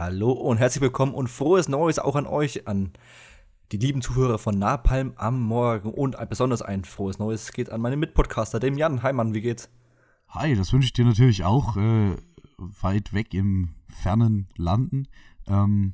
Hallo 0.00 0.32
und 0.32 0.56
herzlich 0.56 0.80
willkommen 0.80 1.12
und 1.12 1.28
frohes 1.28 1.68
Neues 1.68 1.98
auch 1.98 2.16
an 2.16 2.26
euch, 2.26 2.66
an 2.66 2.94
die 3.70 3.76
lieben 3.76 4.00
Zuhörer 4.00 4.38
von 4.38 4.58
Napalm 4.58 5.12
am 5.16 5.42
Morgen 5.42 5.92
und 5.92 6.16
ein, 6.16 6.26
besonders 6.26 6.62
ein 6.62 6.86
frohes 6.86 7.18
Neues 7.18 7.52
geht 7.52 7.68
an 7.68 7.82
meinen 7.82 8.00
Mitpodcaster, 8.00 8.60
dem 8.60 8.78
Jan. 8.78 9.02
Hi 9.02 9.12
Mann, 9.12 9.34
wie 9.34 9.42
geht's? 9.42 9.68
Hi, 10.28 10.54
das 10.54 10.72
wünsche 10.72 10.86
ich 10.86 10.94
dir 10.94 11.04
natürlich 11.04 11.44
auch 11.44 11.76
äh, 11.76 12.16
weit 12.56 13.12
weg 13.12 13.34
im 13.34 13.74
fernen 13.88 14.48
Landen. 14.56 15.06
Ähm, 15.46 15.92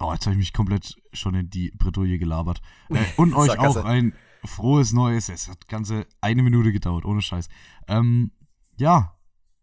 oh, 0.00 0.10
jetzt 0.14 0.24
habe 0.24 0.32
ich 0.32 0.38
mich 0.38 0.54
komplett 0.54 0.96
schon 1.12 1.34
in 1.34 1.50
die 1.50 1.72
Bredouille 1.72 2.18
gelabert. 2.18 2.62
Äh, 2.88 3.04
und 3.18 3.34
euch 3.34 3.58
auch 3.58 3.84
ein 3.84 4.14
frohes 4.46 4.94
Neues. 4.94 5.28
Es 5.28 5.50
hat 5.50 5.68
ganze 5.68 6.06
eine 6.22 6.42
Minute 6.42 6.72
gedauert, 6.72 7.04
ohne 7.04 7.20
Scheiß. 7.20 7.50
Ähm, 7.86 8.30
ja, 8.78 9.14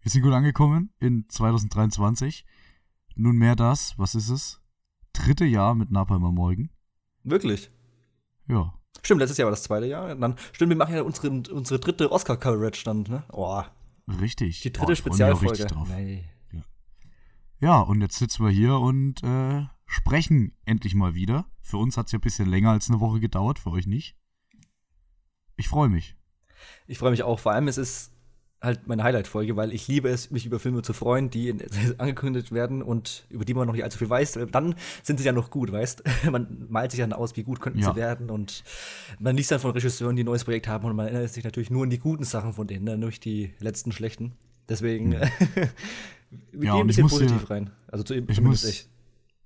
wir 0.01 0.11
sind 0.11 0.21
gut 0.21 0.33
angekommen 0.33 0.93
in 0.99 1.25
2023 1.27 2.45
nunmehr 3.15 3.55
das, 3.55 3.97
was 3.97 4.15
ist 4.15 4.29
es? 4.29 4.61
Dritte 5.13 5.45
Jahr 5.45 5.75
mit 5.75 5.91
Napalm 5.91 6.23
am 6.23 6.35
Morgen. 6.35 6.69
Wirklich? 7.23 7.69
Ja. 8.47 8.73
Stimmt, 9.03 9.21
letztes 9.21 9.37
Jahr 9.37 9.47
war 9.47 9.51
das 9.51 9.63
zweite 9.63 9.85
Jahr. 9.85 10.15
Dann, 10.15 10.35
stimmt, 10.51 10.69
wir 10.69 10.77
machen 10.77 10.95
ja 10.95 11.01
unsere, 11.01 11.29
unsere 11.29 11.79
dritte 11.79 12.11
Oscar-Coverage 12.11 12.83
dann, 12.83 13.03
ne? 13.03 13.23
Oh. 13.31 13.63
Richtig. 14.19 14.61
Die 14.61 14.71
dritte 14.71 14.91
oh, 14.91 14.95
Spezialfolge. 14.95 15.67
Nee. 15.89 16.23
Ja. 16.51 16.61
ja, 17.59 17.79
und 17.79 18.01
jetzt 18.01 18.17
sitzen 18.17 18.43
wir 18.43 18.51
hier 18.51 18.77
und 18.77 19.23
äh, 19.23 19.65
sprechen 19.85 20.55
endlich 20.65 20.95
mal 20.95 21.15
wieder. 21.15 21.45
Für 21.61 21.77
uns 21.77 21.97
hat 21.97 22.07
es 22.07 22.11
ja 22.11 22.19
ein 22.19 22.21
bisschen 22.21 22.49
länger 22.49 22.71
als 22.71 22.89
eine 22.89 22.99
Woche 22.99 23.19
gedauert, 23.19 23.59
für 23.59 23.71
euch 23.71 23.87
nicht. 23.87 24.15
Ich 25.55 25.67
freue 25.67 25.89
mich. 25.89 26.15
Ich 26.87 26.97
freue 26.99 27.11
mich 27.11 27.23
auch. 27.23 27.39
Vor 27.39 27.53
allem, 27.53 27.67
es 27.67 27.77
ist 27.77 28.11
halt 28.61 28.87
meine 28.87 29.03
Highlight-Folge, 29.03 29.55
weil 29.55 29.73
ich 29.73 29.87
liebe 29.87 30.09
es, 30.09 30.29
mich 30.29 30.45
über 30.45 30.59
Filme 30.59 30.83
zu 30.83 30.93
freuen, 30.93 31.29
die 31.29 31.53
angekündigt 31.97 32.51
werden 32.51 32.81
und 32.81 33.25
über 33.29 33.43
die 33.43 33.53
man 33.53 33.65
noch 33.65 33.73
nicht 33.73 33.83
allzu 33.83 33.97
viel 33.97 34.09
weiß. 34.09 34.39
Dann 34.51 34.75
sind 35.01 35.19
sie 35.19 35.25
ja 35.25 35.31
noch 35.31 35.49
gut, 35.49 35.71
weißt 35.71 36.03
Man 36.31 36.67
malt 36.69 36.91
sich 36.91 36.99
dann 36.99 37.13
aus, 37.13 37.35
wie 37.35 37.43
gut 37.43 37.59
könnten 37.59 37.79
ja. 37.79 37.91
sie 37.91 37.95
werden 37.95 38.29
und 38.29 38.63
man 39.19 39.35
liest 39.35 39.51
dann 39.51 39.59
von 39.59 39.71
Regisseuren, 39.71 40.15
die 40.15 40.23
ein 40.23 40.25
neues 40.25 40.43
Projekt 40.43 40.67
haben 40.67 40.85
und 40.85 40.95
man 40.95 41.07
erinnert 41.07 41.31
sich 41.31 41.43
natürlich 41.43 41.71
nur 41.71 41.83
an 41.83 41.89
die 41.89 41.99
guten 41.99 42.23
Sachen 42.23 42.53
von 42.53 42.67
denen, 42.67 42.85
ne? 42.85 42.97
nicht 42.97 43.25
die 43.25 43.53
letzten 43.59 43.91
schlechten. 43.91 44.33
Deswegen, 44.69 45.09
mhm. 45.09 45.13
wir 46.51 46.67
ja, 46.67 46.73
gehen 46.73 46.81
ein 46.81 46.87
bisschen 46.87 47.07
positiv 47.07 47.41
ja, 47.41 47.47
rein. 47.47 47.71
Also 47.87 48.03
zu, 48.03 48.13
ich 48.13 48.41
muss, 48.41 48.63
ich. 48.63 48.87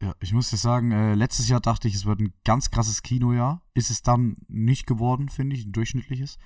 Ja, 0.02 0.14
ich 0.20 0.34
muss 0.34 0.50
dir 0.50 0.58
sagen, 0.58 0.92
äh, 0.92 1.16
letztes 1.16 1.48
Jahr 1.48 1.62
dachte 1.62 1.88
ich, 1.88 1.96
es 1.96 2.06
wird 2.06 2.20
ein 2.20 2.34
ganz 2.44 2.70
krasses 2.70 3.02
Kinojahr. 3.02 3.62
Ist 3.74 3.90
es 3.90 4.04
dann 4.04 4.36
nicht 4.48 4.86
geworden, 4.86 5.30
finde 5.30 5.56
ich, 5.56 5.66
ein 5.66 5.72
durchschnittliches. 5.72 6.38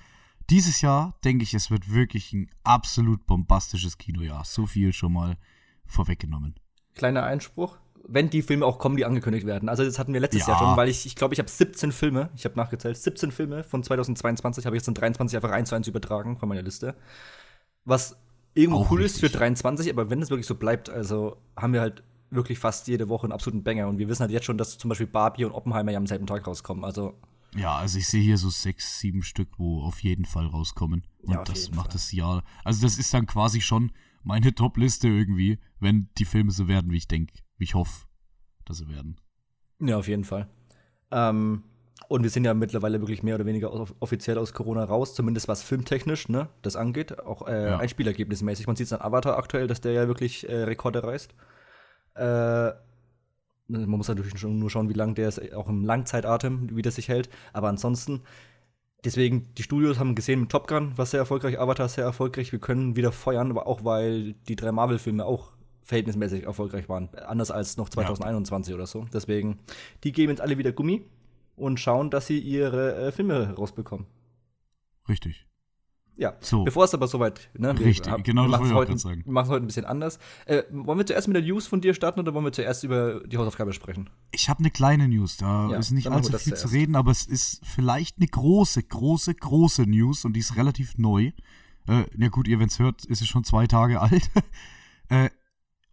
Dieses 0.50 0.80
Jahr 0.80 1.14
denke 1.24 1.44
ich, 1.44 1.54
es 1.54 1.70
wird 1.70 1.92
wirklich 1.92 2.32
ein 2.32 2.50
absolut 2.64 3.24
bombastisches 3.26 3.98
Kinojahr. 3.98 4.44
So 4.44 4.66
viel 4.66 4.92
schon 4.92 5.12
mal 5.12 5.36
vorweggenommen. 5.84 6.56
Kleiner 6.94 7.22
Einspruch. 7.22 7.78
Wenn 8.02 8.30
die 8.30 8.42
Filme 8.42 8.66
auch 8.66 8.78
kommen, 8.78 8.96
die 8.96 9.04
angekündigt 9.04 9.46
werden. 9.46 9.68
Also, 9.68 9.84
das 9.84 9.98
hatten 9.98 10.12
wir 10.12 10.20
letztes 10.20 10.42
ja. 10.42 10.48
Jahr 10.48 10.58
schon, 10.58 10.76
weil 10.76 10.88
ich 10.88 11.06
ich, 11.06 11.14
glaube, 11.14 11.34
ich 11.34 11.38
habe 11.38 11.48
17 11.48 11.92
Filme, 11.92 12.30
ich 12.34 12.44
habe 12.44 12.56
nachgezählt, 12.56 12.96
17 12.96 13.30
Filme 13.30 13.62
von 13.62 13.84
2022 13.84 14.66
habe 14.66 14.74
ich 14.74 14.80
jetzt 14.80 14.88
in 14.88 14.94
23 14.94 15.36
einfach 15.36 15.52
eins 15.52 15.68
zu 15.68 15.76
eins 15.76 15.86
übertragen 15.86 16.36
von 16.36 16.48
meiner 16.48 16.62
Liste. 16.62 16.96
Was 17.84 18.16
irgendwo 18.54 18.80
auch 18.80 18.90
cool 18.90 19.02
richtig. 19.02 19.22
ist 19.22 19.30
für 19.30 19.38
23, 19.38 19.92
aber 19.92 20.10
wenn 20.10 20.20
es 20.20 20.30
wirklich 20.30 20.46
so 20.46 20.56
bleibt, 20.56 20.90
also 20.90 21.36
haben 21.56 21.72
wir 21.72 21.80
halt 21.80 22.02
wirklich 22.30 22.58
fast 22.58 22.88
jede 22.88 23.08
Woche 23.08 23.24
einen 23.24 23.32
absoluten 23.32 23.62
Banger. 23.62 23.86
Und 23.86 23.98
wir 23.98 24.08
wissen 24.08 24.22
halt 24.22 24.32
jetzt 24.32 24.46
schon, 24.46 24.58
dass 24.58 24.78
zum 24.78 24.88
Beispiel 24.88 25.06
Barbie 25.06 25.44
und 25.44 25.52
Oppenheimer 25.52 25.92
ja 25.92 25.98
am 25.98 26.06
selben 26.06 26.26
Tag 26.26 26.46
rauskommen. 26.46 26.84
Also 26.84 27.14
ja, 27.56 27.76
also 27.76 27.98
ich 27.98 28.06
sehe 28.06 28.22
hier 28.22 28.38
so 28.38 28.50
sechs, 28.50 29.00
sieben 29.00 29.22
Stück, 29.22 29.48
wo 29.58 29.82
auf 29.82 30.02
jeden 30.02 30.24
Fall 30.24 30.46
rauskommen. 30.46 31.04
Und 31.22 31.34
ja, 31.34 31.44
das 31.44 31.70
macht 31.70 31.86
Fall. 31.86 31.92
das 31.92 32.12
Jahr. 32.12 32.44
Also 32.64 32.82
das 32.82 32.98
ist 32.98 33.12
dann 33.12 33.26
quasi 33.26 33.60
schon 33.60 33.92
meine 34.22 34.54
Top-Liste 34.54 35.08
irgendwie, 35.08 35.58
wenn 35.80 36.08
die 36.18 36.24
Filme 36.24 36.52
so 36.52 36.68
werden, 36.68 36.90
wie 36.90 36.98
ich 36.98 37.08
denke, 37.08 37.34
wie 37.58 37.64
ich 37.64 37.74
hoffe, 37.74 38.06
dass 38.64 38.78
sie 38.78 38.88
werden. 38.88 39.20
Ja, 39.80 39.96
auf 39.96 40.08
jeden 40.08 40.24
Fall. 40.24 40.48
Ähm, 41.10 41.64
und 42.08 42.22
wir 42.22 42.30
sind 42.30 42.44
ja 42.44 42.54
mittlerweile 42.54 43.00
wirklich 43.00 43.22
mehr 43.22 43.34
oder 43.34 43.46
weniger 43.46 43.72
offiziell 44.00 44.38
aus 44.38 44.52
Corona 44.52 44.84
raus, 44.84 45.14
zumindest 45.14 45.48
was 45.48 45.62
filmtechnisch, 45.62 46.28
ne, 46.28 46.48
das 46.62 46.76
angeht. 46.76 47.20
Auch 47.20 47.46
äh, 47.46 47.68
ja. 47.68 47.78
einspielergebnismäßig. 47.78 48.66
Man 48.66 48.76
sieht 48.76 48.86
es 48.86 48.92
an 48.92 49.00
Avatar 49.00 49.38
aktuell, 49.38 49.66
dass 49.66 49.80
der 49.80 49.92
ja 49.92 50.08
wirklich 50.08 50.48
äh, 50.48 50.62
Rekorde 50.64 51.02
reißt. 51.02 51.34
Äh, 52.14 52.72
man 53.70 53.88
muss 53.90 54.08
natürlich 54.08 54.38
schon 54.38 54.58
nur 54.58 54.70
schauen, 54.70 54.88
wie 54.88 54.94
lange 54.94 55.14
der 55.14 55.28
ist, 55.28 55.54
auch 55.54 55.68
im 55.68 55.84
Langzeitatem, 55.84 56.76
wie 56.76 56.82
das 56.82 56.96
sich 56.96 57.08
hält. 57.08 57.28
Aber 57.52 57.68
ansonsten, 57.68 58.22
deswegen, 59.04 59.54
die 59.56 59.62
Studios 59.62 59.98
haben 59.98 60.14
gesehen 60.14 60.40
mit 60.40 60.50
Top 60.50 60.68
Gun, 60.68 60.92
was 60.96 61.12
sehr 61.12 61.20
erfolgreich, 61.20 61.58
Avatar 61.58 61.88
sehr 61.88 62.04
erfolgreich. 62.04 62.52
Wir 62.52 62.58
können 62.58 62.96
wieder 62.96 63.12
feuern, 63.12 63.50
aber 63.50 63.66
auch 63.66 63.84
weil 63.84 64.34
die 64.48 64.56
drei 64.56 64.72
Marvel-Filme 64.72 65.24
auch 65.24 65.52
verhältnismäßig 65.82 66.44
erfolgreich 66.44 66.88
waren. 66.88 67.08
Anders 67.26 67.50
als 67.50 67.76
noch 67.76 67.88
2021 67.88 68.70
ja. 68.70 68.76
oder 68.76 68.86
so. 68.86 69.06
Deswegen, 69.12 69.58
die 70.04 70.12
geben 70.12 70.30
jetzt 70.30 70.40
alle 70.40 70.58
wieder 70.58 70.72
Gummi 70.72 71.04
und 71.56 71.80
schauen, 71.80 72.10
dass 72.10 72.26
sie 72.26 72.38
ihre 72.38 72.94
äh, 72.96 73.12
Filme 73.12 73.54
rausbekommen. 73.56 74.06
Richtig. 75.08 75.46
Ja, 76.20 76.34
so. 76.40 76.64
bevor 76.64 76.84
es 76.84 76.92
aber 76.92 77.08
soweit, 77.08 77.48
ne? 77.56 77.70
Richtig, 77.78 78.12
wir, 78.12 78.22
genau 78.22 78.42
wir 78.42 78.50
das 78.50 78.60
wollte 78.60 78.72
ich 78.72 78.74
heute, 78.74 78.98
sagen. 78.98 79.22
Wir 79.24 79.32
machen 79.32 79.46
es 79.46 79.50
heute 79.50 79.64
ein 79.64 79.66
bisschen 79.68 79.86
anders. 79.86 80.18
Äh, 80.44 80.64
wollen 80.70 80.98
wir 80.98 81.06
zuerst 81.06 81.28
mit 81.28 81.34
der 81.34 81.42
News 81.42 81.66
von 81.66 81.80
dir 81.80 81.94
starten 81.94 82.20
oder 82.20 82.34
wollen 82.34 82.44
wir 82.44 82.52
zuerst 82.52 82.84
über 82.84 83.20
die 83.26 83.38
Hausaufgabe 83.38 83.72
sprechen? 83.72 84.10
Ich 84.30 84.50
habe 84.50 84.58
eine 84.58 84.70
kleine 84.70 85.08
News, 85.08 85.38
da 85.38 85.70
ja, 85.70 85.78
ist 85.78 85.92
nicht 85.92 86.08
allzu 86.08 86.36
viel 86.36 86.54
zu 86.54 86.68
reden, 86.68 86.94
aber 86.94 87.10
es 87.10 87.24
ist 87.24 87.62
vielleicht 87.64 88.18
eine 88.18 88.26
große, 88.26 88.82
große, 88.82 89.34
große 89.34 89.84
News 89.84 90.26
und 90.26 90.34
die 90.34 90.40
ist 90.40 90.56
relativ 90.56 90.98
neu. 90.98 91.32
Äh, 91.88 92.04
ja 92.18 92.28
gut, 92.28 92.48
ihr, 92.48 92.58
wenn 92.58 92.68
es 92.68 92.78
hört, 92.78 93.06
ist 93.06 93.22
es 93.22 93.26
schon 93.28 93.44
zwei 93.44 93.66
Tage 93.66 93.98
alt. 94.02 94.30
äh, 95.08 95.30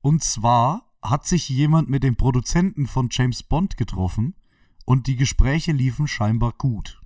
und 0.02 0.26
zwar 0.26 0.92
hat 1.02 1.26
sich 1.26 1.48
jemand 1.48 1.90
mit 1.90 2.04
dem 2.04 2.18
Produzenten 2.18 2.86
von 2.86 3.08
James 3.12 3.44
Bond 3.44 3.78
getroffen 3.78 4.36
und 4.84 5.08
die 5.08 5.16
Gespräche 5.16 5.72
liefen 5.72 6.06
scheinbar 6.06 6.52
gut. 6.58 7.02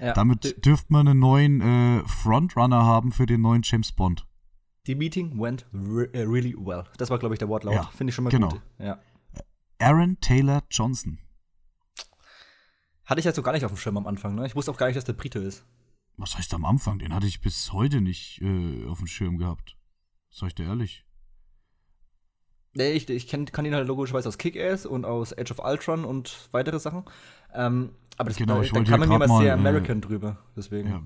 Ja. 0.00 0.14
Damit 0.14 0.64
dürfte 0.64 0.92
man 0.92 1.06
einen 1.06 1.20
neuen 1.20 1.60
äh, 1.60 2.08
Frontrunner 2.08 2.84
haben 2.84 3.12
für 3.12 3.26
den 3.26 3.42
neuen 3.42 3.62
James 3.62 3.92
Bond. 3.92 4.26
Die 4.86 4.94
Meeting 4.94 5.38
went 5.38 5.66
re 5.74 6.08
uh, 6.14 6.30
really 6.30 6.54
well. 6.56 6.84
Das 6.96 7.10
war, 7.10 7.18
glaube 7.18 7.34
ich, 7.34 7.38
der 7.38 7.48
Wortlaut. 7.48 7.74
Ja, 7.74 7.84
Finde 7.94 8.10
ich 8.10 8.14
schon 8.14 8.24
mal 8.24 8.30
genau. 8.30 8.48
gut. 8.48 8.62
Ja. 8.78 8.98
Aaron 9.78 10.18
Taylor 10.20 10.62
Johnson. 10.70 11.18
Hatte 13.04 13.18
ich 13.18 13.26
ja 13.26 13.32
so 13.32 13.42
gar 13.42 13.52
nicht 13.52 13.64
auf 13.64 13.72
dem 13.72 13.76
Schirm 13.76 13.98
am 13.98 14.06
Anfang. 14.06 14.34
Ne? 14.34 14.46
Ich 14.46 14.56
wusste 14.56 14.70
auch 14.70 14.76
gar 14.76 14.86
nicht, 14.86 14.96
dass 14.96 15.04
der 15.04 15.12
Brite 15.12 15.38
ist. 15.38 15.64
Was 16.16 16.36
heißt 16.36 16.54
am 16.54 16.64
Anfang? 16.64 16.98
Den 16.98 17.14
hatte 17.14 17.26
ich 17.26 17.40
bis 17.40 17.72
heute 17.72 18.00
nicht 18.00 18.40
äh, 18.40 18.86
auf 18.86 18.98
dem 18.98 19.06
Schirm 19.06 19.36
gehabt. 19.36 19.76
Sag 20.30 20.48
ich 20.48 20.54
dir 20.54 20.66
ehrlich. 20.66 21.04
Nee, 22.72 22.92
ich, 22.92 23.08
ich 23.10 23.26
kenn, 23.26 23.46
kann 23.46 23.64
ihn 23.64 23.74
halt 23.74 23.88
logischerweise 23.88 24.28
aus 24.28 24.38
Kick-Ass 24.38 24.86
und 24.86 25.04
aus 25.04 25.36
Age 25.36 25.50
of 25.50 25.58
Ultron 25.58 26.04
und 26.04 26.48
weitere 26.52 26.78
Sachen. 26.78 27.04
Ähm, 27.52 27.94
aber 28.20 28.28
das, 28.28 28.36
genau, 28.36 28.60
ich 28.60 28.70
da, 28.70 28.84
kam 28.84 29.00
mir 29.00 29.14
immer 29.16 29.38
sehr 29.38 29.54
American 29.54 29.98
äh, 29.98 30.00
drüber, 30.02 30.38
deswegen. 30.54 30.88
Ja, 30.88 31.02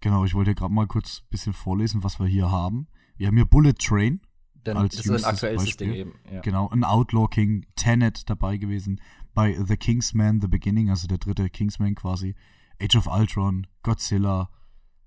genau, 0.00 0.24
ich 0.24 0.34
wollte 0.34 0.54
gerade 0.54 0.72
mal 0.72 0.86
kurz 0.86 1.22
ein 1.22 1.30
bisschen 1.30 1.52
vorlesen, 1.54 2.04
was 2.04 2.20
wir 2.20 2.26
hier 2.26 2.50
haben. 2.50 2.86
Wir 3.16 3.28
haben 3.28 3.36
hier 3.36 3.46
Bullet 3.46 3.72
Train. 3.72 4.20
Denn 4.66 4.76
als 4.76 4.96
das 4.96 5.06
ist 5.06 5.24
ein 5.24 5.30
aktuelles 5.32 5.76
Ding 5.78 5.94
eben. 5.94 6.12
Ja. 6.30 6.42
Genau, 6.42 6.68
ein 6.68 6.84
Outlaw 6.84 7.28
King, 7.28 7.64
Tenet 7.76 8.28
dabei 8.28 8.58
gewesen. 8.58 9.00
Bei 9.32 9.54
The 9.54 9.78
Kingsman, 9.78 10.42
The 10.42 10.48
Beginning, 10.48 10.90
also 10.90 11.08
der 11.08 11.16
dritte 11.16 11.48
Kingsman 11.48 11.94
quasi. 11.94 12.34
Age 12.78 12.96
of 12.96 13.06
Ultron, 13.06 13.66
Godzilla, 13.82 14.50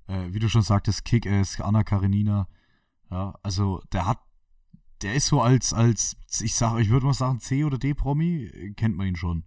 äh, 0.07 0.31
wie 0.31 0.39
du 0.39 0.49
schon 0.49 0.63
sagtest, 0.63 1.05
Kick-Ass, 1.05 1.61
Anna 1.61 1.83
Karenina. 1.83 2.47
Ja, 3.11 3.35
also 3.43 3.83
der 3.91 4.07
hat, 4.07 4.19
der 5.03 5.13
ist 5.13 5.27
so 5.27 5.39
als, 5.39 5.71
als 5.71 6.15
ich 6.41 6.55
sage, 6.55 6.81
ich 6.81 6.89
würde 6.89 7.05
mal 7.05 7.13
sagen, 7.13 7.39
C- 7.39 7.63
oder 7.63 7.77
D-Promi, 7.77 8.73
kennt 8.75 8.97
man 8.97 9.05
ihn 9.05 9.15
schon. 9.15 9.43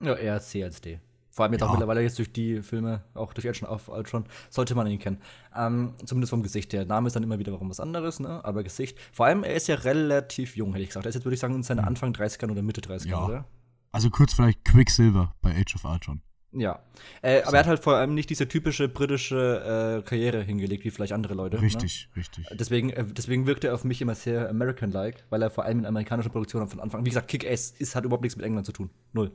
Ja, 0.00 0.14
eher 0.14 0.40
C 0.40 0.62
als 0.64 0.80
D. 0.80 1.00
Vor 1.30 1.44
allem 1.44 1.52
jetzt 1.52 1.60
ja. 1.60 1.68
auch 1.68 1.72
mittlerweile 1.72 2.02
jetzt 2.02 2.18
durch 2.18 2.32
die 2.32 2.62
Filme, 2.62 3.04
auch 3.14 3.32
durch 3.32 3.46
Action 3.46 3.68
of 3.68 3.88
Ultron, 3.88 4.24
sollte 4.50 4.74
man 4.74 4.88
ihn 4.88 4.98
kennen. 4.98 5.18
Ähm, 5.56 5.94
zumindest 6.04 6.30
vom 6.30 6.42
Gesicht 6.42 6.72
her. 6.72 6.84
Name 6.84 7.06
ist 7.06 7.14
dann 7.14 7.22
immer 7.22 7.38
wieder 7.38 7.52
warum 7.52 7.70
was 7.70 7.78
anderes, 7.78 8.18
ne? 8.18 8.44
Aber 8.44 8.64
Gesicht. 8.64 8.98
Vor 9.12 9.26
allem, 9.26 9.44
er 9.44 9.54
ist 9.54 9.68
ja 9.68 9.76
relativ 9.76 10.56
jung, 10.56 10.72
hätte 10.72 10.82
ich 10.82 10.88
gesagt. 10.88 11.06
Er 11.06 11.10
ist 11.10 11.14
jetzt, 11.14 11.24
würde 11.24 11.34
ich 11.34 11.40
sagen, 11.40 11.54
in 11.54 11.62
seinen 11.62 11.82
hm. 11.82 11.88
Anfang 11.88 12.12
30ern 12.12 12.50
oder 12.50 12.62
Mitte 12.62 12.80
30ern, 12.80 13.06
ja. 13.06 13.24
oder? 13.24 13.44
Also 13.92 14.10
kurz 14.10 14.34
vielleicht 14.34 14.64
Quicksilver 14.64 15.32
bei 15.40 15.54
Age 15.54 15.76
of 15.76 15.84
Ultron. 15.84 16.22
Ja. 16.52 16.80
Äh, 17.22 17.42
so. 17.42 17.48
Aber 17.48 17.56
er 17.56 17.60
hat 17.60 17.66
halt 17.66 17.84
vor 17.84 17.96
allem 17.96 18.14
nicht 18.14 18.30
diese 18.30 18.48
typische 18.48 18.88
britische 18.88 20.00
äh, 20.00 20.02
Karriere 20.02 20.42
hingelegt, 20.42 20.84
wie 20.84 20.90
vielleicht 20.90 21.12
andere 21.12 21.34
Leute. 21.34 21.56
Ne? 21.56 21.62
Richtig, 21.62 22.08
ne? 22.10 22.16
richtig. 22.20 22.46
Deswegen, 22.52 22.90
äh, 22.90 23.04
deswegen 23.04 23.46
wirkt 23.46 23.64
er 23.64 23.74
auf 23.74 23.84
mich 23.84 24.00
immer 24.00 24.14
sehr 24.14 24.48
American-like, 24.48 25.24
weil 25.30 25.42
er 25.42 25.50
vor 25.50 25.64
allem 25.64 25.80
in 25.80 25.86
amerikanischen 25.86 26.32
Produktionen 26.32 26.68
von 26.68 26.80
Anfang, 26.80 27.04
wie 27.04 27.10
gesagt, 27.10 27.28
Kick-Ass 27.28 27.70
ist, 27.78 27.94
hat 27.94 28.04
überhaupt 28.04 28.22
nichts 28.22 28.36
mit 28.36 28.44
England 28.44 28.66
zu 28.66 28.72
tun. 28.72 28.90
Null. 29.12 29.30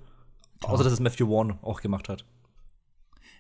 Außer, 0.62 0.84
dass 0.84 0.94
es 0.94 1.00
Matthew 1.00 1.30
Warren 1.30 1.60
auch 1.62 1.82
gemacht 1.82 2.10
hat. 2.10 2.26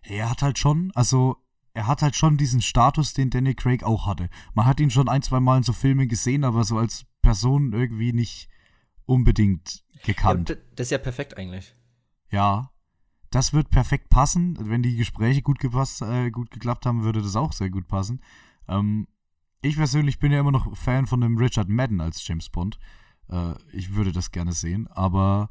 Er 0.03 0.29
hat 0.29 0.41
halt 0.41 0.59
schon, 0.59 0.91
also 0.95 1.37
er 1.73 1.87
hat 1.87 2.01
halt 2.01 2.15
schon 2.15 2.37
diesen 2.37 2.61
Status, 2.61 3.13
den 3.13 3.29
Danny 3.29 3.55
Craig 3.55 3.83
auch 3.83 4.05
hatte. 4.05 4.29
Man 4.53 4.65
hat 4.65 4.79
ihn 4.79 4.91
schon 4.91 5.09
ein, 5.09 5.21
zwei 5.21 5.39
Mal 5.39 5.57
in 5.57 5.63
so 5.63 5.73
Filmen 5.73 6.07
gesehen, 6.07 6.43
aber 6.43 6.63
so 6.63 6.77
als 6.77 7.05
Person 7.21 7.73
irgendwie 7.73 8.13
nicht 8.13 8.49
unbedingt 9.05 9.83
gekannt. 10.03 10.49
Ja, 10.49 10.55
das 10.75 10.87
ist 10.87 10.91
ja 10.91 10.97
perfekt 10.97 11.37
eigentlich. 11.37 11.75
Ja, 12.29 12.71
das 13.31 13.53
wird 13.53 13.69
perfekt 13.69 14.09
passen. 14.09 14.57
Wenn 14.59 14.83
die 14.83 14.95
Gespräche 14.95 15.41
gut 15.41 15.59
gepasst, 15.59 16.01
äh, 16.01 16.29
gut 16.29 16.51
geklappt 16.51 16.85
haben, 16.85 17.03
würde 17.03 17.21
das 17.21 17.35
auch 17.35 17.53
sehr 17.53 17.69
gut 17.69 17.87
passen. 17.87 18.21
Ähm, 18.67 19.07
ich 19.61 19.75
persönlich 19.75 20.19
bin 20.19 20.31
ja 20.31 20.39
immer 20.39 20.51
noch 20.51 20.75
Fan 20.77 21.07
von 21.07 21.21
dem 21.21 21.37
Richard 21.37 21.69
Madden 21.69 22.01
als 22.01 22.25
James 22.27 22.49
Bond. 22.49 22.77
Äh, 23.29 23.53
ich 23.71 23.95
würde 23.95 24.11
das 24.11 24.31
gerne 24.31 24.51
sehen, 24.51 24.87
aber 24.87 25.49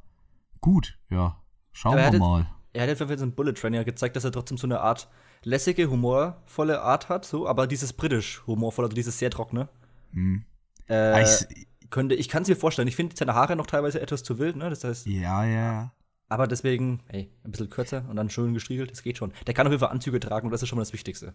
gut, 0.61 0.99
ja. 1.11 1.42
Schauen 1.73 1.97
wir 1.97 2.19
mal. 2.19 2.47
Er 2.73 2.83
hat 2.83 2.89
ja 2.89 2.95
für 3.07 3.17
den 3.17 3.35
Bullet 3.35 3.53
Train 3.53 3.75
ja 3.75 3.83
gezeigt, 3.83 4.17
dass 4.17 4.25
er 4.25 4.33
trotzdem 4.33 4.57
so 4.57 4.67
eine 4.67 4.81
Art 4.81 5.09
lässige, 5.45 5.91
humorvolle 5.91 6.81
Art 6.81 7.09
hat, 7.09 7.25
so, 7.25 7.47
aber 7.47 7.67
dieses 7.67 7.93
britisch 7.93 8.43
humorvolle, 8.47 8.87
also 8.87 8.95
dieses 8.95 9.19
sehr 9.19 9.31
trockene. 9.31 9.69
Mhm. 10.13 10.45
Äh, 10.89 11.23
ich, 11.23 11.67
könnte, 11.91 12.15
ich 12.15 12.29
kann 12.29 12.43
es 12.43 12.49
mir 12.49 12.57
vorstellen. 12.57 12.89
Ich 12.89 12.97
finde 12.97 13.15
seine 13.17 13.35
Haare 13.35 13.57
noch 13.57 13.67
teilweise 13.67 14.01
etwas 14.01 14.23
zu 14.23 14.39
wild, 14.39 14.57
ne? 14.57 14.71
Das 14.71 14.85
heißt. 14.85 15.07
Ja, 15.07 15.45
ja. 15.45 15.93
Aber 16.29 16.47
deswegen, 16.47 17.01
ey, 17.09 17.31
ein 17.45 17.51
bisschen 17.51 17.69
kürzer 17.69 18.07
und 18.09 18.17
dann 18.17 18.31
schön 18.31 18.55
gestriegelt, 18.55 18.91
das 18.91 19.03
geht 19.03 19.19
schon. 19.19 19.33
Der 19.47 19.53
kann 19.53 19.67
auf 19.67 19.71
jeden 19.71 19.81
Fall 19.81 19.91
Anzüge 19.91 20.19
tragen 20.19 20.47
und 20.47 20.51
das 20.53 20.63
ist 20.63 20.69
schon 20.69 20.79
mal 20.79 20.83
das 20.83 20.95
Wichtigste. 20.95 21.35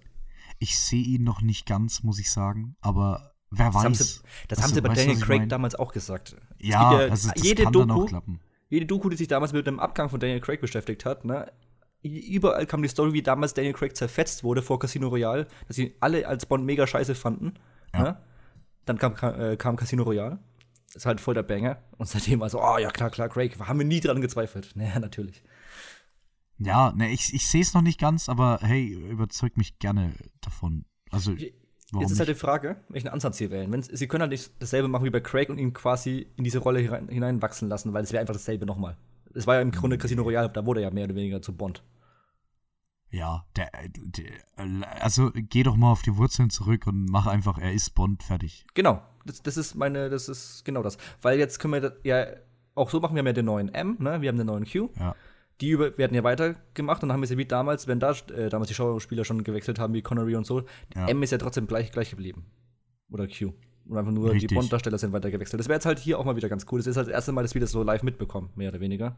Ich 0.58 0.80
sehe 0.80 1.04
ihn 1.04 1.24
noch 1.24 1.42
nicht 1.42 1.68
ganz, 1.68 2.02
muss 2.02 2.18
ich 2.18 2.32
sagen, 2.32 2.76
aber 2.82 3.36
wer 3.52 3.68
das 3.68 3.76
weiß. 3.76 3.84
Haben 3.84 3.94
sie, 3.94 4.20
das 4.48 4.64
haben 4.64 4.74
sie 4.74 4.82
bei 4.82 4.96
Daniel 4.96 5.20
Craig 5.20 5.50
damals 5.50 5.76
auch 5.76 5.94
gesagt. 5.94 6.36
Ja, 6.58 7.00
ja 7.00 7.10
also 7.12 7.30
jede 7.36 7.66
Doku, 7.66 8.08
jede 8.70 8.86
Doku, 8.86 9.10
die 9.10 9.18
sich 9.18 9.28
damals 9.28 9.54
mit 9.54 9.68
dem 9.68 9.80
Abgang 9.80 10.10
von 10.10 10.20
Daniel 10.20 10.42
Craig 10.42 10.62
beschäftigt 10.62 11.06
hat, 11.06 11.26
ne, 11.26 11.52
überall 12.02 12.66
kam 12.66 12.82
die 12.82 12.90
Story, 12.90 13.14
wie 13.14 13.22
damals 13.22 13.54
Daniel 13.54 13.74
Craig 13.74 13.96
zerfetzt 13.96 14.44
wurde 14.44 14.62
vor 14.62 14.80
Casino 14.80 15.08
Royale, 15.08 15.48
dass 15.68 15.76
sie 15.76 15.96
alle 16.00 16.28
als 16.28 16.46
Bond 16.46 16.66
mega 16.66 16.86
scheiße 16.86 17.16
fanden. 17.16 17.54
Ja. 17.94 18.04
Ne? 18.04 18.18
Dann 18.86 18.98
kam, 18.98 19.16
äh, 19.40 19.58
kam 19.58 19.76
Casino 19.76 20.04
Royale 20.04 20.40
ist 20.98 21.06
halt 21.06 21.22
voll 21.22 21.34
der 21.34 21.44
Banger. 21.44 21.82
Und 21.98 22.08
seitdem 22.08 22.40
war 22.40 22.50
so, 22.50 22.62
oh 22.62 22.78
ja, 22.78 22.90
klar, 22.90 23.10
klar, 23.10 23.30
Craig, 23.30 23.58
haben 23.60 23.80
wir 23.80 23.86
nie 23.86 24.00
dran 24.00 24.22
gezweifelt. 24.22 24.72
Naja, 24.76 25.00
natürlich. 25.00 25.44
Ja, 26.60 26.92
ne, 26.92 27.12
ich, 27.12 27.34
ich 27.34 27.48
sehe 27.48 27.62
es 27.62 27.74
noch 27.74 27.82
nicht 27.82 28.00
ganz, 28.00 28.30
aber 28.30 28.60
hey, 28.62 28.88
überzeugt 28.88 29.58
mich 29.58 29.78
gerne 29.80 30.14
davon. 30.42 30.86
Also, 31.12 31.36
warum 31.92 32.02
Jetzt 32.02 32.12
ist 32.12 32.20
halt 32.20 32.30
die 32.30 32.36
Frage, 32.36 32.78
welchen 32.90 33.08
Ansatz 33.08 33.38
Sie 33.38 33.50
wählen. 33.52 33.72
Wenn, 33.72 33.82
Sie 33.82 34.08
können 34.08 34.22
halt 34.22 34.32
nicht 34.32 34.52
dasselbe 34.60 34.88
machen 34.88 35.06
wie 35.06 35.10
bei 35.10 35.20
Craig 35.20 35.50
und 35.50 35.58
ihn 35.58 35.74
quasi 35.74 36.28
in 36.36 36.44
diese 36.44 36.60
Rolle 36.60 36.80
hineinwachsen 36.80 37.70
lassen, 37.70 37.94
weil 37.94 38.04
es 38.04 38.12
wäre 38.12 38.22
einfach 38.22 38.34
dasselbe 38.34 38.66
nochmal. 38.66 38.98
Es 39.34 39.48
war 39.48 39.56
ja 39.56 39.62
im 39.62 39.72
Grunde 39.72 39.98
Casino 39.98 40.24
Royale, 40.24 40.50
da 40.50 40.66
wurde 40.66 40.82
er 40.82 40.88
ja 40.88 40.94
mehr 40.94 41.06
oder 41.06 41.16
weniger 41.16 41.42
zu 41.42 41.56
Bond. 41.56 41.84
Ja, 43.10 43.46
der, 43.56 43.70
der, 43.88 44.32
also 45.02 45.32
geh 45.34 45.64
doch 45.64 45.78
mal 45.78 45.92
auf 45.92 46.02
die 46.02 46.18
Wurzeln 46.18 46.50
zurück 46.50 46.88
und 46.88 47.06
mach 47.06 47.26
einfach, 47.26 47.58
er 47.58 47.72
ist 47.72 47.92
Bond, 47.96 48.22
fertig. 48.24 48.66
Genau, 48.74 49.02
das, 49.26 49.42
das 49.42 49.56
ist 49.56 49.76
meine, 49.76 50.10
das 50.10 50.28
ist 50.28 50.66
genau 50.66 50.84
das. 50.84 50.98
Weil 51.22 51.40
jetzt 51.40 51.60
können 51.60 51.82
wir 51.82 51.98
ja 52.04 52.28
auch 52.76 52.90
so 52.90 53.00
machen, 53.00 53.16
wir 53.16 53.20
haben 53.20 53.28
ja 53.28 53.34
den 53.34 53.46
neuen 53.46 53.74
M, 53.74 53.98
ne? 54.00 54.22
Wir 54.22 54.30
haben 54.30 54.38
den 54.38 54.48
neuen 54.48 54.66
Q. 54.66 54.90
Ja. 55.00 55.16
Die 55.62 55.70
über, 55.70 55.98
werden 55.98 56.14
ja 56.14 56.24
weitergemacht 56.24 57.02
und 57.02 57.10
dann 57.10 57.14
haben 57.14 57.22
wir 57.22 57.28
sie 57.28 57.38
wie 57.38 57.46
damals, 57.46 57.88
wenn 57.88 58.00
da 58.00 58.12
äh, 58.36 58.50
damals 58.50 58.68
die 58.68 58.76
Schauspieler 58.76 59.26
schon 59.26 59.44
gewechselt 59.44 59.80
haben, 59.80 59.94
wie 59.94 60.02
Connery 60.02 60.36
und 60.36 60.46
so. 60.46 60.64
Ja. 60.96 61.08
M 61.08 61.24
ist 61.24 61.32
ja 61.32 61.38
trotzdem 61.38 61.68
gleich, 61.68 61.92
gleich 61.92 62.12
geblieben. 62.12 62.46
Oder 63.10 63.28
Q. 63.28 63.54
Und 63.86 63.98
einfach 63.98 64.12
nur 64.12 64.32
Richtig. 64.32 64.50
die 64.50 64.56
Bond-Darsteller 64.56 64.98
sind 64.98 65.14
weiter 65.14 65.32
gewechselt. 65.32 65.60
Das 65.60 65.68
wäre 65.68 65.78
jetzt 65.78 65.86
halt 65.86 65.98
hier 65.98 66.20
auch 66.20 66.26
mal 66.26 66.36
wieder 66.36 66.50
ganz 66.50 66.66
cool. 66.72 66.80
Das 66.80 66.88
ist 66.88 66.98
halt 66.98 67.08
das 67.08 67.14
erste 67.14 67.32
Mal, 67.32 67.42
dass 67.42 67.54
wir 67.54 67.62
das 67.62 67.72
so 67.72 67.84
live 67.84 68.04
mitbekommen, 68.04 68.50
mehr 68.56 68.70
oder 68.70 68.82
weniger 68.82 69.18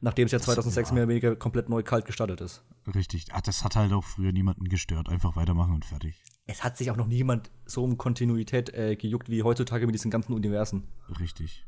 nachdem 0.00 0.26
es 0.26 0.32
ja 0.32 0.38
2006 0.38 0.88
ja. 0.88 0.94
mehr 0.94 1.04
oder 1.04 1.10
weniger 1.10 1.36
komplett 1.36 1.68
neu 1.68 1.82
kalt 1.82 2.04
gestartet 2.04 2.40
ist. 2.40 2.62
Richtig. 2.94 3.26
Ach, 3.32 3.40
das 3.40 3.64
hat 3.64 3.74
halt 3.76 3.92
auch 3.92 4.04
früher 4.04 4.32
niemanden 4.32 4.68
gestört. 4.68 5.08
Einfach 5.08 5.34
weitermachen 5.36 5.74
und 5.74 5.84
fertig. 5.84 6.22
Es 6.46 6.62
hat 6.62 6.76
sich 6.76 6.90
auch 6.90 6.96
noch 6.96 7.06
niemand 7.06 7.50
so 7.64 7.82
um 7.82 7.96
Kontinuität 7.96 8.72
äh, 8.74 8.96
gejuckt 8.96 9.30
wie 9.30 9.42
heutzutage 9.42 9.86
mit 9.86 9.94
diesen 9.94 10.10
ganzen 10.10 10.34
Universen. 10.34 10.86
Richtig. 11.18 11.66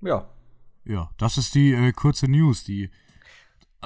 Ja. 0.00 0.28
Ja, 0.86 1.10
das 1.18 1.36
ist 1.36 1.54
die 1.54 1.72
äh, 1.72 1.92
kurze 1.92 2.28
News, 2.28 2.64
die 2.64 2.90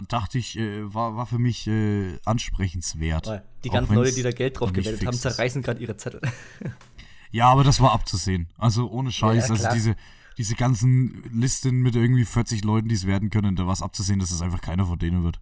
dachte 0.08 0.38
ich, 0.38 0.58
äh, 0.58 0.94
war, 0.94 1.17
war 1.17 1.26
für 1.26 1.38
mich 1.38 1.67
äh, 1.67 2.19
ansprechenswert. 2.25 3.43
Die 3.64 3.70
ganzen 3.70 3.94
Leute, 3.94 4.14
die 4.14 4.23
da 4.23 4.31
Geld 4.31 4.58
drauf 4.58 4.73
gewendet 4.73 5.06
haben, 5.06 5.17
zerreißen 5.17 5.62
gerade 5.62 5.81
ihre 5.81 5.97
Zettel. 5.97 6.20
ja, 7.31 7.49
aber 7.49 7.64
das 7.64 7.81
war 7.81 7.93
abzusehen. 7.93 8.49
Also 8.56 8.91
ohne 8.91 9.12
Scheiß. 9.12 9.49
Ja, 9.49 9.55
also 9.55 9.69
diese, 9.73 9.97
diese 10.38 10.55
ganzen 10.55 11.23
Listen 11.32 11.81
mit 11.81 11.97
irgendwie 11.97 12.25
40 12.25 12.64
Leuten, 12.64 12.88
die 12.88 12.94
es 12.94 13.06
werden 13.06 13.31
können, 13.31 13.56
da 13.56 13.67
war 13.67 13.73
es 13.73 13.82
abzusehen, 13.82 14.20
dass 14.20 14.31
es 14.31 14.43
einfach 14.43 14.61
keiner 14.61 14.87
von 14.87 14.99
denen 14.99 15.25
wird. 15.25 15.41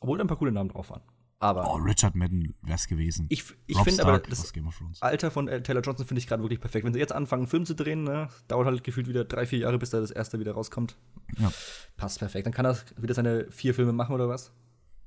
Obwohl 0.00 0.18
da 0.18 0.24
ein 0.24 0.28
paar 0.28 0.38
coole 0.38 0.52
Namen 0.52 0.70
drauf 0.70 0.90
waren. 0.90 1.02
Aber 1.42 1.72
oh, 1.72 1.76
Richard 1.76 2.14
Madden 2.14 2.54
wäre 2.60 2.76
es 2.76 2.86
gewesen. 2.86 3.24
Ich, 3.30 3.44
ich 3.66 3.78
finde 3.78 4.02
aber 4.02 4.18
das 4.18 4.52
Alter 5.00 5.30
von 5.30 5.48
äh, 5.48 5.62
Taylor 5.62 5.80
Johnson 5.80 6.06
finde 6.06 6.18
ich 6.18 6.26
gerade 6.26 6.42
wirklich 6.42 6.60
perfekt. 6.60 6.84
Wenn 6.84 6.92
sie 6.92 6.98
jetzt 6.98 7.12
anfangen, 7.12 7.44
einen 7.44 7.48
Film 7.48 7.64
zu 7.64 7.74
drehen, 7.74 8.04
ne, 8.04 8.28
dauert 8.46 8.66
halt 8.66 8.84
gefühlt 8.84 9.08
wieder 9.08 9.24
drei, 9.24 9.46
vier 9.46 9.60
Jahre, 9.60 9.78
bis 9.78 9.88
da 9.88 10.00
das 10.00 10.10
erste 10.10 10.38
wieder 10.38 10.52
rauskommt. 10.52 10.98
Ja. 11.38 11.50
Passt 11.96 12.18
perfekt. 12.18 12.44
Dann 12.44 12.52
kann 12.52 12.66
er 12.66 12.76
wieder 12.98 13.14
seine 13.14 13.50
vier 13.50 13.74
Filme 13.74 13.94
machen 13.94 14.14
oder 14.14 14.28
was? 14.28 14.52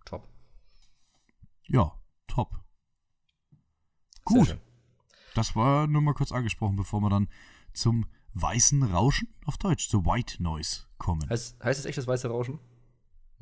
Top. 0.06 0.28
Ja, 1.68 1.92
top. 2.28 2.60
Gut. 4.26 4.58
Das 5.36 5.56
war 5.56 5.86
nur 5.86 6.02
mal 6.02 6.16
kurz 6.16 6.32
angesprochen, 6.32 6.76
bevor 6.76 7.00
wir 7.02 7.12
dann 7.12 7.30
zum 7.74 8.08
weißen 8.34 8.82
Rauschen 8.82 9.32
auf 9.46 9.60
Deutsch, 9.60 9.88
zu 9.88 10.04
White 10.04 10.42
Noise 10.42 10.88
kommen. 10.98 11.30
Heißt, 11.30 11.64
heißt 11.64 11.80
es 11.80 11.86
echt 11.86 12.00
das 12.00 12.08
weiße 12.08 12.28
Rauschen? 12.28 12.60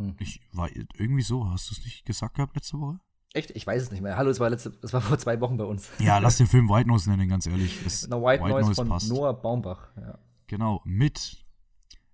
Hm. 0.10 0.16
Ich 0.20 0.42
war 0.52 0.70
irgendwie 0.74 1.22
so, 1.22 1.50
hast 1.50 1.70
du 1.70 1.76
es 1.76 1.84
nicht 1.84 2.06
gesagt 2.06 2.36
gehabt 2.36 2.56
letzte 2.56 2.80
Woche? 2.80 3.00
Echt? 3.34 3.52
Ich 3.52 3.66
weiß 3.66 3.84
es 3.84 3.92
nicht 3.92 4.02
mehr. 4.02 4.18
Hallo, 4.18 4.30
es 4.30 4.40
war, 4.40 4.50
letzte, 4.50 4.78
es 4.82 4.94
war 4.94 5.02
vor 5.02 5.18
zwei 5.18 5.40
Wochen 5.40 5.58
bei 5.58 5.64
uns. 5.64 5.90
Ja, 6.00 6.18
lass 6.18 6.38
den 6.38 6.48
Film 6.48 6.70
White 6.70 6.88
Noise 6.88 7.10
nennen, 7.10 7.30
ganz 7.30 7.46
ehrlich. 7.46 7.86
Es, 7.86 8.08
no, 8.08 8.22
White, 8.22 8.44
White 8.44 8.54
Noise, 8.54 8.66
Noise 8.68 8.76
von 8.76 8.90
passt. 8.90 9.10
Noah 9.10 9.34
Baumbach. 9.34 9.96
Ja. 9.96 10.20
Genau, 10.48 10.82
mit 10.84 11.46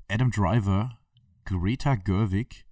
Adam 0.08 0.32
Driver, 0.32 1.00
Greta 1.46 1.96
Gerwig, 1.96 2.66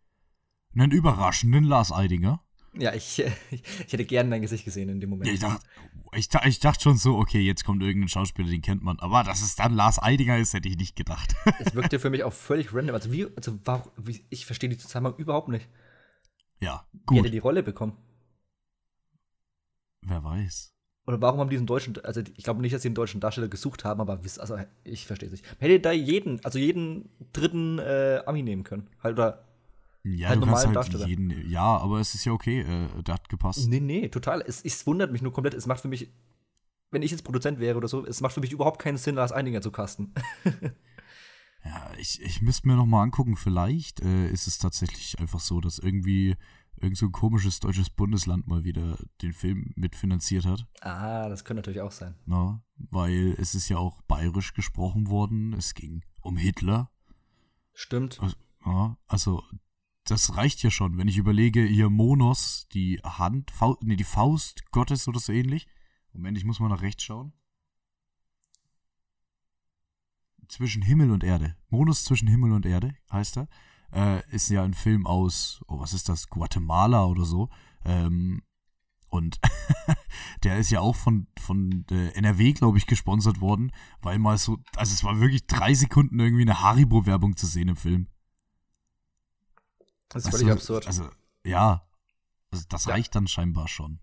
einen 0.74 0.92
überraschenden 0.92 1.64
Lars 1.64 1.92
Eidinger. 1.92 2.45
Ja, 2.78 2.94
ich, 2.94 3.20
ich, 3.52 3.94
hätte 3.94 4.06
gerne 4.06 4.30
dein 4.30 4.42
Gesicht 4.42 4.66
gesehen 4.66 4.90
in 4.90 5.00
dem 5.00 5.10
Moment. 5.10 5.30
Ich 5.30 5.40
dachte, 5.40 5.66
ich, 6.14 6.30
ich 6.46 6.60
dachte 6.60 6.84
schon 6.84 6.98
so, 6.98 7.18
okay, 7.18 7.40
jetzt 7.40 7.64
kommt 7.64 7.82
irgendein 7.82 8.10
Schauspieler, 8.10 8.50
den 8.50 8.62
kennt 8.62 8.84
man. 8.84 9.00
Aber 9.00 9.24
dass 9.24 9.42
es 9.42 9.56
dann 9.56 9.74
Lars 9.74 10.02
Eidinger 10.02 10.38
ist, 10.38 10.54
hätte 10.54 10.70
ich 10.70 10.78
nicht 10.78 10.96
gedacht. 10.96 11.36
Es 11.60 11.74
wirkte 11.76 12.00
für 12.00 12.10
mich 12.10 12.24
auch 12.24 12.34
völlig 12.34 12.74
random. 12.74 12.96
Also, 12.96 13.12
wie, 13.12 13.28
also 13.36 13.58
warum, 13.64 13.92
wie, 13.98 14.26
ich 14.30 14.46
verstehe 14.46 14.70
die 14.70 14.78
Zusammenhang 14.78 15.18
überhaupt 15.18 15.50
nicht. 15.50 15.68
Ja, 16.60 16.86
gut. 17.06 17.24
Wie 17.24 17.28
er 17.28 17.32
die 17.32 17.40
Rolle 17.40 17.64
bekommen? 17.64 17.98
Wer 20.02 20.24
weiß. 20.24 20.74
Oder 21.08 21.22
warum 21.22 21.40
haben 21.40 21.50
die 21.50 21.56
diesen 21.56 21.68
deutschen, 21.68 22.04
also 22.04 22.22
ich 22.22 22.44
glaube 22.44 22.62
nicht, 22.62 22.74
dass 22.74 22.82
sie 22.82 22.88
einen 22.88 22.96
deutschen 22.96 23.22
Darsteller 23.22 23.48
gesucht 23.48 23.86
haben, 23.86 24.02
aber 24.02 24.20
also 24.40 24.58
ich 24.84 25.06
verstehe 25.06 25.28
es 25.28 25.34
nicht. 25.34 25.46
Hätte 25.60 25.80
da 25.80 25.92
jeden, 25.92 26.44
also 26.44 26.58
jeden 26.58 27.10
dritten 27.32 27.78
äh, 27.78 28.22
Ami 28.26 28.42
nehmen 28.42 28.64
können. 28.64 28.90
Halt, 29.04 29.14
oder 29.14 29.46
ja, 30.06 30.30
halt 30.30 30.44
kannst 30.44 30.66
halt 30.66 30.76
Darsteller. 30.76 31.08
jeden, 31.08 31.50
ja, 31.50 31.78
aber 31.78 32.00
es 32.00 32.14
ist 32.14 32.26
ja 32.26 32.32
okay, 32.32 32.62
äh, 32.62 33.04
der 33.04 33.16
hat 33.16 33.28
gepasst. 33.28 33.68
Nee, 33.68 33.80
nee, 33.80 34.08
total. 34.10 34.44
Es, 34.46 34.64
es 34.64 34.86
wundert 34.86 35.12
mich 35.12 35.22
nur 35.22 35.34
komplett. 35.34 35.56
Es 35.56 35.66
macht 35.66 35.82
für 35.82 35.88
mich, 35.88 36.14
wenn 36.92 37.02
ich 37.02 37.12
jetzt 37.12 37.24
Produzent 37.24 37.60
wäre 37.60 37.78
oder 37.78 37.88
so, 37.88 38.06
es 38.06 38.22
macht 38.22 38.34
für 38.34 38.42
mich 38.42 38.52
überhaupt 38.52 38.80
keinen 38.80 38.98
Sinn, 38.98 39.16
Lars 39.16 39.32
Eidinger 39.32 39.62
zu 39.62 39.72
casten. 39.72 40.14
ja, 41.66 41.92
ich, 41.98 42.22
ich 42.22 42.42
müsste 42.42 42.68
mir 42.68 42.76
noch 42.76 42.86
mal 42.86 43.02
angucken, 43.02 43.36
vielleicht 43.36 44.02
äh, 44.02 44.30
ist 44.30 44.46
es 44.46 44.60
tatsächlich 44.60 45.20
einfach 45.20 45.40
so, 45.40 45.60
dass 45.60 45.80
irgendwie 45.80 46.36
irgend 46.80 46.98
so 46.98 47.08
ein 47.08 47.12
komisches 47.12 47.60
deutsches 47.60 47.90
Bundesland 47.90 48.48
mal 48.48 48.64
wieder 48.64 48.98
den 49.24 49.34
Film 49.34 49.72
mitfinanziert 49.76 50.46
hat. 50.46 50.68
Ah, 50.82 51.30
das 51.30 51.46
könnte 51.46 51.62
natürlich 51.62 51.82
auch 51.82 51.92
sein. 51.92 52.16
Na, 52.26 52.62
weil 52.78 53.36
es 53.40 53.56
ist 53.56 53.70
ja 53.70 53.78
auch 53.78 54.02
bayerisch 54.04 54.54
gesprochen 54.54 55.08
worden. 55.08 55.54
Es 55.54 55.74
ging 55.74 56.04
um 56.22 56.38
Hitler. 56.38 56.92
Stimmt. 57.74 58.20
Also, 58.22 58.36
ja, 58.66 58.98
also 59.08 59.44
das 60.06 60.38
reicht 60.38 60.62
ja 60.62 60.70
schon, 60.70 60.98
wenn 60.98 61.08
ich 61.08 61.18
überlege, 61.18 61.64
hier 61.64 61.90
Monos, 61.90 62.68
die 62.74 63.00
Hand, 63.04 63.50
Faust, 63.50 63.82
nee, 63.82 63.96
die 63.96 64.04
Faust 64.04 64.72
Gottes 64.72 65.08
oder 65.08 65.20
so 65.20 65.34
ähnlich. 65.34 65.68
Moment, 66.14 66.38
ich 66.38 66.46
muss 66.46 66.60
mal 66.60 66.70
nach 66.70 66.84
rechts 66.84 67.04
schauen. 67.04 67.34
Zwischen 70.48 70.84
Himmel 70.84 71.10
und 71.10 71.24
Erde. 71.24 71.58
Monos 71.70 72.04
zwischen 72.04 72.28
Himmel 72.28 72.52
und 72.52 72.68
Erde 72.68 72.96
heißt 73.12 73.38
er. 73.38 73.48
Äh, 73.92 74.22
ist 74.30 74.50
ja 74.50 74.64
ein 74.64 74.76
Film 74.76 75.08
aus, 75.08 75.64
oh, 75.68 75.80
was 75.80 75.94
ist 75.94 76.08
das, 76.08 76.30
Guatemala 76.30 77.06
oder 77.06 77.26
so. 77.26 77.50
Ähm, 77.84 78.44
und 79.10 79.40
der 80.44 80.60
ist 80.60 80.70
ja 80.70 80.82
auch 80.82 80.96
von, 80.96 81.28
von 81.40 81.84
äh, 81.90 82.10
NRW, 82.10 82.54
glaube 82.54 82.78
ich, 82.78 82.86
gesponsert 82.86 83.42
worden, 83.42 83.72
weil 84.02 84.20
mal 84.20 84.38
so, 84.38 84.60
also 84.76 84.94
es 84.94 85.04
war 85.04 85.20
wirklich 85.20 85.48
drei 85.48 85.74
Sekunden 85.74 86.20
irgendwie 86.20 86.44
eine 86.44 86.62
Haribo-Werbung 86.62 87.38
zu 87.38 87.48
sehen 87.48 87.70
im 87.70 87.76
Film. 87.76 88.08
Das 90.16 90.24
ist 90.24 90.32
völlig 90.32 90.48
also, 90.48 90.78
absurd. 90.78 90.88
Also, 90.88 91.10
ja, 91.44 91.86
also 92.50 92.64
das 92.70 92.86
ja. 92.86 92.94
reicht 92.94 93.14
dann 93.16 93.28
scheinbar 93.28 93.68
schon. 93.68 94.00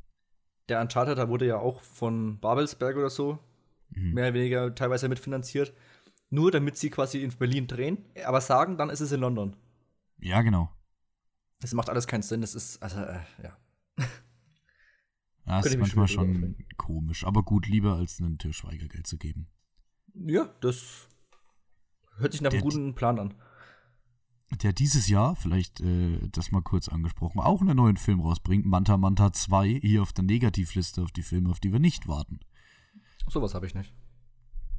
Der 0.68 0.80
Uncharted, 0.82 1.16
da 1.16 1.28
wurde 1.30 1.46
ja 1.46 1.56
auch 1.56 1.80
von 1.80 2.38
Babelsberg 2.38 2.96
oder 2.96 3.08
so 3.08 3.38
mhm. 3.88 4.12
mehr 4.12 4.26
oder 4.26 4.34
weniger 4.34 4.74
teilweise 4.74 5.08
mitfinanziert. 5.08 5.72
Nur 6.28 6.50
damit 6.50 6.76
sie 6.76 6.90
quasi 6.90 7.22
in 7.22 7.30
Berlin 7.30 7.66
drehen, 7.66 8.04
aber 8.24 8.40
sagen, 8.42 8.76
dann 8.76 8.90
ist 8.90 9.00
es 9.00 9.12
in 9.12 9.20
London. 9.20 9.56
Ja, 10.18 10.42
genau. 10.42 10.70
Das 11.60 11.72
macht 11.72 11.88
alles 11.88 12.06
keinen 12.06 12.22
Sinn. 12.22 12.42
Das 12.42 12.54
ist, 12.54 12.82
also, 12.82 13.00
äh, 13.00 13.20
ja. 13.42 13.56
Das 15.44 15.66
ist 15.66 15.78
manchmal 15.78 16.08
schon 16.08 16.56
komisch. 16.76 17.24
Aber 17.24 17.42
gut, 17.42 17.66
lieber 17.66 17.96
als 17.96 18.20
einen 18.20 18.38
Tischweiger 18.38 18.86
Geld 18.86 19.06
zu 19.06 19.16
geben. 19.18 19.48
Ja, 20.14 20.48
das 20.60 21.08
hört 22.18 22.32
sich 22.32 22.42
nach 22.42 22.52
einem 22.52 22.60
guten 22.60 22.94
Plan 22.94 23.18
an 23.18 23.34
der 24.56 24.72
dieses 24.72 25.08
Jahr, 25.08 25.36
vielleicht 25.36 25.80
äh, 25.80 26.18
das 26.30 26.50
mal 26.50 26.62
kurz 26.62 26.88
angesprochen, 26.88 27.40
auch 27.40 27.60
einen 27.60 27.76
neuen 27.76 27.96
Film 27.96 28.20
rausbringt, 28.20 28.66
Manta 28.66 28.96
Manta 28.96 29.32
2, 29.32 29.80
hier 29.82 30.02
auf 30.02 30.12
der 30.12 30.24
Negativliste 30.24 31.02
auf 31.02 31.12
die 31.12 31.22
Filme, 31.22 31.50
auf 31.50 31.60
die 31.60 31.72
wir 31.72 31.80
nicht 31.80 32.08
warten. 32.08 32.40
Sowas 33.28 33.54
habe 33.54 33.66
ich 33.66 33.74
nicht. 33.74 33.92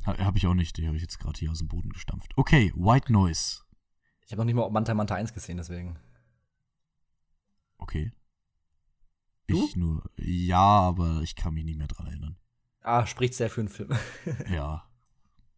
Habe 0.06 0.38
ich 0.38 0.48
auch 0.48 0.54
nicht, 0.54 0.78
die 0.78 0.86
habe 0.86 0.98
ich 0.98 1.02
jetzt 1.02 1.20
gerade 1.20 1.40
hier 1.40 1.52
aus 1.52 1.60
dem 1.60 1.70
Boden 1.70 1.90
gestampft. 1.90 2.34
Okay, 2.36 2.74
White 2.76 3.12
Noise. 3.12 3.62
Ich 4.26 4.32
habe 4.32 4.42
noch 4.42 4.46
nicht 4.46 4.56
mal 4.56 4.70
Manta 4.70 4.94
Manta 4.94 5.16
1 5.16 5.34
gesehen, 5.34 5.58
deswegen. 5.58 5.98
Okay. 7.78 8.12
Du? 9.48 9.66
Ich 9.66 9.76
nur, 9.76 10.04
ja, 10.18 10.58
aber 10.58 11.22
ich 11.22 11.36
kann 11.36 11.54
mich 11.54 11.64
nicht 11.64 11.78
mehr 11.78 11.88
dran 11.88 12.08
erinnern. 12.08 12.38
Ah, 12.82 13.06
spricht 13.06 13.34
sehr 13.34 13.50
für 13.50 13.62
einen 13.62 13.70
Film. 13.70 13.92
ja. 14.50 14.88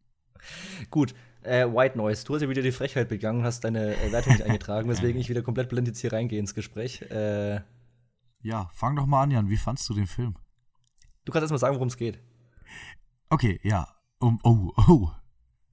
Gut, 0.91 1.15
äh, 1.46 1.66
White 1.72 1.98
Noise. 1.98 2.25
Du 2.25 2.36
hast 2.36 2.42
ja 2.42 2.50
wieder 2.50 2.62
die 2.62 2.72
Frechheit 2.72 3.10
begangen, 3.10 3.44
hast 3.44 3.64
deine 3.64 3.96
äh, 3.96 4.12
Wertung 4.12 4.34
nicht 4.34 4.44
eingetragen, 4.44 4.90
weswegen 4.90 5.20
ich 5.20 5.30
wieder 5.30 5.42
komplett 5.42 5.70
blind 5.70 5.88
jetzt 5.88 6.00
hier 6.00 6.14
reingehe 6.14 6.40
ins 6.40 6.56
Gespräch. 6.56 7.02
Äh, 7.04 7.62
ja, 8.42 8.70
fang 8.74 8.96
doch 8.96 9.06
mal 9.06 9.24
an, 9.24 9.32
Jan. 9.32 9.50
Wie 9.50 9.58
fandst 9.58 9.90
du 9.90 9.94
den 9.94 10.08
Film? 10.08 10.36
Du 11.25 11.32
kannst 11.32 11.44
erst 11.44 11.52
mal 11.52 11.58
sagen, 11.58 11.75
worum 11.75 11.88
es 11.88 11.98
geht. 11.98 12.20
Okay, 13.30 13.60
ja. 13.64 13.88
Um, 14.20 14.40
oh, 14.44 14.72
oh. 14.88 15.10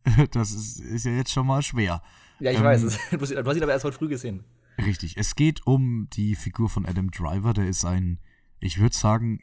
Das 0.33 0.51
ist, 0.51 0.81
ist, 0.81 1.05
ja 1.05 1.13
jetzt 1.13 1.31
schon 1.31 1.47
mal 1.47 1.63
schwer. 1.63 2.03
Ja, 2.41 2.51
ich 2.51 2.59
ähm, 2.59 2.65
weiß 2.65 2.83
es. 2.83 2.99
Du 3.11 3.21
hast 3.21 3.31
ihn 3.31 3.63
aber 3.63 3.73
erst 3.73 3.85
heute 3.85 3.97
früh 3.97 4.09
gesehen. 4.09 4.45
Richtig. 4.79 5.17
Es 5.17 5.37
geht 5.37 5.67
um 5.67 6.09
die 6.13 6.35
Figur 6.35 6.69
von 6.69 6.87
Adam 6.87 7.11
Driver. 7.11 7.53
Der 7.53 7.69
ist 7.69 7.85
ein, 7.85 8.19
ich 8.59 8.81
würde 8.81 8.97
sagen, 8.97 9.41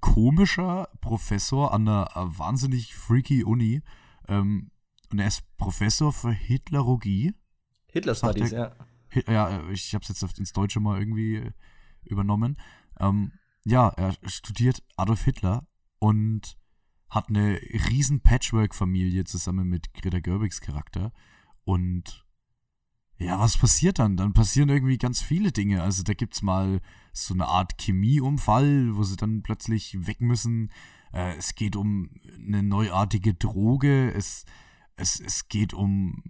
komischer 0.00 0.88
Professor 1.00 1.72
an 1.72 1.86
einer 1.86 2.10
wahnsinnig 2.14 2.94
freaky 2.94 3.44
Uni. 3.44 3.82
Ähm, 4.26 4.70
und 5.10 5.18
er 5.18 5.26
ist 5.28 5.42
Professor 5.56 6.12
für 6.12 6.32
Hitlerologie. 6.32 7.34
Hitler 7.92 8.14
Studies, 8.14 8.50
ja. 8.50 8.72
Ja, 9.26 9.68
ich 9.70 9.94
habe 9.94 10.04
es 10.08 10.20
jetzt 10.20 10.38
ins 10.38 10.52
Deutsche 10.52 10.78
mal 10.78 10.98
irgendwie 10.98 11.36
äh, 11.36 11.52
übernommen. 12.04 12.56
Ähm, 12.98 13.32
ja, 13.64 13.88
er 13.88 14.14
studiert 14.26 14.82
Adolf 14.96 15.24
Hitler 15.24 15.66
und 15.98 16.56
hat 17.08 17.28
eine 17.28 17.60
riesen 17.90 18.20
Patchwork-Familie 18.20 19.24
zusammen 19.24 19.68
mit 19.68 19.92
Greta 19.94 20.20
Gerwigs 20.20 20.60
Charakter. 20.60 21.12
Und 21.64 22.24
ja, 23.18 23.38
was 23.38 23.58
passiert 23.58 23.98
dann? 23.98 24.16
Dann 24.16 24.32
passieren 24.32 24.68
irgendwie 24.68 24.96
ganz 24.96 25.20
viele 25.20 25.50
Dinge. 25.50 25.82
Also 25.82 26.04
da 26.04 26.14
gibt 26.14 26.34
es 26.34 26.42
mal 26.42 26.80
so 27.12 27.34
eine 27.34 27.48
Art 27.48 27.78
Chemieunfall, 27.78 28.96
wo 28.96 29.02
sie 29.02 29.16
dann 29.16 29.42
plötzlich 29.42 30.06
weg 30.06 30.20
müssen. 30.20 30.70
Äh, 31.12 31.36
es 31.36 31.56
geht 31.56 31.74
um 31.74 32.10
eine 32.38 32.62
neuartige 32.62 33.34
Droge. 33.34 34.12
Es, 34.12 34.46
es, 35.00 35.20
es 35.20 35.48
geht 35.48 35.74
um 35.74 36.22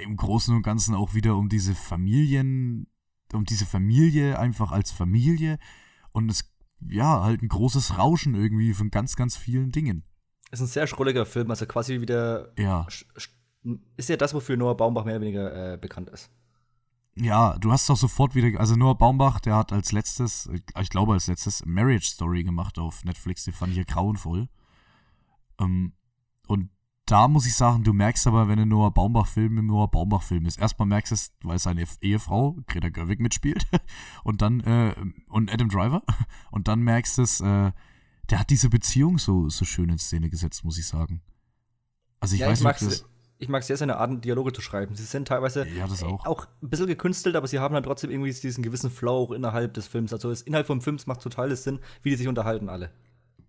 im 0.00 0.16
Großen 0.16 0.54
und 0.54 0.62
Ganzen 0.62 0.94
auch 0.94 1.14
wieder 1.14 1.36
um 1.36 1.48
diese 1.48 1.74
Familien, 1.74 2.86
um 3.32 3.44
diese 3.44 3.66
Familie 3.66 4.38
einfach 4.38 4.72
als 4.72 4.90
Familie. 4.90 5.58
Und 6.12 6.30
es 6.30 6.54
ja, 6.88 7.22
halt 7.22 7.42
ein 7.42 7.48
großes 7.48 7.98
Rauschen 7.98 8.34
irgendwie 8.34 8.74
von 8.74 8.90
ganz, 8.90 9.16
ganz 9.16 9.36
vielen 9.36 9.72
Dingen. 9.72 10.04
Ist 10.50 10.60
ein 10.60 10.66
sehr 10.66 10.86
schrulliger 10.86 11.26
Film, 11.26 11.50
also 11.50 11.66
quasi 11.66 12.00
wieder. 12.00 12.52
Ja. 12.58 12.86
Ist 13.96 14.08
ja 14.08 14.16
das, 14.16 14.34
wofür 14.34 14.56
Noah 14.56 14.76
Baumbach 14.76 15.04
mehr 15.04 15.16
oder 15.16 15.22
weniger 15.22 15.72
äh, 15.72 15.76
bekannt 15.76 16.10
ist. 16.10 16.30
Ja, 17.16 17.56
du 17.58 17.70
hast 17.70 17.88
doch 17.88 17.96
sofort 17.96 18.34
wieder, 18.34 18.58
also 18.58 18.74
Noah 18.74 18.98
Baumbach, 18.98 19.40
der 19.40 19.56
hat 19.56 19.72
als 19.72 19.92
letztes, 19.92 20.50
ich 20.80 20.90
glaube 20.90 21.12
als 21.12 21.28
letztes, 21.28 21.64
Marriage 21.64 22.06
Story 22.06 22.42
gemacht 22.42 22.78
auf 22.78 23.04
Netflix, 23.04 23.44
die 23.44 23.52
fand 23.52 23.72
ich 23.72 23.78
ja 23.78 23.84
grauenvoll. 23.84 24.48
Ähm, 25.60 25.92
da 27.06 27.28
muss 27.28 27.46
ich 27.46 27.54
sagen, 27.54 27.84
du 27.84 27.92
merkst 27.92 28.26
aber, 28.26 28.48
wenn 28.48 28.58
ein 28.58 28.68
Noah 28.68 28.92
Baumbach-Film 28.92 29.58
im 29.58 29.66
Noah 29.66 29.90
Baumbach-Film 29.90 30.46
ist. 30.46 30.58
Erstmal 30.58 30.88
merkst 30.88 31.10
du 31.10 31.14
es, 31.14 31.32
weil 31.42 31.58
seine 31.58 31.84
Ehefrau, 32.00 32.56
Greta 32.66 32.88
Gerwig, 32.88 33.20
mitspielt. 33.20 33.66
und 34.24 34.40
dann, 34.40 34.60
äh, 34.60 34.94
und 35.28 35.52
Adam 35.52 35.68
Driver. 35.68 36.02
Und 36.50 36.68
dann 36.68 36.80
merkst 36.80 37.18
du 37.18 37.22
es, 37.22 37.40
äh, 37.40 37.72
der 38.30 38.38
hat 38.38 38.48
diese 38.48 38.70
Beziehung 38.70 39.18
so, 39.18 39.48
so 39.48 39.64
schön 39.64 39.90
in 39.90 39.98
Szene 39.98 40.30
gesetzt, 40.30 40.64
muss 40.64 40.78
ich 40.78 40.86
sagen. 40.86 41.20
Also 42.20 42.36
ich 42.36 42.40
ja, 42.40 42.48
weiß 42.48 42.60
ich 42.60 42.80
nicht, 42.80 43.04
ich 43.38 43.48
mag 43.48 43.62
sehr 43.62 43.76
seine 43.76 43.96
Art, 43.96 44.24
Dialoge 44.24 44.52
zu 44.52 44.62
schreiben. 44.62 44.94
Sie 44.94 45.02
sind 45.02 45.28
teilweise 45.28 45.66
ja, 45.66 45.86
auch. 45.86 46.24
auch. 46.24 46.46
ein 46.62 46.70
bisschen 46.70 46.86
gekünstelt, 46.86 47.36
aber 47.36 47.46
sie 47.46 47.58
haben 47.58 47.74
dann 47.74 47.82
trotzdem 47.82 48.10
irgendwie 48.10 48.32
diesen 48.32 48.62
gewissen 48.62 48.90
Flow 48.90 49.24
auch 49.24 49.32
innerhalb 49.32 49.74
des 49.74 49.88
Films. 49.88 50.12
Also 50.12 50.30
das 50.30 50.42
Inhalt 50.42 50.66
vom 50.66 50.80
Film 50.80 50.98
macht 51.06 51.20
total 51.20 51.54
Sinn, 51.56 51.80
wie 52.02 52.10
die 52.10 52.16
sich 52.16 52.28
unterhalten 52.28 52.68
alle. 52.68 52.90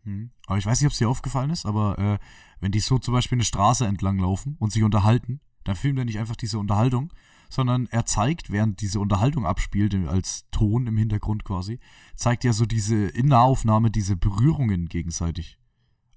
Hm. 0.05 0.31
Aber 0.47 0.57
ich 0.57 0.65
weiß 0.65 0.79
nicht, 0.79 0.87
ob 0.87 0.93
es 0.93 0.97
dir 0.97 1.09
aufgefallen 1.09 1.49
ist, 1.49 1.65
aber 1.65 1.99
äh, 1.99 2.17
wenn 2.59 2.71
die 2.71 2.79
so 2.79 2.97
zum 2.99 3.13
Beispiel 3.13 3.35
eine 3.35 3.45
Straße 3.45 3.85
entlang 3.85 4.17
laufen 4.17 4.55
und 4.59 4.71
sich 4.71 4.83
unterhalten, 4.83 5.41
dann 5.63 5.75
filmt 5.75 5.99
er 5.99 6.05
nicht 6.05 6.19
einfach 6.19 6.35
diese 6.35 6.59
Unterhaltung, 6.59 7.11
sondern 7.49 7.87
er 7.87 8.05
zeigt, 8.05 8.51
während 8.51 8.81
diese 8.81 8.99
Unterhaltung 8.99 9.45
abspielt, 9.45 9.93
als 10.07 10.45
Ton 10.51 10.87
im 10.87 10.97
Hintergrund 10.97 11.43
quasi, 11.43 11.79
zeigt 12.15 12.45
er 12.45 12.53
so 12.53 12.65
diese 12.65 13.07
in 13.07 13.27
Nahaufnahme 13.27 13.91
diese 13.91 14.15
Berührungen 14.15 14.87
gegenseitig. 14.87 15.59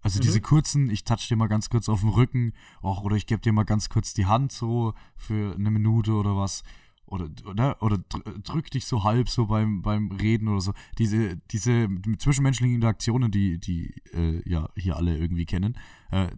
Also 0.01 0.19
mhm. 0.19 0.23
diese 0.23 0.41
kurzen, 0.41 0.91
ich 0.91 1.05
touch 1.05 1.29
dir 1.29 1.37
mal 1.37 1.49
ganz 1.49 1.71
kurz 1.71 1.89
auf 1.89 2.01
den 2.01 2.11
Rücken, 2.11 2.53
auch, 2.83 3.03
oder 3.03 3.17
ich 3.17 3.27
gebe 3.27 3.41
dir 3.41 3.53
mal 3.53 3.65
ganz 3.65 3.89
kurz 3.89 4.15
die 4.15 4.27
Hand 4.27 4.53
so 4.53 4.95
für 5.17 5.55
eine 5.55 5.71
Minute 5.71 6.13
oder 6.13 6.37
was 6.37 6.63
oder, 7.09 7.29
oder, 7.47 7.83
oder 7.83 7.99
drück 8.43 8.71
dich 8.71 8.87
so 8.87 9.05
halb 9.05 9.29
so 9.29 9.47
beim, 9.47 9.83
beim 9.83 10.11
Reden 10.13 10.49
oder 10.49 10.61
so. 10.61 10.73
Diese, 10.99 11.37
diese 11.51 11.89
zwischenmenschlichen 12.19 12.77
Interaktionen, 12.77 13.31
die, 13.31 13.59
die 13.59 13.95
äh, 14.13 14.43
ja 14.49 14.69
hier 14.77 14.97
alle 14.97 15.17
irgendwie 15.17 15.47
kennen, 15.47 15.77
äh, 16.11 16.29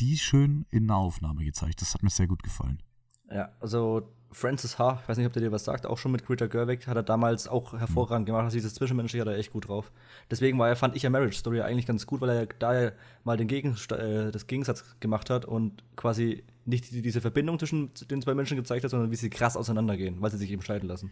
die 0.00 0.18
schön 0.18 0.66
in 0.70 0.86
Nahaufnahme 0.86 1.44
gezeigt. 1.44 1.80
Das 1.80 1.94
hat 1.94 2.02
mir 2.02 2.10
sehr 2.10 2.26
gut 2.26 2.42
gefallen. 2.42 2.82
Ja, 3.30 3.50
also 3.60 4.14
Francis 4.34 4.78
H., 4.78 5.00
ich 5.02 5.08
weiß 5.08 5.16
nicht, 5.16 5.26
ob 5.26 5.32
der 5.32 5.42
dir 5.42 5.52
was 5.52 5.64
sagt, 5.64 5.86
auch 5.86 5.96
schon 5.96 6.12
mit 6.12 6.26
Greta 6.26 6.46
Gerwig, 6.46 6.86
hat 6.86 6.96
er 6.96 7.02
damals 7.02 7.46
auch 7.48 7.72
hervorragend 7.72 8.26
gemacht. 8.26 8.44
Also 8.44 8.56
dieses 8.56 8.74
Zwischenmenschliche 8.74 9.22
hat 9.22 9.32
er 9.32 9.38
echt 9.38 9.52
gut 9.52 9.68
drauf. 9.68 9.92
Deswegen 10.30 10.58
war 10.58 10.68
er, 10.68 10.76
fand 10.76 10.96
ich 10.96 11.02
ja 11.02 11.10
Marriage 11.10 11.38
Story 11.38 11.60
eigentlich 11.60 11.86
ganz 11.86 12.06
gut, 12.06 12.20
weil 12.20 12.30
er 12.30 12.46
da 12.46 12.92
mal 13.22 13.36
den 13.36 13.48
Gegen, 13.48 13.76
äh, 13.90 14.32
das 14.32 14.46
Gegensatz 14.46 14.96
gemacht 15.00 15.30
hat 15.30 15.44
und 15.44 15.84
quasi 15.96 16.44
nicht 16.66 16.90
diese 16.92 17.20
Verbindung 17.20 17.58
zwischen 17.58 17.90
den 18.10 18.22
zwei 18.22 18.34
Menschen 18.34 18.56
gezeigt 18.56 18.84
hat, 18.84 18.90
sondern 18.90 19.10
wie 19.10 19.16
sie 19.16 19.30
krass 19.30 19.56
auseinandergehen, 19.56 20.20
weil 20.20 20.30
sie 20.30 20.38
sich 20.38 20.50
eben 20.50 20.62
scheiden 20.62 20.88
lassen. 20.88 21.10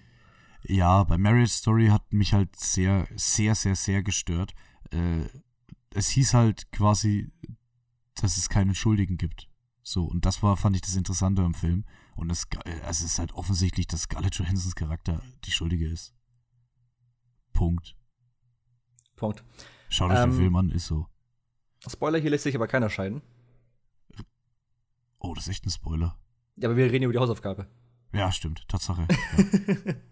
Ja, 0.65 1.03
bei 1.05 1.19
Marriage 1.19 1.53
Story 1.53 1.89
hat 1.89 2.13
mich 2.13 2.33
halt 2.33 2.55
sehr, 2.57 3.07
sehr, 3.17 3.55
sehr, 3.55 3.75
sehr 3.75 4.03
gestört. 4.03 4.55
Äh, 4.91 5.27
es 5.95 6.09
hieß 6.11 6.35
halt 6.35 6.71
quasi, 6.73 7.33
dass 8.15 8.37
es 8.37 8.49
keinen 8.49 8.75
Schuldigen 8.75 9.17
gibt. 9.17 9.49
So, 9.83 10.05
und 10.05 10.25
das 10.25 10.43
war, 10.43 10.57
fand 10.57 10.77
ich 10.77 10.83
das 10.83 10.97
Interessante 10.97 11.43
am 11.43 11.55
Film. 11.55 11.85
Und 12.15 12.31
es, 12.31 12.47
es 12.89 13.03
ist 13.03 13.19
halt 13.19 13.33
offensichtlich, 13.33 13.87
dass 13.87 14.03
Scarlett 14.03 14.37
Johansons 14.37 14.75
Charakter 14.75 15.23
die 15.45 15.51
Schuldige 15.51 15.89
ist. 15.89 16.15
Punkt. 17.53 17.97
Punkt. 19.17 19.45
Schaut 19.89 20.11
euch 20.13 20.19
ähm, 20.19 20.31
den 20.31 20.39
Film 20.39 20.57
an, 20.57 20.71
ist 20.71 20.87
so. 20.87 21.07
Spoiler, 21.89 22.19
hier 22.19 22.31
lässt 22.31 22.45
sich 22.45 22.55
aber 22.55 22.69
keiner 22.69 22.91
scheiden. 22.91 23.23
Oh, 25.23 25.35
das 25.35 25.45
ist 25.45 25.51
echt 25.51 25.67
ein 25.67 25.71
Spoiler. 25.71 26.17
Ja, 26.57 26.69
aber 26.69 26.77
wir 26.77 26.91
reden 26.91 27.05
über 27.05 27.13
die 27.13 27.19
Hausaufgabe. 27.19 27.67
Ja, 28.13 28.31
stimmt, 28.33 28.67
Tatsache. 28.69 29.07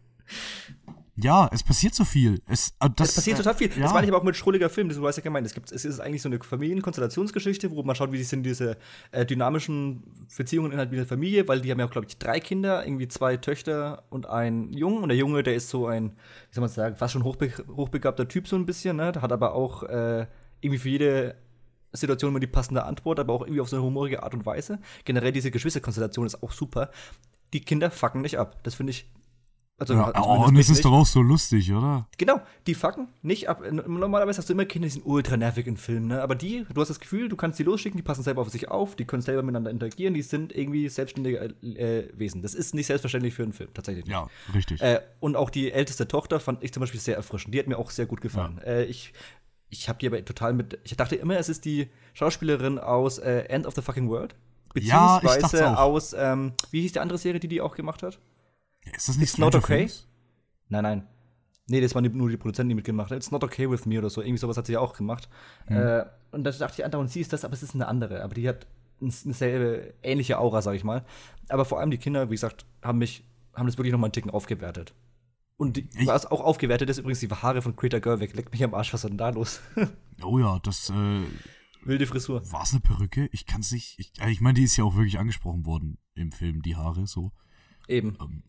Ja. 0.86 0.94
Ja, 1.22 1.50
es 1.52 1.62
passiert 1.62 1.94
so 1.94 2.04
viel. 2.04 2.40
Es, 2.46 2.70
äh, 2.80 2.88
das, 2.96 3.10
es 3.10 3.14
passiert 3.16 3.36
total 3.36 3.54
viel. 3.54 3.70
Ja. 3.72 3.82
Das 3.82 3.92
meine 3.92 4.06
ich 4.06 4.12
aber 4.12 4.20
auch 4.20 4.24
mit 4.24 4.36
schrulliger 4.36 4.70
Film, 4.70 4.88
das 4.88 5.00
weißt 5.00 5.18
ja 5.18 5.24
gemeint. 5.24 5.46
Es, 5.46 5.54
gibt, 5.54 5.70
es 5.70 5.84
ist 5.84 6.00
eigentlich 6.00 6.22
so 6.22 6.28
eine 6.28 6.38
Familienkonstellationsgeschichte, 6.42 7.70
wo 7.70 7.82
man 7.82 7.94
schaut, 7.94 8.12
wie 8.12 8.22
sind 8.22 8.44
diese 8.44 8.76
äh, 9.10 9.26
dynamischen 9.26 10.02
Beziehungen 10.36 10.72
innerhalb 10.72 10.90
dieser 10.90 11.06
Familie, 11.06 11.46
weil 11.48 11.60
die 11.60 11.70
haben 11.70 11.80
ja, 11.80 11.86
glaube 11.86 12.06
ich, 12.08 12.16
drei 12.16 12.40
Kinder, 12.40 12.86
irgendwie 12.86 13.08
zwei 13.08 13.36
Töchter 13.36 14.04
und 14.08 14.26
einen 14.26 14.72
Jungen. 14.72 15.02
Und 15.02 15.08
der 15.10 15.18
Junge, 15.18 15.42
der 15.42 15.54
ist 15.54 15.68
so 15.68 15.86
ein, 15.86 16.12
wie 16.50 16.54
soll 16.54 16.62
man 16.62 16.70
sagen, 16.70 16.96
fast 16.96 17.12
schon 17.12 17.24
hochbe 17.24 17.52
hochbegabter 17.68 18.28
Typ 18.28 18.48
so 18.48 18.56
ein 18.56 18.64
bisschen, 18.64 18.96
ne? 18.96 19.12
Der 19.12 19.22
hat 19.22 19.32
aber 19.32 19.54
auch 19.54 19.82
äh, 19.82 20.26
irgendwie 20.60 20.78
für 20.78 20.88
jede 20.88 21.36
Situation 21.92 22.30
immer 22.30 22.40
die 22.40 22.46
passende 22.46 22.84
Antwort, 22.84 23.20
aber 23.20 23.32
auch 23.32 23.42
irgendwie 23.42 23.60
auf 23.60 23.68
so 23.68 23.76
eine 23.76 23.84
humorige 23.84 24.22
Art 24.22 24.34
und 24.34 24.46
Weise. 24.46 24.78
Generell 25.04 25.32
diese 25.32 25.50
Geschwisterkonstellation 25.50 26.26
ist 26.26 26.42
auch 26.42 26.52
super. 26.52 26.90
Die 27.52 27.60
Kinder 27.60 27.90
fucken 27.90 28.20
nicht 28.20 28.38
ab. 28.38 28.62
Das 28.62 28.74
finde 28.74 28.92
ich 28.92 29.10
also, 29.80 29.94
ja, 29.94 30.12
oh, 30.22 30.44
und 30.44 30.58
es 30.58 30.68
ist 30.68 30.84
doch 30.84 30.92
auch 30.92 31.06
so 31.06 31.22
lustig, 31.22 31.72
oder? 31.72 32.06
Genau, 32.18 32.42
die 32.66 32.74
fucken 32.74 33.08
nicht 33.22 33.48
ab. 33.48 33.62
Normalerweise 33.72 34.36
hast 34.36 34.50
du 34.50 34.52
immer 34.52 34.66
Kinder, 34.66 34.86
die 34.86 34.92
sind 34.92 35.06
ultra 35.06 35.38
nervig 35.38 35.66
in 35.66 35.78
Filmen, 35.78 36.08
ne? 36.08 36.20
Aber 36.20 36.34
die, 36.34 36.66
du 36.70 36.82
hast 36.82 36.88
das 36.88 37.00
Gefühl, 37.00 37.30
du 37.30 37.36
kannst 37.36 37.58
die 37.58 37.62
losschicken, 37.62 37.96
die 37.96 38.02
passen 38.02 38.22
selber 38.22 38.42
auf 38.42 38.50
sich 38.50 38.68
auf, 38.68 38.94
die 38.94 39.06
können 39.06 39.22
selber 39.22 39.42
miteinander 39.42 39.70
interagieren, 39.70 40.12
die 40.12 40.20
sind 40.20 40.54
irgendwie 40.54 40.86
selbstständige 40.90 41.54
äh, 41.62 42.08
Wesen. 42.12 42.42
Das 42.42 42.54
ist 42.54 42.74
nicht 42.74 42.88
selbstverständlich 42.88 43.32
für 43.32 43.42
einen 43.42 43.54
Film, 43.54 43.70
tatsächlich. 43.72 44.06
Ja, 44.06 44.28
richtig. 44.52 44.82
Äh, 44.82 45.00
und 45.18 45.34
auch 45.34 45.48
die 45.48 45.72
älteste 45.72 46.06
Tochter 46.06 46.40
fand 46.40 46.62
ich 46.62 46.74
zum 46.74 46.82
Beispiel 46.82 47.00
sehr 47.00 47.16
erfrischend. 47.16 47.54
Die 47.54 47.58
hat 47.58 47.66
mir 47.66 47.78
auch 47.78 47.88
sehr 47.88 48.04
gut 48.04 48.20
gefallen. 48.20 48.60
Ja. 48.62 48.70
Äh, 48.70 48.84
ich 48.84 49.14
ich 49.70 49.88
habe 49.88 49.98
die 49.98 50.08
aber 50.08 50.24
total 50.24 50.52
mit. 50.52 50.78
Ich 50.84 50.96
dachte 50.96 51.16
immer, 51.16 51.38
es 51.38 51.48
ist 51.48 51.64
die 51.64 51.88
Schauspielerin 52.12 52.78
aus 52.78 53.18
äh, 53.18 53.44
End 53.44 53.66
of 53.66 53.74
the 53.74 53.82
Fucking 53.82 54.08
World. 54.08 54.34
Beziehungsweise 54.74 55.58
ja, 55.58 55.76
aus, 55.76 56.12
ähm, 56.12 56.52
wie 56.70 56.82
hieß 56.82 56.92
die 56.92 57.00
andere 57.00 57.18
Serie, 57.18 57.40
die 57.40 57.48
die 57.48 57.60
auch 57.60 57.74
gemacht 57.74 58.02
hat? 58.02 58.18
Ist 58.94 59.08
das 59.08 59.16
nicht 59.16 59.30
It's 59.30 59.38
not 59.38 59.54
okay? 59.54 59.78
Things? 59.78 60.06
Nein, 60.68 60.82
nein. 60.82 61.06
Nee, 61.66 61.80
das 61.80 61.94
waren 61.94 62.04
die, 62.04 62.10
nur 62.10 62.28
die 62.28 62.36
Produzenten, 62.36 62.70
die 62.70 62.74
mitgemacht 62.74 63.10
haben. 63.10 63.18
It's 63.18 63.30
not 63.30 63.44
okay 63.44 63.70
with 63.70 63.86
me 63.86 63.98
oder 63.98 64.10
so. 64.10 64.22
Irgendwie 64.22 64.38
sowas 64.38 64.56
hat 64.56 64.66
sie 64.66 64.72
ja 64.72 64.80
auch 64.80 64.92
gemacht. 64.92 65.28
Mhm. 65.68 65.76
Äh, 65.76 66.06
und 66.32 66.44
da 66.44 66.50
dachte 66.50 66.74
ich 66.80 66.84
andauernd, 66.84 67.10
sie 67.10 67.20
ist 67.20 67.32
das, 67.32 67.44
aber 67.44 67.54
es 67.54 67.62
ist 67.62 67.74
eine 67.74 67.86
andere. 67.86 68.22
Aber 68.22 68.34
die 68.34 68.48
hat 68.48 68.66
eine 69.00 69.10
selbe, 69.10 69.94
ähnliche 70.02 70.38
Aura, 70.38 70.62
sag 70.62 70.74
ich 70.74 70.84
mal. 70.84 71.04
Aber 71.48 71.64
vor 71.64 71.78
allem 71.78 71.90
die 71.90 71.98
Kinder, 71.98 72.28
wie 72.28 72.34
gesagt, 72.34 72.66
haben 72.82 72.98
mich, 72.98 73.24
haben 73.54 73.66
das 73.66 73.78
wirklich 73.78 73.92
noch 73.92 74.00
mal 74.00 74.06
einen 74.06 74.12
Ticken 74.12 74.30
aufgewertet. 74.30 74.94
Und 75.60 75.84
was 76.06 76.24
auch 76.24 76.40
aufgewertet 76.40 76.88
ist 76.88 76.96
übrigens 76.96 77.20
die 77.20 77.28
Haare 77.28 77.60
von 77.60 77.76
Greta 77.76 77.98
Gerwig. 77.98 78.32
Leckt 78.34 78.50
mich 78.50 78.64
am 78.64 78.72
Arsch, 78.72 78.94
was 78.94 79.04
ist 79.04 79.10
denn 79.10 79.18
da 79.18 79.28
los? 79.28 79.60
oh 80.22 80.38
ja, 80.38 80.58
das, 80.60 80.88
äh, 80.88 81.22
Wilde 81.82 82.06
Frisur. 82.06 82.50
War 82.50 82.62
es 82.62 82.70
eine 82.70 82.80
Perücke? 82.80 83.28
Ich 83.30 83.44
kann 83.44 83.60
es 83.60 83.70
nicht. 83.70 83.98
Ich, 83.98 84.10
äh, 84.22 84.30
ich 84.30 84.40
meine, 84.40 84.54
die 84.54 84.62
ist 84.62 84.78
ja 84.78 84.84
auch 84.84 84.94
wirklich 84.94 85.18
angesprochen 85.18 85.66
worden 85.66 85.98
im 86.14 86.32
Film, 86.32 86.62
die 86.62 86.76
Haare 86.76 87.06
so. 87.06 87.32
Eben. 87.88 88.16
Ähm, 88.22 88.42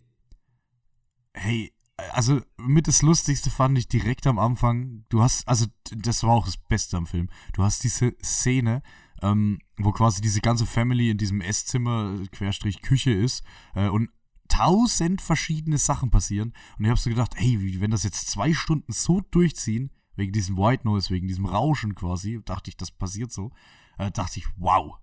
hey, 1.33 1.73
also 2.13 2.39
mit 2.55 2.87
das 2.87 3.01
Lustigste 3.01 3.49
fand 3.49 3.77
ich 3.77 3.89
direkt 3.89 4.25
am 4.25 4.39
Anfang, 4.39 5.03
du 5.09 5.21
hast, 5.21 5.45
also 5.49 5.65
das 5.93 6.23
war 6.23 6.31
auch 6.31 6.45
das 6.45 6.55
Beste 6.55 6.95
am 6.95 7.07
Film, 7.07 7.29
du 7.51 7.63
hast 7.63 7.83
diese 7.83 8.15
Szene, 8.23 8.83
ähm, 9.21 9.59
wo 9.75 9.91
quasi 9.91 10.21
diese 10.21 10.39
ganze 10.39 10.65
Family 10.65 11.09
in 11.09 11.17
diesem 11.17 11.41
Esszimmer, 11.41 12.19
Querstrich 12.31 12.81
Küche 12.81 13.11
ist 13.11 13.43
äh, 13.75 13.89
und 13.89 14.09
tausend 14.51 15.21
verschiedene 15.21 15.77
Sachen 15.77 16.11
passieren. 16.11 16.53
Und 16.77 16.85
ich 16.85 16.89
habe 16.89 16.99
so 16.99 17.09
gedacht, 17.09 17.33
hey, 17.35 17.79
wenn 17.79 17.91
das 17.91 18.03
jetzt 18.03 18.29
zwei 18.29 18.53
Stunden 18.53 18.91
so 18.91 19.21
durchziehen, 19.31 19.91
wegen 20.15 20.33
diesem 20.33 20.57
White 20.57 20.85
Noise, 20.85 21.09
wegen 21.09 21.27
diesem 21.27 21.45
Rauschen 21.45 21.95
quasi, 21.95 22.41
dachte 22.43 22.69
ich, 22.69 22.77
das 22.77 22.91
passiert 22.91 23.31
so, 23.31 23.51
äh, 23.97 24.11
dachte 24.11 24.39
ich, 24.39 24.47
wow. 24.57 24.97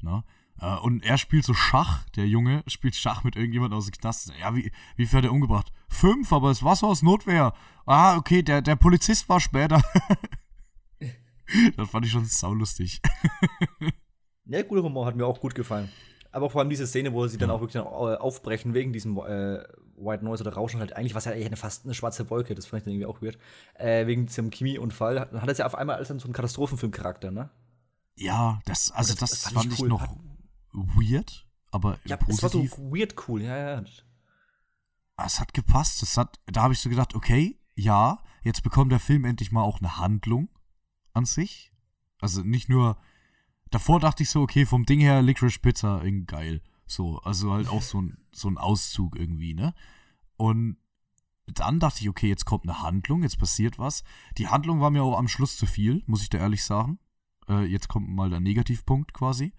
Ne? 0.00 0.24
Äh, 0.60 0.76
und 0.76 1.04
er 1.04 1.18
spielt 1.18 1.44
so 1.44 1.52
Schach, 1.52 2.08
der 2.10 2.26
Junge 2.26 2.64
spielt 2.66 2.96
Schach 2.96 3.22
mit 3.22 3.36
irgendjemandem 3.36 3.76
aus 3.76 3.86
dem 3.86 3.92
Knast. 3.92 4.32
Ja, 4.40 4.54
wie, 4.54 4.72
wie 4.96 5.06
viel 5.06 5.18
hat 5.18 5.24
er 5.24 5.32
umgebracht? 5.32 5.72
Fünf, 5.88 6.32
aber 6.32 6.50
es 6.50 6.62
war 6.62 6.74
so 6.74 6.86
aus 6.86 7.02
Notwehr. 7.02 7.52
Ah, 7.84 8.16
okay, 8.16 8.42
der, 8.42 8.62
der 8.62 8.76
Polizist 8.76 9.28
war 9.28 9.40
später. 9.40 9.82
das 11.76 11.90
fand 11.90 12.06
ich 12.06 12.12
schon 12.12 12.24
saulustig. 12.24 13.00
ja, 14.46 14.62
guter 14.62 14.82
Humor, 14.82 15.06
hat 15.06 15.16
mir 15.16 15.26
auch 15.26 15.40
gut 15.40 15.54
gefallen. 15.54 15.90
Aber 16.36 16.50
vor 16.50 16.60
allem 16.60 16.68
diese 16.68 16.86
Szene, 16.86 17.14
wo 17.14 17.26
sie 17.28 17.38
dann 17.38 17.48
auch 17.48 17.62
wirklich 17.62 17.82
äh, 17.82 17.86
aufbrechen 17.86 18.74
wegen 18.74 18.92
diesem 18.92 19.16
äh, 19.16 19.64
White 19.96 20.22
Noise 20.22 20.42
oder 20.42 20.52
Rauschen 20.52 20.80
halt 20.80 20.92
eigentlich, 20.92 21.14
was 21.14 21.24
ja 21.24 21.32
eigentlich 21.32 21.46
eine, 21.46 21.56
fast 21.56 21.86
eine 21.86 21.94
schwarze 21.94 22.28
Wolke, 22.28 22.54
das 22.54 22.66
fand 22.66 22.80
ich 22.80 22.84
dann 22.84 22.92
irgendwie 22.92 23.06
auch 23.06 23.22
weird. 23.22 23.38
Äh, 23.72 24.06
wegen 24.06 24.26
diesem 24.26 24.50
Chemieunfall, 24.50 25.14
dann 25.14 25.40
hat 25.40 25.48
es 25.48 25.56
ja 25.56 25.64
auf 25.64 25.74
einmal 25.74 25.96
als 25.96 26.08
dann 26.08 26.18
so 26.18 26.26
einen 26.26 26.34
Katastrophenfilmcharakter, 26.34 27.30
ne? 27.30 27.48
Ja, 28.16 28.60
das, 28.66 28.90
also 28.90 29.14
das, 29.14 29.30
das, 29.30 29.42
das 29.44 29.52
fand, 29.54 29.72
ich, 29.72 29.80
cool. 29.80 29.88
noch 29.88 30.14
weird, 30.72 31.46
aber 31.70 31.98
ja, 32.04 32.18
positiv. 32.18 32.36
Es 32.36 32.42
war 32.42 32.50
so 32.50 32.92
weird 32.92 33.14
cool, 33.28 33.40
ja, 33.40 33.56
ja. 33.56 33.84
Es 35.24 35.40
hat 35.40 35.54
gepasst. 35.54 36.02
Es 36.02 36.18
hat, 36.18 36.38
da 36.44 36.64
habe 36.64 36.74
ich 36.74 36.80
so 36.80 36.90
gedacht, 36.90 37.14
okay, 37.14 37.58
ja, 37.76 38.18
jetzt 38.42 38.62
bekommt 38.62 38.92
der 38.92 39.00
Film 39.00 39.24
endlich 39.24 39.52
mal 39.52 39.62
auch 39.62 39.78
eine 39.78 39.96
Handlung 39.96 40.50
an 41.14 41.24
sich. 41.24 41.72
Also 42.20 42.42
nicht 42.42 42.68
nur. 42.68 42.98
Davor 43.70 44.00
dachte 44.00 44.22
ich 44.22 44.30
so, 44.30 44.42
okay, 44.42 44.66
vom 44.66 44.86
Ding 44.86 45.00
her 45.00 45.22
Licorice 45.22 45.58
Pizza, 45.58 46.02
geil. 46.26 46.62
So, 46.86 47.18
also 47.18 47.52
halt 47.52 47.68
auch 47.68 47.82
so 47.82 48.00
ein, 48.00 48.18
so 48.32 48.48
ein 48.48 48.58
Auszug 48.58 49.16
irgendwie, 49.16 49.54
ne? 49.54 49.74
Und 50.36 50.76
dann 51.46 51.80
dachte 51.80 52.00
ich, 52.00 52.08
okay, 52.08 52.28
jetzt 52.28 52.44
kommt 52.44 52.64
eine 52.64 52.82
Handlung, 52.82 53.22
jetzt 53.22 53.38
passiert 53.38 53.78
was. 53.78 54.02
Die 54.38 54.48
Handlung 54.48 54.80
war 54.80 54.90
mir 54.90 55.02
auch 55.02 55.18
am 55.18 55.28
Schluss 55.28 55.56
zu 55.56 55.66
viel, 55.66 56.02
muss 56.06 56.22
ich 56.22 56.28
da 56.28 56.38
ehrlich 56.38 56.64
sagen. 56.64 56.98
Äh, 57.48 57.64
jetzt 57.64 57.88
kommt 57.88 58.08
mal 58.08 58.30
der 58.30 58.40
Negativpunkt 58.40 59.12
quasi. 59.12 59.52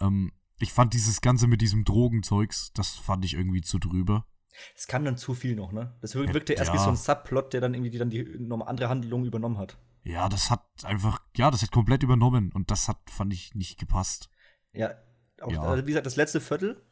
Ähm, 0.00 0.32
ich 0.58 0.72
fand 0.72 0.94
dieses 0.94 1.20
Ganze 1.20 1.46
mit 1.46 1.60
diesem 1.60 1.84
Drogenzeugs, 1.84 2.72
das 2.72 2.96
fand 2.96 3.24
ich 3.24 3.34
irgendwie 3.34 3.60
zu 3.60 3.78
drüber. 3.78 4.26
Es 4.74 4.86
kam 4.86 5.04
dann 5.04 5.16
zu 5.16 5.34
viel 5.34 5.54
noch, 5.54 5.72
ne? 5.72 5.96
Das 6.00 6.14
wirkte 6.14 6.54
ja, 6.54 6.60
erst 6.60 6.72
wie 6.72 6.78
so 6.78 6.88
ein 6.88 6.96
Subplot, 6.96 7.52
der 7.52 7.60
dann 7.60 7.74
irgendwie 7.74 7.90
die, 7.90 7.98
dann 7.98 8.10
die 8.10 8.26
andere 8.64 8.88
Handlung 8.88 9.24
übernommen 9.24 9.58
hat. 9.58 9.78
Ja, 10.08 10.30
das 10.30 10.50
hat 10.50 10.64
einfach, 10.84 11.20
ja, 11.36 11.50
das 11.50 11.60
hat 11.60 11.70
komplett 11.70 12.02
übernommen 12.02 12.50
und 12.52 12.70
das 12.70 12.88
hat, 12.88 12.98
fand 13.10 13.32
ich, 13.34 13.54
nicht 13.54 13.78
gepasst. 13.78 14.30
Ja, 14.72 14.94
auch, 15.42 15.52
ja. 15.52 15.60
Also 15.60 15.84
wie 15.84 15.90
gesagt, 15.90 16.06
das 16.06 16.16
letzte 16.16 16.40
Viertel 16.40 16.82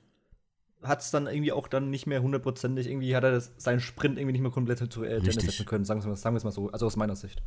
hat 0.83 1.01
es 1.01 1.11
dann 1.11 1.27
irgendwie 1.27 1.53
auch 1.53 1.67
dann 1.67 1.89
nicht 1.89 2.07
mehr 2.07 2.21
hundertprozentig, 2.21 2.87
irgendwie 2.87 3.17
hat 3.17 3.25
er 3.25 3.31
das, 3.31 3.53
seinen 3.57 3.81
Sprint 3.81 4.19
irgendwie 4.19 4.33
nicht 4.33 4.43
mehr 4.43 4.51
komplett 4.51 4.93
zu 4.93 5.03
äh, 5.03 5.19
setzen 5.21 5.65
können, 5.65 5.87
sagen 5.87 6.05
wir, 6.05 6.13
es 6.13 6.25
mal 6.45 6.53
so, 6.53 6.71
also 6.71 6.85
aus 6.85 6.97
meiner 6.97 7.17
Sicht. 7.17 7.43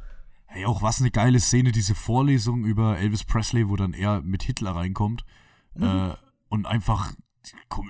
Hey, 0.47 0.65
auch 0.65 0.81
was 0.81 1.01
eine 1.01 1.11
geile 1.11 1.39
Szene, 1.39 1.71
diese 1.71 1.93
Vorlesung 1.93 2.65
über 2.65 2.97
Elvis 2.97 3.23
Presley, 3.23 3.69
wo 3.69 3.75
dann 3.75 3.93
er 3.93 4.23
mit 4.23 4.41
Hitler 4.41 4.71
reinkommt 4.71 5.23
mhm. 5.75 5.83
äh, 5.83 6.15
und 6.49 6.65
einfach 6.65 7.13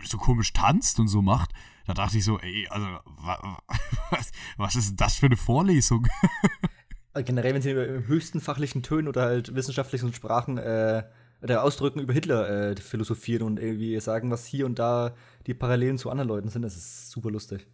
so 0.03 0.17
komisch 0.17 0.51
tanzt 0.51 0.99
und 0.99 1.07
so 1.07 1.21
macht. 1.21 1.53
Da 1.87 1.93
dachte 1.93 2.17
ich 2.17 2.25
so, 2.25 2.39
ey, 2.39 2.67
also, 2.67 2.85
was, 4.09 4.31
was 4.57 4.75
ist 4.75 4.89
denn 4.89 4.97
das 4.97 5.15
für 5.15 5.27
eine 5.27 5.37
Vorlesung? 5.37 6.05
Äh, 7.13 7.23
generell, 7.23 7.53
wenn 7.53 7.61
sie 7.61 7.71
in 7.71 8.07
höchsten 8.07 8.39
fachlichen 8.39 8.83
Tönen 8.83 9.07
oder 9.07 9.23
halt 9.23 9.55
wissenschaftlichen 9.55 10.13
Sprachen 10.13 10.57
äh, 10.57 11.03
oder 11.41 11.63
Ausdrücken 11.63 11.99
über 11.99 12.13
Hitler 12.13 12.49
äh, 12.49 12.75
philosophieren 12.75 13.43
und 13.43 13.59
irgendwie 13.59 13.99
sagen, 13.99 14.29
was 14.29 14.45
hier 14.45 14.65
und 14.65 14.77
da 14.77 15.15
die 15.47 15.53
Parallelen 15.53 15.97
zu 15.97 16.09
anderen 16.09 16.27
Leuten 16.27 16.49
sind, 16.49 16.61
das 16.61 16.75
ist 16.75 17.11
super 17.11 17.31
lustig. 17.31 17.67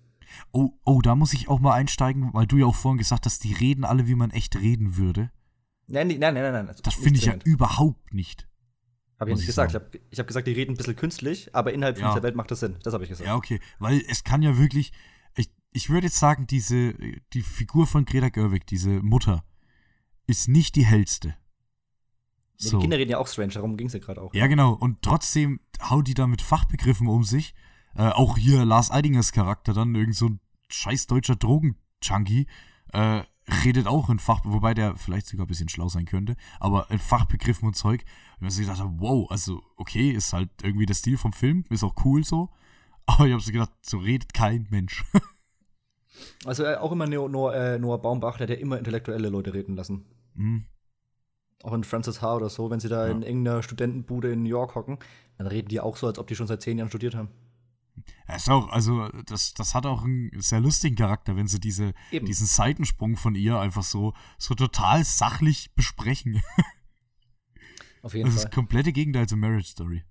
Oh, 0.51 0.71
oh, 0.85 1.01
da 1.01 1.15
muss 1.15 1.33
ich 1.33 1.49
auch 1.49 1.59
mal 1.59 1.73
einsteigen, 1.73 2.31
weil 2.33 2.47
du 2.47 2.57
ja 2.57 2.65
auch 2.65 2.75
vorhin 2.75 2.97
gesagt 2.97 3.25
hast, 3.25 3.43
die 3.43 3.53
reden 3.53 3.83
alle, 3.83 4.07
wie 4.07 4.15
man 4.15 4.31
echt 4.31 4.55
reden 4.55 4.97
würde. 4.97 5.31
Nein, 5.87 6.07
nein, 6.07 6.19
nein, 6.19 6.33
nein. 6.33 6.53
nein. 6.53 6.67
Also 6.69 6.81
das 6.83 6.95
finde 6.95 7.19
ich 7.19 7.25
ja 7.25 7.35
überhaupt 7.43 8.13
nicht. 8.13 8.47
Habe 9.19 9.31
ich 9.31 9.37
nicht 9.37 9.45
gesagt. 9.45 9.71
Ich 9.71 9.75
habe 9.75 9.99
hab 10.17 10.27
gesagt, 10.27 10.47
die 10.47 10.51
reden 10.51 10.73
ein 10.73 10.77
bisschen 10.77 10.95
künstlich, 10.95 11.53
aber 11.53 11.73
innerhalb 11.73 11.97
ja. 11.97 12.09
dieser 12.09 12.23
Welt 12.23 12.35
macht 12.35 12.51
das 12.51 12.59
Sinn. 12.59 12.77
Das 12.83 12.93
habe 12.93 13.03
ich 13.03 13.09
gesagt. 13.09 13.27
Ja, 13.27 13.35
okay. 13.35 13.59
Weil 13.79 14.01
es 14.09 14.23
kann 14.23 14.41
ja 14.41 14.57
wirklich. 14.57 14.91
Ich, 15.75 15.89
würde 15.89 16.07
jetzt 16.07 16.19
sagen, 16.19 16.47
diese, 16.47 16.93
die 17.33 17.41
Figur 17.41 17.85
von 17.87 18.05
Greta 18.05 18.29
Gerwig, 18.29 18.65
diese 18.67 19.01
Mutter, 19.01 19.43
ist 20.27 20.47
nicht 20.47 20.75
die 20.75 20.85
hellste. 20.85 21.35
Ja, 22.57 22.69
so. 22.69 22.77
Die 22.77 22.83
Kinder 22.83 22.97
reden 22.97 23.11
ja 23.11 23.17
auch 23.17 23.27
strange, 23.27 23.53
darum 23.53 23.77
ging 23.77 23.87
es 23.87 23.93
ja 23.93 23.99
gerade 23.99 24.21
auch. 24.21 24.33
Ja, 24.33 24.47
genau. 24.47 24.73
Und 24.73 25.01
trotzdem 25.01 25.59
haut 25.81 26.07
die 26.07 26.13
da 26.13 26.27
mit 26.27 26.41
Fachbegriffen 26.41 27.07
um 27.07 27.23
sich. 27.23 27.53
Äh, 27.95 28.09
auch 28.09 28.37
hier 28.37 28.65
Lars 28.65 28.91
Eidingers 28.91 29.31
Charakter 29.31 29.73
dann, 29.73 29.95
irgend 29.95 30.15
so 30.15 30.29
ein 30.29 30.39
scheiß 30.69 31.07
deutscher 31.07 31.35
Drogenjunkie, 31.35 32.47
äh, 32.91 33.23
redet 33.63 33.87
auch 33.87 34.09
in 34.09 34.19
Fach, 34.19 34.41
wobei 34.43 34.73
der 34.73 34.95
vielleicht 34.95 35.27
sogar 35.27 35.45
ein 35.45 35.49
bisschen 35.49 35.69
schlau 35.69 35.87
sein 35.87 36.05
könnte, 36.05 36.35
aber 36.59 36.89
in 36.89 36.99
Fachbegriffen 36.99 37.67
und 37.67 37.75
Zeug. 37.75 38.03
Und 38.35 38.43
man 38.43 38.51
sich 38.51 38.67
gedacht, 38.67 38.83
wow, 38.97 39.29
also 39.29 39.61
okay, 39.75 40.09
ist 40.09 40.33
halt 40.33 40.49
irgendwie 40.63 40.85
der 40.85 40.95
Stil 40.95 41.17
vom 41.17 41.33
Film, 41.33 41.63
ist 41.69 41.83
auch 41.83 41.95
cool 42.03 42.23
so. 42.23 42.49
Aber 43.07 43.27
ich 43.27 43.33
habe 43.33 43.43
so 43.43 43.51
gedacht, 43.51 43.71
so 43.83 43.99
redet 43.99 44.33
kein 44.33 44.65
Mensch. 44.71 45.05
also 46.45 46.63
äh, 46.63 46.75
auch 46.75 46.91
immer 46.91 47.07
Noah, 47.07 47.55
äh, 47.55 47.79
Noah 47.79 48.01
Baumbach, 48.01 48.37
der 48.37 48.47
hat 48.47 48.55
ja 48.55 48.61
immer 48.61 48.77
intellektuelle 48.77 49.29
Leute 49.29 49.53
reden 49.53 49.75
lassen. 49.75 50.05
Mhm. 50.33 50.65
Auch 51.63 51.73
in 51.73 51.83
Francis 51.83 52.21
H. 52.21 52.35
oder 52.35 52.49
so, 52.49 52.69
wenn 52.69 52.79
sie 52.79 52.89
da 52.89 53.07
ja. 53.07 53.11
in 53.11 53.23
irgendeiner 53.23 53.63
Studentenbude 53.63 54.31
in 54.31 54.43
New 54.43 54.49
York 54.49 54.75
hocken, 54.75 54.99
dann 55.37 55.47
reden 55.47 55.69
die 55.69 55.79
auch 55.79 55.97
so, 55.97 56.07
als 56.07 56.19
ob 56.19 56.27
die 56.27 56.35
schon 56.35 56.47
seit 56.47 56.61
zehn 56.61 56.77
Jahren 56.77 56.89
studiert 56.89 57.15
haben. 57.15 57.29
Ja, 58.27 58.35
ist 58.35 58.49
auch, 58.49 58.69
also 58.69 59.07
das, 59.25 59.53
das 59.53 59.73
hat 59.73 59.85
auch 59.85 60.03
einen 60.03 60.29
sehr 60.35 60.59
lustigen 60.59 60.95
Charakter, 60.95 61.35
wenn 61.35 61.47
sie 61.47 61.59
diese, 61.59 61.93
diesen 62.11 62.45
Seitensprung 62.45 63.15
von 63.15 63.35
ihr 63.35 63.57
einfach 63.59 63.83
so, 63.83 64.13
so 64.37 64.53
total 64.53 65.03
sachlich 65.03 65.73
besprechen. 65.75 66.41
Auf 68.01 68.13
jeden 68.13 68.25
das 68.25 68.33
Fall. 68.33 68.35
Das 68.35 68.35
ist 68.35 68.43
das 68.43 68.51
komplette 68.51 68.91
Gegenteil 68.91 69.27
zur 69.27 69.37
Marriage 69.37 69.69
Story. 69.69 70.03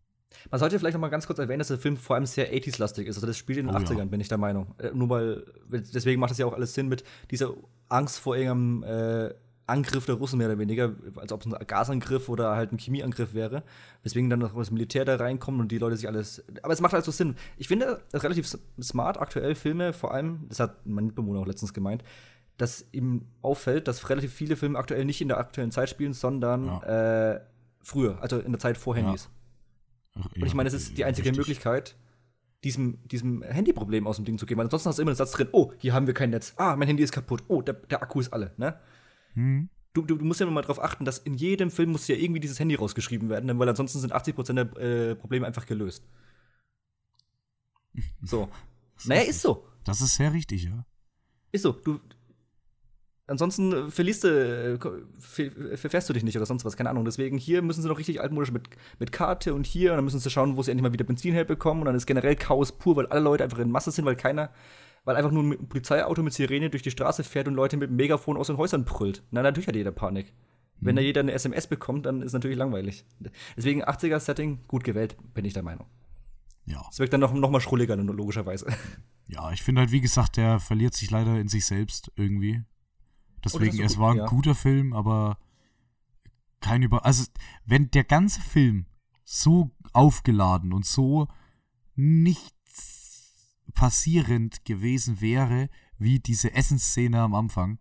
Man 0.51 0.59
sollte 0.59 0.79
vielleicht 0.79 0.95
noch 0.95 1.01
mal 1.01 1.09
ganz 1.09 1.27
kurz 1.27 1.39
erwähnen, 1.39 1.61
dass 1.61 1.69
der 1.69 1.79
Film 1.79 1.97
vor 1.97 2.17
allem 2.17 2.27
sehr 2.27 2.53
80s-lastig 2.53 3.09
ist. 3.09 3.17
Also 3.17 3.27
das 3.27 3.37
spielt 3.37 3.59
in 3.59 3.67
den 3.67 3.75
oh, 3.75 3.79
80ern, 3.79 3.99
ja. 3.99 4.05
bin 4.05 4.21
ich 4.21 4.29
der 4.29 4.39
Meinung. 4.39 4.75
Äh, 4.79 4.91
nur 4.93 5.09
weil, 5.11 5.45
deswegen 5.71 6.21
macht 6.21 6.31
das 6.31 6.39
ja 6.39 6.47
auch 6.47 6.53
alles 6.53 6.75
Sinn 6.75 6.89
mit 6.89 7.05
dieser 7.31 7.55
Angst 7.89 8.19
vor 8.19 8.37
irgendeinem 8.37 8.83
äh, 8.83 9.35
Angriff 9.67 10.05
der 10.05 10.17
Russen 10.17 10.39
mehr 10.39 10.49
oder 10.49 10.59
weniger, 10.59 10.95
als 11.17 11.33
ob 11.33 11.41
es 11.41 11.53
ein 11.53 11.67
Gasangriff 11.67 12.29
oder 12.29 12.55
halt 12.55 12.73
ein 12.73 12.79
Chemieangriff 12.79 13.33
wäre. 13.33 13.63
Weswegen 14.03 14.29
dann 14.29 14.41
noch 14.41 14.55
das 14.55 14.71
Militär 14.71 15.05
da 15.05 15.17
reinkommt 15.17 15.61
und 15.61 15.73
die 15.73 15.79
Leute 15.79 15.97
sich 15.97 16.07
alles. 16.07 16.45
Aber 16.63 16.73
es 16.73 16.81
macht 16.81 16.95
also 16.95 17.11
Sinn. 17.11 17.37
Ich 17.57 17.69
finde 17.69 18.03
relativ 18.13 18.47
smart, 18.81 19.19
aktuell 19.19 19.55
Filme, 19.55 19.93
vor 19.93 20.13
allem, 20.13 20.47
das 20.49 20.61
hat 20.61 20.87
mein 20.87 21.07
Mitbewohner 21.07 21.41
auch 21.41 21.47
letztens 21.47 21.73
gemeint, 21.73 22.05
dass 22.59 22.87
ihm 22.93 23.27
auffällt, 23.41 23.89
dass 23.89 24.09
relativ 24.11 24.33
viele 24.33 24.57
Filme 24.57 24.79
aktuell 24.79 25.05
nicht 25.05 25.21
in 25.21 25.29
der 25.29 25.39
aktuellen 25.39 25.71
Zeit 25.71 25.89
spielen, 25.89 26.13
sondern 26.13 26.67
ja. 26.67 27.33
äh, 27.33 27.41
früher, 27.83 28.19
also 28.21 28.39
in 28.39 28.53
der 28.53 28.59
Zeit 28.59 28.77
vor 28.77 28.95
Handys. 28.95 29.25
Ja. 29.25 29.31
Ach, 30.15 30.27
und 30.27 30.47
ich 30.47 30.55
meine, 30.55 30.69
es 30.69 30.75
ist 30.75 30.97
die 30.97 31.05
einzige 31.05 31.29
richtig. 31.29 31.39
Möglichkeit, 31.39 31.97
diesem, 32.63 33.07
diesem 33.09 33.43
Handyproblem 33.43 34.07
aus 34.07 34.17
dem 34.17 34.25
Ding 34.25 34.39
zu 34.39 34.47
gehen. 34.47 34.57
Weil 34.57 34.67
ansonsten 34.67 34.89
hast 34.89 34.99
du 34.99 35.03
immer 35.03 35.11
einen 35.11 35.17
Satz 35.17 35.33
drin, 35.33 35.49
oh, 35.53 35.73
hier 35.79 35.93
haben 35.93 36.07
wir 36.07 36.15
kein 36.15 36.31
Netz. 36.31 36.55
Ah, 36.57 36.77
mein 36.77 36.89
Handy 36.89 37.03
ist 37.03 37.13
kaputt. 37.13 37.45
Oh, 37.49 37.63
der, 37.63 37.75
der 37.75 38.03
Akku 38.03 38.21
ist 38.21 38.33
alle, 38.33 38.55
ne? 38.57 38.79
Hm. 39.35 39.69
Du, 39.93 40.03
du, 40.03 40.17
du, 40.17 40.25
musst 40.25 40.41
ja 40.41 40.47
mal 40.47 40.63
darauf 40.63 40.83
achten, 40.83 41.05
dass 41.05 41.19
in 41.19 41.35
jedem 41.35 41.71
Film 41.71 41.93
muss 41.93 42.09
ja 42.09 42.17
irgendwie 42.17 42.41
dieses 42.41 42.59
Handy 42.59 42.75
rausgeschrieben 42.75 43.29
werden, 43.29 43.57
weil 43.59 43.69
ansonsten 43.69 44.01
sind 44.01 44.13
80% 44.13 44.55
der 44.55 44.83
äh, 44.83 45.15
Probleme 45.15 45.47
einfach 45.47 45.67
gelöst. 45.67 46.05
So. 48.23 48.49
naja, 49.05 49.23
ist 49.23 49.43
so. 49.43 49.69
Das 49.85 50.01
ist 50.01 50.17
sehr 50.17 50.33
richtig, 50.33 50.65
ja. 50.65 50.85
Ist 51.53 51.63
so. 51.63 51.73
Du, 51.73 52.01
ansonsten 53.27 53.91
verlierst 53.91 54.25
du, 54.25 54.29
äh, 54.29 55.77
verfährst 55.77 56.09
du 56.09 56.13
dich 56.13 56.25
nicht 56.25 56.37
oder 56.37 56.47
sonst 56.47 56.65
was, 56.65 56.77
keine 56.77 56.91
Ahnung. 56.91 57.05
Deswegen 57.05 57.39
hier 57.39 57.63
müssen 57.63 57.83
sie 57.83 57.89
noch 57.89 57.99
richtig 57.99 58.21
altmodisch 58.21 58.53
mit, 58.53 58.69
mit 58.99 59.13
Karte 59.13 59.55
und 59.55 59.67
hier 59.67 59.93
und 59.93 59.99
dann 59.99 60.05
müssen 60.05 60.21
sie 60.21 60.31
schauen, 60.31 60.57
wo 60.57 60.63
sie 60.63 60.71
endlich 60.71 60.83
mal 60.83 60.93
wieder 60.93 61.05
Benzin 61.05 61.35
herbekommen 61.35 61.83
und 61.83 61.87
dann 61.87 61.95
ist 61.95 62.07
generell 62.07 62.37
Chaos 62.37 62.73
pur, 62.73 62.97
weil 62.97 63.07
alle 63.07 63.21
Leute 63.21 63.45
einfach 63.45 63.59
in 63.59 63.71
Masse 63.71 63.91
sind, 63.91 64.05
weil 64.05 64.17
keiner 64.17 64.51
weil 65.05 65.17
einfach 65.17 65.31
nur 65.31 65.43
ein 65.43 65.69
Polizeiauto 65.69 66.23
mit 66.23 66.33
Sirene 66.33 66.71
durch 66.71 66.83
die 66.83 66.91
Straße 66.91 67.25
fährt 67.25 67.47
und 67.49 67.55
Leute 67.55 67.77
mit 67.77 67.91
dem 67.91 67.97
Megafon 67.97 68.37
aus 68.37 68.47
den 68.49 68.57
Häusern 68.57 68.85
brüllt. 68.85 69.23
Na, 69.31 69.43
natürlich 69.43 69.69
hat 69.69 69.77
jeder 69.77 69.93
Panik. 69.93 70.33
Mhm. 70.81 70.87
Wenn 70.87 70.97
da 70.97 71.03
jeder 71.03 71.21
eine 71.21 71.33
SMS 71.33 71.67
bekommt, 71.67 72.07
dann 72.07 72.21
ist 72.21 72.29
es 72.29 72.33
natürlich 72.33 72.57
langweilig. 72.57 73.05
Deswegen 73.57 73.85
80er-Setting, 73.85 74.65
gut 74.67 74.85
gewählt, 74.85 75.17
bin 75.35 75.45
ich 75.45 75.53
der 75.53 75.63
Meinung. 75.63 75.87
Ja. 76.67 76.83
Es 76.91 76.99
wirkt 76.99 77.13
dann 77.13 77.21
noch, 77.21 77.35
noch 77.35 77.51
mal 77.51 77.61
schrulliger, 77.61 77.97
logischerweise. 77.97 78.67
Ja, 79.27 79.51
ich 79.53 79.63
finde 79.63 79.81
halt, 79.81 79.91
wie 79.91 80.03
gesagt, 80.03 80.37
der 80.37 80.61
verliert 80.61 80.93
sich 80.93 81.11
leider 81.11 81.41
in 81.41 81.49
sich 81.49 81.65
selbst 81.65 82.13
irgendwie. 82.15 82.63
Deswegen, 83.45 83.83
es 83.83 83.99
war 83.99 84.13
ein 84.13 84.19
ja. 84.19 84.27
guter 84.27 84.55
Film, 84.55 84.93
aber 84.93 85.39
kein 86.61 86.83
Über. 86.83 87.05
Also, 87.05 87.25
wenn 87.65 87.91
der 87.91 88.05
ganze 88.05 88.41
Film 88.41 88.87
so 89.25 89.71
aufgeladen 89.93 90.73
und 90.73 90.87
so 90.87 91.29
nichts 91.95 93.61
passierend 93.75 94.65
gewesen 94.65 95.21
wäre, 95.21 95.69
wie 95.99 96.21
diese 96.21 96.55
Essensszene 96.55 97.21
am 97.21 97.35
Anfang, 97.35 97.79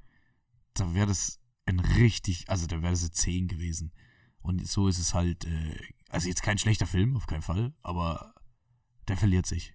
da 0.73 0.93
wäre 0.93 1.07
das 1.07 1.39
ein 1.65 1.79
richtig, 1.79 2.49
also 2.49 2.67
da 2.67 2.81
wäre 2.81 2.91
das 2.91 3.03
eine 3.03 3.11
10 3.11 3.47
gewesen. 3.47 3.93
Und 4.41 4.67
so 4.67 4.87
ist 4.87 4.99
es 4.99 5.13
halt, 5.13 5.45
äh, 5.45 5.79
also 6.09 6.27
jetzt 6.27 6.43
kein 6.43 6.57
schlechter 6.57 6.85
Film, 6.85 7.15
auf 7.15 7.27
keinen 7.27 7.41
Fall, 7.41 7.73
aber 7.81 8.35
der 9.07 9.17
verliert 9.17 9.45
sich. 9.45 9.73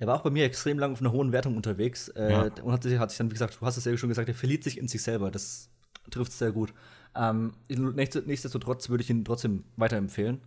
Der 0.00 0.06
war 0.06 0.16
auch 0.16 0.22
bei 0.22 0.30
mir 0.30 0.44
extrem 0.44 0.78
lang 0.78 0.92
auf 0.92 1.00
einer 1.00 1.12
hohen 1.12 1.32
Wertung 1.32 1.56
unterwegs 1.56 2.08
äh, 2.08 2.32
ja. 2.32 2.42
und 2.62 2.72
hat 2.72 2.82
sich, 2.82 2.98
hat 2.98 3.10
sich 3.10 3.18
dann, 3.18 3.30
wie 3.30 3.34
gesagt, 3.34 3.58
du 3.60 3.66
hast 3.66 3.76
es 3.76 3.84
ja 3.84 3.96
schon 3.96 4.08
gesagt, 4.08 4.28
er 4.28 4.34
verliert 4.34 4.64
sich 4.64 4.78
in 4.78 4.88
sich 4.88 5.02
selber. 5.02 5.30
Das 5.30 5.70
trifft 6.10 6.32
sehr 6.32 6.52
gut. 6.52 6.74
Ähm, 7.14 7.52
nichtsdestotrotz 7.68 8.88
würde 8.88 9.04
ich 9.04 9.10
ihn 9.10 9.24
trotzdem 9.24 9.64
weiterempfehlen. 9.76 10.40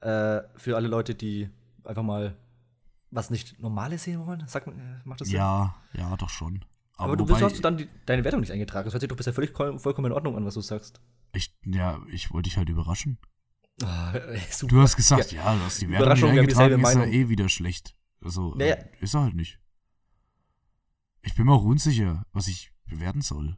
Äh, 0.00 0.42
für 0.56 0.76
alle 0.76 0.88
Leute, 0.88 1.14
die 1.14 1.48
einfach 1.84 2.02
mal 2.02 2.36
was 3.10 3.30
nicht 3.30 3.60
Normales 3.60 4.04
sehen 4.04 4.26
wollen. 4.26 4.44
Sag, 4.46 4.66
äh, 4.66 4.72
macht 5.04 5.20
das 5.20 5.28
Sinn? 5.28 5.38
Ja, 5.38 5.76
ja, 5.92 6.16
doch 6.16 6.28
schon. 6.28 6.64
Aber, 6.96 7.12
Aber 7.12 7.16
du 7.16 7.28
wieso 7.28 7.46
hast 7.46 7.56
du 7.56 7.62
dann 7.62 7.76
die, 7.76 7.88
deine 8.06 8.24
Wertung 8.24 8.40
nicht 8.40 8.52
eingetragen? 8.52 8.84
Das 8.84 8.94
hört 8.94 9.00
sich 9.00 9.08
doch 9.08 9.16
bisher 9.16 9.32
völlig 9.32 9.56
vollkommen 9.56 10.06
in 10.06 10.12
Ordnung 10.12 10.36
an, 10.36 10.44
was 10.44 10.54
du 10.54 10.60
sagst. 10.60 11.00
Ich, 11.32 11.56
ja, 11.64 12.00
ich 12.10 12.32
wollte 12.32 12.48
dich 12.48 12.56
halt 12.56 12.68
überraschen. 12.68 13.18
Ah, 13.82 14.12
du 14.62 14.80
hast 14.80 14.96
gesagt, 14.96 15.30
ja, 15.30 15.44
ja 15.44 15.54
du 15.54 15.62
hast 15.62 15.80
die 15.80 15.88
Wertung 15.88 16.12
nicht 16.12 16.24
eingetragen, 16.24 16.82
ist 16.82 16.94
ja 16.94 17.04
eh 17.04 17.28
wieder 17.28 17.48
schlecht. 17.48 17.94
Also, 18.20 18.54
naja. 18.54 18.74
äh, 18.74 18.88
ist 19.00 19.14
er 19.14 19.22
halt 19.22 19.34
nicht. 19.34 19.58
Ich 21.22 21.34
bin 21.34 21.46
mir 21.46 21.52
auch 21.52 21.64
unsicher, 21.64 22.24
was 22.32 22.48
ich 22.48 22.72
bewerten 22.86 23.22
soll. 23.22 23.56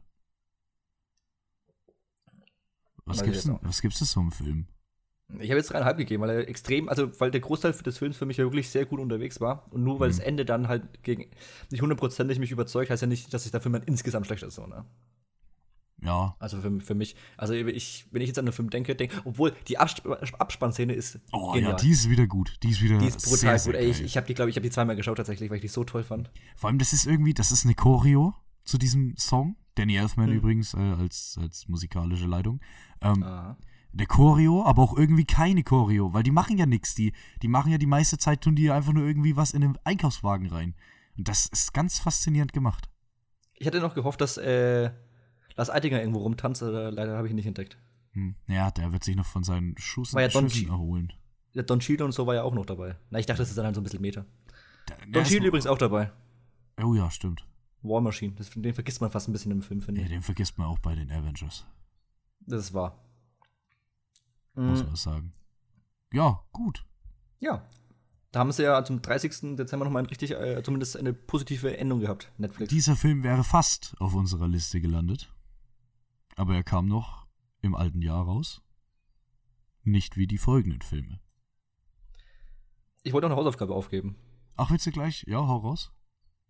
Was 3.05 3.23
gibt's, 3.23 3.43
denn, 3.43 3.59
was 3.61 3.81
gibt's 3.81 3.99
denn 3.99 4.07
so 4.07 4.19
im 4.21 4.31
Film? 4.31 4.67
Ich 5.39 5.49
habe 5.49 5.57
jetzt 5.57 5.71
dreieinhalb 5.71 5.97
gegeben, 5.97 6.21
weil 6.21 6.29
er 6.29 6.47
extrem, 6.47 6.89
also 6.89 7.19
weil 7.19 7.31
der 7.31 7.41
Großteil 7.41 7.71
des 7.71 7.97
Films 7.97 8.17
für 8.17 8.25
mich 8.25 8.37
ja 8.37 8.43
wirklich 8.43 8.69
sehr 8.69 8.85
gut 8.85 8.99
unterwegs 8.99 9.39
war. 9.39 9.71
Und 9.71 9.83
nur 9.83 9.99
weil 9.99 10.09
mhm. 10.09 10.17
das 10.17 10.19
Ende 10.19 10.45
dann 10.45 10.67
halt 10.67 11.03
gegen 11.03 11.31
nicht 11.69 11.81
hundertprozentig 11.81 12.39
mich 12.39 12.51
überzeugt, 12.51 12.89
heißt 12.89 13.01
ja 13.01 13.07
nicht, 13.07 13.33
dass 13.33 13.45
ich 13.45 13.51
der 13.51 13.61
Film 13.61 13.73
dann 13.73 13.83
insgesamt 13.83 14.25
schlecht 14.25 14.43
ist, 14.43 14.55
so, 14.55 14.67
ne? 14.67 14.85
Ja. 16.03 16.35
Also 16.39 16.59
für, 16.61 16.81
für 16.81 16.95
mich, 16.95 17.15
also 17.37 17.53
ich, 17.53 18.07
wenn 18.11 18.21
ich 18.21 18.27
jetzt 18.27 18.39
an 18.39 18.45
den 18.45 18.53
Film 18.53 18.69
denke, 18.69 18.95
denke, 18.95 19.21
obwohl 19.23 19.53
die 19.67 19.77
Absp 19.77 20.07
Abspannszene 20.39 20.93
ist. 20.93 21.19
Oh 21.31 21.51
genial. 21.51 21.71
ja, 21.71 21.77
die 21.77 21.91
ist 21.91 22.09
wieder 22.09 22.27
gut. 22.27 22.57
Die 22.63 22.69
ist 22.71 22.81
wieder. 22.81 22.97
Die 22.97 23.07
ist 23.07 23.23
brutal 23.23 23.37
sehr, 23.37 23.59
sehr 23.59 23.73
gut. 23.73 23.81
Ey, 23.81 23.89
ich, 23.89 24.01
ich 24.01 24.17
habe 24.17 24.25
die, 24.25 24.33
glaube 24.33 24.49
ich, 24.49 24.55
habe 24.55 24.63
die 24.63 24.71
zweimal 24.71 24.95
geschaut 24.95 25.17
tatsächlich, 25.17 25.49
weil 25.49 25.57
ich 25.57 25.61
die 25.61 25.67
so 25.67 25.83
toll 25.83 26.03
fand. 26.03 26.31
Vor 26.55 26.69
allem, 26.69 26.79
das 26.79 26.93
ist 26.93 27.05
irgendwie, 27.05 27.33
das 27.33 27.51
ist 27.51 27.65
eine 27.65 27.75
Choreo 27.75 28.33
zu 28.63 28.77
diesem 28.77 29.15
Song. 29.17 29.55
Danny 29.75 29.95
Elfman 29.95 30.29
hm. 30.29 30.37
übrigens 30.37 30.73
äh, 30.73 30.79
als, 30.79 31.37
als 31.39 31.67
musikalische 31.67 32.25
Leitung. 32.25 32.59
Ähm, 33.01 33.23
ah. 33.23 33.57
Der 33.93 34.07
Choreo, 34.07 34.63
aber 34.65 34.81
auch 34.81 34.97
irgendwie 34.97 35.25
keine 35.25 35.63
Choreo, 35.63 36.13
weil 36.13 36.23
die 36.23 36.31
machen 36.31 36.57
ja 36.57 36.65
nichts. 36.65 36.95
Die, 36.95 37.13
die 37.41 37.47
machen 37.47 37.71
ja 37.71 37.77
die 37.77 37.85
meiste 37.85 38.17
Zeit, 38.17 38.41
tun 38.41 38.55
die 38.55 38.71
einfach 38.71 38.93
nur 38.93 39.05
irgendwie 39.05 39.35
was 39.35 39.51
in 39.51 39.61
den 39.61 39.77
Einkaufswagen 39.83 40.47
rein. 40.47 40.75
Und 41.17 41.27
das 41.27 41.45
ist 41.47 41.73
ganz 41.73 41.99
faszinierend 41.99 42.53
gemacht. 42.53 42.89
Ich 43.55 43.67
hatte 43.67 43.79
noch 43.79 43.93
gehofft, 43.93 44.21
dass 44.21 44.37
äh, 44.37 44.91
Lars 45.55 45.69
Eidinger 45.69 45.99
irgendwo 45.99 46.19
rumtanzt, 46.19 46.63
aber 46.63 46.91
leider 46.91 47.17
habe 47.17 47.27
ich 47.27 47.31
ihn 47.31 47.35
nicht 47.35 47.47
entdeckt. 47.47 47.77
Hm. 48.13 48.35
Ja, 48.47 48.71
der 48.71 48.91
wird 48.91 49.03
sich 49.03 49.15
noch 49.15 49.25
von 49.25 49.43
seinen 49.43 49.77
Schuss 49.77 50.13
war 50.13 50.21
ja 50.21 50.27
Don 50.27 50.49
Schüssen 50.49 50.69
erholen. 50.69 51.13
Ja, 51.53 51.63
Don 51.63 51.79
Cheadle 51.79 52.05
und 52.05 52.11
so 52.11 52.27
war 52.27 52.35
ja 52.35 52.43
auch 52.43 52.53
noch 52.53 52.65
dabei. 52.65 52.97
Na, 53.09 53.19
ich 53.19 53.25
dachte, 53.25 53.41
das 53.41 53.49
ist 53.49 53.57
dann 53.57 53.65
halt 53.65 53.75
so 53.75 53.81
ein 53.81 53.83
bisschen 53.83 54.01
Meter. 54.01 54.25
Der 54.89 54.97
Don 55.07 55.23
Cheadle 55.23 55.47
übrigens 55.47 55.67
auch 55.67 55.77
dabei. 55.77 56.11
Oh 56.81 56.93
ja, 56.93 57.09
stimmt. 57.11 57.45
War 57.83 58.01
Machine, 58.01 58.33
das, 58.33 58.49
den 58.51 58.73
vergisst 58.73 59.01
man 59.01 59.11
fast 59.11 59.27
ein 59.27 59.31
bisschen 59.31 59.51
im 59.51 59.61
Film, 59.61 59.81
finde 59.81 60.01
ich. 60.01 60.07
Ja, 60.07 60.13
den 60.13 60.21
vergisst 60.21 60.57
man 60.57 60.67
auch 60.67 60.79
bei 60.79 60.93
den 60.93 61.11
Avengers. 61.11 61.65
Das 62.41 62.65
ist 62.65 62.73
wahr. 62.73 63.03
Muss 64.53 64.81
mhm. 64.81 64.87
man 64.87 64.95
sagen. 64.95 65.33
Ja, 66.13 66.41
gut. 66.51 66.85
Ja. 67.39 67.65
Da 68.31 68.39
haben 68.39 68.51
sie 68.51 68.63
ja 68.63 68.83
zum 68.85 69.01
30. 69.01 69.57
Dezember 69.57 69.85
nochmal 69.85 70.05
richtig, 70.05 70.31
äh, 70.31 70.61
zumindest 70.63 70.95
eine 70.95 71.11
positive 71.11 71.77
Endung 71.77 71.99
gehabt, 71.99 72.31
Netflix. 72.37 72.69
Dieser 72.69 72.95
Film 72.95 73.23
wäre 73.23 73.43
fast 73.43 73.95
auf 73.99 74.13
unserer 74.13 74.47
Liste 74.47 74.79
gelandet. 74.79 75.33
Aber 76.35 76.55
er 76.55 76.63
kam 76.63 76.87
noch 76.87 77.27
im 77.61 77.75
alten 77.75 78.01
Jahr 78.01 78.23
raus. 78.23 78.61
Nicht 79.83 80.17
wie 80.17 80.27
die 80.27 80.37
folgenden 80.37 80.81
Filme. 80.81 81.19
Ich 83.03 83.13
wollte 83.13 83.27
noch 83.27 83.35
eine 83.35 83.39
Hausaufgabe 83.39 83.73
aufgeben. 83.73 84.15
Ach, 84.55 84.69
willst 84.69 84.85
du 84.85 84.91
gleich? 84.91 85.23
Ja, 85.27 85.39
hau 85.47 85.57
raus. 85.57 85.91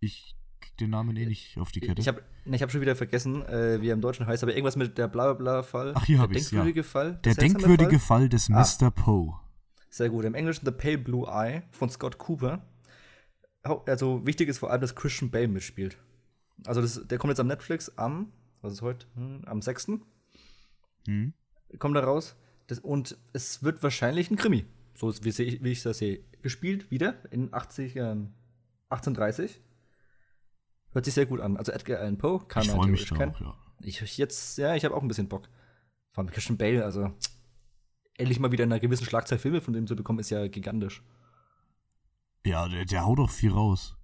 Ich 0.00 0.36
krieg 0.60 0.76
den 0.76 0.90
Namen 0.90 1.16
eh 1.16 1.26
nicht 1.26 1.56
auf 1.58 1.72
die 1.72 1.80
Kette. 1.80 2.00
Ich 2.00 2.08
habe 2.08 2.22
ich 2.44 2.62
hab 2.62 2.70
schon 2.70 2.80
wieder 2.80 2.96
vergessen, 2.96 3.42
äh, 3.46 3.80
wie 3.80 3.88
er 3.88 3.94
im 3.94 4.00
Deutschen 4.00 4.26
heißt, 4.26 4.42
aber 4.42 4.52
irgendwas 4.52 4.76
mit 4.76 4.98
der 4.98 5.08
Blablabla-Fall. 5.08 5.92
Ach, 5.94 6.04
hier 6.04 6.18
habe 6.18 6.34
ich 6.34 6.42
Der 6.42 6.50
denkwürdige 6.50 6.80
ja. 6.80 6.84
Fall. 6.84 7.20
Der 7.24 7.34
denkwürdige 7.34 7.98
Fall, 7.98 8.20
Fall 8.20 8.28
des 8.28 8.50
ah. 8.50 8.64
Mr. 8.82 8.90
Poe. 8.90 9.34
Sehr 9.88 10.10
gut. 10.10 10.24
Im 10.24 10.34
Englischen 10.34 10.64
The 10.64 10.72
Pale 10.72 10.98
Blue 10.98 11.26
Eye 11.26 11.62
von 11.70 11.88
Scott 11.88 12.18
Cooper. 12.18 12.66
Also 13.62 14.26
wichtig 14.26 14.48
ist 14.48 14.58
vor 14.58 14.70
allem, 14.70 14.80
dass 14.80 14.94
Christian 14.94 15.30
Bale 15.30 15.48
mitspielt. 15.48 15.96
Also 16.66 16.80
das, 16.80 17.06
der 17.06 17.18
kommt 17.18 17.30
jetzt 17.30 17.40
am 17.40 17.46
Netflix 17.46 17.96
am, 17.96 18.32
was 18.62 18.72
ist 18.72 18.82
heute? 18.82 19.06
Hm, 19.14 19.42
am 19.44 19.60
6. 19.60 19.92
Hm. 21.06 21.34
Kommt 21.78 21.96
da 21.96 22.00
raus. 22.00 22.36
Das, 22.66 22.78
und 22.78 23.18
es 23.32 23.62
wird 23.62 23.82
wahrscheinlich 23.82 24.30
ein 24.30 24.36
Krimi. 24.36 24.64
So 24.94 25.12
wie, 25.22 25.62
wie 25.62 25.72
ich 25.72 25.82
das 25.82 25.98
sehe. 25.98 26.24
Gespielt 26.42 26.90
wieder 26.90 27.16
in 27.30 27.52
80 27.52 27.94
Jahren. 27.94 28.34
1830. 28.88 29.60
Hört 30.92 31.04
sich 31.04 31.14
sehr 31.14 31.26
gut 31.26 31.40
an. 31.40 31.56
Also 31.56 31.72
Edgar 31.72 32.00
Allan 32.00 32.18
Poe 32.18 32.40
kann 32.46 32.66
man 32.66 32.76
natürlich 32.76 33.12
kennen. 33.12 33.34
Ja. 33.40 33.54
Ich 33.80 34.16
jetzt, 34.16 34.58
ja, 34.58 34.74
ich 34.74 34.84
habe 34.84 34.94
auch 34.94 35.02
ein 35.02 35.08
bisschen 35.08 35.28
Bock. 35.28 35.48
Vor 36.12 36.22
allem 36.22 36.30
Christian 36.30 36.58
Bale, 36.58 36.84
also 36.84 37.10
endlich 38.18 38.38
mal 38.38 38.52
wieder 38.52 38.64
in 38.64 38.72
einer 38.72 38.80
gewissen 38.80 39.06
Schlagzahl 39.06 39.38
Filme 39.38 39.60
von 39.60 39.72
dem 39.72 39.86
zu 39.86 39.96
bekommen, 39.96 40.18
ist 40.18 40.30
ja 40.30 40.46
gigantisch. 40.46 41.02
Ja, 42.44 42.68
der, 42.68 42.84
der 42.84 43.04
haut 43.04 43.18
doch 43.18 43.30
viel 43.30 43.50
raus. 43.50 43.96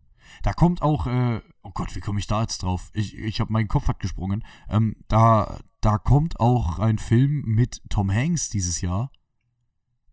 Da 0.42 0.52
kommt 0.52 0.82
auch, 0.82 1.06
äh, 1.06 1.40
oh 1.62 1.70
Gott, 1.72 1.94
wie 1.94 2.00
komme 2.00 2.18
ich 2.18 2.26
da 2.26 2.42
jetzt 2.42 2.62
drauf? 2.62 2.90
Ich, 2.94 3.16
ich 3.16 3.40
habe 3.40 3.52
meinen 3.52 3.68
Kopf 3.68 3.88
hat 3.88 4.00
gesprungen. 4.00 4.44
Ähm, 4.68 4.96
da, 5.08 5.58
da 5.80 5.98
kommt 5.98 6.40
auch 6.40 6.78
ein 6.78 6.98
Film 6.98 7.42
mit 7.46 7.82
Tom 7.88 8.12
Hanks 8.12 8.48
dieses 8.48 8.80
Jahr. 8.80 9.10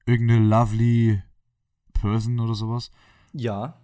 Irgendeine 0.06 0.46
Lovely 0.46 1.22
Person 1.94 2.40
oder 2.40 2.54
sowas. 2.54 2.92
Ja. 3.34 3.82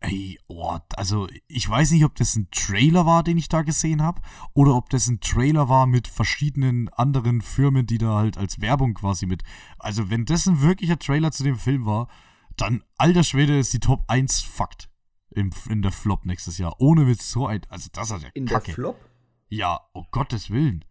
Ey, 0.00 0.38
oh, 0.48 0.78
also 0.96 1.28
ich 1.46 1.68
weiß 1.68 1.92
nicht, 1.92 2.04
ob 2.04 2.16
das 2.16 2.34
ein 2.34 2.48
Trailer 2.50 3.06
war, 3.06 3.22
den 3.22 3.38
ich 3.38 3.48
da 3.48 3.62
gesehen 3.62 4.02
habe, 4.02 4.20
oder 4.52 4.74
ob 4.74 4.90
das 4.90 5.06
ein 5.06 5.20
Trailer 5.20 5.68
war 5.68 5.86
mit 5.86 6.08
verschiedenen 6.08 6.88
anderen 6.88 7.40
Firmen, 7.40 7.86
die 7.86 7.98
da 7.98 8.16
halt 8.16 8.36
als 8.36 8.60
Werbung 8.60 8.94
quasi 8.94 9.26
mit. 9.26 9.44
Also, 9.78 10.10
wenn 10.10 10.24
das 10.24 10.48
ein 10.48 10.60
wirklicher 10.60 10.98
Trailer 10.98 11.30
zu 11.30 11.44
dem 11.44 11.56
Film 11.56 11.86
war, 11.86 12.08
dann, 12.56 12.82
alter 12.98 13.22
Schwede, 13.22 13.58
ist 13.58 13.72
die 13.72 13.80
Top 13.80 14.04
1 14.08 14.40
Fakt 14.40 14.91
im, 15.34 15.50
in 15.68 15.82
der 15.82 15.92
Flop 15.92 16.24
nächstes 16.24 16.58
Jahr. 16.58 16.74
Ohne 16.80 17.04
mit 17.04 17.20
so 17.20 17.46
ein. 17.46 17.60
Also, 17.68 17.88
das 17.92 18.10
ist 18.10 18.22
ja 18.22 18.28
In 18.34 18.46
Kacke. 18.46 18.66
der 18.66 18.74
Flop? 18.74 19.10
Ja, 19.48 19.80
oh 19.92 20.04
Gottes 20.10 20.50
Willen. 20.50 20.84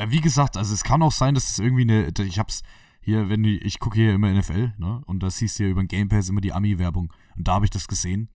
Ja, 0.00 0.10
wie 0.10 0.20
gesagt, 0.20 0.56
also 0.56 0.74
es 0.74 0.84
kann 0.84 1.02
auch 1.02 1.12
sein, 1.12 1.34
dass 1.34 1.50
es 1.50 1.58
irgendwie 1.58 1.82
eine. 1.82 2.12
Ich 2.26 2.38
hab's 2.38 2.62
hier, 3.00 3.28
wenn 3.28 3.42
die, 3.42 3.58
ich 3.58 3.78
gucke 3.78 3.96
hier 3.96 4.14
immer 4.14 4.32
NFL, 4.32 4.74
ne? 4.78 5.02
Und 5.06 5.22
da 5.22 5.30
siehst 5.30 5.58
du 5.58 5.64
ja 5.64 5.68
über 5.70 5.82
den 5.82 5.88
Game 5.88 6.08
Pass 6.08 6.28
immer 6.28 6.40
die 6.40 6.52
Ami-Werbung. 6.52 7.12
Und 7.36 7.48
da 7.48 7.54
habe 7.54 7.66
ich 7.66 7.70
das 7.70 7.86
gesehen. 7.86 8.30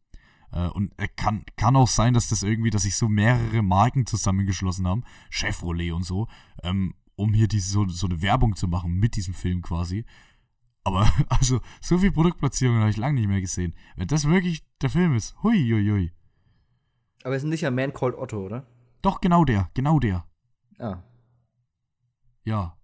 Äh, 0.51 0.67
und 0.67 0.93
kann, 1.15 1.43
kann 1.55 1.75
auch 1.75 1.87
sein, 1.87 2.13
dass 2.13 2.29
das 2.29 2.43
irgendwie, 2.43 2.69
dass 2.69 2.83
sich 2.83 2.95
so 2.95 3.07
mehrere 3.09 3.61
Marken 3.61 4.05
zusammengeschlossen 4.05 4.87
haben, 4.87 5.03
Chevrolet 5.29 5.91
und 5.91 6.03
so, 6.03 6.27
ähm, 6.63 6.93
um 7.15 7.33
hier 7.33 7.47
diese, 7.47 7.69
so, 7.69 7.87
so 7.87 8.07
eine 8.07 8.21
Werbung 8.21 8.55
zu 8.55 8.67
machen 8.67 8.93
mit 8.93 9.15
diesem 9.15 9.33
Film 9.33 9.61
quasi. 9.61 10.05
Aber 10.83 11.11
also, 11.29 11.61
so 11.81 11.97
viel 11.97 12.11
Produktplatzierung 12.11 12.77
habe 12.77 12.89
ich 12.89 12.97
lange 12.97 13.19
nicht 13.19 13.27
mehr 13.27 13.41
gesehen. 13.41 13.75
Wenn 13.95 14.07
das 14.07 14.27
wirklich 14.27 14.63
der 14.81 14.89
Film 14.89 15.15
ist, 15.15 15.35
hui, 15.43 15.57
hui, 15.57 15.89
hui. 15.89 16.13
Aber 17.23 17.35
es 17.35 17.43
ist 17.43 17.49
nicht 17.49 17.65
ein 17.65 17.75
Man 17.75 17.93
Called 17.93 18.15
Otto, 18.15 18.45
oder? 18.45 18.65
Doch, 19.01 19.21
genau 19.21 19.45
der, 19.45 19.69
genau 19.73 19.99
der. 19.99 20.25
Ah. 20.77 21.03
Ja. 22.43 22.77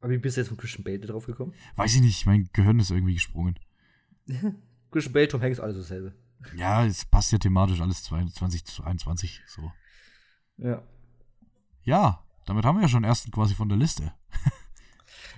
Aber 0.00 0.10
wie 0.12 0.18
bist 0.18 0.36
du 0.36 0.40
jetzt 0.40 0.48
von 0.48 0.56
Christian 0.56 0.84
Bale 0.84 1.00
drauf 1.00 1.26
gekommen? 1.26 1.54
Weiß 1.76 1.94
ich 1.94 2.00
nicht, 2.00 2.26
mein 2.26 2.48
Gehirn 2.52 2.78
ist 2.78 2.90
irgendwie 2.90 3.14
gesprungen. 3.14 3.58
Christian 4.90 5.12
Bale, 5.12 5.28
Tom 5.28 5.42
Hanks, 5.42 5.60
alles 5.60 5.76
dasselbe. 5.76 6.14
Ja, 6.56 6.84
es 6.84 7.04
passt 7.04 7.32
ja 7.32 7.38
thematisch 7.38 7.80
alles 7.80 8.02
2021 8.02 9.42
so. 9.46 9.72
Ja. 10.58 10.82
Ja, 11.82 12.22
damit 12.46 12.64
haben 12.64 12.76
wir 12.76 12.82
ja 12.82 12.88
schon 12.88 13.04
ersten 13.04 13.30
quasi 13.30 13.54
von 13.54 13.68
der 13.68 13.78
Liste. 13.78 14.12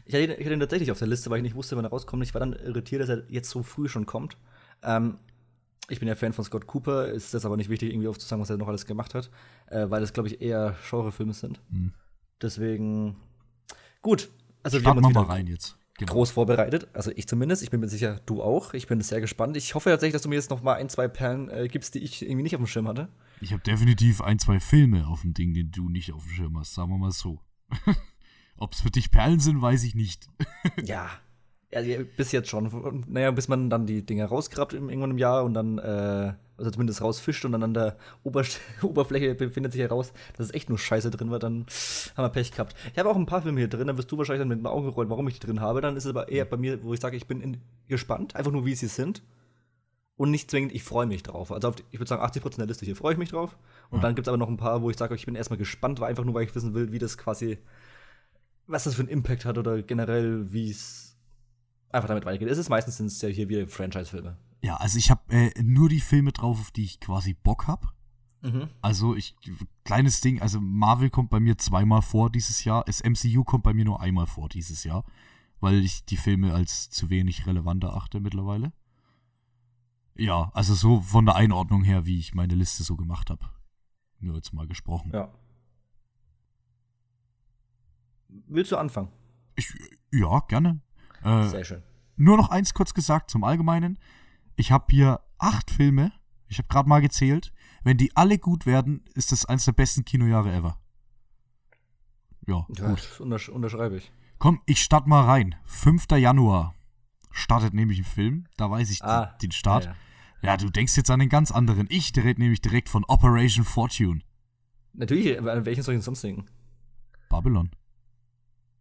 Ich, 0.07 0.15
hatte, 0.15 0.35
ich 0.35 0.45
hatte 0.45 0.55
ihn 0.55 0.61
tatsächlich 0.61 0.91
auf 0.91 0.99
der 0.99 1.09
Liste, 1.09 1.31
weil 1.31 1.39
ich 1.39 1.43
nicht 1.43 1.57
wusste, 1.57 1.77
wann 1.77 1.85
er 1.85 1.91
rauskommt. 1.91 2.23
Ich 2.23 2.35
war 2.35 2.41
dann 2.41 2.53
irritiert, 2.53 3.03
dass 3.03 3.09
er 3.09 3.25
jetzt 3.29 3.51
so 3.51 3.63
früh 3.63 3.89
schon 3.89 4.07
kommt. 4.07 4.37
Ähm, 4.83 5.19
ich 5.89 5.99
bin 5.99 6.09
ja 6.09 6.15
Fan 6.15 6.33
von 6.33 6.45
Scott 6.45 6.67
Cooper, 6.67 7.09
ist 7.09 7.35
das 7.35 7.45
aber 7.45 7.57
nicht 7.57 7.69
wichtig, 7.69 7.91
irgendwie 7.91 8.09
aufzusagen, 8.09 8.41
was 8.41 8.51
er 8.51 8.57
noch 8.57 8.69
alles 8.69 8.87
gemacht 8.87 9.15
hat, 9.15 9.31
äh, 9.67 9.89
weil 9.89 10.03
es, 10.03 10.13
glaube 10.13 10.29
ich, 10.29 10.41
eher 10.41 10.77
Genrefilme 10.89 11.33
sind. 11.33 11.61
Hm. 11.71 11.93
Deswegen, 12.41 13.17
gut, 14.03 14.29
also 14.63 14.81
Starten 14.81 15.01
wir, 15.01 15.09
wir 15.09 15.15
mal 15.15 15.25
rein 15.25 15.47
jetzt. 15.47 15.77
Genau. 15.99 16.13
Groß 16.13 16.33
vorbereitet, 16.33 16.89
also 16.93 17.11
ich 17.15 17.27
zumindest. 17.27 17.63
Ich 17.63 17.71
bin 17.71 17.81
mir 17.81 17.89
sicher, 17.89 18.21
du 18.27 18.43
auch. 18.43 18.75
Ich 18.75 18.87
bin 18.87 19.01
sehr 19.01 19.23
gespannt. 19.23 19.57
Ich 19.57 19.75
hoffe 19.75 19.89
tatsächlich, 19.89 20.13
dass 20.13 20.23
du 20.23 20.29
mir 20.29 20.35
jetzt 20.35 20.51
noch 20.51 20.63
mal 20.63 20.75
ein, 20.75 20.91
zwei 20.91 21.09
Perlen 21.09 21.49
äh, 21.49 21.69
gibst, 21.69 21.95
die 21.95 22.01
ich 22.01 22.21
irgendwie 22.21 22.43
nicht 22.43 22.55
auf 22.55 22.61
dem 22.61 22.67
Schirm 22.67 22.87
hatte. 22.87 23.09
Ich 23.41 23.53
habe 23.53 23.63
definitiv 23.63 24.21
ein, 24.21 24.39
zwei 24.39 24.61
Filme 24.61 25.07
auf 25.07 25.23
dem 25.23 25.33
Ding, 25.33 25.55
den 25.55 25.71
du 25.71 25.89
nicht 25.89 26.13
auf 26.13 26.25
dem 26.25 26.33
Schirm 26.33 26.59
hast. 26.59 26.75
Sagen 26.75 26.91
wir 26.91 26.99
mal 26.99 27.13
so. 27.13 27.41
Ob 28.59 28.73
es 28.73 28.81
für 28.81 28.91
dich 28.91 29.11
Perlen 29.11 29.41
sind, 29.41 29.61
weiß 29.61 29.85
ich 29.85 29.95
nicht. 29.95 30.29
ja. 30.85 31.09
Also 31.75 31.91
bis 32.17 32.33
jetzt 32.33 32.49
schon. 32.49 33.05
naja, 33.09 33.31
bis 33.33 33.49
man 33.49 33.69
dann 33.69 33.87
die 33.87 34.05
Dinge 34.07 34.25
rausgrabt 34.25 34.73
irgendwann 34.73 35.11
im 35.11 35.19
Jahr 35.19 35.45
und 35.45 35.53
dann, 35.53 35.79
äh, 35.79 36.33
also 36.57 36.71
zumindest 36.71 37.03
rausfischt 37.03 37.45
und 37.45 37.53
dann 37.53 37.63
an 37.63 37.75
der 37.75 37.97
Oberst 38.23 38.61
Oberfläche 38.83 39.35
befindet 39.35 39.73
sich 39.73 39.83
heraus, 39.83 40.13
dass 40.37 40.47
es 40.47 40.55
echt 40.55 40.69
nur 40.69 40.79
Scheiße 40.79 41.11
drin 41.11 41.31
war, 41.31 41.39
dann 41.39 41.67
haben 42.17 42.25
wir 42.25 42.29
Pech 42.31 42.53
gehabt. 42.53 42.75
Ich 42.93 42.99
habe 42.99 43.11
auch 43.11 43.17
ein 43.17 43.27
paar 43.27 43.43
Filme 43.43 43.59
hier 43.59 43.69
drin, 43.69 43.89
dann 43.89 43.99
wirst 43.99 44.11
du 44.11 44.17
wahrscheinlich 44.17 44.41
dann 44.41 44.49
mit 44.49 44.59
den 44.59 44.67
Augen 44.67 44.89
rollen, 44.89 45.11
warum 45.11 45.29
ich 45.29 45.39
die 45.39 45.47
drin 45.47 45.61
habe. 45.61 45.81
Dann 45.81 45.97
ist 45.97 46.05
es 46.05 46.11
aber 46.11 46.29
eher 46.29 46.45
bei 46.45 46.57
mir, 46.57 46.83
wo 46.83 46.95
ich 46.95 47.01
sage, 47.01 47.17
ich 47.17 47.27
bin 47.27 47.41
in, 47.41 47.61
gespannt, 47.89 48.37
einfach 48.37 48.53
nur 48.53 48.65
wie 48.65 48.75
sie 48.75 48.89
sind. 48.89 49.23
Und 50.17 50.31
nicht 50.31 50.51
zwingend, 50.51 50.73
ich 50.73 50.83
freue 50.83 51.05
mich 51.05 51.23
drauf. 51.23 51.53
Also 51.53 51.69
auf, 51.69 51.75
ich 51.91 52.01
würde 52.01 52.09
sagen, 52.09 52.23
80% 52.23 52.57
der 52.57 52.67
Liste 52.67 52.87
hier 52.87 52.97
freue 52.97 53.13
ich 53.13 53.19
mich 53.19 53.29
drauf. 53.29 53.57
Und 53.91 53.99
ja. 53.99 54.03
dann 54.03 54.15
gibt 54.15 54.27
es 54.27 54.29
aber 54.29 54.39
noch 54.39 54.49
ein 54.49 54.57
paar, 54.57 54.81
wo 54.81 54.89
ich 54.89 54.97
sage, 54.97 55.15
ich 55.15 55.27
bin 55.27 55.35
erstmal 55.35 55.59
gespannt, 55.59 56.01
weil 56.01 56.09
einfach 56.09 56.25
nur, 56.25 56.33
weil 56.33 56.45
ich 56.45 56.55
wissen 56.55 56.73
will, 56.73 56.91
wie 56.91 56.99
das 56.99 57.19
quasi, 57.19 57.59
was 58.67 58.85
das 58.85 58.95
für 58.95 59.03
einen 59.03 59.09
Impact 59.09 59.45
hat 59.45 59.59
oder 59.59 59.83
generell, 59.83 60.53
wie 60.53 60.71
es 60.71 61.17
einfach 61.91 62.09
damit 62.09 62.25
weitergeht. 62.25 62.49
Es 62.49 62.59
ist 62.59 62.69
meistens 62.69 62.97
sind 62.97 63.07
es 63.07 63.21
ja 63.23 63.29
hier 63.29 63.49
wieder 63.49 63.67
Franchise-Filme. 63.69 64.37
Ja, 64.63 64.77
also 64.77 64.99
ich 64.99 65.11
habe 65.11 65.23
äh, 65.29 65.63
nur 65.63 65.89
die 65.89 66.01
Filme 66.01 66.33
drauf, 66.33 66.61
auf 66.61 66.71
die 66.71 66.85
ich 66.85 67.01
quasi 67.01 67.35
Bock 67.35 67.67
habe. 67.67 67.89
Mhm. 68.43 68.69
Also 68.83 69.15
ich, 69.15 69.37
kleines 69.85 70.21
Ding, 70.21 70.41
also 70.41 70.61
Marvel 70.61 71.11
kommt 71.11 71.31
bei 71.31 71.41
mir 71.41 71.59
zweimal 71.59 72.03
vor 72.03 72.31
dieses 72.31 72.65
Jahr, 72.65 72.85
das 72.85 73.03
MCU 73.03 73.45
kommt 73.45 73.65
bei 73.65 73.75
mir 73.75 73.85
nur 73.85 74.01
einmal 74.01 74.27
vor 74.27 74.49
dieses 74.49 74.85
Jahr, 74.85 75.05
weil 75.61 75.85
ich 75.85 76.05
die 76.05 76.17
Filme 76.17 76.53
als 76.53 76.91
zu 76.91 77.11
wenig 77.11 77.47
relevant 77.47 77.85
erachte 77.85 78.21
mittlerweile. 78.21 78.73
Ja, 80.15 80.51
also 80.55 80.75
so 80.75 81.01
von 81.01 81.27
der 81.27 81.37
Einordnung 81.37 81.85
her, 81.85 82.07
wie 82.07 82.19
ich 82.19 82.35
meine 82.35 82.55
Liste 82.55 82.83
so 82.83 82.97
gemacht 82.97 83.31
habe. 83.31 83.51
Nur 84.19 84.37
jetzt 84.37 84.53
mal 84.53 84.67
gesprochen. 84.67 85.11
Ja. 85.13 85.31
Willst 88.29 88.73
du 88.73 88.77
anfangen? 88.77 89.11
Ich, 89.57 89.73
ja, 90.13 90.41
gerne. 90.49 90.81
Äh, 91.23 91.45
Sehr 91.49 91.65
schön. 91.65 91.83
Nur 92.17 92.37
noch 92.37 92.51
eins 92.51 92.75
kurz 92.75 92.95
gesagt 92.95 93.31
zum 93.31 93.45
Allgemeinen. 93.45 93.99
Ich 94.57 94.73
habe 94.73 94.87
hier 94.91 95.21
acht 95.39 95.71
Filme. 95.71 96.13
Ich 96.49 96.59
habe 96.59 96.69
gerade 96.69 96.89
mal 96.89 97.01
gezählt. 97.01 97.53
Wenn 97.83 97.99
die 97.99 98.17
alle 98.17 98.39
gut 98.39 98.67
werden, 98.67 99.05
ist 99.15 99.33
das 99.33 99.45
eines 99.45 99.65
der 99.65 99.73
besten 99.73 100.05
Kinojahre 100.05 100.53
ever. 100.53 100.79
Ja, 102.47 102.67
ja 102.77 102.89
gut. 102.89 102.99
Das 102.99 103.21
untersch 103.21 103.49
unterschreibe 103.49 103.97
ich. 103.97 104.11
Komm, 104.39 104.61
ich 104.67 104.83
starte 104.83 105.09
mal 105.09 105.25
rein. 105.25 105.57
5. 105.65 106.07
Januar 106.13 106.75
startet 107.31 107.75
nämlich 107.75 107.99
ein 107.99 108.05
Film. 108.05 108.47
Da 108.57 108.71
weiß 108.71 108.91
ich 108.91 109.03
ah, 109.03 109.37
den 109.43 109.53
Start. 109.53 109.85
Ja, 109.85 109.91
ja. 109.91 109.97
Ja, 110.43 110.57
du 110.57 110.71
denkst 110.71 110.97
jetzt 110.97 111.11
an 111.11 111.19
den 111.19 111.29
ganz 111.29 111.51
anderen. 111.51 111.87
Ich 111.91 112.13
rede 112.17 112.41
nämlich 112.41 112.61
direkt 112.61 112.89
von 112.89 113.05
Operation 113.05 113.65
Fortune. 113.65 114.21
Natürlich, 114.93 115.39
an 115.39 115.65
welchen 115.65 115.83
soll 115.83 115.95
ich 115.95 116.03
sonst 116.03 116.23
denken? 116.23 116.47
Babylon. 117.29 117.71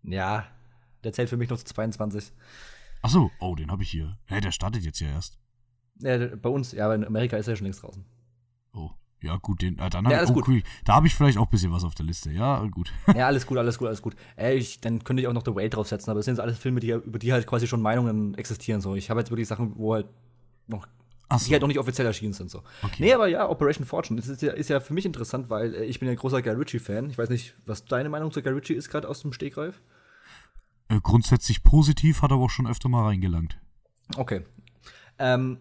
Ja, 0.08 0.46
der 1.04 1.14
zählt 1.14 1.30
für 1.30 1.38
mich 1.38 1.50
noch 1.50 1.58
zu 1.58 1.66
22. 1.66 2.32
Ach 3.02 3.10
so, 3.10 3.32
oh, 3.40 3.56
den 3.56 3.72
habe 3.72 3.84
ich 3.84 3.92
hier. 3.92 4.18
Hä, 4.26 4.42
der 4.42 4.52
startet 4.52 4.84
jetzt 4.84 5.00
ja 5.00 5.08
erst. 5.10 5.38
Ja, 6.00 6.18
bei 6.36 6.50
uns, 6.50 6.72
ja, 6.72 6.86
aber 6.86 6.96
in 6.96 7.06
Amerika 7.06 7.38
ist 7.38 7.48
er 7.48 7.56
schon 7.56 7.66
längst 7.66 7.84
draußen. 7.84 8.04
Oh, 8.74 8.92
ja, 9.22 9.38
gut, 9.38 9.62
den, 9.62 9.80
äh, 9.80 9.90
dann 9.90 10.06
ja, 10.10 10.20
hab, 10.20 10.30
oh, 10.30 10.34
gut. 10.34 10.48
Cool. 10.48 10.64
Da 10.84 10.96
habe 10.96 11.08
ich 11.08 11.16
vielleicht 11.16 11.38
auch 11.38 11.46
ein 11.46 11.50
bisschen 11.50 11.72
was 11.72 11.84
auf 11.84 11.96
der 11.96 12.06
Liste. 12.06 12.32
Ja, 12.32 12.64
gut. 12.66 12.92
Ja, 13.16 13.28
alles 13.28 13.46
gut, 13.46 13.58
alles 13.58 13.78
gut, 13.78 13.88
alles 13.88 14.02
gut. 14.02 14.16
Äh, 14.38 14.56
ich, 14.56 14.82
dann 14.82 15.04
könnte 15.04 15.22
ich 15.22 15.28
auch 15.28 15.34
noch 15.34 15.44
The 15.46 15.56
Whale 15.56 15.70
draufsetzen, 15.70 16.10
aber 16.12 16.20
das 16.20 16.26
sind 16.26 16.40
alles 16.40 16.58
Filme, 16.58 16.80
die, 16.80 16.90
über 16.90 17.20
die 17.20 17.32
halt 17.32 17.48
quasi 17.48 17.68
schon 17.68 17.82
Meinungen 17.82 18.36
existieren. 18.36 18.82
So. 18.82 18.96
Ich 18.96 19.10
habe 19.10 19.20
jetzt 19.20 19.32
wirklich 19.32 19.48
Sachen, 19.48 19.74
wo 19.78 19.94
halt 19.94 20.08
noch 20.68 20.88
so. 21.32 21.46
die 21.48 21.54
halt 21.54 21.62
noch 21.62 21.68
nicht 21.68 21.80
offiziell 21.80 22.06
erschienen 22.06 22.34
sind. 22.34 22.52
So. 22.52 22.60
Okay. 22.84 22.98
Nee, 23.00 23.14
aber 23.14 23.28
ja, 23.28 23.50
Operation 23.50 23.86
Fortune 23.86 24.20
das 24.20 24.30
ist 24.30 24.42
ja, 24.42 24.52
ist 24.54 24.70
ja 24.70 24.80
für 24.80 24.94
mich 24.94 25.06
interessant, 25.06 25.50
weil 25.50 25.74
äh, 25.74 25.86
ich 25.86 26.00
bin 26.00 26.08
ja 26.08 26.12
ein 26.12 26.18
großer 26.18 26.42
Guy 26.42 26.54
Ritchie-Fan. 26.54 27.10
Ich 27.10 27.18
weiß 27.18 27.30
nicht, 27.30 27.56
was 27.66 27.86
deine 27.86 28.10
Meinung 28.10 28.32
zu 28.32 28.42
Guy 28.42 28.54
Ritchie 28.54 28.74
ist, 28.74 28.90
gerade 28.90 29.08
aus 29.08 29.22
dem 29.22 29.34
Stegreif. 29.34 29.82
Äh, 30.88 31.00
grundsätzlich 31.02 31.64
positiv, 31.64 32.22
hat 32.22 32.32
aber 32.32 32.44
auch 32.44 32.50
schon 32.50 32.68
öfter 32.68 32.90
mal 32.90 33.06
reingelangt. 33.06 33.60
Okay. 34.18 34.44
Ähm, 35.18 35.60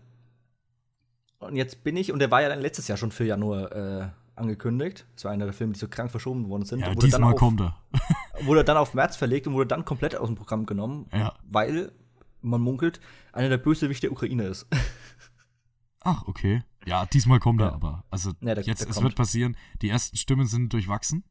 und 1.38 1.56
jetzt 1.56 1.84
bin 1.84 1.96
ich, 1.96 2.12
und 2.12 2.18
der 2.18 2.30
war 2.30 2.42
ja 2.42 2.48
dann 2.48 2.60
letztes 2.60 2.88
Jahr 2.88 2.98
schon 2.98 3.10
für 3.10 3.24
Januar 3.24 3.72
äh, 3.72 4.08
angekündigt. 4.36 5.06
Das 5.14 5.24
war 5.24 5.32
einer 5.32 5.44
der 5.44 5.54
Filme, 5.54 5.72
die 5.74 5.78
so 5.78 5.88
krank 5.88 6.10
verschoben 6.10 6.48
worden 6.48 6.64
sind. 6.64 6.80
Ja, 6.80 6.94
diesmal 6.94 7.32
auf, 7.32 7.38
kommt 7.38 7.60
er. 7.60 7.76
wurde 8.42 8.64
dann 8.64 8.76
auf 8.76 8.94
März 8.94 9.16
verlegt 9.16 9.46
und 9.46 9.54
wurde 9.54 9.68
dann 9.68 9.84
komplett 9.84 10.16
aus 10.16 10.28
dem 10.28 10.36
Programm 10.36 10.66
genommen, 10.66 11.06
ja. 11.12 11.34
weil 11.44 11.92
man 12.40 12.60
munkelt, 12.60 13.00
einer 13.32 13.48
der 13.48 13.58
Bösewichte 13.58 14.08
der 14.08 14.12
Ukraine 14.12 14.44
ist. 14.44 14.66
Ach, 16.00 16.26
okay. 16.26 16.62
Ja, 16.84 17.06
diesmal 17.06 17.40
kommt 17.40 17.60
ja. 17.60 17.68
er 17.68 17.72
aber. 17.72 18.04
Also 18.10 18.32
ja, 18.40 18.54
der, 18.54 18.64
jetzt, 18.64 18.82
der 18.82 18.90
es 18.90 19.02
wird 19.02 19.14
passieren. 19.14 19.56
Die 19.80 19.88
ersten 19.88 20.16
Stimmen 20.16 20.46
sind 20.46 20.72
durchwachsen. 20.72 21.24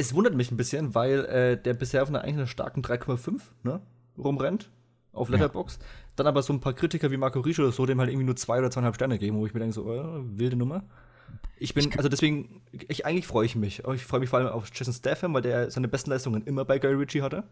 Es 0.00 0.14
wundert 0.14 0.34
mich 0.34 0.50
ein 0.50 0.56
bisschen, 0.56 0.94
weil 0.94 1.24
äh, 1.26 1.62
der 1.62 1.74
bisher 1.74 2.02
auf 2.02 2.08
einer 2.08 2.22
eigentlich 2.22 2.36
einer 2.36 2.46
starken 2.46 2.82
3,5 2.82 3.40
ne, 3.64 3.80
rumrennt 4.16 4.70
auf 5.12 5.28
Letterbox. 5.28 5.78
Ja. 5.78 5.86
Dann 6.16 6.26
aber 6.26 6.42
so 6.42 6.52
ein 6.52 6.60
paar 6.60 6.72
Kritiker 6.72 7.10
wie 7.10 7.16
Marco 7.16 7.40
Riccio 7.40 7.64
oder 7.64 7.72
so, 7.72 7.86
dem 7.86 7.98
halt 8.00 8.10
irgendwie 8.10 8.26
nur 8.26 8.36
zwei 8.36 8.58
oder 8.58 8.70
zweieinhalb 8.70 8.94
Sterne 8.94 9.18
geben, 9.18 9.38
wo 9.38 9.46
ich 9.46 9.54
mir 9.54 9.60
denke, 9.60 9.74
so, 9.74 9.92
äh, 9.92 10.22
wilde 10.38 10.56
Nummer. 10.56 10.84
Ich 11.58 11.74
bin, 11.74 11.88
ich 11.88 11.96
also 11.96 12.08
deswegen, 12.08 12.62
ich, 12.72 13.04
eigentlich 13.04 13.26
freue 13.26 13.44
ich 13.44 13.56
mich. 13.56 13.82
Ich 13.94 14.04
freue 14.04 14.20
mich 14.20 14.30
vor 14.30 14.38
allem 14.38 14.48
auf 14.48 14.70
Jason 14.72 14.94
Statham, 14.94 15.34
weil 15.34 15.42
der 15.42 15.70
seine 15.70 15.88
besten 15.88 16.10
Leistungen 16.10 16.42
immer 16.44 16.64
bei 16.64 16.78
Guy 16.78 16.94
Ritchie 16.94 17.22
hatte. 17.22 17.44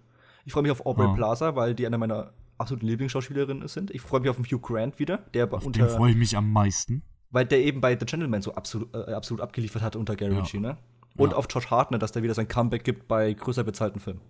Ich 0.47 0.53
freue 0.53 0.63
mich 0.63 0.73
auf 0.73 0.87
Aubrey 0.87 1.07
oh. 1.07 1.15
Plaza, 1.15 1.57
weil 1.57 1.75
die 1.75 1.87
einer 1.87 1.99
meiner 1.99 2.33
absoluten 2.57 2.87
Lieblingsschauspielerinnen 2.87 3.69
sind. 3.69 3.91
Ich 3.91 4.01
freue 4.01 4.21
mich 4.21 4.31
auf 4.31 4.37
den 4.37 4.47
Hugh 4.47 4.61
Grant 4.61 4.99
wieder, 4.99 5.19
der 5.35 5.53
auf 5.53 5.67
unter. 5.67 5.81
Den 5.81 5.89
freue 5.89 6.13
ich 6.13 6.17
mich 6.17 6.37
am 6.37 6.51
meisten. 6.51 7.03
Weil 7.31 7.45
der 7.45 7.61
eben 7.61 7.83
bei 7.83 7.99
The 7.99 8.07
Gentleman 8.07 8.41
so 8.41 8.55
absolut, 8.55 8.95
äh, 8.95 9.13
absolut 9.13 9.43
abgeliefert 9.43 9.83
hat 9.83 9.97
unter 9.97 10.17
Gary 10.17 10.33
ja. 10.33 10.41
Ritchie, 10.41 10.61
ne? 10.61 10.79
Und 11.19 11.31
ja. 11.31 11.37
auf 11.37 11.47
Josh 11.51 11.71
Hartner, 11.71 11.99
dass 11.99 12.13
der 12.13 12.23
wieder 12.23 12.35
sein 12.35 12.49
Comeback 12.49 12.85
gibt 12.85 13.09
bei 13.09 13.33
größer 13.33 13.65
bezahlten 13.65 14.01
Filmen. 14.01 14.21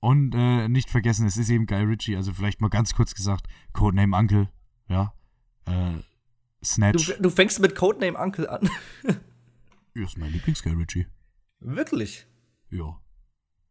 Und 0.00 0.34
äh, 0.34 0.68
nicht 0.68 0.88
vergessen, 0.88 1.26
es 1.26 1.36
ist 1.36 1.50
eben 1.50 1.66
Guy 1.66 1.82
Ritchie, 1.82 2.16
also 2.16 2.32
vielleicht 2.32 2.60
mal 2.60 2.68
ganz 2.68 2.94
kurz 2.94 3.14
gesagt, 3.14 3.46
Codename 3.72 4.16
Uncle, 4.16 4.48
ja. 4.88 5.12
Äh, 5.66 5.98
Snatch. 6.64 7.06
Du, 7.06 7.22
du 7.22 7.30
fängst 7.30 7.60
mit 7.60 7.74
Codename 7.74 8.18
Uncle 8.18 8.48
an. 8.48 8.70
ja, 9.94 10.04
ist 10.04 10.16
mein 10.16 10.32
Lieblings-Guy 10.32 10.72
Ritchie. 10.72 11.06
Wirklich? 11.60 12.26
Ja 12.70 12.98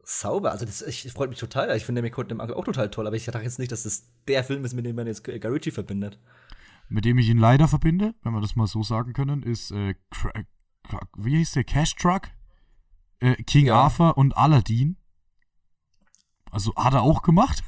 sauber. 0.10 0.52
Also 0.52 0.66
das 0.66 0.82
ich, 0.82 1.12
freut 1.12 1.30
mich 1.30 1.40
total. 1.40 1.76
Ich 1.76 1.86
finde 1.86 2.10
Code 2.10 2.32
im 2.32 2.42
auch 2.42 2.64
total 2.64 2.90
toll, 2.90 3.08
aber 3.08 3.16
ich 3.16 3.26
dachte 3.26 3.40
jetzt 3.44 3.60
nicht, 3.60 3.72
dass 3.72 3.84
das 3.84 4.10
der 4.28 4.44
Film 4.44 4.66
ist, 4.66 4.74
mit 4.74 4.86
dem 4.86 4.96
man 4.96 5.08
jetzt 5.08 5.24
Garucci 5.24 5.72
verbindet. 5.72 6.20
Mit 6.90 7.06
dem 7.06 7.20
ich 7.20 7.30
ihn 7.30 7.38
leider 7.38 7.68
verbinde, 7.68 8.16
wenn 8.24 8.34
wir 8.34 8.42
das 8.42 8.56
mal 8.56 8.68
so 8.68 8.82
sagen 8.82 9.14
können, 9.14 9.44
ist 9.44 9.72
äh, 9.72 9.94
wie 11.16 11.38
hieß 11.38 11.52
der 11.52 11.64
Cash 11.64 11.96
Truck? 11.96 12.30
Äh, 13.20 13.36
King 13.44 13.68
ja. 13.68 13.76
Arthur 13.76 14.18
und 14.18 14.36
Aladdin. 14.38 14.98
Also 16.52 16.74
hat 16.76 16.94
er 16.94 17.02
auch 17.02 17.22
gemacht. 17.22 17.64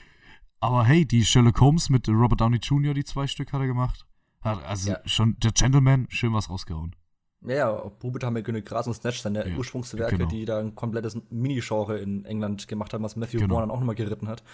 aber 0.60 0.84
hey, 0.84 1.04
die 1.04 1.24
Sherlock 1.24 1.60
Holmes 1.60 1.90
mit 1.90 2.08
Robert 2.08 2.40
Downey 2.40 2.58
Jr., 2.58 2.94
die 2.94 3.04
zwei 3.04 3.26
Stück 3.26 3.52
hat 3.52 3.60
er 3.60 3.66
gemacht. 3.66 4.06
Hat 4.40 4.64
also 4.64 4.90
ja. 4.90 4.98
schon 5.06 5.36
der 5.38 5.52
Gentleman 5.52 6.06
schön 6.10 6.32
was 6.32 6.50
rausgehauen. 6.50 6.96
Ja, 7.44 7.54
ja, 7.54 7.72
Bubit 7.98 8.22
haben 8.22 8.36
ja 8.36 8.42
König 8.42 8.64
Gras 8.64 8.86
und 8.86 8.94
Snatch, 8.94 9.20
seine 9.20 9.48
ja, 9.48 9.56
Ursprungswerke, 9.56 10.16
genau. 10.16 10.30
die 10.30 10.44
da 10.44 10.60
ein 10.60 10.74
komplettes 10.76 11.20
Mini-Genre 11.30 11.98
in 11.98 12.24
England 12.24 12.68
gemacht 12.68 12.94
haben, 12.94 13.02
was 13.02 13.16
Matthew 13.16 13.38
genau. 13.38 13.54
Bourne 13.54 13.66
dann 13.66 13.70
auch 13.72 13.80
nochmal 13.80 13.96
geritten 13.96 14.28
hat. 14.28 14.44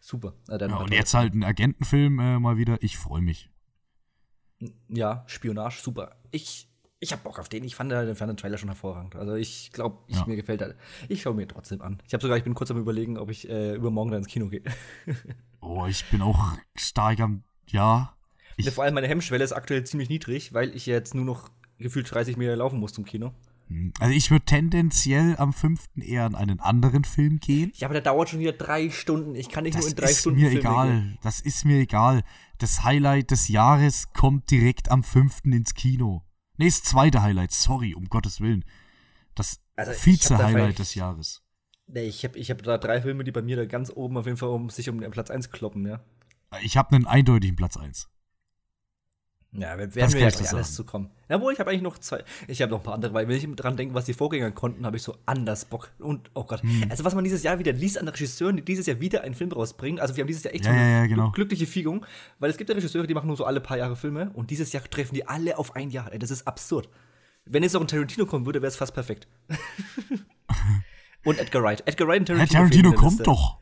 Super. 0.00 0.34
Äh, 0.48 0.58
ja, 0.60 0.76
und 0.76 0.92
jetzt 0.92 1.14
halt 1.14 1.34
ein 1.34 1.42
Agentenfilm 1.42 2.18
äh, 2.18 2.38
mal 2.38 2.58
wieder. 2.58 2.82
Ich 2.82 2.98
freue 2.98 3.22
mich. 3.22 3.50
Ja, 4.88 5.24
Spionage, 5.26 5.80
super. 5.80 6.16
Ich, 6.30 6.68
ich 7.04 7.12
habe 7.12 7.22
Bock 7.22 7.38
auf 7.38 7.48
den. 7.48 7.62
Ich 7.64 7.76
fand, 7.76 7.92
den, 7.92 8.16
fand 8.16 8.30
den 8.30 8.36
Trailer 8.36 8.58
schon 8.58 8.68
hervorragend. 8.68 9.14
Also 9.14 9.34
ich 9.34 9.70
glaube, 9.72 9.98
ja. 10.08 10.24
mir 10.26 10.36
gefällt 10.36 10.60
er. 10.62 10.74
Ich 11.08 11.22
schaue 11.22 11.34
mir 11.34 11.46
trotzdem 11.46 11.82
an. 11.82 12.02
Ich 12.06 12.14
habe 12.14 12.22
sogar, 12.22 12.36
ich 12.36 12.44
bin 12.44 12.54
kurz 12.54 12.70
am 12.70 12.78
überlegen, 12.78 13.18
ob 13.18 13.30
ich 13.30 13.48
äh, 13.48 13.74
übermorgen 13.74 14.10
dann 14.10 14.18
ins 14.18 14.28
Kino 14.28 14.48
gehe. 14.48 14.62
oh, 15.60 15.86
ich 15.86 16.04
bin 16.06 16.22
auch 16.22 16.56
stark 16.74 17.20
am, 17.20 17.44
ja. 17.68 18.14
Ich, 18.56 18.70
vor 18.70 18.84
allem 18.84 18.94
meine 18.94 19.08
Hemmschwelle 19.08 19.44
ist 19.44 19.52
aktuell 19.52 19.84
ziemlich 19.84 20.08
niedrig, 20.08 20.54
weil 20.54 20.74
ich 20.74 20.86
jetzt 20.86 21.14
nur 21.14 21.24
noch 21.24 21.50
gefühlt 21.78 22.12
30 22.12 22.36
Meter 22.36 22.56
laufen 22.56 22.80
muss 22.80 22.92
zum 22.92 23.04
Kino. 23.04 23.32
Hm. 23.68 23.92
Also 23.98 24.14
ich 24.14 24.30
würde 24.30 24.44
tendenziell 24.44 25.36
am 25.36 25.52
5. 25.52 25.88
eher 26.00 26.24
an 26.24 26.34
einen 26.34 26.60
anderen 26.60 27.04
Film 27.04 27.40
gehen. 27.40 27.72
Ja, 27.76 27.88
aber 27.88 27.94
der 27.94 28.02
dauert 28.02 28.30
schon 28.30 28.40
wieder 28.40 28.52
drei 28.52 28.90
Stunden. 28.90 29.34
Ich 29.34 29.48
kann 29.48 29.64
nicht 29.64 29.76
das 29.76 29.84
nur 29.84 29.90
in 29.90 29.96
drei 29.96 30.14
Stunden. 30.14 30.40
Das 30.40 30.48
ist 30.48 30.54
mir 30.54 30.60
egal. 30.60 30.88
Gehen. 30.88 31.18
Das 31.22 31.40
ist 31.40 31.64
mir 31.64 31.78
egal. 31.80 32.22
Das 32.58 32.84
Highlight 32.84 33.30
des 33.30 33.48
Jahres 33.48 34.12
kommt 34.12 34.50
direkt 34.50 34.90
am 34.90 35.02
5. 35.02 35.44
ins 35.46 35.74
Kino. 35.74 36.22
Nee, 36.56 36.66
das 36.66 36.82
zweite 36.82 37.22
Highlight. 37.22 37.52
Sorry, 37.52 37.94
um 37.94 38.06
Gottes 38.06 38.40
Willen. 38.40 38.64
Das 39.34 39.60
also 39.76 39.92
Vize-Highlight 39.92 40.78
des 40.78 40.94
Jahres. 40.94 41.42
Nee, 41.86 42.04
ich 42.04 42.24
habe 42.24 42.38
ich 42.38 42.50
hab 42.50 42.62
da 42.62 42.78
drei 42.78 43.02
Filme, 43.02 43.24
die 43.24 43.32
bei 43.32 43.42
mir 43.42 43.56
da 43.56 43.66
ganz 43.66 43.90
oben 43.94 44.16
auf 44.16 44.26
jeden 44.26 44.38
Fall 44.38 44.48
um 44.50 44.70
sich 44.70 44.88
um 44.88 45.00
den 45.00 45.10
Platz 45.10 45.30
1 45.30 45.50
kloppen, 45.50 45.86
ja. 45.86 46.00
Ich 46.62 46.76
habe 46.76 46.94
einen 46.94 47.06
eindeutigen 47.06 47.56
Platz 47.56 47.76
1. 47.76 48.08
Ja, 49.56 49.78
werden 49.78 49.94
wir 49.94 50.02
ja 50.02 50.28
gleich 50.30 50.52
alles 50.52 50.74
zu 50.74 50.84
kommen. 50.84 51.10
Jawohl, 51.28 51.52
ich 51.52 51.60
habe 51.60 51.70
eigentlich 51.70 51.82
noch 51.82 51.98
zwei. 51.98 52.24
Ich 52.48 52.60
habe 52.60 52.72
noch 52.72 52.80
ein 52.80 52.82
paar 52.82 52.94
andere, 52.94 53.14
weil 53.14 53.28
wenn 53.28 53.36
ich 53.36 53.46
dran 53.56 53.76
denke, 53.76 53.94
was 53.94 54.04
die 54.04 54.12
Vorgänger 54.12 54.50
konnten, 54.50 54.84
habe 54.84 54.96
ich 54.96 55.02
so 55.02 55.16
anders 55.26 55.64
Bock. 55.64 55.92
Und, 56.00 56.30
oh 56.34 56.42
Gott. 56.42 56.62
Hm. 56.62 56.86
Also, 56.90 57.04
was 57.04 57.14
man 57.14 57.22
dieses 57.22 57.44
Jahr 57.44 57.58
wieder 57.60 57.72
liest 57.72 57.98
an 57.98 58.08
Regisseuren, 58.08 58.56
die 58.56 58.64
dieses 58.64 58.86
Jahr 58.86 59.00
wieder 59.00 59.22
einen 59.22 59.34
Film 59.34 59.52
rausbringen. 59.52 60.00
Also, 60.00 60.16
wir 60.16 60.22
haben 60.22 60.28
dieses 60.28 60.42
Jahr 60.42 60.54
echt 60.54 60.64
ja, 60.64 60.72
so 60.72 60.76
eine 60.76 60.90
ja, 60.90 61.06
genau. 61.06 61.30
glückliche 61.30 61.66
Fügung, 61.66 62.04
weil 62.40 62.50
es 62.50 62.56
gibt 62.56 62.68
ja 62.68 62.74
Regisseure, 62.74 63.06
die 63.06 63.14
machen 63.14 63.28
nur 63.28 63.36
so 63.36 63.44
alle 63.44 63.60
paar 63.60 63.78
Jahre 63.78 63.94
Filme 63.94 64.30
und 64.34 64.50
dieses 64.50 64.72
Jahr 64.72 64.82
treffen 64.82 65.14
die 65.14 65.28
alle 65.28 65.56
auf 65.56 65.76
ein 65.76 65.90
Jahr. 65.90 66.12
Ey, 66.12 66.18
das 66.18 66.32
ist 66.32 66.46
absurd. 66.48 66.88
Wenn 67.44 67.62
jetzt 67.62 67.74
noch 67.74 67.80
ein 67.80 67.88
Tarantino 67.88 68.26
kommen 68.26 68.46
würde, 68.46 68.60
wäre 68.60 68.68
es 68.68 68.76
fast 68.76 68.94
perfekt. 68.94 69.28
Und 71.24 71.38
Edgar 71.38 71.62
Wright. 71.62 71.82
Edgar 71.86 72.06
Wright 72.06 72.20
und 72.20 72.26
Tarantino. 72.26 72.60
Herr 72.60 72.68
Tarantino 72.68 72.92
kommt 72.92 73.26
doch. 73.26 73.58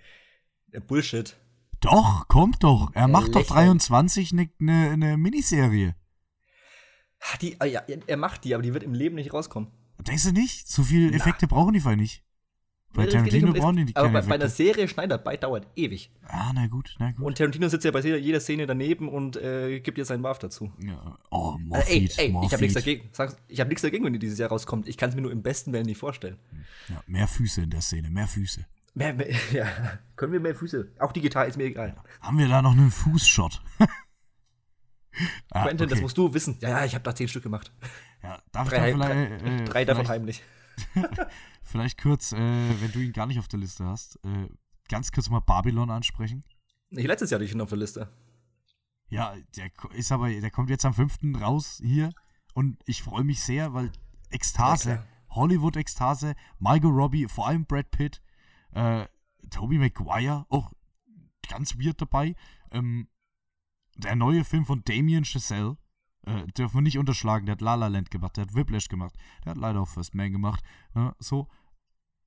Bullshit. 0.89 1.37
Doch, 1.83 2.29
kommt 2.29 2.63
doch. 2.63 2.91
Er 2.95 3.09
macht 3.09 3.35
doch 3.35 3.45
23 3.45 4.33
eine 4.33 4.49
ne, 4.59 4.97
ne 4.97 5.17
Miniserie. 5.17 5.95
Die, 7.41 7.61
ah, 7.61 7.65
ja, 7.65 7.83
er 8.07 8.17
macht 8.17 8.45
die, 8.45 8.55
aber 8.55 8.63
die 8.63 8.73
wird 8.73 8.83
im 8.83 8.95
Leben 8.95 9.17
nicht 9.17 9.33
rauskommen. 9.33 9.71
Denkst 10.01 10.25
du 10.25 10.33
nicht? 10.33 10.69
So 10.69 10.83
viele 10.83 11.13
Effekte 11.15 11.47
Na. 11.47 11.55
brauchen 11.55 11.73
die 11.73 11.81
vielleicht 11.81 12.01
nicht. 12.01 12.25
Bei 12.95 13.07
Tarantino 13.07 13.53
brauchen 13.53 13.77
die 13.77 13.85
nicht 13.85 13.97
Aber 13.97 14.11
bei, 14.11 14.21
bei, 14.21 14.35
einer 14.35 14.49
Serie 14.49 14.87
Schneiderarbeit 14.87 15.43
dauert 15.43 15.67
ewig. 15.77 16.11
Ah, 16.27 16.53
na 16.55 16.67
gut, 16.67 16.95
na 16.99 17.13
gut. 17.13 17.25
Und 17.25 17.39
Tarantino 17.39 17.69
sitzt 17.69 17.85
ja 17.85 17.91
bei 17.91 18.01
jeder 18.01 18.41
Szene 18.41 18.67
daneben 18.67 19.09
und 19.09 19.37
äh, 19.37 19.81
gibt 19.81 19.97
ihr 19.97 20.05
seinen 20.05 20.23
Buff 20.23 20.39
dazu. 20.39 20.71
Ja. 20.79 21.19
Oh, 21.31 21.57
Morphid, 21.59 22.19
äh, 22.19 22.23
ey, 22.23 22.35
ey, 22.35 22.45
ich 22.45 22.53
habe 22.53 22.63
nichts 22.63 22.75
dagegen. 22.75 23.09
ich 23.49 23.61
habe 23.61 23.69
nichts 23.69 23.83
dagegen, 23.83 24.05
wenn 24.05 24.13
die 24.13 24.19
dieses 24.19 24.39
Jahr 24.39 24.51
rauskommt. 24.51 24.89
Ich 24.89 24.99
kann 24.99 25.09
es 25.09 25.17
mir 25.17 25.23
nur 25.23 25.33
im 25.33 25.43
besten 25.43 25.73
Willen 25.73 25.87
nicht 25.87 25.99
vorstellen. 25.99 26.39
Ja, 26.89 27.03
mehr 27.07 27.29
Füße 27.29 27.63
in 27.63 27.71
der 27.71 27.81
Szene, 27.81 28.11
mehr 28.11 28.29
Füße. 28.29 28.67
Mehr, 28.95 29.15
mehr, 29.15 29.29
ja, 29.53 29.67
können 30.17 30.33
wir 30.33 30.41
mehr 30.41 30.55
Füße? 30.55 30.93
Auch 30.99 31.13
digital 31.13 31.49
ist 31.49 31.57
mir 31.57 31.65
egal. 31.65 31.97
Haben 32.21 32.39
wir 32.39 32.49
da 32.49 32.63
noch 32.63 32.73
einen 32.73 32.91
Fußshot? 32.91 33.63
ah, 35.51 35.63
Quentin, 35.63 35.87
okay. 35.87 35.95
das 35.95 36.01
musst 36.01 36.19
du 36.19 36.33
wissen. 36.35 36.59
Ja, 36.61 36.69
ja, 36.69 36.85
ich 36.85 36.95
habe 36.95 37.05
da 37.05 37.15
zehn 37.15 37.29
Stück 37.29 37.43
gemacht. 37.43 37.73
Ja, 38.23 38.41
darf 38.53 38.69
drei, 38.69 38.91
ich 38.91 38.99
da 38.99 39.07
vielleicht, 39.07 39.43
drei, 39.43 39.47
äh, 39.57 39.65
drei 39.65 39.85
davon 39.85 40.09
heimlich. 40.09 40.43
vielleicht 41.63 42.01
kurz, 42.01 42.33
äh, 42.33 42.37
wenn 42.37 42.93
du 42.93 43.01
ihn 43.01 43.13
gar 43.13 43.27
nicht 43.27 43.39
auf 43.39 43.49
der 43.49 43.61
Liste 43.61 43.85
hast, 43.85 44.17
äh, 44.25 44.49
ganz 44.89 45.11
kurz 45.11 45.31
mal 45.31 45.41
Babylon 45.41 45.91
ansprechen. 45.91 46.45
Ich 46.91 47.07
letztes 47.07 47.31
Jahr 47.31 47.41
nicht 47.41 47.59
auf 47.59 47.69
der 47.69 47.79
Liste. 47.79 48.13
Ja, 49.09 49.35
der 49.57 49.71
ist 49.95 50.13
aber, 50.13 50.29
der 50.29 50.51
kommt 50.51 50.71
jetzt 50.71 50.85
am 50.85 50.95
5. 50.95 51.19
raus 51.41 51.81
hier 51.83 52.13
und 52.55 52.79
ich 52.87 53.03
freue 53.03 53.25
mich 53.25 53.41
sehr, 53.43 53.75
weil 53.75 53.91
Ekstase, 54.31 54.91
ja, 54.91 55.05
Hollywood-Ekstase, 55.31 56.35
Margot 56.59 56.93
Robbie, 56.93 57.27
vor 57.27 57.49
allem 57.49 57.65
Brad 57.65 57.91
Pitt, 57.91 58.23
äh, 58.75 59.07
Tobey 59.51 59.79
Maguire, 59.79 60.47
auch 60.49 60.73
ganz 61.49 61.79
weird 61.79 62.01
dabei. 62.01 62.35
Ähm, 62.71 63.09
der 63.97 64.17
neue 64.17 64.45
Film 64.45 64.65
von 64.65 64.83
Damien 64.85 65.25
Chazelle, 65.25 65.77
äh, 66.25 66.47
dürfen 66.49 66.77
wir 66.77 66.83
nicht 66.83 66.99
unterschlagen, 66.99 67.47
der 67.47 67.55
hat 67.55 67.61
La 67.61 67.75
La 67.75 67.89
Land 67.89 68.11
gemacht, 68.11 68.37
der 68.37 68.47
hat 68.47 68.55
Whiplash 68.55 68.89
gemacht, 68.89 69.15
der 69.45 69.51
hat 69.51 69.59
leider 69.59 69.81
auch 69.81 69.89
First 69.89 70.15
Man 70.15 70.33
gemacht. 70.33 70.65
Ne? 70.95 71.15
So, 71.19 71.49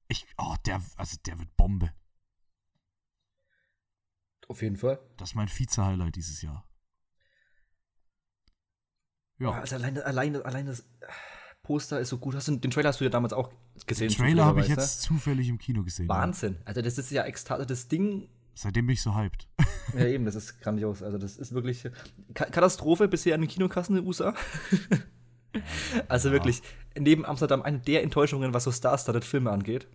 ich, 0.08 0.28
oh, 0.38 0.56
der, 0.66 0.82
also 0.98 1.18
der 1.26 1.40
wird 1.40 1.56
Bombe. 1.56 1.94
Auf 4.48 4.62
jeden 4.62 4.78
Fall. 4.78 5.00
Das 5.18 5.32
ist 5.32 5.36
mein 5.36 5.48
Vize-Highlight 5.48 6.16
dieses 6.16 6.42
Jahr. 6.42 6.68
Ja. 9.40 9.52
Also 9.52 9.76
allein, 9.76 9.98
allein, 9.98 10.42
allein 10.44 10.66
das 10.68 10.88
Poster 11.66 12.00
ist 12.00 12.10
so 12.10 12.18
gut. 12.18 12.36
Hast 12.36 12.48
du, 12.48 12.56
den 12.56 12.70
Trailer 12.70 12.90
hast 12.90 13.00
du 13.00 13.04
ja 13.04 13.10
damals 13.10 13.34
auch 13.34 13.50
gesehen. 13.88 14.10
Den 14.10 14.18
Trailer 14.18 14.46
habe 14.46 14.62
ich 14.62 14.68
jetzt 14.68 15.02
zufällig 15.02 15.50
im 15.50 15.58
Kino 15.58 15.84
gesehen. 15.84 16.08
Wahnsinn. 16.08 16.54
Ja. 16.54 16.60
Also 16.66 16.82
das 16.82 16.98
ist 16.98 17.12
ja 17.12 17.24
extra, 17.24 17.56
also 17.56 17.66
das 17.66 17.88
Ding. 17.88 18.30
Seitdem 18.54 18.86
bin 18.86 18.94
ich 18.94 19.02
so 19.02 19.16
hyped. 19.16 19.48
Ja, 19.94 20.06
eben, 20.06 20.26
das 20.26 20.36
ist 20.36 20.62
grandios. 20.62 21.02
Also 21.02 21.18
das 21.18 21.38
ist 21.38 21.54
wirklich 21.54 21.90
Katastrophe 22.34 23.08
bisher 23.08 23.36
an 23.36 23.42
den 23.42 23.50
Kinokassen 23.50 23.96
in 23.96 24.04
den 24.04 24.08
USA. 24.08 24.34
also 26.08 26.30
ja. 26.30 26.34
wirklich, 26.34 26.62
neben 26.98 27.26
Amsterdam 27.26 27.62
eine 27.62 27.80
der 27.80 28.04
Enttäuschungen, 28.04 28.54
was 28.54 28.64
so 28.64 28.72
Star-Started-Filme 28.72 29.52
angeht. 29.52 29.88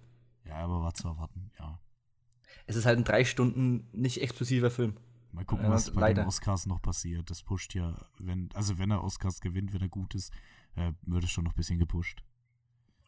Ja, 0.46 0.56
aber 0.56 0.82
war 0.82 0.94
zu 0.94 1.08
erwarten, 1.08 1.50
ja. 1.58 1.78
Es 2.66 2.76
ist 2.76 2.86
halt 2.86 2.98
ein 2.98 3.04
drei 3.04 3.24
Stunden 3.24 3.88
nicht 3.92 4.20
exklusiver 4.20 4.70
Film. 4.70 4.96
Mal 5.32 5.44
gucken, 5.44 5.70
was 5.70 5.88
ja, 5.88 5.92
bei 5.94 6.12
den 6.12 6.26
Oscars 6.26 6.66
noch 6.66 6.82
passiert. 6.82 7.30
Das 7.30 7.42
pusht 7.42 7.74
ja, 7.74 7.94
wenn, 8.18 8.48
also 8.54 8.78
wenn 8.78 8.90
er 8.90 9.04
Oscars 9.04 9.40
gewinnt, 9.40 9.72
wenn 9.72 9.80
er 9.80 9.88
gut 9.88 10.14
ist, 10.14 10.32
äh, 10.76 10.92
wird 11.02 11.24
es 11.24 11.30
schon 11.30 11.44
noch 11.44 11.52
ein 11.52 11.56
bisschen 11.56 11.78
gepusht. 11.78 12.22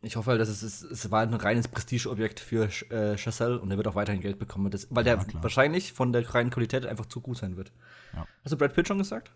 Ich 0.05 0.16
hoffe 0.16 0.33
halt, 0.33 0.40
dass 0.40 0.48
es, 0.48 0.62
es, 0.62 0.83
es 0.83 1.11
war 1.12 1.22
ein 1.22 1.33
reines 1.35 1.68
Prestigeobjekt 1.68 2.40
für 2.40 2.64
äh, 2.90 3.16
Chazelle 3.16 3.61
und 3.61 3.70
er 3.70 3.77
wird 3.77 3.87
auch 3.87 3.94
weiterhin 3.94 4.20
Geld 4.20 4.38
bekommen, 4.38 4.70
das, 4.70 4.88
weil 4.90 5.07
ja, 5.07 5.14
der 5.14 5.25
klar. 5.25 5.42
wahrscheinlich 5.44 5.92
von 5.92 6.12
der 6.12 6.29
reinen 6.35 6.51
Qualität 6.51 6.85
einfach 6.87 7.07
zu 7.07 7.20
gut 7.20 7.37
sein 7.37 7.57
wird. 7.57 7.72
Ja. 8.12 8.27
Hast 8.42 8.53
du 8.53 8.57
Brad 8.57 8.75
Pitt 8.75 8.88
schon 8.88 8.98
gesagt? 8.98 9.33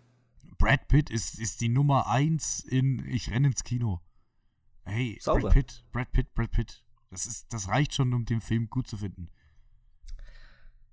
Brad 0.57 0.87
Pitt 0.89 1.09
ist, 1.09 1.39
ist 1.39 1.61
die 1.61 1.69
Nummer 1.69 2.07
eins 2.07 2.59
in 2.59 3.05
Ich 3.07 3.31
renne 3.31 3.47
ins 3.47 3.63
Kino. 3.63 4.01
Hey, 4.83 5.17
Sauber. 5.21 5.41
Brad 5.41 5.53
Pitt, 5.53 5.85
Brad 5.93 6.11
Pitt, 6.11 6.33
Brad 6.33 6.51
Pitt. 6.51 6.83
Das, 7.11 7.25
ist, 7.25 7.53
das 7.53 7.69
reicht 7.69 7.93
schon, 7.93 8.13
um 8.13 8.25
den 8.25 8.41
Film 8.41 8.69
gut 8.69 8.87
zu 8.87 8.97
finden. 8.97 9.29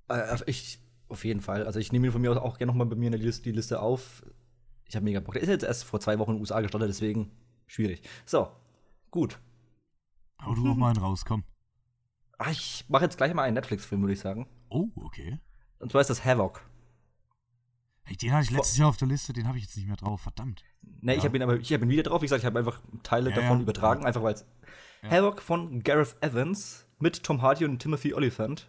Äh, 0.08 0.38
ich, 0.46 0.78
auf 1.08 1.24
jeden 1.24 1.40
Fall. 1.40 1.66
Also 1.66 1.80
ich 1.80 1.90
nehme 1.90 2.06
ihn 2.06 2.12
von 2.12 2.20
mir 2.20 2.40
auch 2.40 2.58
gerne 2.58 2.70
nochmal 2.70 2.86
bei 2.86 2.96
mir 2.96 3.06
in 3.06 3.18
die 3.18 3.24
Liste, 3.24 3.42
die 3.42 3.52
Liste 3.52 3.80
auf. 3.80 4.22
Ich 4.86 4.96
habe 4.96 5.04
mega 5.04 5.20
Bock. 5.20 5.34
Der 5.34 5.42
ist 5.42 5.48
jetzt 5.48 5.64
erst 5.64 5.84
vor 5.84 6.00
zwei 6.00 6.18
Wochen 6.18 6.32
in 6.32 6.36
den 6.36 6.40
USA 6.42 6.60
gestartet, 6.60 6.88
deswegen 6.88 7.30
schwierig. 7.66 8.02
So, 8.26 8.48
gut. 9.10 9.38
Hau 10.44 10.54
du 10.54 10.62
noch 10.62 10.76
mal 10.76 10.90
einen 10.90 10.98
raus, 10.98 11.24
komm. 11.24 11.44
Ach, 12.38 12.50
ich 12.50 12.84
mache 12.88 13.04
jetzt 13.04 13.16
gleich 13.16 13.32
mal 13.32 13.42
einen 13.42 13.54
Netflix-Film, 13.54 14.02
würde 14.02 14.12
ich 14.12 14.20
sagen. 14.20 14.48
Oh, 14.68 14.88
okay. 14.96 15.38
Und 15.78 15.92
zwar 15.92 16.00
ist 16.00 16.10
das 16.10 16.24
Havoc. 16.24 16.62
Hey, 18.04 18.16
den 18.16 18.32
hatte 18.32 18.44
ich 18.44 18.50
letztes 18.50 18.76
Jahr 18.76 18.88
auf 18.88 18.98
der 18.98 19.08
Liste, 19.08 19.32
den 19.32 19.48
habe 19.48 19.56
ich 19.56 19.64
jetzt 19.64 19.76
nicht 19.76 19.86
mehr 19.86 19.96
drauf, 19.96 20.20
verdammt. 20.20 20.62
Ne, 21.00 21.12
ja. 21.12 21.18
ich 21.18 21.24
habe 21.24 21.36
ihn 21.36 21.42
aber 21.42 21.58
ich 21.58 21.72
hab 21.72 21.82
ihn 21.82 21.88
wieder 21.88 22.02
drauf. 22.02 22.20
Wie 22.20 22.26
gesagt, 22.26 22.42
ich 22.42 22.46
habe 22.46 22.58
einfach 22.58 22.82
Teile 23.02 23.30
ja, 23.30 23.36
davon 23.36 23.58
ja. 23.58 23.62
übertragen, 23.62 24.04
einfach 24.04 24.22
weil 24.22 24.34
es. 24.34 24.46
Havoc 25.02 25.42
von 25.42 25.82
Gareth 25.82 26.16
Evans 26.20 26.86
mit 26.98 27.22
Tom 27.22 27.42
Hardy 27.42 27.64
und 27.64 27.78
Timothy 27.78 28.14
Oliphant. 28.14 28.68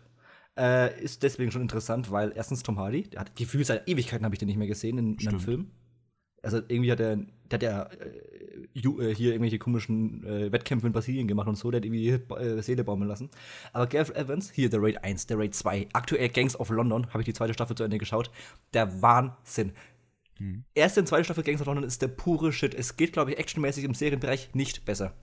Äh, 0.57 1.01
ist 1.01 1.23
deswegen 1.23 1.51
schon 1.51 1.61
interessant, 1.61 2.11
weil 2.11 2.31
erstens 2.35 2.63
Tom 2.63 2.79
Hardy, 2.79 3.09
der 3.09 3.21
hat 3.21 3.35
Gefühl 3.35 3.65
seit 3.65 3.89
Ewigkeiten 3.89 4.23
habe 4.23 4.35
ich 4.35 4.39
den 4.39 4.47
nicht 4.47 4.57
mehr 4.57 4.67
gesehen 4.67 4.97
in, 4.97 5.15
in 5.15 5.27
einem 5.27 5.39
Film. 5.39 5.71
Also 6.45 6.57
irgendwie 6.67 6.91
hat 6.91 6.99
er, 6.99 7.17
der 7.17 7.53
hat 7.53 7.63
ja 7.63 7.83
äh, 7.83 8.35
äh, 8.75 9.15
hier 9.15 9.31
irgendwelche 9.31 9.57
komischen 9.57 10.23
äh, 10.25 10.51
Wettkämpfe 10.51 10.87
in 10.87 10.93
Brasilien 10.93 11.27
gemacht 11.27 11.47
und 11.47 11.55
so, 11.55 11.71
der 11.71 11.79
hat 11.79 11.85
irgendwie 11.85 12.09
äh, 12.09 12.61
Seele 12.61 12.83
baumeln 12.83 13.09
lassen. 13.09 13.29
Aber 13.73 13.87
Gareth 13.87 14.15
Evans, 14.15 14.51
hier 14.51 14.69
der 14.69 14.81
Raid 14.81 15.03
1, 15.03 15.27
der 15.27 15.39
Raid 15.39 15.55
2, 15.55 15.87
aktuell 15.93 16.29
Gangs 16.29 16.59
of 16.59 16.69
London, 16.69 17.07
habe 17.07 17.21
ich 17.21 17.25
die 17.25 17.33
zweite 17.33 17.53
Staffel 17.53 17.75
zu 17.75 17.83
Ende 17.83 17.97
geschaut. 17.97 18.29
Der 18.73 19.01
Wahnsinn. 19.01 19.73
Mhm. 20.39 20.65
Erste 20.73 20.99
und 20.99 21.07
zweite 21.07 21.23
Staffel 21.23 21.43
Gangs 21.43 21.61
of 21.61 21.67
London 21.67 21.83
ist 21.85 22.01
der 22.01 22.09
pure 22.09 22.51
Shit. 22.51 22.75
Es 22.75 22.97
geht, 22.97 23.13
glaube 23.13 23.31
ich, 23.31 23.39
actionmäßig 23.39 23.83
im 23.83 23.93
Serienbereich 23.93 24.53
nicht 24.53 24.85
besser. 24.85 25.13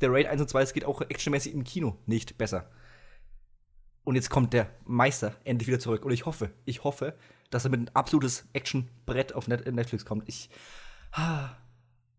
Der 0.00 0.12
Raid 0.12 0.26
1 0.26 0.40
und 0.40 0.48
2, 0.48 0.62
es 0.62 0.72
geht 0.72 0.84
auch 0.84 1.00
actionmäßig 1.00 1.52
im 1.54 1.64
Kino 1.64 1.96
nicht 2.06 2.38
besser. 2.38 2.70
Und 4.04 4.14
jetzt 4.14 4.30
kommt 4.30 4.52
der 4.52 4.70
Meister 4.84 5.34
endlich 5.44 5.66
wieder 5.66 5.80
zurück. 5.80 6.04
Und 6.04 6.12
ich 6.12 6.26
hoffe, 6.26 6.50
ich 6.64 6.84
hoffe, 6.84 7.14
dass 7.50 7.64
er 7.64 7.70
mit 7.70 7.80
ein 7.80 7.90
absolutes 7.94 8.46
Action-Brett 8.52 9.34
auf 9.34 9.48
Net 9.48 9.70
Netflix 9.72 10.04
kommt. 10.04 10.28
Ich. 10.28 10.50
Ah, 11.12 11.50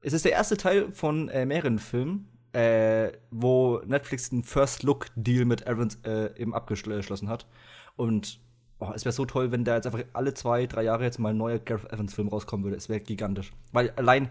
es 0.02 0.14
ist 0.14 0.26
der 0.26 0.32
erste 0.32 0.58
Teil 0.58 0.92
von 0.92 1.30
äh, 1.30 1.46
mehreren 1.46 1.80
Filmen, 1.80 2.30
äh, 2.54 3.12
wo 3.30 3.82
Netflix 3.86 4.32
einen 4.32 4.44
First-Look-Deal 4.44 5.46
mit 5.46 5.68
Evans 5.68 6.00
äh, 6.04 6.40
eben 6.40 6.54
abgeschlossen 6.54 7.30
hat. 7.30 7.48
Und 7.96 8.40
oh, 8.80 8.92
es 8.96 9.06
wäre 9.06 9.14
so 9.14 9.26
toll, 9.26 9.52
wenn 9.52 9.64
da 9.64 9.76
jetzt 9.76 9.86
einfach 9.86 10.04
alle 10.14 10.34
zwei, 10.34 10.66
drei 10.66 10.84
Jahre 10.84 11.04
jetzt 11.04 11.20
mal 11.20 11.30
ein 11.30 11.38
neuer 11.38 11.60
Gareth 11.60 11.92
Evans-Film 11.92 12.30
rauskommen 12.30 12.64
würde. 12.64 12.78
Es 12.78 12.90
wäre 12.90 13.00
gigantisch. 13.00 13.52
Weil 13.72 13.92
allein, 13.92 14.30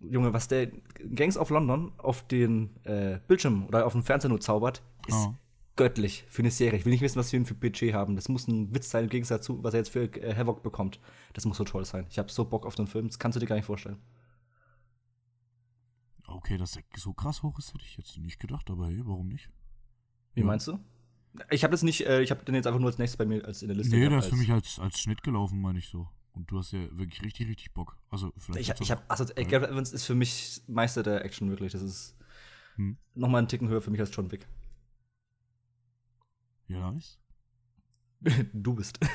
Junge, 0.00 0.32
was 0.32 0.48
der 0.48 0.68
Gangs 1.14 1.36
of 1.36 1.50
London 1.50 1.92
auf 1.98 2.26
den 2.26 2.70
äh, 2.84 3.18
Bildschirm 3.26 3.66
oder 3.66 3.86
auf 3.86 3.92
dem 3.92 4.02
Fernseher 4.02 4.30
nur 4.30 4.40
zaubert, 4.40 4.82
ist 5.06 5.16
oh 5.16 5.34
göttlich 5.76 6.24
für 6.28 6.42
eine 6.42 6.50
Serie. 6.50 6.78
Ich 6.78 6.84
will 6.84 6.92
nicht 6.92 7.00
wissen, 7.00 7.18
was 7.18 7.32
wir 7.32 7.44
für 7.44 7.54
ein 7.54 7.60
Budget 7.60 7.94
haben. 7.94 8.16
Das 8.16 8.28
muss 8.28 8.46
ein 8.46 8.74
Witz 8.74 8.90
sein 8.90 9.04
im 9.04 9.10
Gegensatz 9.10 9.46
zu, 9.46 9.62
was 9.62 9.74
er 9.74 9.80
jetzt 9.80 9.90
für 9.90 10.04
äh, 10.04 10.34
Havoc 10.34 10.62
bekommt. 10.62 11.00
Das 11.32 11.44
muss 11.44 11.56
so 11.56 11.64
toll 11.64 11.84
sein. 11.84 12.06
Ich 12.10 12.18
habe 12.18 12.30
so 12.30 12.44
Bock 12.44 12.66
auf 12.66 12.74
den 12.74 12.86
Film, 12.86 13.06
das 13.08 13.18
kannst 13.18 13.36
du 13.36 13.40
dir 13.40 13.46
gar 13.46 13.56
nicht 13.56 13.64
vorstellen. 13.64 13.98
Okay, 16.26 16.56
dass 16.56 16.72
der 16.72 16.82
so 16.96 17.12
krass 17.12 17.42
hoch 17.42 17.58
ist, 17.58 17.74
hätte 17.74 17.84
ich 17.84 17.96
jetzt 17.96 18.16
nicht 18.18 18.40
gedacht, 18.40 18.70
aber 18.70 18.88
hey, 18.88 19.00
warum 19.04 19.28
nicht? 19.28 19.50
Wie 20.34 20.40
ja. 20.40 20.46
meinst 20.46 20.66
du? 20.66 20.78
Ich 21.50 21.64
habe 21.64 21.72
das 21.72 21.82
nicht, 21.82 22.06
äh, 22.06 22.22
ich 22.22 22.30
habe 22.30 22.44
den 22.44 22.54
jetzt 22.54 22.66
einfach 22.66 22.80
nur 22.80 22.88
als 22.88 22.98
nächstes 22.98 23.16
bei 23.16 23.24
mir 23.24 23.44
als 23.44 23.62
in 23.62 23.68
der 23.68 23.76
Liste. 23.76 23.96
Nee, 23.96 24.08
der 24.08 24.18
ist 24.18 24.28
für 24.28 24.36
mich 24.36 24.50
als, 24.50 24.78
als 24.78 25.00
Schnitt 25.00 25.22
gelaufen, 25.22 25.60
meine 25.60 25.78
ich 25.78 25.88
so. 25.88 26.08
Und 26.32 26.50
du 26.50 26.58
hast 26.58 26.72
ja 26.72 26.80
wirklich 26.96 27.22
richtig, 27.22 27.48
richtig 27.48 27.72
Bock. 27.72 27.96
Also 28.10 28.32
vielleicht. 28.38 28.70
Ich, 28.70 28.80
ich 28.80 28.90
habe, 28.90 29.02
also 29.08 29.24
äh, 29.34 29.44
Gareth 29.44 29.70
Evans 29.70 29.92
ist 29.92 30.04
für 30.04 30.14
mich 30.14 30.62
Meister 30.66 31.02
der 31.02 31.24
Action 31.24 31.50
wirklich. 31.50 31.72
Das 31.72 31.82
ist 31.82 32.16
hm. 32.76 32.96
nochmal 33.14 33.40
einen 33.40 33.48
Ticken 33.48 33.68
höher 33.68 33.82
für 33.82 33.90
mich 33.90 34.00
als 34.00 34.14
John 34.14 34.30
Wick. 34.30 34.46
Ja, 36.72 36.90
nice. 36.90 37.18
Du 38.52 38.74
bist. 38.74 38.98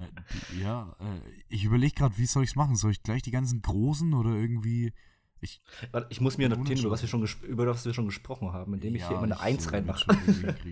Äh, 0.00 0.62
ja, 0.62 0.96
äh, 1.00 1.20
ich 1.48 1.64
überlege 1.64 1.94
gerade, 1.94 2.16
wie 2.16 2.26
soll 2.26 2.44
ich 2.44 2.50
es 2.50 2.56
machen? 2.56 2.76
Soll 2.76 2.92
ich 2.92 3.02
gleich 3.02 3.22
die 3.22 3.30
ganzen 3.30 3.60
großen 3.60 4.14
oder 4.14 4.30
irgendwie. 4.30 4.92
Ich, 5.40 5.60
Warte, 5.92 6.06
ich 6.10 6.20
muss 6.20 6.38
mir 6.38 6.48
notieren, 6.48 6.80
über 6.80 6.90
was, 6.90 7.02
wir 7.02 7.08
schon 7.08 7.26
über 7.42 7.66
was 7.66 7.84
wir 7.84 7.92
schon 7.92 8.06
gesprochen 8.06 8.52
haben, 8.52 8.72
indem 8.72 8.94
ich 8.94 9.02
ja, 9.02 9.08
hier 9.08 9.16
immer 9.18 9.24
eine 9.24 9.40
Eins 9.40 9.70
reinmache. 9.70 10.16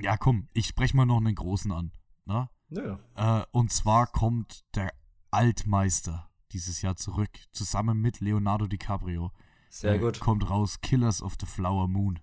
ja, 0.00 0.16
komm, 0.16 0.48
ich 0.54 0.66
spreche 0.66 0.96
mal 0.96 1.04
noch 1.04 1.18
einen 1.18 1.34
großen 1.34 1.70
an. 1.72 1.92
Na? 2.24 2.50
Ja. 2.70 2.98
Äh, 3.16 3.46
und 3.52 3.70
zwar 3.70 4.06
kommt 4.06 4.64
der 4.74 4.92
Altmeister 5.30 6.30
dieses 6.52 6.80
Jahr 6.80 6.96
zurück, 6.96 7.30
zusammen 7.52 8.00
mit 8.00 8.20
Leonardo 8.20 8.66
DiCaprio. 8.66 9.30
Sehr 9.68 9.94
äh, 9.94 9.98
gut. 9.98 10.20
Kommt 10.20 10.48
raus, 10.48 10.80
Killers 10.80 11.22
of 11.22 11.36
the 11.38 11.46
Flower 11.46 11.86
Moon. 11.86 12.18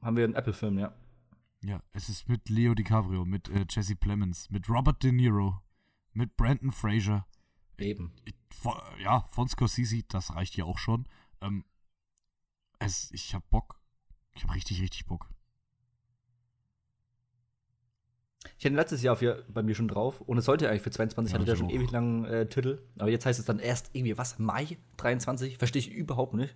Haben 0.00 0.16
wir 0.16 0.24
einen 0.24 0.34
Apple-Film, 0.34 0.78
ja. 0.78 0.94
Ja, 1.66 1.82
es 1.92 2.08
ist 2.08 2.28
mit 2.28 2.48
Leo 2.48 2.74
DiCaprio, 2.74 3.24
mit 3.24 3.48
äh, 3.48 3.66
Jesse 3.68 3.96
Plemons, 3.96 4.50
mit 4.50 4.68
Robert 4.68 5.02
De 5.02 5.10
Niro, 5.10 5.60
mit 6.12 6.36
Brandon 6.36 6.70
Fraser. 6.70 7.26
Eben. 7.76 8.12
Ich, 8.24 8.34
von, 8.50 8.74
ja, 9.02 9.22
von 9.32 9.48
Scorsese, 9.48 10.04
das 10.08 10.32
reicht 10.36 10.56
ja 10.56 10.64
auch 10.64 10.78
schon. 10.78 11.08
Ähm, 11.40 11.64
es, 12.78 13.10
ich 13.10 13.34
hab 13.34 13.50
Bock. 13.50 13.80
Ich 14.36 14.44
habe 14.44 14.54
richtig, 14.54 14.80
richtig 14.80 15.06
Bock. 15.06 15.28
Ich 18.58 18.64
hatte 18.64 18.76
letztes 18.76 19.02
Jahr 19.02 19.16
für, 19.16 19.44
bei 19.48 19.64
mir 19.64 19.74
schon 19.74 19.88
drauf 19.88 20.20
und 20.20 20.38
es 20.38 20.44
sollte 20.44 20.70
eigentlich 20.70 20.82
für 20.82 20.92
22, 20.92 21.32
ja, 21.32 21.38
hatte 21.38 21.46
der 21.46 21.56
schon 21.56 21.68
ewig 21.68 21.90
langen 21.90 22.24
äh, 22.26 22.46
Titel. 22.46 22.80
Aber 22.96 23.10
jetzt 23.10 23.26
heißt 23.26 23.40
es 23.40 23.44
dann 23.44 23.58
erst 23.58 23.90
irgendwie, 23.92 24.16
was, 24.16 24.38
Mai 24.38 24.78
23? 24.98 25.58
Verstehe 25.58 25.80
ich 25.80 25.90
überhaupt 25.90 26.34
nicht. 26.34 26.54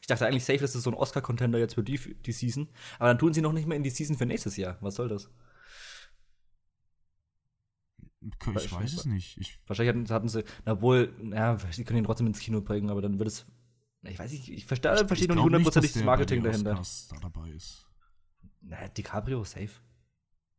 Ich 0.00 0.06
dachte 0.06 0.26
eigentlich 0.26 0.44
safe, 0.44 0.58
das 0.58 0.74
ist 0.74 0.84
so 0.84 0.90
ein 0.90 0.96
Oscar-Contender 0.96 1.58
jetzt 1.58 1.74
für 1.74 1.82
die, 1.82 1.98
die 1.98 2.32
Season. 2.32 2.68
Aber 2.98 3.08
dann 3.08 3.18
tun 3.18 3.32
sie 3.32 3.40
noch 3.40 3.52
nicht 3.52 3.66
mehr 3.66 3.76
in 3.76 3.82
die 3.82 3.90
Season 3.90 4.16
für 4.16 4.26
nächstes 4.26 4.56
Jahr. 4.56 4.78
Was 4.80 4.96
soll 4.96 5.08
das? 5.08 5.30
Ich 8.20 8.46
weiß, 8.46 8.72
weiß 8.72 8.92
es 8.92 9.04
nicht. 9.04 9.36
Ich 9.38 9.58
wahrscheinlich 9.66 9.94
hatten, 9.94 10.14
hatten 10.14 10.28
sie, 10.28 10.44
obwohl, 10.64 11.12
ja, 11.32 11.58
sie 11.70 11.84
können 11.84 11.98
ihn 11.98 12.04
trotzdem 12.04 12.28
ins 12.28 12.38
Kino 12.38 12.60
bringen, 12.60 12.90
aber 12.90 13.02
dann 13.02 13.18
wird 13.18 13.28
es. 13.28 13.46
Ich 14.02 14.18
weiß 14.18 14.32
nicht, 14.32 14.48
ich 14.48 14.66
verstehe, 14.66 14.94
ich, 14.94 15.06
verstehe 15.06 15.28
noch 15.28 15.36
nicht 15.36 15.44
hundertprozentig 15.44 15.92
das 15.92 16.04
Marketing 16.04 16.42
dahinter. 16.42 16.74
Da 16.74 17.18
dabei 17.20 17.50
ist. 17.50 17.88
Na, 18.60 18.88
DiCaprio, 18.88 19.44
safe. 19.44 19.70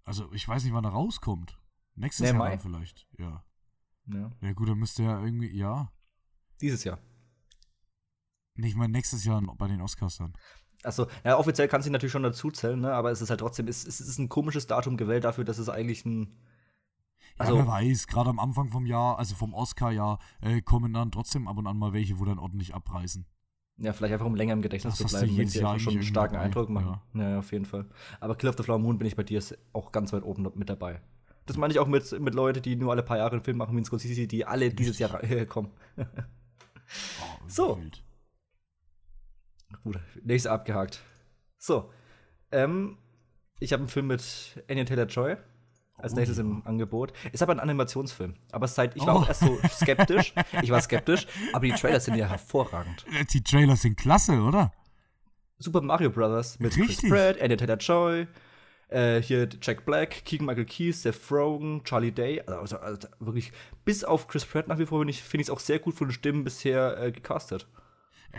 Also, 0.03 0.31
ich 0.33 0.47
weiß 0.47 0.63
nicht, 0.63 0.73
wann 0.73 0.83
er 0.83 0.91
rauskommt. 0.91 1.57
Nächstes 1.95 2.31
nee, 2.31 2.37
Jahr 2.37 2.59
vielleicht, 2.59 3.07
ja. 3.17 3.45
ja. 4.07 4.31
Ja, 4.41 4.53
gut, 4.53 4.69
dann 4.69 4.77
müsste 4.77 5.03
er 5.03 5.23
irgendwie, 5.23 5.55
ja. 5.55 5.91
Dieses 6.59 6.83
Jahr. 6.83 6.99
Ich 8.55 8.75
meine 8.75 8.93
nächstes 8.93 9.25
Jahr 9.25 9.41
bei 9.57 9.67
den 9.67 9.81
Oscars 9.81 10.17
dann. 10.17 10.33
Achso, 10.83 11.07
ja, 11.23 11.37
offiziell 11.37 11.67
kann 11.67 11.81
sie 11.81 11.89
natürlich 11.89 12.11
schon 12.11 12.23
dazu 12.23 12.51
zählen, 12.51 12.79
ne? 12.79 12.93
aber 12.93 13.11
es 13.11 13.21
ist 13.21 13.29
halt 13.29 13.39
trotzdem, 13.39 13.67
es, 13.67 13.85
es 13.85 14.01
ist 14.01 14.17
ein 14.19 14.27
komisches 14.27 14.67
Datum 14.67 14.97
gewählt 14.97 15.23
dafür, 15.23 15.45
dass 15.45 15.57
es 15.57 15.69
eigentlich 15.69 16.05
ein. 16.05 16.35
Also, 17.37 17.55
ja, 17.55 17.65
wer 17.65 17.67
weiß, 17.67 18.07
gerade 18.07 18.29
am 18.29 18.39
Anfang 18.39 18.69
vom 18.69 18.85
Jahr, 18.85 19.17
also 19.17 19.33
vom 19.33 19.53
Oscar-Jahr, 19.53 20.19
äh, 20.41 20.61
kommen 20.61 20.93
dann 20.93 21.11
trotzdem 21.11 21.47
ab 21.47 21.57
und 21.57 21.65
an 21.65 21.77
mal 21.77 21.93
welche, 21.93 22.19
wo 22.19 22.25
dann 22.25 22.37
ordentlich 22.37 22.75
abreißen. 22.75 23.25
Ja, 23.77 23.91
vielleicht 23.93 24.13
einfach 24.13 24.27
um 24.27 24.35
länger 24.35 24.53
im 24.53 24.61
Gedächtnis 24.61 24.95
zu 24.95 25.05
bleiben, 25.05 25.35
wenn 25.35 25.47
sie 25.47 25.59
ja 25.59 25.79
schon 25.79 25.93
einen 25.93 26.03
starken. 26.03 26.35
Eindruck 26.35 26.69
machen. 26.69 26.99
Ja. 27.15 27.29
ja. 27.29 27.39
auf 27.39 27.51
jeden 27.51 27.65
Fall. 27.65 27.87
Aber 28.19 28.35
Kill 28.35 28.49
of 28.49 28.57
the 28.57 28.63
Flower 28.63 28.77
Moon 28.77 28.99
bin 28.99 29.07
ich 29.07 29.15
bei 29.15 29.23
dir 29.23 29.41
auch 29.71 29.91
ganz 29.91 30.13
weit 30.13 30.23
oben 30.23 30.47
mit 30.55 30.69
dabei. 30.69 31.01
Das 31.45 31.57
meine 31.57 31.73
ich 31.73 31.79
auch 31.79 31.87
mit, 31.87 32.19
mit 32.19 32.35
Leuten, 32.35 32.61
die 32.61 32.75
nur 32.75 32.91
alle 32.91 33.03
paar 33.03 33.17
Jahre 33.17 33.31
einen 33.31 33.43
Film 33.43 33.57
machen 33.57 33.75
wie 33.75 33.81
ein 33.81 33.85
Scorsese, 33.85 34.27
die 34.27 34.45
alle 34.45 34.69
dieses 34.69 34.99
Jahr 34.99 35.19
kommen. 35.47 35.71
oh, 35.97 37.47
so. 37.47 37.77
Wild. 37.77 38.03
Gut, 39.83 39.99
nächste 40.23 40.51
abgehakt. 40.51 41.01
So. 41.57 41.91
Ähm, 42.51 42.97
ich 43.59 43.73
habe 43.73 43.81
einen 43.81 43.89
Film 43.89 44.07
mit 44.07 44.63
Anya 44.69 44.83
Taylor-Joy 44.83 45.37
als 45.97 46.13
oh, 46.13 46.15
nächstes 46.15 46.37
im 46.37 46.65
Angebot. 46.65 47.13
Ist 47.31 47.41
aber 47.41 47.53
ein 47.53 47.59
Animationsfilm. 47.59 48.35
Aber 48.51 48.67
seit, 48.67 48.95
ich 48.95 49.05
war 49.05 49.15
oh. 49.15 49.19
auch 49.19 49.27
erst 49.27 49.41
so 49.41 49.57
skeptisch. 49.69 50.33
ich 50.61 50.69
war 50.69 50.81
skeptisch, 50.81 51.27
aber 51.53 51.65
die 51.65 51.71
Trailers 51.73 52.05
sind 52.05 52.15
ja 52.15 52.27
hervorragend. 52.27 53.05
Die 53.31 53.41
Trailers 53.41 53.81
sind 53.81 53.97
klasse, 53.97 54.33
oder? 54.41 54.71
Super 55.59 55.81
Mario 55.81 56.09
Brothers 56.09 56.59
mit 56.59 56.75
Richtig. 56.75 56.99
Chris 56.99 57.09
Pratt, 57.09 57.41
Anya 57.41 57.55
Taylor-Joy, 57.55 58.27
äh, 58.89 59.21
hier 59.21 59.47
Jack 59.61 59.85
Black, 59.85 60.25
Keegan 60.25 60.45
Michael 60.45 60.65
Key, 60.65 60.91
Seth 60.91 61.31
Rogen, 61.31 61.83
Charlie 61.83 62.11
Day. 62.11 62.41
Also, 62.41 62.77
also, 62.77 63.07
wirklich, 63.19 63.51
bis 63.85 64.03
auf 64.03 64.27
Chris 64.27 64.45
Pratt 64.45 64.67
nach 64.67 64.79
wie 64.79 64.85
vor 64.85 64.99
finde 64.99 65.13
ich 65.13 65.41
es 65.41 65.49
auch 65.49 65.59
sehr 65.59 65.79
gut 65.79 65.95
von 65.95 66.07
den 66.07 66.13
Stimmen 66.13 66.43
bisher 66.43 66.97
äh, 67.01 67.11
gecastet. 67.11 67.67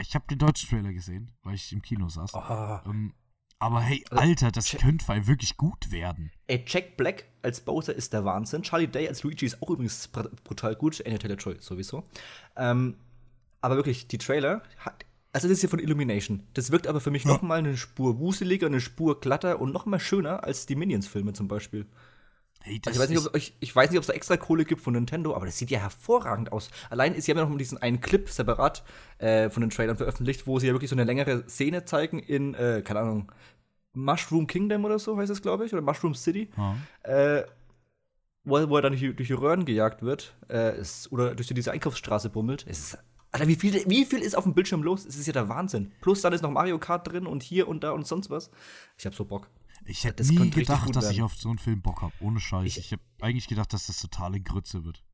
Ich 0.01 0.15
habe 0.15 0.25
den 0.29 0.39
deutschen 0.39 0.69
Trailer 0.69 0.93
gesehen, 0.93 1.31
weil 1.43 1.55
ich 1.55 1.73
im 1.73 1.83
Kino 1.83 2.09
saß. 2.09 2.33
Oh. 2.35 2.91
Ähm, 2.91 3.15
aber 3.59 3.81
hey, 3.81 4.05
also, 4.11 4.23
Alter, 4.23 4.51
das 4.51 4.67
Ch 4.67 4.79
könnte 4.79 5.07
weil 5.09 5.27
wirklich 5.27 5.57
gut 5.57 5.91
werden. 5.91 6.33
Ey, 6.49 6.65
Jack 6.67 6.97
Black 6.97 7.25
als 7.43 7.61
Bowser 7.61 7.95
ist 7.95 8.13
der 8.13 8.25
Wahnsinn. 8.25 8.63
Charlie 8.63 8.89
Day 8.89 9.09
als 9.09 9.23
Luigi 9.23 9.47
ist 9.47 9.63
auch 9.63 9.71
übrigens 9.71 10.09
brutal 10.09 10.75
gut. 10.75 11.05
Anya 11.07 11.19
Taylor-Joy 11.19 11.57
sowieso. 11.61 12.05
Ähm, 12.57 12.97
aber 13.61 13.77
wirklich, 13.77 14.09
die 14.09 14.19
Trailer, 14.19 14.63
hat, 14.79 15.07
also 15.33 15.49
das 15.49 15.55
ist 15.55 15.61
hier 15.61 15.71
von 15.71 15.79
Illumination. 15.79 16.47
Das 16.55 16.71
wirkt 16.71 16.87
aber 16.87 17.01
für 17.01 17.11
mich 17.11 17.25
ja. 17.25 17.33
noch 17.33 17.43
mal 17.43 17.59
eine 17.59 17.77
Spur 17.77 18.19
wuseliger, 18.19 18.67
eine 18.67 18.81
Spur 18.81 19.21
glatter 19.21 19.61
und 19.61 19.73
noch 19.73 19.87
mal 19.87 20.01
schöner 20.01 20.45
als 20.45 20.67
die 20.67 20.77
Minions-Filme 20.77 21.33
zum 21.33 21.49
Beispiel. 21.49 21.87
Hey, 22.67 22.81
also 22.87 22.97
ich, 22.97 22.99
weiß 22.99 23.09
nicht, 23.11 23.27
ob, 23.27 23.37
ich, 23.37 23.55
ich 23.61 23.77
weiß 23.77 23.91
nicht, 23.91 23.99
ob 23.99 24.03
es 24.05 24.07
da 24.07 24.15
extra 24.15 24.39
Kohle 24.39 24.65
gibt 24.65 24.81
von 24.81 24.95
Nintendo, 24.95 25.37
aber 25.37 25.45
das 25.45 25.59
sieht 25.59 25.71
ja 25.71 25.81
hervorragend 25.81 26.51
aus. 26.51 26.71
Allein 26.89 27.15
ist, 27.15 27.27
sie 27.27 27.33
haben 27.33 27.37
ja 27.37 27.45
noch 27.45 27.51
mal 27.51 27.59
diesen 27.59 27.77
einen 27.77 28.01
Clip 28.01 28.27
separat 28.27 28.85
äh, 29.19 29.51
von 29.51 29.61
den 29.61 29.69
Trailern 29.69 29.99
veröffentlicht, 29.99 30.47
wo 30.47 30.59
sie 30.59 30.69
ja 30.69 30.73
wirklich 30.73 30.89
so 30.89 30.97
eine 30.97 31.05
längere 31.05 31.47
Szene 31.47 31.85
zeigen 31.85 32.21
in, 32.21 32.55
äh, 32.55 32.81
keine 32.83 33.01
Ahnung, 33.01 33.31
Mushroom 33.93 34.47
Kingdom 34.47 34.87
oder 34.87 34.99
so 34.99 35.19
heißt 35.19 35.31
es, 35.31 35.43
glaube 35.43 35.67
ich, 35.67 35.75
oder 35.75 35.83
Mushroom 35.83 36.15
City. 36.15 36.49
Ja. 36.57 36.77
Äh, 37.03 37.45
wo, 38.45 38.67
wo, 38.71 38.77
er 38.77 38.83
dann 38.83 38.99
durch, 38.99 39.15
durch 39.15 39.29
die 39.29 39.35
Röhren 39.35 39.67
gejagt 39.67 40.03
wird 40.03 40.35
äh, 40.49 40.81
ist, 40.81 41.13
oder 41.13 41.35
durch 41.35 41.49
diese 41.49 41.71
Einkaufsstraße 41.71 42.31
bummelt. 42.31 42.65
Es 42.67 42.79
ist, 42.79 42.99
Alter, 43.31 43.47
wie 43.47 43.57
viel, 43.57 43.85
wie 43.87 44.07
viel 44.07 44.21
ist 44.21 44.39
auf 44.39 44.45
dem 44.45 44.55
Bildschirm 44.55 44.83
los? 44.83 45.05
Es 45.05 45.17
ist 45.19 45.27
ja 45.27 45.35
der 45.35 45.51
Wahnsinn. 45.51 45.93
Plus 46.01 46.23
dann 46.23 46.33
ist 46.33 46.41
noch 46.41 46.51
Mario 46.51 46.79
Kart 46.79 47.13
drin 47.13 47.27
und 47.27 47.43
hier 47.43 47.69
und 47.69 47.85
da 47.85 47.91
und 47.91 48.07
sonst 48.07 48.31
was. 48.31 48.51
Ich 48.97 49.05
hab 49.05 49.15
so 49.15 49.27
Bock. 49.27 49.49
Ich 49.87 50.05
hätte 50.05 50.25
nie 50.27 50.51
gedacht, 50.51 50.95
dass 50.97 51.11
ich 51.11 51.23
auf 51.23 51.35
so 51.35 51.51
einen 51.51 51.59
Film 51.59 51.83
Bock 51.83 52.03
habe, 52.03 52.15
ohne 52.21 52.41
Scheiß. 52.41 52.65
Ich, 52.65 52.79
ich 52.79 52.93
habe 52.93 53.03
eigentlich 53.21 53.49
gedacht, 53.49 53.73
dass 53.73 53.87
das 53.87 54.01
totale 54.01 54.41
Grütze 54.41 54.85
wird. 54.85 55.05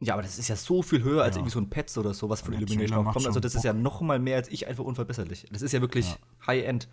Ja, 0.00 0.14
aber 0.14 0.22
das 0.22 0.38
ist 0.38 0.48
ja 0.48 0.56
so 0.56 0.82
viel 0.82 1.02
höher 1.02 1.22
als 1.22 1.36
ja. 1.36 1.40
irgendwie 1.40 1.52
so 1.52 1.60
ein 1.60 1.70
Pets 1.70 1.96
oder 1.96 2.12
so, 2.12 2.28
was 2.28 2.40
von 2.40 2.54
Illumination 2.54 3.04
kommt. 3.04 3.24
Also 3.24 3.38
das 3.38 3.52
Bock. 3.52 3.60
ist 3.60 3.64
ja 3.64 3.72
noch 3.72 4.00
mal 4.00 4.18
mehr 4.18 4.36
als 4.36 4.48
ich 4.48 4.66
einfach 4.66 4.84
unverbesserlich. 4.84 5.46
Das 5.52 5.62
ist 5.62 5.72
ja 5.72 5.80
wirklich 5.80 6.10
ja. 6.10 6.46
High-End. 6.48 6.88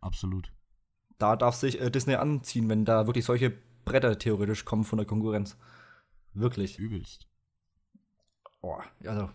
Absolut. 0.00 0.52
Da 1.18 1.36
darf 1.36 1.54
sich 1.54 1.80
äh, 1.80 1.90
Disney 1.90 2.14
anziehen, 2.14 2.68
wenn 2.68 2.84
da 2.84 3.06
wirklich 3.06 3.24
solche 3.24 3.50
Bretter 3.84 4.18
theoretisch 4.18 4.64
kommen 4.66 4.84
von 4.84 4.98
der 4.98 5.06
Konkurrenz. 5.06 5.56
Wirklich. 6.34 6.78
Übelst. 6.78 7.28
Oh, 8.60 8.78
also 9.04 9.30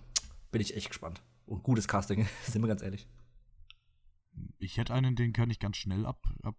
bin 0.51 0.61
ich 0.61 0.75
echt 0.75 0.89
gespannt. 0.89 1.23
Und 1.47 1.63
gutes 1.63 1.87
Casting, 1.87 2.27
sind 2.43 2.61
wir 2.61 2.67
ganz 2.67 2.83
ehrlich. 2.83 3.07
Ich 4.59 4.77
hätte 4.77 4.93
einen, 4.93 5.15
den 5.15 5.33
kann 5.33 5.49
ich 5.49 5.59
ganz 5.59 5.77
schnell 5.77 6.05
ab, 6.05 6.27
ab 6.43 6.55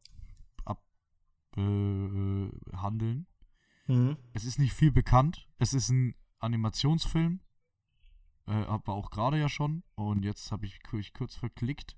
äh, 1.57 2.77
handeln. 2.77 3.27
Mhm. 3.87 4.17
Es 4.33 4.45
ist 4.45 4.59
nicht 4.59 4.73
viel 4.73 4.93
bekannt. 4.93 5.49
Es 5.59 5.75
ist 5.75 5.91
ein 5.91 6.15
Animationsfilm. 6.39 7.41
Äh, 8.47 8.53
aber 8.53 8.95
auch 8.95 9.11
gerade 9.11 9.39
ja 9.39 9.49
schon. 9.49 9.83
Und 9.95 10.25
jetzt 10.25 10.53
habe 10.53 10.67
ich 10.67 10.81
mich 10.93 11.13
kurz 11.13 11.35
verklickt 11.35 11.97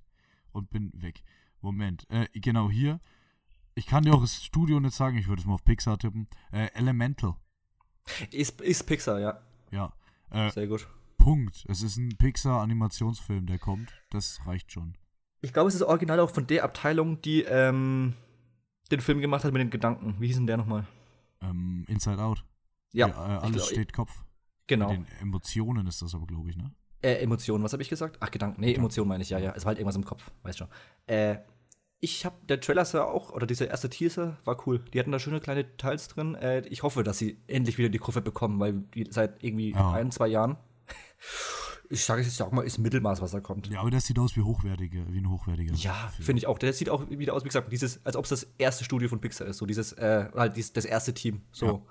und 0.52 0.70
bin 0.70 0.90
weg. 0.94 1.22
Moment. 1.60 2.08
Äh, 2.10 2.26
genau 2.34 2.70
hier. 2.70 3.00
Ich 3.74 3.86
kann 3.86 4.04
dir 4.04 4.14
auch 4.14 4.20
das 4.20 4.42
Studio 4.42 4.80
nicht 4.80 4.94
sagen. 4.94 5.18
Ich 5.18 5.28
würde 5.28 5.40
es 5.40 5.46
mal 5.46 5.54
auf 5.54 5.64
Pixar 5.64 5.98
tippen. 5.98 6.28
Äh, 6.52 6.68
Elemental. 6.74 7.36
Ist, 8.30 8.60
ist 8.60 8.84
Pixar, 8.86 9.20
ja. 9.20 9.40
Ja. 9.70 9.92
Äh, 10.30 10.50
Sehr 10.50 10.66
gut. 10.66 10.88
Punkt. 11.18 11.64
Es 11.68 11.82
ist 11.82 11.96
ein 11.96 12.16
Pixar-Animationsfilm, 12.16 13.46
der 13.46 13.58
kommt. 13.58 13.92
Das 14.10 14.40
reicht 14.46 14.72
schon. 14.72 14.96
Ich 15.40 15.52
glaube, 15.52 15.68
es 15.68 15.74
ist 15.74 15.82
original 15.82 16.18
auch 16.20 16.30
von 16.30 16.46
der 16.46 16.64
Abteilung, 16.64 17.20
die 17.22 17.42
ähm, 17.42 18.14
den 18.90 19.00
Film 19.00 19.20
gemacht 19.20 19.44
hat 19.44 19.52
mit 19.52 19.60
den 19.60 19.70
Gedanken. 19.70 20.16
Wie 20.18 20.26
hieß 20.26 20.36
denn 20.36 20.46
der 20.46 20.56
nochmal? 20.56 20.86
Ähm, 21.40 21.84
Inside 21.88 22.22
Out. 22.22 22.44
Ja. 22.92 23.08
ja 23.08 23.14
äh, 23.14 23.38
alles 23.40 23.56
glaub, 23.56 23.68
steht 23.68 23.92
Kopf. 23.92 24.24
Genau. 24.66 24.90
Mit 24.90 24.98
den 24.98 25.06
Emotionen 25.20 25.86
ist 25.86 26.02
das 26.02 26.14
aber, 26.14 26.26
glaube 26.26 26.50
ich, 26.50 26.56
ne? 26.56 26.72
Äh, 27.00 27.14
Emotionen, 27.22 27.62
was 27.62 27.72
habe 27.72 27.82
ich 27.82 27.88
gesagt? 27.88 28.16
Ach, 28.20 28.30
Gedanken. 28.30 28.60
Nee, 28.60 28.74
Emotionen 28.74 29.08
meine 29.08 29.22
ich, 29.22 29.30
ja, 29.30 29.38
ja. 29.38 29.52
Es 29.54 29.64
war 29.64 29.70
halt 29.70 29.78
irgendwas 29.78 29.96
im 29.96 30.04
Kopf, 30.04 30.30
weißt 30.42 30.58
schon. 30.58 30.68
Äh, 31.06 31.38
ich 32.00 32.24
habe, 32.24 32.36
der 32.46 32.60
Trailer 32.60 32.84
sah 32.84 33.04
auch, 33.04 33.30
oder 33.30 33.46
dieser 33.46 33.68
erste 33.68 33.88
Teaser 33.90 34.38
war 34.44 34.66
cool. 34.66 34.84
Die 34.92 34.98
hatten 34.98 35.12
da 35.12 35.18
schöne 35.18 35.40
kleine 35.40 35.64
Details 35.64 36.08
drin. 36.08 36.34
Äh, 36.34 36.66
ich 36.68 36.82
hoffe, 36.82 37.02
dass 37.02 37.18
sie 37.18 37.40
endlich 37.46 37.78
wieder 37.78 37.88
die 37.88 37.98
Kurve 37.98 38.20
bekommen, 38.20 38.60
weil 38.60 38.72
die 38.94 39.06
seit 39.10 39.42
irgendwie 39.42 39.72
ja. 39.72 39.92
ein, 39.92 40.10
zwei 40.10 40.28
Jahren 40.28 40.56
ich 41.90 42.04
sage 42.04 42.20
es 42.20 42.26
jetzt 42.26 42.42
auch 42.42 42.52
mal, 42.52 42.62
ist 42.62 42.78
Mittelmaß, 42.78 43.22
was 43.22 43.30
da 43.30 43.40
kommt. 43.40 43.68
Ja, 43.68 43.80
aber 43.80 43.90
das 43.90 44.06
sieht 44.06 44.18
aus 44.18 44.36
wie 44.36 44.42
hochwertige, 44.42 45.06
wie 45.10 45.18
ein 45.18 45.30
hochwertiger. 45.30 45.74
Ja, 45.74 46.12
finde 46.20 46.40
ich 46.40 46.46
auch. 46.46 46.58
Der 46.58 46.72
sieht 46.72 46.90
auch 46.90 47.08
wieder 47.08 47.32
aus, 47.32 47.44
wie 47.44 47.48
gesagt, 47.48 47.72
dieses, 47.72 48.04
als 48.04 48.16
ob 48.16 48.24
es 48.24 48.30
das 48.30 48.42
erste 48.58 48.84
Studio 48.84 49.08
von 49.08 49.20
Pixar 49.20 49.46
ist, 49.46 49.58
so 49.58 49.66
dieses, 49.66 49.92
äh, 49.94 50.28
halt 50.34 50.56
dieses, 50.56 50.72
das 50.72 50.84
erste 50.84 51.14
Team. 51.14 51.42
So. 51.50 51.66
Ja. 51.66 51.82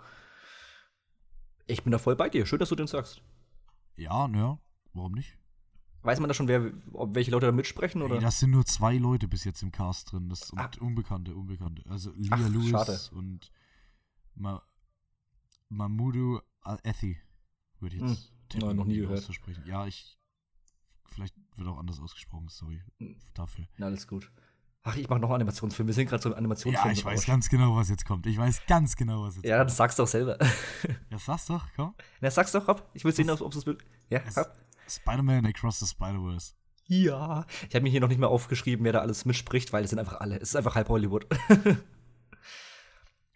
Ich 1.65 1.83
bin 1.83 1.91
da 1.91 1.97
voll 1.97 2.15
bei 2.15 2.29
dir. 2.29 2.45
Schön, 2.45 2.59
dass 2.59 2.69
du 2.69 2.75
den 2.75 2.87
sagst. 2.87 3.21
Ja, 3.95 4.27
naja, 4.27 4.59
warum 4.93 5.13
nicht? 5.13 5.37
Weiß 6.03 6.19
man 6.19 6.27
da 6.27 6.35
schon, 6.35 6.47
wer, 6.47 6.71
ob 6.93 7.15
welche 7.15 7.31
Leute 7.31 7.47
da 7.47 7.51
mitsprechen? 7.51 8.01
Oder? 8.03 8.15
Hey, 8.15 8.21
das 8.21 8.39
sind 8.39 8.51
nur 8.51 8.65
zwei 8.65 8.97
Leute 8.97 9.27
bis 9.27 9.43
jetzt 9.45 9.63
im 9.63 9.71
Cast 9.71 10.11
drin. 10.11 10.29
Das 10.29 10.41
sind 10.41 10.59
Ach. 10.59 10.69
Unbekannte, 10.79 11.35
Unbekannte. 11.35 11.83
Also 11.89 12.11
Lia 12.11 12.29
Ach, 12.33 12.49
Lewis 12.49 12.69
schade. 12.69 12.99
und 13.13 13.51
Ma 14.35 14.61
Mahmoudou 15.69 16.39
Al-Ethi, 16.61 17.17
würde 17.79 17.95
ich 17.95 18.01
jetzt. 18.01 18.29
Hm 18.29 18.36
Tippen, 18.49 18.75
noch 18.75 18.85
nie 18.85 18.97
gehört. 18.97 19.19
Auszusprechen. 19.19 19.63
Ja, 19.65 19.85
ich. 19.85 20.17
Vielleicht 21.05 21.35
wird 21.55 21.67
auch 21.67 21.77
anders 21.77 21.99
ausgesprochen, 21.99 22.47
sorry 22.49 22.81
hm. 22.99 23.17
dafür. 23.33 23.65
Na, 23.77 23.87
alles 23.87 24.07
gut. 24.07 24.31
Ach, 24.83 24.95
ich 24.95 25.09
mache 25.09 25.19
noch 25.19 25.31
Animationsfilm. 25.31 25.87
Wir 25.87 25.93
sind 25.93 26.07
gerade 26.07 26.23
so 26.23 26.29
ein 26.29 26.35
Animationsfilm. 26.35 26.87
Ja, 26.87 26.97
ich 26.97 27.03
weiß 27.03 27.25
ganz 27.25 27.49
genau, 27.49 27.75
was 27.75 27.89
jetzt 27.89 28.05
kommt. 28.05 28.25
Ich 28.25 28.37
weiß 28.37 28.65
ganz 28.67 28.95
genau, 28.95 29.23
was 29.23 29.35
jetzt 29.35 29.45
ja, 29.45 29.57
kommt. 29.57 29.59
Ja, 29.59 29.63
das 29.65 29.75
sagst 29.75 29.99
du 29.99 30.03
doch 30.03 30.07
selber. 30.07 30.37
Ja, 31.09 31.19
sag's 31.19 31.45
doch, 31.47 31.65
komm. 31.75 31.93
Ja, 32.21 32.31
sag's 32.31 32.51
doch, 32.51 32.67
hopp. 32.67 32.89
Ich 32.93 33.03
will 33.03 33.13
sehen, 33.13 33.29
ob 33.29 33.53
es. 33.53 33.65
Ja. 34.09 34.21
Spider-Man 34.87 35.45
Across 35.45 35.79
the 35.79 35.87
Spider-Verse. 35.87 36.53
Ja. 36.85 37.45
Ich 37.67 37.75
habe 37.75 37.83
mir 37.83 37.89
hier 37.89 37.99
noch 37.99 38.07
nicht 38.07 38.19
mal 38.19 38.27
aufgeschrieben, 38.27 38.85
wer 38.85 38.93
da 38.93 38.99
alles 38.99 39.25
mitspricht, 39.25 39.73
weil 39.73 39.83
es 39.83 39.89
sind 39.89 39.99
einfach 39.99 40.21
alle. 40.21 40.37
Es 40.37 40.49
ist 40.49 40.55
einfach 40.55 40.75
halb 40.75 40.87
Hollywood. 40.87 41.27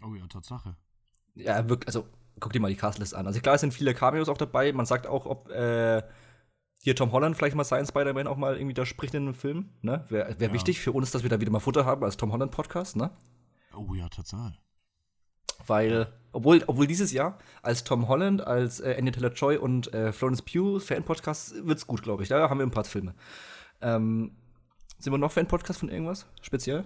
oh 0.04 0.16
ja, 0.16 0.26
Tatsache. 0.28 0.78
Ja, 1.36 1.68
wirklich, 1.68 1.88
also 1.88 2.08
guck 2.42 2.52
dir 2.52 2.60
mal 2.60 2.70
die 2.70 2.76
Castlist 2.76 3.16
an. 3.16 3.28
Also 3.28 3.40
klar, 3.40 3.56
es 3.56 3.62
sind 3.62 3.74
viele 3.74 3.94
Cameos 3.94 4.28
auch 4.28 4.38
dabei. 4.38 4.74
Man 4.74 4.86
sagt 4.86 5.08
auch, 5.08 5.26
ob 5.26 5.50
äh, 5.50 6.02
hier 6.82 6.96
Tom 6.96 7.12
Holland 7.12 7.38
vielleicht 7.38 7.56
mal 7.56 7.64
sein 7.64 7.86
Spider-Man 7.86 8.28
auch 8.28 8.38
mal 8.38 8.58
irgendwie 8.58 8.74
da 8.74 8.86
spricht 8.86 9.14
in 9.14 9.24
einem 9.24 9.36
Film. 9.36 9.70
Ne? 9.82 10.04
Wäre 10.10 10.40
wär 10.40 10.48
ja. 10.50 10.54
wichtig 10.54 10.80
für 10.80 10.92
uns, 10.92 11.12
dass 11.12 11.24
wir 11.24 11.30
da 11.30 11.40
wieder 11.40 11.52
mal 11.52 11.60
Futter 11.60 11.86
haben 11.86 12.04
als 12.04 12.18
Tom 12.18 12.34
Holland-Podcast, 12.34 12.98
ne? 12.98 13.12
Oh 13.76 13.94
ja, 13.94 14.10
total. 14.10 14.58
Weil, 15.68 16.12
obwohl, 16.32 16.64
obwohl 16.66 16.88
dieses 16.88 17.12
Jahr 17.12 17.38
als 17.62 17.84
Tom 17.84 18.08
Holland, 18.08 18.42
als 18.42 18.80
äh, 18.80 18.96
Anya 18.98 19.12
Taylor-Joy 19.12 19.58
und 19.58 19.94
äh, 19.94 20.12
Florence 20.12 20.42
Pugh 20.42 20.80
Fan-Podcast 20.80 21.66
wird's 21.66 21.86
gut, 21.86 22.02
glaube 22.02 22.24
ich. 22.24 22.30
Da 22.30 22.50
haben 22.50 22.58
wir 22.58 22.66
ein 22.66 22.72
paar 22.72 22.84
Filme. 22.84 23.14
Ähm, 23.80 24.36
sind 24.98 25.14
wir 25.14 25.20
noch 25.20 25.32
Fan-Podcast 25.32 25.80
von 25.80 25.90
irgendwas? 25.90 26.26
Speziell? 26.42 26.86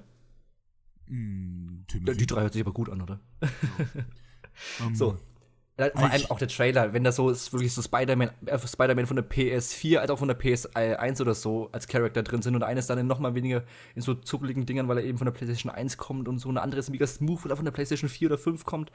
Mm, 1.08 1.84
die 1.94 2.28
drei 2.28 2.42
hört 2.42 2.54
sich 2.54 2.62
aber 2.62 2.74
gut 2.74 2.90
an, 2.90 3.02
oder? 3.02 3.22
Ja. 3.42 4.86
um, 4.86 4.96
so, 4.96 5.18
vor 5.78 6.10
allem 6.10 6.26
auch 6.30 6.40
der 6.40 6.48
Trailer, 6.48 6.94
wenn 6.94 7.04
das 7.04 7.18
so 7.18 7.30
ist, 7.30 7.52
wirklich 7.52 7.74
so 7.74 7.82
Spider-Man 7.82 8.30
äh, 8.46 8.58
Spider 8.60 9.06
von 9.06 9.18
der 9.18 9.30
PS4 9.30 9.98
als 9.98 10.10
auch 10.10 10.20
von 10.20 10.30
der 10.30 10.40
PS1 10.40 11.22
oder 11.22 11.34
so 11.34 11.70
als 11.74 11.88
Charakter 11.88 12.24
drin 12.24 12.42
sind 12.42 12.56
und 12.56 12.64
eines 12.64 12.88
dann 12.88 13.06
noch 13.08 13.20
mal 13.20 13.36
weniger 13.36 13.64
in 13.94 14.02
so 14.02 14.14
zuckeligen 14.14 14.66
Dingern, 14.66 14.88
weil 14.88 15.00
er 15.00 15.04
eben 15.04 15.18
von 15.18 15.26
der 15.26 15.34
PlayStation 15.34 15.72
1 15.72 15.98
kommt 15.98 16.30
und 16.30 16.40
so 16.40 16.48
eine 16.48 16.62
andere 16.62 16.80
ist 16.80 16.90
mega 16.90 17.06
smooth, 17.06 17.44
weil 17.44 17.52
er 17.52 17.58
von 17.58 17.66
der 17.66 17.74
PlayStation 17.74 18.10
4 18.10 18.30
oder 18.30 18.38
5 18.38 18.64
kommt. 18.64 18.92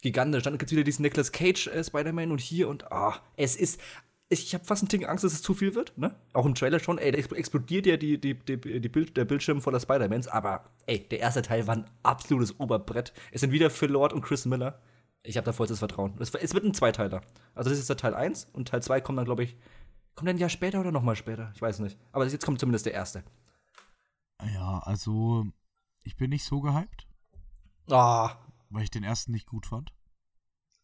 Gigantisch. 0.00 0.42
Dann 0.42 0.58
gibt 0.58 0.70
es 0.70 0.72
wieder 0.72 0.84
diesen 0.84 1.02
Nicolas 1.02 1.30
Cage 1.30 1.68
äh, 1.68 1.84
Spider-Man 1.84 2.32
und 2.32 2.40
hier 2.40 2.68
und 2.68 2.90
ah, 2.90 3.20
es 3.36 3.54
ist 3.54 3.80
ich, 4.30 4.44
ich 4.44 4.54
habe 4.54 4.64
fast 4.64 4.82
ein 4.82 4.88
Ticken 4.88 5.06
Angst, 5.06 5.24
dass 5.24 5.32
es 5.32 5.40
zu 5.40 5.54
viel 5.54 5.74
wird, 5.74 5.96
ne? 5.96 6.14
Auch 6.34 6.44
im 6.44 6.54
Trailer 6.54 6.80
schon, 6.80 6.98
ey, 6.98 7.12
da 7.12 7.18
explodiert 7.18 7.86
ja 7.86 7.96
die, 7.96 8.20
die, 8.20 8.34
die, 8.34 8.80
die 8.80 8.88
Bild, 8.88 9.16
der 9.16 9.24
Bildschirm 9.24 9.62
voller 9.62 9.80
Spider-Mans, 9.80 10.28
aber 10.28 10.64
ey, 10.86 11.08
der 11.08 11.20
erste 11.20 11.40
Teil 11.40 11.66
war 11.66 11.76
ein 11.76 11.86
absolutes 12.02 12.60
Oberbrett. 12.60 13.14
Es 13.32 13.40
sind 13.40 13.52
wieder 13.52 13.70
Phil 13.70 13.90
Lord 13.90 14.12
und 14.12 14.20
Chris 14.20 14.44
Miller 14.44 14.82
ich 15.28 15.36
habe 15.36 15.44
da 15.44 15.52
vollstes 15.52 15.78
Vertrauen. 15.78 16.14
Es, 16.18 16.34
es, 16.34 16.54
wird 16.54 16.64
ein 16.64 16.72
Zweiteiler. 16.72 17.20
Also 17.54 17.68
das 17.68 17.78
ist 17.78 17.90
der 17.90 17.98
Teil 17.98 18.14
1 18.14 18.48
und 18.54 18.68
Teil 18.68 18.82
2 18.82 19.02
kommt 19.02 19.18
dann, 19.18 19.26
glaube 19.26 19.44
ich, 19.44 19.56
kommt 20.14 20.28
dann 20.28 20.36
ein 20.36 20.40
Jahr 20.40 20.48
später 20.48 20.80
oder 20.80 20.90
nochmal 20.90 21.16
später? 21.16 21.52
Ich 21.54 21.60
weiß 21.60 21.80
nicht. 21.80 21.98
Aber 22.12 22.26
jetzt 22.26 22.46
kommt 22.46 22.58
zumindest 22.58 22.86
der 22.86 22.94
erste. 22.94 23.22
Ja, 24.54 24.78
also 24.78 25.46
ich 26.02 26.16
bin 26.16 26.30
nicht 26.30 26.44
so 26.44 26.62
gehypt. 26.62 27.06
Ah. 27.90 28.36
Weil 28.70 28.84
ich 28.84 28.90
den 28.90 29.04
ersten 29.04 29.32
nicht 29.32 29.46
gut 29.46 29.66
fand. 29.66 29.92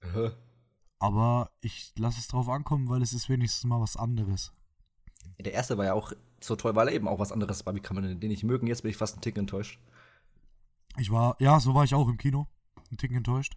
Hä? 0.02 0.32
Aber 0.98 1.50
ich 1.62 1.94
lasse 1.96 2.20
es 2.20 2.28
drauf 2.28 2.48
ankommen, 2.50 2.90
weil 2.90 3.00
es 3.00 3.14
ist 3.14 3.30
wenigstens 3.30 3.64
mal 3.64 3.80
was 3.80 3.96
anderes. 3.96 4.52
Der 5.40 5.54
erste 5.54 5.78
war 5.78 5.86
ja 5.86 5.94
auch 5.94 6.12
so 6.42 6.54
toll, 6.54 6.76
weil 6.76 6.88
er 6.88 6.94
eben 6.94 7.08
auch 7.08 7.18
was 7.18 7.32
anderes 7.32 7.64
war. 7.64 7.74
Wie 7.74 7.80
kann 7.80 7.96
man 7.96 8.20
den 8.20 8.28
nicht 8.28 8.44
mögen? 8.44 8.66
Jetzt 8.66 8.82
bin 8.82 8.90
ich 8.90 8.98
fast 8.98 9.16
ein 9.16 9.22
Tick 9.22 9.38
enttäuscht. 9.38 9.80
Ich 10.98 11.10
war, 11.10 11.36
ja, 11.40 11.58
so 11.60 11.74
war 11.74 11.84
ich 11.84 11.94
auch 11.94 12.08
im 12.08 12.18
Kino. 12.18 12.46
Ein 12.90 12.98
Tick 12.98 13.12
enttäuscht. 13.12 13.56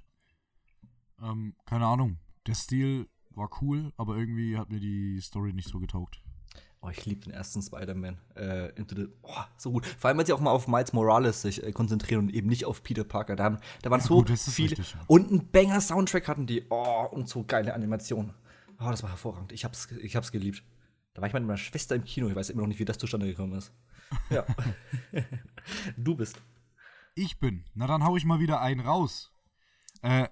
Ähm, 1.21 1.55
keine 1.65 1.85
Ahnung. 1.85 2.17
Der 2.45 2.55
Stil 2.55 3.07
war 3.31 3.49
cool, 3.61 3.93
aber 3.97 4.17
irgendwie 4.17 4.57
hat 4.57 4.69
mir 4.69 4.79
die 4.79 5.19
Story 5.21 5.53
nicht 5.53 5.69
so 5.69 5.79
getaugt. 5.79 6.21
Oh, 6.81 6.89
ich 6.89 7.05
liebe 7.05 7.21
den 7.21 7.33
ersten 7.33 7.61
Spider-Man. 7.61 8.17
Äh, 8.35 8.71
oh, 9.23 9.33
so 9.57 9.71
gut. 9.71 9.85
Vor 9.85 10.07
allem, 10.07 10.17
weil 10.17 10.27
sie 10.27 10.33
auch 10.33 10.39
mal 10.39 10.51
auf 10.51 10.67
Miles 10.67 10.93
Morales 10.93 11.41
sich 11.41 11.63
äh, 11.63 11.71
konzentrieren 11.71 12.25
und 12.25 12.33
eben 12.33 12.47
nicht 12.47 12.65
auf 12.65 12.83
Peter 12.83 13.03
Parker. 13.03 13.35
Da, 13.35 13.45
haben, 13.45 13.57
da 13.81 13.89
waren 13.89 13.99
ja, 13.99 14.05
so 14.05 14.15
gut, 14.15 14.29
viele. 14.29 14.71
Richtig, 14.71 14.93
ja. 14.93 14.99
Und 15.07 15.29
einen 15.29 15.49
Banger-Soundtrack 15.51 16.27
hatten 16.27 16.45
die. 16.45 16.65
Oh, 16.69 17.07
und 17.11 17.27
so 17.27 17.43
geile 17.43 17.73
Animationen. 17.73 18.33
Oh, 18.79 18.89
das 18.89 19.01
war 19.01 19.09
hervorragend. 19.09 19.51
Ich 19.51 19.65
hab's, 19.65 19.89
ich 20.01 20.15
hab's 20.15 20.31
geliebt. 20.31 20.63
Da 21.15 21.21
war 21.21 21.27
ich 21.27 21.33
mal 21.33 21.39
mit 21.39 21.47
meiner 21.47 21.57
Schwester 21.57 21.95
im 21.95 22.03
Kino. 22.03 22.29
Ich 22.29 22.35
weiß 22.35 22.51
immer 22.51 22.61
noch 22.61 22.67
nicht, 22.67 22.79
wie 22.79 22.85
das 22.85 22.99
zustande 22.99 23.25
gekommen 23.25 23.53
ist. 23.53 23.73
Ja. 24.29 24.45
du 25.97 26.15
bist. 26.15 26.39
Ich 27.15 27.39
bin. 27.39 27.65
Na, 27.73 27.87
dann 27.87 28.05
hau 28.05 28.15
ich 28.15 28.23
mal 28.23 28.39
wieder 28.39 28.61
einen 28.61 28.81
raus. 28.81 29.33
Äh, 30.03 30.27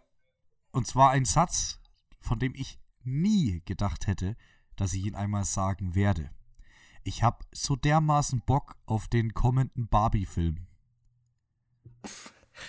und 0.75 0.85
zwar 0.85 1.11
ein 1.11 1.23
Satz, 1.23 1.79
von 2.19 2.37
dem 2.37 2.53
ich 2.53 2.79
nie 3.03 3.61
gedacht 3.65 4.07
hätte, 4.07 4.35
dass 4.75 4.93
ich 4.93 5.05
ihn 5.05 5.15
einmal 5.15 5.45
sagen 5.45 5.95
werde. 5.95 6.29
Ich 7.03 7.23
habe 7.23 7.45
so 7.53 7.77
dermaßen 7.77 8.41
Bock 8.45 8.75
auf 8.85 9.07
den 9.07 9.33
kommenden 9.33 9.87
Barbie-Film. 9.87 10.67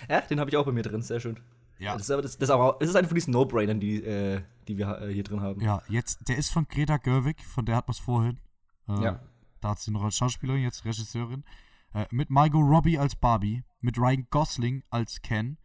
Ja, 0.09 0.21
den 0.21 0.41
habe 0.41 0.51
ich 0.51 0.57
auch 0.57 0.65
bei 0.67 0.73
mir 0.73 0.83
drin, 0.83 1.01
sehr 1.01 1.21
schön. 1.21 1.39
Ja. 1.79 1.93
Das 1.93 2.03
ist, 2.03 2.11
aber, 2.11 2.21
das, 2.21 2.37
das, 2.37 2.51
auch, 2.51 2.77
das 2.81 2.89
ist 2.89 2.97
einer 2.97 3.07
von 3.07 3.15
diesen 3.15 3.33
No-Brainern, 3.33 3.79
die, 3.79 4.03
äh, 4.03 4.43
die 4.67 4.79
wir 4.79 5.01
äh, 5.01 5.15
hier 5.15 5.23
drin 5.23 5.43
haben. 5.43 5.61
Ja, 5.61 5.81
jetzt, 5.89 6.29
der 6.29 6.39
ist 6.39 6.51
von 6.51 6.67
Greta 6.67 6.97
Gerwig, 6.97 7.41
von 7.45 7.65
der 7.65 7.77
hat 7.77 7.87
man 7.87 7.93
es 7.93 8.01
vorhin. 8.01 8.41
Äh, 8.89 9.01
ja. 9.01 9.21
Da 9.61 9.69
hat 9.69 9.79
sie 9.79 9.93
noch 9.93 10.03
als 10.03 10.17
Schauspielerin, 10.17 10.63
jetzt 10.63 10.85
Regisseurin. 10.85 11.45
Äh, 11.95 12.07
mit 12.11 12.31
Margot 12.31 12.69
Robbie 12.69 12.99
als 12.99 13.15
Barbie, 13.15 13.63
mit 13.81 13.97
Ryan 13.97 14.27
Gosling 14.29 14.83
als 14.91 15.23
Ken, 15.23 15.57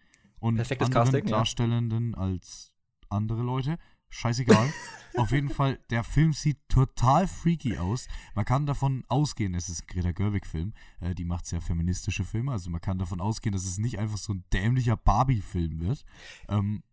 und 0.42 0.56
Perfektes 0.56 0.88
anderen 0.88 1.06
Casting, 1.06 1.26
Darstellenden 1.28 2.12
ja. 2.12 2.18
als 2.18 2.74
andere 3.10 3.42
Leute. 3.44 3.78
Scheißegal. 4.10 4.74
Auf 5.18 5.32
jeden 5.32 5.50
Fall, 5.50 5.80
der 5.90 6.04
Film 6.04 6.34
sieht 6.34 6.58
total 6.68 7.28
freaky 7.28 7.78
aus. 7.78 8.08
Man 8.34 8.46
kann 8.46 8.66
davon 8.66 9.04
ausgehen, 9.08 9.54
es 9.56 9.70
ist 9.70 9.84
ein 9.84 9.88
Greta 9.88 10.12
Gerwig-Film. 10.12 10.74
Äh, 11.00 11.16
die 11.16 11.26
macht 11.26 11.46
sehr 11.46 11.62
feministische 11.62 12.24
Filme. 12.24 12.52
Also 12.52 12.70
man 12.70 12.82
kann 12.82 12.98
davon 12.98 13.22
ausgehen, 13.22 13.54
dass 13.54 13.66
es 13.66 13.78
nicht 13.78 14.00
einfach 14.00 14.18
so 14.18 14.34
ein 14.34 14.44
dämlicher 14.52 14.98
Barbie-Film 14.98 15.80
wird. 15.80 16.04
Ähm, 16.50 16.84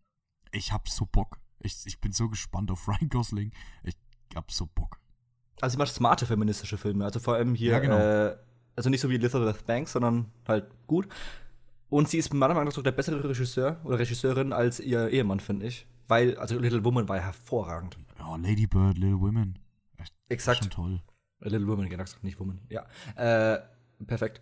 ich 0.51 0.71
hab 0.71 0.87
so 0.87 1.05
Bock. 1.05 1.39
Ich, 1.59 1.75
ich 1.85 1.99
bin 1.99 2.11
so 2.11 2.29
gespannt 2.29 2.71
auf 2.71 2.87
Ryan 2.87 3.09
Gosling. 3.09 3.51
Ich 3.83 3.95
hab 4.35 4.51
so 4.51 4.67
Bock. 4.67 4.99
Also 5.61 5.73
sie 5.73 5.77
macht 5.79 5.93
smarte 5.93 6.25
feministische 6.25 6.77
Filme. 6.77 7.03
Also 7.03 7.19
vor 7.19 7.35
allem 7.35 7.55
hier, 7.55 7.71
ja, 7.71 7.79
genau. 7.79 7.97
äh, 7.97 8.37
also 8.75 8.89
nicht 8.89 9.01
so 9.01 9.09
wie 9.09 9.15
Elizabeth 9.15 9.65
Banks, 9.65 9.93
sondern 9.93 10.31
halt 10.47 10.69
gut. 10.87 11.07
Und 11.89 12.07
sie 12.07 12.17
ist 12.17 12.33
meiner 12.33 12.53
Meinung 12.53 12.71
nach 12.73 12.83
der 12.83 12.91
bessere 12.91 13.23
Regisseur 13.27 13.79
oder 13.83 13.97
Regisseurin 13.99 14.53
als 14.53 14.79
ihr 14.79 15.09
Ehemann, 15.09 15.39
finde 15.39 15.65
ich. 15.65 15.87
Weil, 16.07 16.37
also 16.37 16.57
Little 16.57 16.83
Woman 16.83 17.09
war 17.09 17.19
hervorragend. 17.19 17.97
Ja, 18.17 18.35
Lady 18.35 18.67
Bird, 18.67 18.97
Little 18.97 19.19
Women. 19.19 19.59
Echt, 19.97 20.13
Exakt. 20.29 20.59
Schon 20.59 20.69
toll. 20.69 21.01
Little 21.39 21.67
Women, 21.67 21.89
genau, 21.89 22.03
nicht 22.21 22.39
Woman. 22.39 22.59
Ja. 22.69 22.85
Äh, 23.15 23.61
perfekt. 24.05 24.41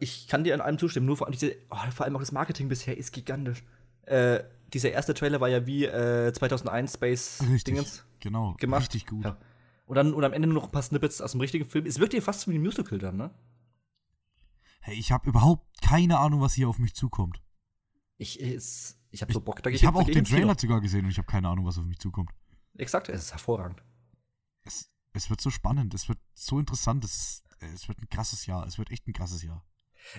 Ich 0.00 0.26
kann 0.28 0.44
dir 0.44 0.54
an 0.54 0.60
allem 0.60 0.78
zustimmen, 0.78 1.06
nur 1.06 1.16
vor 1.16 1.26
allem, 1.26 1.32
diese, 1.32 1.54
oh, 1.70 1.90
vor 1.94 2.04
allem 2.04 2.16
auch 2.16 2.20
das 2.20 2.32
Marketing 2.32 2.68
bisher 2.68 2.96
ist 2.96 3.12
gigantisch. 3.12 3.64
Äh, 4.02 4.42
dieser 4.72 4.90
erste 4.90 5.14
Trailer 5.14 5.40
war 5.40 5.48
ja 5.48 5.66
wie 5.66 5.84
äh, 5.84 6.32
2001 6.32 6.94
Space 6.94 7.40
richtig, 7.42 7.64
Dingens 7.64 8.04
genau, 8.20 8.54
gemacht. 8.58 8.82
Richtig 8.82 9.06
gut. 9.06 9.24
Ja. 9.24 9.36
Und 9.86 9.94
dann 9.96 10.12
und 10.12 10.24
am 10.24 10.32
Ende 10.32 10.48
nur 10.48 10.56
noch 10.56 10.66
ein 10.66 10.72
paar 10.72 10.82
Snippets 10.82 11.20
aus 11.20 11.32
dem 11.32 11.40
richtigen 11.40 11.64
Film. 11.64 11.86
Es 11.86 12.00
wirkt 12.00 12.14
ja 12.14 12.20
fast 12.20 12.48
wie 12.48 12.56
ein 12.56 12.62
Musical 12.62 12.98
dann, 12.98 13.16
ne? 13.16 13.30
Hey, 14.86 14.94
ich 14.94 15.10
habe 15.10 15.28
überhaupt 15.28 15.82
keine 15.82 16.16
Ahnung, 16.20 16.42
was 16.42 16.54
hier 16.54 16.68
auf 16.68 16.78
mich 16.78 16.94
zukommt. 16.94 17.42
Ich, 18.18 18.40
ich, 18.40 18.94
ich 19.10 19.20
habe 19.20 19.32
so 19.32 19.40
Bock. 19.40 19.60
Da 19.60 19.68
ich 19.68 19.84
habe 19.84 19.98
auch 19.98 20.06
den 20.06 20.24
Trailer 20.24 20.54
sogar 20.56 20.80
gesehen 20.80 21.06
und 21.06 21.10
ich 21.10 21.18
habe 21.18 21.26
keine 21.26 21.48
Ahnung, 21.48 21.66
was 21.66 21.76
auf 21.76 21.84
mich 21.84 21.98
zukommt. 21.98 22.30
Exakt, 22.78 23.08
es 23.08 23.24
ist 23.24 23.32
hervorragend. 23.32 23.82
Es, 24.62 24.88
es 25.12 25.28
wird 25.28 25.40
so 25.40 25.50
spannend, 25.50 25.92
es 25.92 26.08
wird 26.08 26.20
so 26.34 26.60
interessant, 26.60 27.04
es, 27.04 27.42
es 27.74 27.88
wird 27.88 28.00
ein 28.00 28.08
krasses 28.08 28.46
Jahr, 28.46 28.64
es 28.64 28.78
wird 28.78 28.92
echt 28.92 29.08
ein 29.08 29.12
krasses 29.12 29.42
Jahr. 29.42 29.64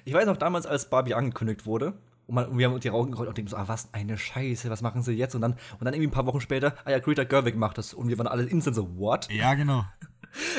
Ich 0.03 0.13
weiß 0.13 0.25
noch 0.25 0.35
damals, 0.35 0.65
als 0.65 0.89
Barbie 0.89 1.13
angekündigt 1.13 1.65
wurde, 1.65 2.01
und, 2.25 2.35
man, 2.35 2.47
und 2.47 2.57
wir 2.57 2.65
haben 2.65 2.73
uns 2.73 2.83
die 2.83 2.91
Augen 2.91 3.11
gerollt 3.11 3.29
und 3.29 3.37
denken 3.37 3.49
so, 3.49 3.55
ah, 3.55 3.69
was 3.69 3.93
eine 3.93 4.17
Scheiße, 4.17 4.69
was 4.69 4.81
machen 4.81 5.01
sie 5.01 5.13
jetzt? 5.13 5.33
Und 5.33 5.39
dann, 5.39 5.53
und 5.53 5.85
dann 5.85 5.93
irgendwie 5.93 6.09
ein 6.09 6.11
paar 6.11 6.25
Wochen 6.25 6.41
später, 6.41 6.75
ah 6.83 6.91
ja, 6.91 6.99
Greta 6.99 7.23
Gerwig 7.23 7.55
macht 7.55 7.77
das. 7.77 7.93
Und 7.93 8.09
wir 8.09 8.17
waren 8.17 8.27
alle 8.27 8.43
instant 8.43 8.75
so, 8.75 8.97
what? 8.97 9.31
Ja, 9.31 9.53
genau. 9.53 9.85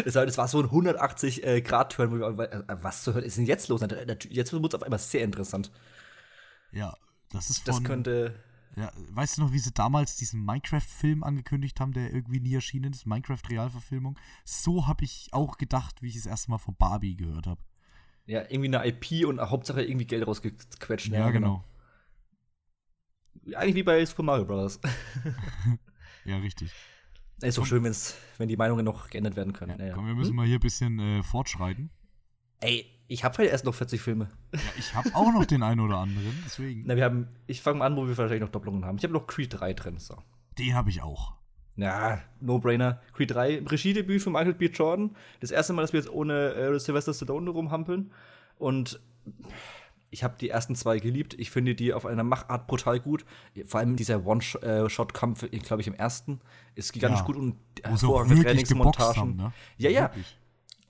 Das 0.05 0.39
war, 0.39 0.49
so 0.49 0.61
ein 0.61 0.67
180-Grad-Turn, 0.67 2.39
äh, 2.39 2.45
äh, 2.45 2.63
was 2.83 3.03
zur 3.03 3.15
Hölle 3.15 3.27
ist 3.27 3.37
denn 3.37 3.47
jetzt 3.47 3.69
los? 3.69 3.81
Jetzt 4.29 4.53
wird 4.53 4.65
es 4.65 4.75
auf 4.75 4.83
einmal 4.83 4.99
sehr 4.99 5.25
interessant. 5.25 5.71
Ja, 6.73 6.97
das 7.31 7.51
ist 7.51 7.65
von, 7.65 7.75
Das 7.75 7.85
könnte. 7.85 8.35
Ja, 8.77 8.93
weißt 8.95 9.39
du 9.39 9.43
noch, 9.43 9.53
wie 9.53 9.59
sie 9.59 9.73
damals 9.73 10.17
diesen 10.17 10.45
Minecraft-Film 10.45 11.25
angekündigt 11.25 11.81
haben, 11.81 11.93
der 11.93 12.13
irgendwie 12.13 12.41
nie 12.41 12.55
erschienen 12.55 12.93
ist? 12.93 13.07
Minecraft-Realverfilmung. 13.07 14.19
So 14.45 14.87
habe 14.87 15.05
ich 15.05 15.29
auch 15.33 15.57
gedacht, 15.59 16.01
wie 16.01 16.09
ich 16.09 16.17
es 16.17 16.27
erstmal 16.27 16.59
von 16.59 16.77
Barbie 16.77 17.17
gehört 17.17 17.47
habe. 17.47 17.61
Ja, 18.27 18.43
irgendwie 18.43 18.77
eine 18.77 18.87
IP 18.87 19.27
und 19.27 19.41
Hauptsache 19.41 19.83
irgendwie 19.83 20.07
Geld 20.07 20.27
rausgequetscht. 20.27 21.09
Ja, 21.09 21.21
ja 21.21 21.31
genau. 21.31 21.65
genau. 23.43 23.57
Eigentlich 23.59 23.77
wie 23.77 23.83
bei 23.83 24.05
Super 24.05 24.23
Mario 24.23 24.45
Bros. 24.45 24.79
ja, 26.25 26.37
richtig. 26.37 26.71
Ist 27.41 27.59
doch 27.59 27.67
schön, 27.67 27.85
wenn's, 27.85 28.17
wenn 28.39 28.49
die 28.49 28.57
Meinungen 28.57 28.85
noch 28.85 29.11
geändert 29.11 29.37
werden 29.37 29.53
können. 29.53 29.79
Ja, 29.79 29.87
ja. 29.87 29.95
Komm, 29.95 30.07
wir 30.07 30.15
müssen 30.15 30.31
hm? 30.31 30.37
mal 30.37 30.47
hier 30.47 30.59
ein 30.59 30.61
bisschen 30.61 30.99
äh, 30.99 31.23
fortschreiten. 31.23 31.91
Ey, 32.61 32.87
ich 33.07 33.23
habe 33.25 33.39
halt 33.39 33.51
erst 33.51 33.65
noch 33.65 33.75
40 33.75 34.01
Filme. 34.01 34.31
Ja, 34.53 34.61
ich 34.77 34.95
habe 34.95 35.15
auch 35.15 35.33
noch 35.33 35.45
den 35.45 35.63
einen 35.63 35.81
oder 35.81 35.99
anderen, 35.99 36.43
deswegen. 36.45 36.83
Na, 36.87 36.97
wir 36.97 37.05
haben, 37.05 37.29
ich 37.47 37.63
fange 37.63 37.79
mal 37.79 37.87
an, 37.87 37.97
wo 37.97 38.07
wir 38.07 38.15
vielleicht 38.15 38.43
noch 38.43 38.49
Doppelungen 38.49 38.85
haben. 38.85 38.99
Ich 38.99 39.05
habe 39.05 39.15
noch 39.15 39.27
Creed 39.27 39.59
3 39.59 39.73
drin. 39.75 39.99
So. 39.99 40.17
Den 40.59 40.75
habe 40.75 40.91
ich 40.91 41.01
auch. 41.03 41.35
Ja, 41.77 42.21
No-Brainer. 42.41 43.01
Creed 43.13 43.31
3, 43.31 43.63
Regiedebüt 43.67 44.21
von 44.21 44.33
Michael 44.33 44.55
B. 44.55 44.67
Jordan. 44.67 45.15
Das 45.39 45.53
erste 45.53 45.73
Mal, 45.73 45.83
dass 45.83 45.93
wir 45.93 46.01
jetzt 46.01 46.11
ohne 46.11 46.55
äh, 46.55 46.79
Sylvester 46.81 47.15
Stallone 47.15 47.51
rumhampeln. 47.51 48.11
Und 48.59 49.01
ich 50.11 50.25
habe 50.25 50.37
die 50.41 50.49
ersten 50.49 50.75
zwei 50.75 50.99
geliebt. 50.99 51.35
Ich 51.35 51.51
finde 51.51 51.75
die 51.75 51.93
auf 51.93 52.07
einer 52.07 52.25
Machart 52.25 52.67
brutal 52.67 53.01
gut. 53.01 53.25
Vor 53.67 53.81
allem 53.81 53.97
dieser 53.97 54.25
One-Shot-Kampf, 54.25 55.49
glaube 55.51 55.83
ich, 55.83 55.87
im 55.87 55.95
ersten, 55.95 56.41
ist 56.75 56.93
gigantisch 56.93 57.21
ja. 57.21 57.27
gut 57.27 57.37
und 57.37 57.57
hervorragende 57.83 58.43
Trainingsmontagen. 58.43 59.37
Ne? 59.37 59.53
Ja, 59.77 59.91
ja. 59.91 60.11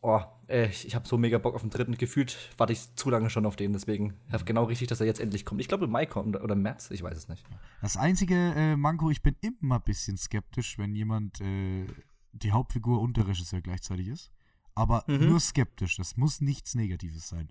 Oh, 0.01 0.21
äh, 0.47 0.69
ich 0.69 0.95
habe 0.95 1.09
so 1.09 1.19
mega 1.19 1.39
Bock 1.39 1.55
auf 1.55 1.63
den 1.63 1.71
dritten. 1.71 1.97
Gefühlt 1.97 2.37
warte 2.57 2.73
ich 2.73 2.95
zu 2.95 3.11
lange 3.11 3.31
schon 3.31 3.47
auf 3.47 3.57
den, 3.57 3.73
deswegen 3.73 4.15
mhm. 4.31 4.45
genau 4.45 4.65
richtig, 4.65 4.87
dass 4.89 5.01
er 5.01 5.07
jetzt 5.07 5.21
endlich 5.21 5.45
kommt. 5.45 5.61
Ich 5.61 5.69
glaube, 5.69 5.87
im 5.87 5.91
Mai 5.91 6.07
kommt 6.07 6.41
oder 6.41 6.55
März, 6.55 6.91
ich 6.93 7.03
weiß 7.03 7.17
es 7.17 7.29
nicht. 7.29 7.45
Das 7.83 7.97
einzige 7.97 8.35
äh, 8.35 8.77
Manko, 8.77 9.11
ich 9.11 9.23
bin 9.23 9.35
immer 9.41 9.77
ein 9.77 9.83
bisschen 9.83 10.17
skeptisch, 10.17 10.79
wenn 10.79 10.95
jemand 10.95 11.41
äh, 11.41 11.87
die 12.33 12.53
Hauptfigur 12.53 13.01
und 13.01 13.17
der 13.17 13.27
Regisseur 13.27 13.61
gleichzeitig 13.61 14.09
ist. 14.09 14.31
Aber 14.77 15.03
mhm. 15.09 15.29
nur 15.29 15.41
skeptisch. 15.41 15.97
Das 15.97 16.17
muss 16.17 16.41
nichts 16.41 16.77
Negatives 16.77 17.29
sein. 17.29 17.49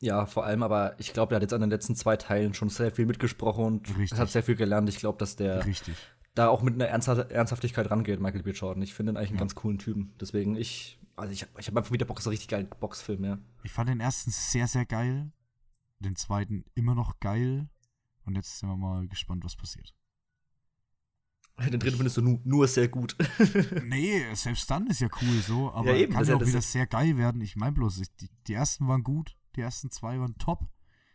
Ja, 0.00 0.26
vor 0.26 0.44
allem, 0.44 0.62
aber 0.62 0.94
ich 0.98 1.12
glaube, 1.12 1.34
er 1.34 1.36
hat 1.36 1.42
jetzt 1.42 1.54
an 1.54 1.62
den 1.62 1.70
letzten 1.70 1.96
zwei 1.96 2.16
Teilen 2.16 2.52
schon 2.52 2.68
sehr 2.68 2.90
viel 2.90 3.06
mitgesprochen 3.06 3.64
und 3.64 3.98
Richtig. 3.98 4.18
hat 4.18 4.30
sehr 4.30 4.42
viel 4.42 4.56
gelernt. 4.56 4.88
Ich 4.88 4.98
glaube, 4.98 5.18
dass 5.18 5.36
der 5.36 5.64
Richtig. 5.64 5.96
da 6.34 6.48
auch 6.48 6.62
mit 6.62 6.74
einer 6.74 6.86
Ernsthaftigkeit 6.86 7.90
rangeht, 7.90 8.20
Michael 8.20 8.42
B. 8.42 8.50
Jordan. 8.50 8.82
Ich 8.82 8.92
finde 8.92 9.12
ihn 9.12 9.16
eigentlich 9.16 9.30
einen 9.30 9.38
ganz 9.38 9.54
coolen 9.54 9.78
Typen. 9.78 10.12
Deswegen, 10.20 10.54
ich, 10.56 10.98
also 11.16 11.32
ich, 11.32 11.46
ich 11.58 11.66
habe 11.68 11.78
einfach 11.78 11.92
wieder 11.92 12.04
Bock, 12.04 12.20
so 12.20 12.28
richtig 12.28 12.48
geilen 12.48 12.68
Boxfilm, 12.68 13.24
ja. 13.24 13.38
Ich 13.62 13.72
fand 13.72 13.88
den 13.88 14.00
ersten 14.00 14.30
sehr, 14.30 14.66
sehr 14.66 14.84
geil. 14.84 15.32
Den 15.98 16.14
zweiten 16.14 16.64
immer 16.74 16.94
noch 16.94 17.18
geil. 17.20 17.68
Und 18.26 18.34
jetzt 18.34 18.58
sind 18.58 18.68
wir 18.68 18.76
mal 18.76 19.08
gespannt, 19.08 19.44
was 19.44 19.56
passiert. 19.56 19.94
Den 21.58 21.80
dritten 21.80 21.96
findest 21.96 22.18
du 22.18 22.22
nur, 22.22 22.40
nur 22.44 22.68
sehr 22.68 22.88
gut. 22.88 23.16
nee, 23.84 24.22
selbst 24.34 24.70
dann 24.70 24.88
ist 24.88 25.00
ja 25.00 25.08
cool 25.22 25.40
so, 25.40 25.72
aber 25.72 25.92
ja, 25.92 26.02
eben, 26.02 26.12
kann 26.12 26.26
ja 26.26 26.36
auch 26.36 26.46
wieder 26.46 26.60
sehr 26.60 26.86
geil 26.86 27.16
werden. 27.16 27.40
Ich 27.40 27.56
meine 27.56 27.72
bloß, 27.72 28.02
die, 28.20 28.28
die 28.46 28.52
ersten 28.52 28.86
waren 28.88 29.02
gut, 29.02 29.35
die 29.56 29.62
ersten 29.62 29.90
zwei 29.90 30.18
waren 30.18 30.36
top. 30.38 30.68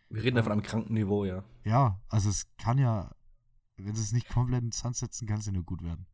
Wir 0.10 0.24
reden 0.24 0.38
ja 0.38 0.44
von 0.44 0.52
einem 0.52 0.64
kranken 0.64 0.94
Niveau, 0.94 1.26
ja. 1.26 1.44
Ja, 1.64 2.02
also 2.10 2.30
es 2.30 2.48
kann 2.58 2.78
ja, 2.78 3.12
wenn 3.78 3.94
es 3.94 4.12
nicht 4.12 4.28
komplett 4.28 4.64
ins 4.64 4.80
Sand 4.80 4.98
setzen, 4.98 5.28
kann 5.28 5.40
es 5.40 5.46
ja 5.46 5.52
nur 5.52 5.64
gut 5.64 5.84
werden. 5.84 6.06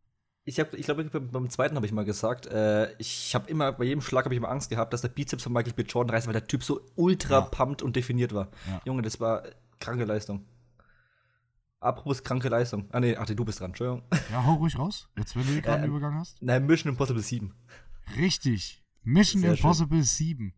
Ich, 0.43 0.61
hab, 0.61 0.73
ich 0.73 0.86
glaube, 0.86 1.03
beim 1.03 1.49
zweiten 1.49 1.75
habe 1.75 1.86
ich 1.86 1.91
mal 1.91 2.05
gesagt, 2.05 2.45
äh, 2.45 2.93
ich 2.99 3.36
habe 3.36 3.49
immer, 3.49 3.73
bei 3.73 3.84
jedem 3.84 3.99
Schlag 3.99 4.23
habe 4.23 4.34
ich 4.34 4.38
immer 4.38 4.49
Angst 4.49 4.69
gehabt, 4.69 4.93
dass 4.93 5.01
der 5.01 5.09
Bizeps 5.09 5.43
von 5.43 5.51
Michael 5.51 5.73
B. 5.73 5.82
Jordan 5.82 6.15
reißt, 6.15 6.25
weil 6.25 6.34
der 6.34 6.47
Typ 6.47 6.63
so 6.63 6.80
ultra 6.95 7.39
ja. 7.39 7.41
pumped 7.41 7.82
und 7.82 7.97
definiert 7.97 8.34
war. 8.34 8.49
Ja. 8.65 8.82
Junge, 8.86 9.01
das 9.01 9.19
war 9.19 9.43
kranke 9.80 10.05
Leistung. 10.05 10.45
Apropos 11.80 12.23
kranke 12.23 12.49
Leistung. 12.49 12.88
Ah, 12.91 12.99
nee, 12.99 13.15
ach, 13.17 13.25
du 13.25 13.45
bist 13.45 13.59
dran, 13.59 13.71
Entschuldigung. 13.71 14.03
Ja, 14.32 14.45
hau 14.45 14.53
ruhig 14.53 14.80
raus. 14.80 15.09
Jetzt, 15.17 15.36
wenn 15.36 15.45
du 15.45 15.61
gerade 15.61 15.84
einen 15.84 15.91
Übergang 15.91 16.15
hast. 16.15 16.41
Nein, 16.41 16.65
Mission 16.65 16.91
Impossible 16.93 17.21
7. 17.21 17.53
Richtig. 18.15 18.82
Mission 19.03 19.41
Sehr 19.41 19.51
Impossible 19.51 19.97
schön. 19.97 20.03
7. 20.03 20.53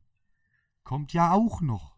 Kommt 0.89 1.13
ja 1.13 1.33
auch 1.33 1.61
noch. 1.61 1.93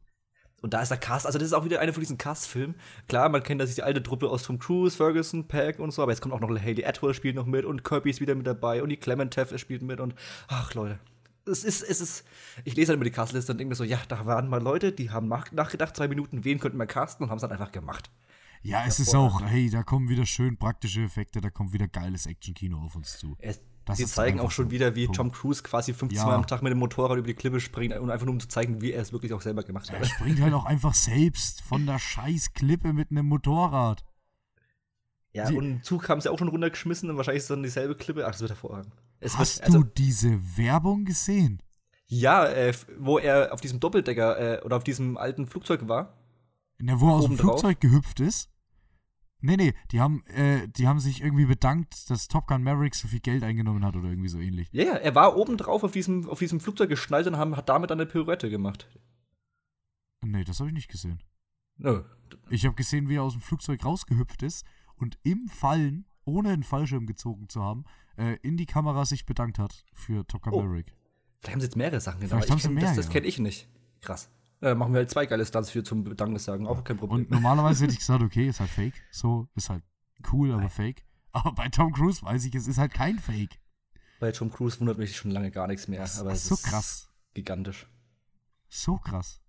Und 0.61 0.73
da 0.73 0.81
ist 0.81 0.89
der 0.89 0.97
Cast, 0.97 1.25
also 1.25 1.39
das 1.39 1.47
ist 1.47 1.53
auch 1.53 1.63
wieder 1.63 1.79
einer 1.79 1.93
von 1.93 2.01
diesen 2.01 2.17
Cast-Filmen. 2.17 2.75
Klar, 3.07 3.29
man 3.29 3.41
kennt 3.41 3.61
das 3.61 3.73
die 3.73 3.83
alte 3.83 4.03
Truppe 4.03 4.29
aus 4.29 4.43
Tom 4.43 4.59
Cruise, 4.59 4.97
Ferguson, 4.97 5.47
Peck 5.47 5.79
und 5.79 5.91
so, 5.91 6.03
aber 6.03 6.11
jetzt 6.11 6.19
kommt 6.19 6.33
auch 6.33 6.41
noch 6.41 6.49
Haley 6.49 6.83
Atwell 6.83 7.13
spielt 7.13 7.37
noch 7.37 7.45
mit 7.45 7.63
und 7.63 7.85
Kirby 7.85 8.09
ist 8.09 8.19
wieder 8.19 8.35
mit 8.35 8.45
dabei 8.45 8.83
und 8.83 8.89
die 8.89 8.97
Clementev 8.97 9.57
spielt 9.57 9.81
mit 9.81 10.01
und 10.01 10.13
ach 10.49 10.73
Leute. 10.73 10.99
Es 11.45 11.63
ist, 11.63 11.83
es 11.83 12.01
ist, 12.01 12.25
ich 12.65 12.75
lese 12.75 12.89
halt 12.89 12.97
immer 12.97 13.05
die 13.05 13.11
Castliste 13.11 13.53
und 13.53 13.59
denke 13.59 13.69
mir 13.69 13.75
so, 13.75 13.85
ja, 13.85 13.97
da 14.09 14.25
waren 14.25 14.49
mal 14.49 14.61
Leute, 14.61 14.91
die 14.91 15.09
haben 15.09 15.29
nachgedacht, 15.29 15.95
zwei 15.95 16.09
Minuten, 16.09 16.43
wen 16.43 16.59
könnten 16.59 16.77
wir 16.77 16.85
casten 16.85 17.23
und 17.23 17.29
haben 17.29 17.37
es 17.37 17.43
dann 17.43 17.51
einfach 17.53 17.71
gemacht. 17.71 18.11
Ja, 18.61 18.83
es 18.85 18.99
ist 18.99 19.15
auch, 19.15 19.41
hey, 19.41 19.69
da 19.69 19.83
kommen 19.83 20.09
wieder 20.09 20.25
schön 20.25 20.57
praktische 20.57 21.01
Effekte, 21.01 21.39
da 21.39 21.49
kommt 21.49 21.71
wieder 21.71 21.87
geiles 21.87 22.25
Action-Kino 22.25 22.77
auf 22.77 22.95
uns 22.97 23.17
zu. 23.17 23.37
Es, 23.39 23.61
die 23.97 24.05
zeigen 24.05 24.39
auch 24.39 24.51
schon 24.51 24.71
wieder, 24.71 24.95
wie 24.95 25.05
Punkt. 25.05 25.17
Tom 25.17 25.31
Cruise 25.31 25.63
quasi 25.63 25.93
50 25.93 26.17
ja. 26.17 26.25
Mal 26.25 26.35
am 26.35 26.47
Tag 26.47 26.61
mit 26.61 26.71
dem 26.71 26.79
Motorrad 26.79 27.17
über 27.17 27.27
die 27.27 27.33
Klippe 27.33 27.59
springt 27.59 27.97
und 27.97 28.09
einfach 28.09 28.25
nur 28.25 28.33
um 28.33 28.39
zu 28.39 28.47
zeigen, 28.47 28.81
wie 28.81 28.91
er 28.91 29.01
es 29.01 29.11
wirklich 29.11 29.33
auch 29.33 29.41
selber 29.41 29.63
gemacht 29.63 29.91
hat. 29.91 29.99
Er 29.99 30.05
springt 30.05 30.41
halt 30.41 30.53
auch 30.53 30.65
einfach 30.65 30.93
selbst 30.93 31.61
von 31.61 31.85
der 31.85 31.99
scheiß 31.99 32.53
Klippe 32.53 32.93
mit 32.93 33.11
einem 33.11 33.27
Motorrad. 33.27 34.03
Ja, 35.33 35.49
die, 35.49 35.55
und 35.55 35.65
im 35.65 35.83
Zug 35.83 36.09
haben 36.09 36.19
sie 36.19 36.29
auch 36.29 36.37
schon 36.37 36.49
runtergeschmissen 36.49 37.09
und 37.09 37.17
wahrscheinlich 37.17 37.39
ist 37.39 37.45
es 37.45 37.49
dann 37.49 37.63
dieselbe 37.63 37.95
Klippe. 37.95 38.25
Ach, 38.25 38.31
das 38.31 38.41
wird 38.41 38.51
hervorragend. 38.51 38.93
Es 39.19 39.37
hast 39.37 39.57
wird, 39.57 39.67
also, 39.67 39.83
du 39.83 39.89
diese 39.97 40.57
Werbung 40.57 41.05
gesehen? 41.05 41.61
Ja, 42.07 42.45
äh, 42.45 42.73
wo 42.99 43.17
er 43.17 43.53
auf 43.53 43.61
diesem 43.61 43.79
Doppeldecker 43.79 44.59
äh, 44.59 44.61
oder 44.63 44.75
auf 44.75 44.83
diesem 44.83 45.15
alten 45.17 45.47
Flugzeug 45.47 45.87
war. 45.87 46.17
Na, 46.79 46.99
wo 46.99 47.07
er 47.07 47.13
aus 47.13 47.25
dem 47.25 47.37
Flugzeug 47.37 47.79
gehüpft 47.79 48.19
ist? 48.19 48.50
Nee, 49.41 49.57
nee, 49.57 49.73
die 49.91 49.99
haben, 49.99 50.23
äh, 50.27 50.67
die 50.67 50.87
haben 50.87 50.99
sich 50.99 51.21
irgendwie 51.21 51.45
bedankt, 51.45 52.09
dass 52.09 52.27
Top 52.27 52.47
Gun 52.47 52.63
Maverick 52.63 52.95
so 52.95 53.07
viel 53.07 53.19
Geld 53.19 53.43
eingenommen 53.43 53.83
hat 53.83 53.95
oder 53.95 54.09
irgendwie 54.09 54.29
so 54.29 54.39
ähnlich. 54.39 54.69
Ja, 54.71 54.83
ja, 54.83 54.93
er 54.93 55.15
war 55.15 55.35
oben 55.35 55.57
drauf 55.57 55.83
auf 55.83 55.91
diesem, 55.91 56.29
auf 56.29 56.39
diesem 56.39 56.59
Flugzeug 56.59 56.89
geschnallt 56.89 57.27
und 57.27 57.37
haben, 57.37 57.57
hat 57.57 57.67
damit 57.67 57.91
eine 57.91 58.05
Pirouette 58.05 58.49
gemacht. 58.49 58.87
Nee, 60.23 60.43
das 60.43 60.59
habe 60.59 60.69
ich 60.69 60.75
nicht 60.75 60.89
gesehen. 60.89 61.23
Nö. 61.77 62.03
Ich 62.49 62.65
habe 62.65 62.75
gesehen, 62.75 63.09
wie 63.09 63.15
er 63.15 63.23
aus 63.23 63.33
dem 63.33 63.41
Flugzeug 63.41 63.83
rausgehüpft 63.83 64.43
ist 64.43 64.65
und 64.95 65.17
im 65.23 65.47
Fallen, 65.47 66.05
ohne 66.25 66.49
einen 66.49 66.63
Fallschirm 66.63 67.07
gezogen 67.07 67.49
zu 67.49 67.63
haben, 67.63 67.85
äh, 68.17 68.37
in 68.43 68.57
die 68.57 68.67
Kamera 68.67 69.05
sich 69.05 69.25
bedankt 69.25 69.57
hat 69.57 69.85
für 69.93 70.25
Top 70.27 70.43
Gun 70.43 70.53
oh. 70.53 70.61
Maverick. 70.61 70.93
Vielleicht 71.39 71.53
haben 71.53 71.61
sie 71.61 71.65
jetzt 71.65 71.75
mehrere 71.75 71.99
Sachen 71.99 72.19
genommen. 72.19 72.43
Vielleicht 72.43 72.51
haben 72.51 72.59
sie 72.59 72.69
mehr, 72.69 72.83
das, 72.83 72.95
das 72.95 73.09
kenne 73.09 73.25
ich 73.25 73.39
nicht. 73.39 73.67
Krass. 74.01 74.29
Äh, 74.61 74.75
machen 74.75 74.93
wir 74.93 74.99
halt 74.99 75.09
zwei 75.09 75.25
geile 75.25 75.45
Stunts 75.45 75.71
für 75.71 75.83
zum 75.83 76.03
Bedanknis 76.03 76.45
sagen, 76.45 76.67
auch 76.67 76.83
kein 76.83 76.97
Problem. 76.97 77.21
Und 77.21 77.31
normalerweise 77.31 77.83
hätte 77.83 77.93
ich 77.93 77.99
gesagt, 77.99 78.21
okay, 78.21 78.47
ist 78.47 78.59
halt 78.59 78.69
fake. 78.69 78.93
So, 79.09 79.47
ist 79.55 79.69
halt 79.69 79.83
cool, 80.31 80.51
aber 80.51 80.61
Nein. 80.61 80.69
fake. 80.69 81.03
Aber 81.31 81.53
bei 81.53 81.69
Tom 81.69 81.91
Cruise 81.91 82.21
weiß 82.21 82.45
ich, 82.45 82.53
es 82.55 82.67
ist 82.67 82.77
halt 82.77 82.93
kein 82.93 83.17
Fake. 83.17 83.59
Bei 84.19 84.31
Tom 84.31 84.51
Cruise 84.51 84.79
wundert 84.79 84.97
mich 84.97 85.15
schon 85.15 85.31
lange 85.31 85.49
gar 85.49 85.67
nichts 85.67 85.87
mehr. 85.87 86.01
Das 86.01 86.19
aber 86.19 86.33
ist 86.33 86.45
so 86.45 86.55
krass. 86.57 87.09
Gigantisch. 87.33 87.87
So 88.69 88.97
krass. 88.97 89.41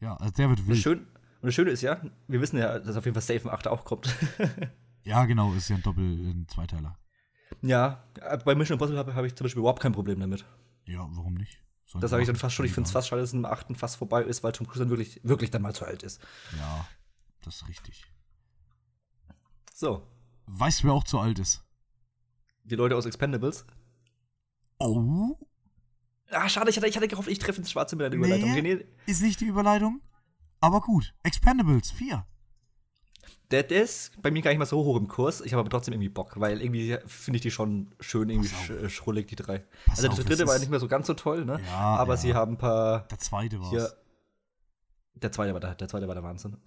Ja, 0.00 0.16
also 0.16 0.32
der 0.32 0.48
wird 0.50 0.66
wild. 0.66 0.76
Das 0.76 0.78
Schön, 0.78 0.98
und 0.98 1.48
das 1.48 1.54
Schöne 1.54 1.70
ist 1.70 1.82
ja, 1.82 2.00
wir 2.28 2.40
wissen 2.40 2.58
ja, 2.58 2.78
dass 2.78 2.96
auf 2.96 3.04
jeden 3.04 3.20
Fall 3.20 3.22
Safe 3.22 3.52
8 3.52 3.66
auch 3.66 3.84
kommt. 3.84 4.14
ja, 5.02 5.24
genau, 5.24 5.52
ist 5.54 5.68
ja 5.70 5.76
ein 5.76 5.82
Doppel, 5.82 6.04
ein 6.04 6.46
Zweiteiler. 6.48 6.94
Ja, 7.62 8.04
bei 8.44 8.54
Mission 8.54 8.76
Impossible 8.76 8.98
habe 8.98 9.14
hab 9.14 9.24
ich 9.24 9.34
zum 9.34 9.44
Beispiel 9.44 9.60
überhaupt 9.60 9.82
kein 9.82 9.92
Problem 9.92 10.20
damit. 10.20 10.44
Ja, 10.86 11.06
warum 11.10 11.34
nicht? 11.34 11.60
Das 12.00 12.10
sage 12.10 12.22
ich 12.22 12.26
dann 12.26 12.36
fast 12.36 12.54
schon. 12.54 12.64
Ich 12.64 12.72
finde 12.72 12.86
es 12.86 12.92
fast 12.92 13.08
schade, 13.08 13.20
dass 13.20 13.30
es 13.30 13.34
im 13.34 13.44
achten 13.44 13.74
fast 13.74 13.96
vorbei 13.96 14.22
ist, 14.22 14.42
weil 14.42 14.52
Tom 14.52 14.66
Cruise 14.66 14.80
dann 14.80 14.90
wirklich, 14.90 15.20
wirklich 15.24 15.50
dann 15.50 15.62
mal 15.62 15.74
zu 15.74 15.84
alt 15.84 16.02
ist. 16.02 16.20
Ja, 16.56 16.86
das 17.44 17.56
ist 17.56 17.68
richtig. 17.68 18.06
So. 19.74 20.06
Weißt 20.46 20.82
du, 20.82 20.88
wer 20.88 20.94
auch 20.94 21.04
zu 21.04 21.18
alt 21.18 21.38
ist? 21.38 21.64
Die 22.64 22.76
Leute 22.76 22.96
aus 22.96 23.06
Expendables. 23.06 23.66
Oh. 24.78 25.36
Ah, 26.30 26.48
schade, 26.48 26.70
ich 26.70 26.76
hatte, 26.76 26.86
ich 26.86 26.96
hatte 26.96 27.08
gehofft, 27.08 27.28
ich 27.28 27.38
treffe 27.38 27.58
ins 27.58 27.70
Schwarze 27.70 27.96
mit 27.96 28.10
der 28.10 28.18
Überleitung. 28.18 28.52
Nee, 28.52 28.86
ist 29.06 29.22
nicht 29.22 29.40
die 29.40 29.46
Überleitung, 29.46 30.00
aber 30.60 30.80
gut. 30.80 31.14
Expendables 31.22 31.90
4 31.90 32.24
der 33.50 33.70
ist 33.70 34.20
bei 34.22 34.30
mir 34.30 34.42
gar 34.42 34.50
nicht 34.50 34.58
mal 34.58 34.66
so 34.66 34.82
hoch 34.84 34.96
im 34.96 35.08
Kurs. 35.08 35.40
Ich 35.40 35.52
habe 35.52 35.60
aber 35.60 35.70
trotzdem 35.70 35.92
irgendwie 35.94 36.08
Bock, 36.08 36.40
weil 36.40 36.60
irgendwie 36.60 36.98
finde 37.06 37.36
ich 37.36 37.42
die 37.42 37.50
schon 37.50 37.94
schön 38.00 38.30
irgendwie 38.30 38.48
sch 38.48 38.90
schrullig, 38.90 39.28
die 39.28 39.36
drei. 39.36 39.64
Pass 39.86 40.02
also 40.04 40.16
der 40.16 40.24
dritte 40.24 40.46
war 40.46 40.58
nicht 40.58 40.70
mehr 40.70 40.80
so 40.80 40.88
ganz 40.88 41.06
so 41.06 41.14
toll, 41.14 41.44
ne? 41.44 41.60
Ja, 41.66 41.96
aber 41.96 42.14
ja. 42.14 42.16
sie 42.16 42.34
haben 42.34 42.52
ein 42.52 42.58
paar. 42.58 43.00
Der 43.08 43.18
zweite 43.18 43.60
war 43.60 43.70
Der 45.14 45.32
zweite 45.32 45.52
war 45.52 45.60
der, 45.60 45.74
der 45.74 45.88
zweite 45.88 46.08
war 46.08 46.14
der 46.14 46.24
Wahnsinn. 46.24 46.56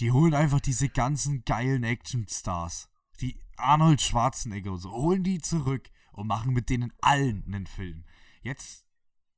Die 0.00 0.12
holen 0.12 0.32
einfach 0.32 0.60
diese 0.60 0.88
ganzen 0.88 1.44
geilen 1.44 1.84
Action-Stars. 1.84 2.88
Die 3.20 3.38
Arnold 3.58 4.00
Schwarzenegger 4.00 4.72
und 4.72 4.78
so, 4.78 4.90
holen 4.90 5.22
die 5.22 5.42
zurück 5.42 5.90
und 6.12 6.26
machen 6.26 6.54
mit 6.54 6.70
denen 6.70 6.90
allen 7.02 7.44
einen 7.46 7.66
Film. 7.66 8.04
Jetzt 8.40 8.86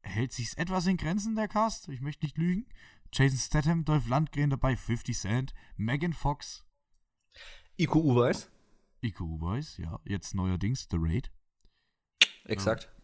hält 0.02 0.32
sich's 0.32 0.54
etwas 0.54 0.86
in 0.86 0.98
Grenzen, 0.98 1.34
der 1.34 1.48
Cast. 1.48 1.88
Ich 1.88 2.00
möchte 2.00 2.24
nicht 2.24 2.38
lügen. 2.38 2.66
Jason 3.12 3.38
Statham, 3.38 3.84
Dolph 3.84 4.08
Lundgren 4.08 4.50
dabei, 4.50 4.76
50 4.76 5.18
Cent, 5.18 5.54
Megan 5.76 6.12
Fox. 6.12 6.66
Iko 7.76 8.00
Uweis. 8.00 8.50
Iko 9.02 9.24
Uweis, 9.24 9.76
ja. 9.76 10.00
Jetzt 10.04 10.34
neuerdings 10.34 10.88
The 10.90 10.96
Raid. 10.98 11.30
Exakt. 12.44 12.84
Ja. 12.84 13.02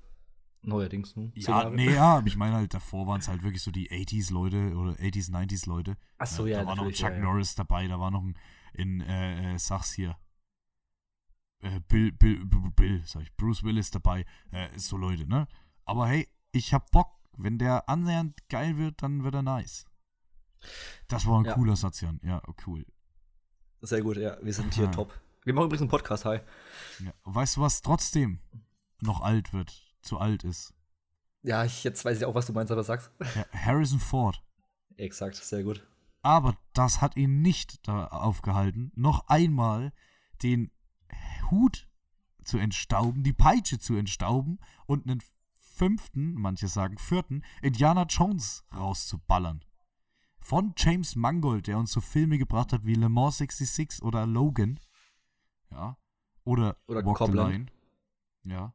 Neuerdings, 0.63 1.15
ne? 1.15 1.31
Ja, 1.35 1.71
nee, 1.71 1.95
ja, 1.95 2.23
ich 2.25 2.37
meine 2.37 2.57
halt, 2.57 2.75
davor 2.75 3.07
waren 3.07 3.21
es 3.21 3.29
halt 3.29 3.43
wirklich 3.43 3.63
so 3.63 3.71
die 3.71 3.91
80s-Leute 3.91 4.75
oder 4.75 4.93
80s, 4.93 5.31
90s-Leute. 5.31 5.97
Ach 6.19 6.27
so, 6.27 6.47
ja, 6.47 6.61
Da 6.61 6.67
war 6.67 6.77
noch 6.77 6.85
ein 6.85 6.93
Chuck 6.93 7.13
ja, 7.13 7.19
Norris 7.19 7.55
dabei, 7.55 7.87
da 7.87 8.01
war 8.01 8.11
noch 8.11 8.23
ein, 8.23 8.37
in, 8.73 9.01
äh, 9.03 9.55
äh, 9.55 9.59
sag's 9.59 9.93
hier, 9.93 10.19
äh, 11.61 11.81
Bill, 11.89 12.13
Bill, 12.13 12.45
Bill, 12.45 12.71
Bill, 12.75 13.03
sag 13.05 13.23
ich, 13.23 13.37
Bruce 13.37 13.63
Willis 13.63 13.91
dabei, 13.91 14.25
äh, 14.51 14.69
so 14.77 14.97
Leute, 14.97 15.27
ne? 15.27 15.47
Aber 15.85 16.09
hey, 16.09 16.29
ich 16.53 16.75
hab 16.75 16.91
Bock, 16.91 17.19
wenn 17.37 17.59
der 17.59 17.89
annähernd 17.89 18.37
geil 18.49 18.77
wird, 18.77 19.03
dann 19.03 19.23
wird 19.25 19.35
er 19.35 19.43
nice. 19.43 19.87
Das 21.09 21.27
war 21.27 21.41
ein 21.41 21.45
ja. 21.45 21.55
cooler 21.55 21.77
Satz, 21.77 22.01
Jan. 22.01 22.21
Ja, 22.23 22.43
oh, 22.47 22.55
cool. 22.67 22.85
Sehr 23.81 24.03
gut, 24.03 24.17
ja. 24.17 24.37
Wir 24.43 24.53
sind 24.53 24.75
hier 24.75 24.91
top. 24.91 25.13
Wir 25.45 25.55
machen 25.55 25.67
übrigens 25.67 25.83
einen 25.83 25.91
Podcast, 25.91 26.25
hi. 26.25 26.41
Ja. 26.99 27.13
Weißt 27.25 27.57
du, 27.57 27.61
was 27.61 27.81
trotzdem 27.81 28.41
noch 29.01 29.21
alt 29.21 29.53
wird, 29.53 29.71
zu 30.03 30.19
alt 30.19 30.45
ist? 30.45 30.75
Ja, 31.43 31.65
ich, 31.65 31.85
jetzt 31.85 32.05
weiß 32.05 32.19
ich 32.19 32.25
auch, 32.25 32.35
was 32.35 32.47
du 32.47 32.53
meinst, 32.53 32.73
aber 32.73 32.83
sagst. 32.83 33.11
Ja, 33.35 33.47
Harrison 33.53 34.01
Ford. 34.01 34.43
Exakt, 34.97 35.37
sehr 35.37 35.63
gut. 35.63 35.87
Aber 36.23 36.57
das 36.73 37.01
hat 37.01 37.17
ihn 37.17 37.41
nicht 37.41 37.87
da 37.87 38.09
aufgehalten, 38.09 38.91
noch 38.97 39.29
einmal 39.29 39.93
den 40.43 40.73
Hut 41.51 41.89
zu 42.45 42.59
entstauben, 42.59 43.23
die 43.23 43.33
Peitsche 43.33 43.79
zu 43.79 43.95
entstauben 43.95 44.59
und 44.87 45.07
einen 45.07 45.23
fünften, 45.61 46.35
manche 46.35 46.67
sagen 46.67 46.99
vierten, 46.99 47.43
Indiana 47.63 48.03
Jones 48.03 48.65
rauszuballern 48.75 49.65
von 50.49 50.73
James 50.79 51.15
Mangold, 51.15 51.67
der 51.67 51.77
uns 51.77 51.93
so 51.93 52.01
Filme 52.01 52.39
gebracht 52.39 52.73
hat 52.73 52.87
wie 52.87 52.95
Le 52.95 53.11
Mans 53.11 53.37
66 53.37 54.03
oder 54.03 54.27
Logan. 54.27 54.81
Ja. 55.71 55.99
Oder, 56.45 56.79
oder 56.87 57.05
Walk 57.05 57.19
Copland. 57.19 57.71
the 58.43 58.49
Line. 58.49 58.57
Ja. 58.57 58.75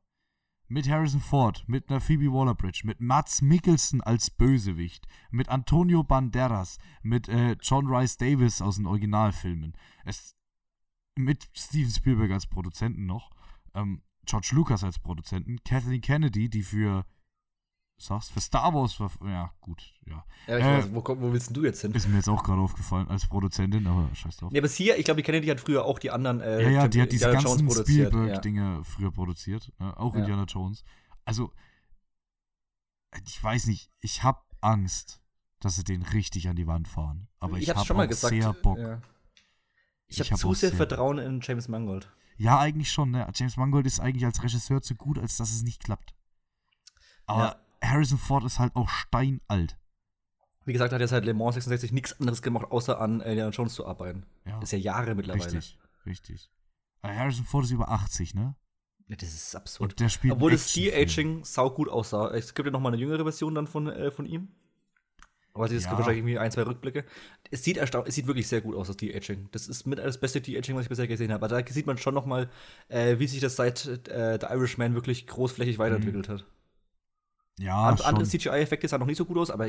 Mit 0.67 0.87
Harrison 0.87 1.19
Ford, 1.19 1.63
mit 1.65 1.89
einer 1.89 1.99
Phoebe 1.99 2.31
Waller-Bridge, 2.31 2.81
mit 2.83 3.01
Mats 3.01 3.41
Mikkelsen 3.41 4.01
als 4.01 4.29
Bösewicht, 4.29 5.07
mit 5.31 5.49
Antonio 5.49 6.03
Banderas, 6.03 6.77
mit 7.01 7.27
äh, 7.27 7.57
John 7.59 7.87
Rice 7.87 8.17
Davis 8.17 8.61
aus 8.61 8.75
den 8.75 8.85
Originalfilmen. 8.85 9.75
Es, 10.05 10.35
mit 11.17 11.49
Steven 11.55 11.89
Spielberg 11.89 12.31
als 12.31 12.45
Produzenten 12.45 13.07
noch. 13.07 13.31
Ähm, 13.73 14.03
George 14.25 14.49
Lucas 14.51 14.83
als 14.83 14.99
Produzenten, 14.99 15.57
Kathleen 15.63 16.01
Kennedy, 16.01 16.49
die 16.49 16.61
für 16.61 17.03
sagst, 18.03 18.31
für 18.31 18.41
Star 18.41 18.73
Wars 18.73 18.99
war, 18.99 19.11
ja, 19.25 19.51
gut, 19.61 19.93
ja. 20.05 20.25
Ja, 20.47 20.57
äh, 20.57 20.77
weiß, 20.77 20.89
wo, 20.93 21.03
wo 21.03 21.33
willst 21.33 21.55
du 21.55 21.63
jetzt 21.63 21.81
hin? 21.81 21.91
Ist 21.93 22.07
mir 22.07 22.17
jetzt 22.17 22.29
auch 22.29 22.43
gerade 22.43 22.61
aufgefallen 22.61 23.07
als 23.07 23.27
Produzentin, 23.27 23.87
aber 23.87 24.09
scheiß 24.13 24.37
drauf. 24.37 24.51
Ja, 24.51 24.61
aber 24.61 24.67
hier, 24.67 24.97
ich 24.97 25.05
glaube, 25.05 25.21
die 25.21 25.25
Kennedy 25.25 25.47
hat 25.47 25.59
früher 25.59 25.85
auch 25.85 25.99
die 25.99 26.11
anderen, 26.11 26.41
äh, 26.41 26.63
Ja, 26.63 26.69
ja, 26.69 26.87
die 26.87 27.01
hat 27.01 27.11
diese 27.11 27.25
Indiana 27.25 27.49
ganzen 27.49 27.71
Spielberg-Dinge 27.71 28.61
ja. 28.61 28.83
früher 28.83 29.11
produziert, 29.11 29.71
äh, 29.79 29.83
auch 29.83 30.13
ja. 30.13 30.21
Indiana 30.21 30.43
Jones. 30.43 30.83
Also, 31.25 31.51
ich 33.25 33.41
weiß 33.43 33.67
nicht, 33.67 33.89
ich 34.01 34.23
habe 34.23 34.39
Angst, 34.61 35.21
dass 35.59 35.75
sie 35.75 35.83
den 35.83 36.01
richtig 36.01 36.49
an 36.49 36.55
die 36.55 36.67
Wand 36.67 36.87
fahren. 36.87 37.27
Aber 37.39 37.57
ich, 37.57 37.63
ich 37.63 37.75
habe 37.75 37.81
auch 37.81 38.07
gesagt, 38.07 38.33
sehr 38.33 38.53
Bock. 38.53 38.77
Ja. 38.77 39.01
Ich, 40.07 40.19
ich 40.19 40.21
habe 40.21 40.31
hab 40.31 40.39
zu 40.39 40.53
sehr 40.53 40.73
Vertrauen 40.73 41.17
in 41.19 41.39
James 41.41 41.67
Mangold. 41.67 42.11
Ja, 42.37 42.59
eigentlich 42.59 42.91
schon. 42.91 43.11
Ne? 43.11 43.27
James 43.33 43.57
Mangold 43.57 43.85
ist 43.85 43.99
eigentlich 43.99 44.25
als 44.25 44.43
Regisseur 44.43 44.81
zu 44.81 44.95
gut, 44.95 45.17
als 45.17 45.37
dass 45.37 45.51
es 45.51 45.63
nicht 45.63 45.83
klappt. 45.83 46.13
Aber 47.25 47.43
ja. 47.43 47.55
Harrison 47.83 48.17
Ford 48.17 48.43
ist 48.43 48.59
halt 48.59 48.75
auch 48.75 48.89
steinalt. 48.89 49.77
Wie 50.65 50.73
gesagt, 50.73 50.93
hat 50.93 51.01
er 51.01 51.07
seit 51.07 51.25
Le 51.25 51.33
Mans 51.33 51.55
66 51.55 51.91
nichts 51.91 52.19
anderes 52.19 52.41
gemacht, 52.41 52.67
außer 52.71 52.99
an 52.99 53.19
Indiana 53.21 53.49
Jones 53.49 53.73
zu 53.73 53.85
arbeiten. 53.85 54.25
Ja. 54.45 54.59
Das 54.59 54.71
ist 54.71 54.71
ja 54.71 54.77
Jahre 54.77 55.13
mittlerweile. 55.15 55.43
Richtig, 55.45 55.77
richtig. 56.05 56.49
Aber 57.01 57.15
Harrison 57.15 57.45
Ford 57.45 57.65
ist 57.65 57.71
über 57.71 57.89
80, 57.89 58.33
ne? 58.33 58.55
Ja, 59.07 59.17
das 59.17 59.33
ist 59.33 59.55
absurd. 59.55 59.91
Und 59.91 59.99
der 59.99 60.09
spielt 60.09 60.33
Obwohl 60.33 60.51
das 60.51 60.71
De-Aging 60.71 61.43
sau 61.43 61.69
gut 61.69 61.89
aussah. 61.89 62.31
Es 62.33 62.53
gibt 62.53 62.65
ja 62.65 62.71
noch 62.71 62.79
mal 62.79 62.89
eine 62.89 62.97
jüngere 62.97 63.23
Version 63.23 63.53
dann 63.53 63.67
von, 63.67 63.87
äh, 63.87 64.11
von 64.11 64.25
ihm. 64.25 64.47
Aber 65.53 65.65
es 65.65 65.71
ja. 65.71 65.77
gibt 65.89 65.91
wahrscheinlich 65.91 66.19
irgendwie 66.19 66.39
ein, 66.39 66.51
zwei 66.51 66.63
Rückblicke. 66.63 67.05
Es 67.51 67.63
sieht 67.63 67.77
erstaunlich, 67.77 68.09
es 68.09 68.15
sieht 68.15 68.25
wirklich 68.25 68.47
sehr 68.47 68.61
gut 68.61 68.75
aus, 68.75 68.87
das 68.87 68.97
De-Aging. 68.97 69.49
Das 69.51 69.67
ist 69.67 69.85
mit 69.85 69.99
das 69.99 70.19
beste 70.19 70.41
De-Aging, 70.41 70.75
was 70.75 70.83
ich 70.83 70.89
bisher 70.89 71.07
gesehen 71.07 71.31
habe. 71.31 71.45
Aber 71.45 71.61
da 71.61 71.71
sieht 71.71 71.85
man 71.85 71.97
schon 71.97 72.15
noch 72.15 72.25
mal, 72.25 72.49
äh, 72.87 73.19
wie 73.19 73.27
sich 73.27 73.41
das 73.41 73.57
seit 73.57 73.85
äh, 74.07 74.39
The 74.39 74.47
Irishman 74.47 74.95
wirklich 74.95 75.27
großflächig 75.27 75.77
weiterentwickelt 75.77 76.29
mhm. 76.29 76.33
hat. 76.33 76.45
Ja, 77.59 77.89
And, 77.89 78.03
Andere 78.03 78.25
CGI-Effekte 78.25 78.87
sahen 78.87 78.99
noch 78.99 79.07
nicht 79.07 79.17
so 79.17 79.25
gut 79.25 79.37
aus, 79.37 79.51
aber 79.51 79.67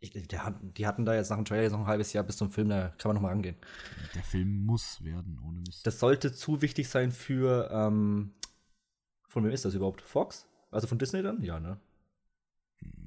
ich, 0.00 0.12
die, 0.12 0.38
hatten, 0.38 0.72
die 0.72 0.86
hatten 0.86 1.04
da 1.04 1.14
jetzt 1.14 1.28
nach 1.28 1.36
dem 1.36 1.44
Trailer 1.44 1.62
jetzt 1.62 1.72
noch 1.72 1.80
ein 1.80 1.86
halbes 1.86 2.12
Jahr 2.12 2.24
bis 2.24 2.38
zum 2.38 2.50
Film, 2.50 2.70
da 2.70 2.88
kann 2.96 3.10
man 3.10 3.16
noch 3.16 3.22
mal 3.22 3.28
rangehen. 3.28 3.56
Der 4.14 4.22
Film 4.22 4.64
muss 4.64 5.04
werden, 5.04 5.38
ohne 5.46 5.60
Mist. 5.60 5.86
Das 5.86 5.98
sollte 5.98 6.32
zu 6.32 6.62
wichtig 6.62 6.88
sein 6.88 7.12
für, 7.12 7.70
ähm, 7.70 8.32
von 9.28 9.44
wem 9.44 9.52
ist 9.52 9.64
das 9.64 9.74
überhaupt? 9.74 10.00
Fox? 10.00 10.46
Also 10.70 10.86
von 10.86 10.98
Disney 10.98 11.22
dann? 11.22 11.42
Ja, 11.42 11.60
ne? 11.60 11.78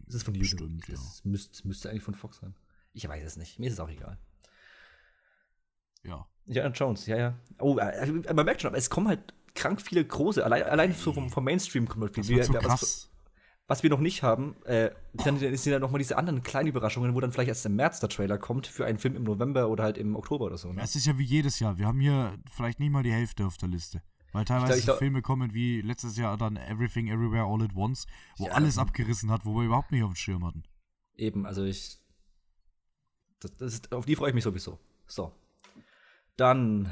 Das 0.06 0.16
ist 0.16 0.24
von 0.24 0.36
YouTube. 0.36 0.60
Stimmt, 0.60 0.88
ja. 0.88 0.94
Das 0.94 1.26
müsste, 1.26 1.68
müsste 1.68 1.90
eigentlich 1.90 2.04
von 2.04 2.14
Fox 2.14 2.38
sein. 2.38 2.54
Ich 2.94 3.08
weiß 3.08 3.24
es 3.24 3.38
nicht. 3.38 3.58
Mir 3.58 3.68
ist 3.68 3.74
es 3.74 3.80
auch 3.80 3.90
egal. 3.90 4.20
Ja. 6.04 6.28
Ja, 6.46 6.68
Jones, 6.68 7.08
ja, 7.08 7.18
ja. 7.18 7.40
Oh, 7.58 7.78
äh, 7.78 8.34
man 8.34 8.46
merkt 8.46 8.62
schon, 8.62 8.68
aber 8.68 8.78
es 8.78 8.90
kommen 8.90 9.08
halt 9.08 9.34
krank 9.56 9.82
viele 9.82 10.06
große. 10.06 10.44
Allein, 10.44 10.64
allein 10.64 10.94
so 10.94 11.14
vom, 11.14 11.30
vom 11.30 11.44
Mainstream 11.44 11.88
kommt 11.88 12.04
halt 12.04 12.26
viel. 12.26 12.38
Das 12.38 12.48
so 12.48 12.54
krass. 12.54 13.10
Was, 13.68 13.82
wir 13.82 13.90
noch 13.90 14.00
nicht 14.00 14.24
haben, 14.24 14.56
äh, 14.66 14.92
dann 15.14 15.40
sind 15.40 15.66
ja 15.66 15.80
noch 15.80 15.90
mal 15.90 15.98
diese 15.98 16.18
anderen 16.18 16.44
kleinen 16.44 16.68
Überraschungen, 16.68 17.16
wo 17.16 17.22
dann 17.22 17.32
vielleicht 17.32 17.48
erst 17.48 17.66
im 17.66 17.76
März 17.76 18.02
der 18.02 18.10
Trailer 18.10 18.38
kommt 18.38 18.68
für 18.68 18.86
einen 18.86 18.98
Film 18.98 19.16
im 19.16 19.24
November 19.24 19.70
oder 19.70 19.84
halt 19.86 19.98
im 19.98 20.16
Oktober 20.16 20.46
oder 20.46 20.58
so. 20.58 20.74
Ne? 20.74 20.82
es 20.82 20.96
ist 20.96 21.06
ja 21.06 21.18
wie 21.18 21.24
jedes 21.24 21.60
Jahr. 21.60 21.78
Wir 21.78 21.88
haben 21.88 22.00
hier 22.00 22.38
vielleicht 22.52 22.80
nicht 22.80 22.92
mal 22.92 23.04
die 23.04 23.14
Hälfte 23.14 23.46
auf 23.46 23.58
der 23.58 23.70
Liste. 23.70 24.02
Weil 24.34 24.46
teilweise 24.46 24.74
glaub, 24.74 24.86
glaub, 24.86 24.98
Filme 24.98 25.22
kommen 25.22 25.54
wie 25.54 25.82
letztes 25.82 26.18
Jahr 26.18 26.38
dann 26.38 26.58
Everything 26.58 27.08
Everywhere 27.08 27.46
All 27.46 27.64
at 27.64 27.76
Once, 27.76 28.08
wo 28.38 28.48
ja, 28.48 28.52
alles 28.54 28.80
abgerissen 28.80 29.30
hat, 29.30 29.46
wo 29.46 29.56
wir 29.56 29.64
überhaupt 29.64 29.92
nicht 29.92 30.04
auf 30.04 30.12
dem 30.12 30.16
Schirm 30.16 30.46
hatten. 30.46 30.64
Eben, 31.16 31.46
also 31.46 31.64
ich. 31.64 32.00
Das, 33.40 33.56
das 33.58 33.74
ist, 33.76 33.94
auf 33.94 34.06
die 34.06 34.16
freue 34.16 34.30
ich 34.30 34.36
mich 34.36 34.44
sowieso. 34.44 34.80
So. 35.06 35.32
Dann. 36.36 36.92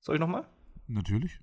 Soll 0.00 0.16
ich 0.16 0.20
nochmal? 0.20 0.48
Natürlich. 0.86 1.38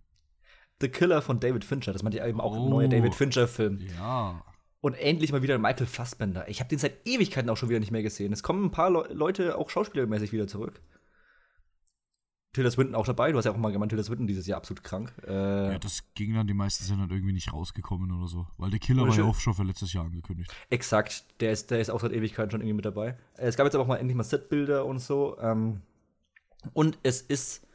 The 0.81 0.89
Killer 0.89 1.21
von 1.21 1.39
David 1.39 1.63
Fincher. 1.63 1.93
Das 1.93 2.03
meint 2.03 2.15
ja 2.15 2.25
eben 2.27 2.41
auch 2.41 2.55
oh, 2.55 2.63
ein 2.63 2.69
neuer 2.69 2.87
David 2.87 3.15
Fincher-Film. 3.15 3.79
Ja. 3.97 4.43
Und 4.81 4.95
endlich 4.95 5.31
mal 5.31 5.43
wieder 5.43 5.57
Michael 5.59 5.85
Fassbender. 5.85 6.47
Ich 6.49 6.59
habe 6.59 6.69
den 6.69 6.79
seit 6.79 7.07
Ewigkeiten 7.07 7.49
auch 7.49 7.57
schon 7.57 7.69
wieder 7.69 7.79
nicht 7.79 7.91
mehr 7.91 8.01
gesehen. 8.01 8.33
Es 8.33 8.41
kommen 8.41 8.65
ein 8.65 8.71
paar 8.71 8.89
Le 8.89 9.07
Leute 9.13 9.57
auch 9.57 9.69
schauspielermäßig 9.69 10.31
wieder 10.33 10.47
zurück. 10.47 10.81
Tilda 12.53 12.69
Swinton 12.69 12.95
auch 12.95 13.05
dabei. 13.05 13.31
Du 13.31 13.37
hast 13.37 13.45
ja 13.45 13.51
auch 13.51 13.57
mal 13.57 13.71
gemeint, 13.71 13.91
Tilda 13.91 14.03
Swinton 14.03 14.27
dieses 14.27 14.45
Jahr 14.45 14.57
absolut 14.57 14.83
krank. 14.83 15.13
Äh, 15.25 15.71
ja, 15.71 15.79
das 15.79 16.03
ging 16.15 16.33
dann, 16.33 16.47
die 16.47 16.53
meisten 16.53 16.83
sind 16.83 16.99
dann 16.99 17.09
irgendwie 17.09 17.31
nicht 17.31 17.53
rausgekommen 17.53 18.11
oder 18.11 18.27
so. 18.27 18.47
Weil 18.57 18.71
der 18.71 18.79
Killer 18.79 19.07
war 19.07 19.15
ja 19.15 19.23
auch 19.23 19.39
schon 19.39 19.53
für 19.53 19.63
letztes 19.63 19.93
Jahr 19.93 20.05
angekündigt. 20.05 20.51
Exakt, 20.69 21.25
der 21.39 21.53
ist, 21.53 21.71
der 21.71 21.79
ist 21.79 21.89
auch 21.89 22.01
seit 22.01 22.11
Ewigkeiten 22.11 22.51
schon 22.51 22.61
irgendwie 22.61 22.73
mit 22.73 22.85
dabei. 22.85 23.17
Äh, 23.37 23.47
es 23.47 23.55
gab 23.55 23.65
jetzt 23.65 23.75
aber 23.75 23.83
auch 23.83 23.87
mal 23.87 23.97
endlich 23.97 24.17
mal 24.17 24.23
Setbilder 24.23 24.85
und 24.85 24.99
so. 24.99 25.37
Ähm, 25.39 25.81
und 26.73 26.99
es 27.03 27.21
ist 27.21 27.65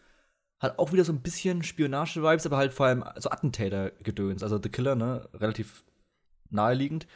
halt 0.60 0.78
auch 0.78 0.92
wieder 0.92 1.04
so 1.04 1.12
ein 1.12 1.20
bisschen 1.20 1.62
Spionage-Vibes, 1.62 2.46
aber 2.46 2.56
halt 2.56 2.72
vor 2.72 2.86
allem 2.86 3.04
so 3.16 3.30
Attentäter-Gedöns. 3.30 4.42
Also 4.42 4.60
The 4.62 4.68
Killer, 4.68 4.94
ne, 4.94 5.28
relativ 5.34 5.84
naheliegend. 6.50 7.06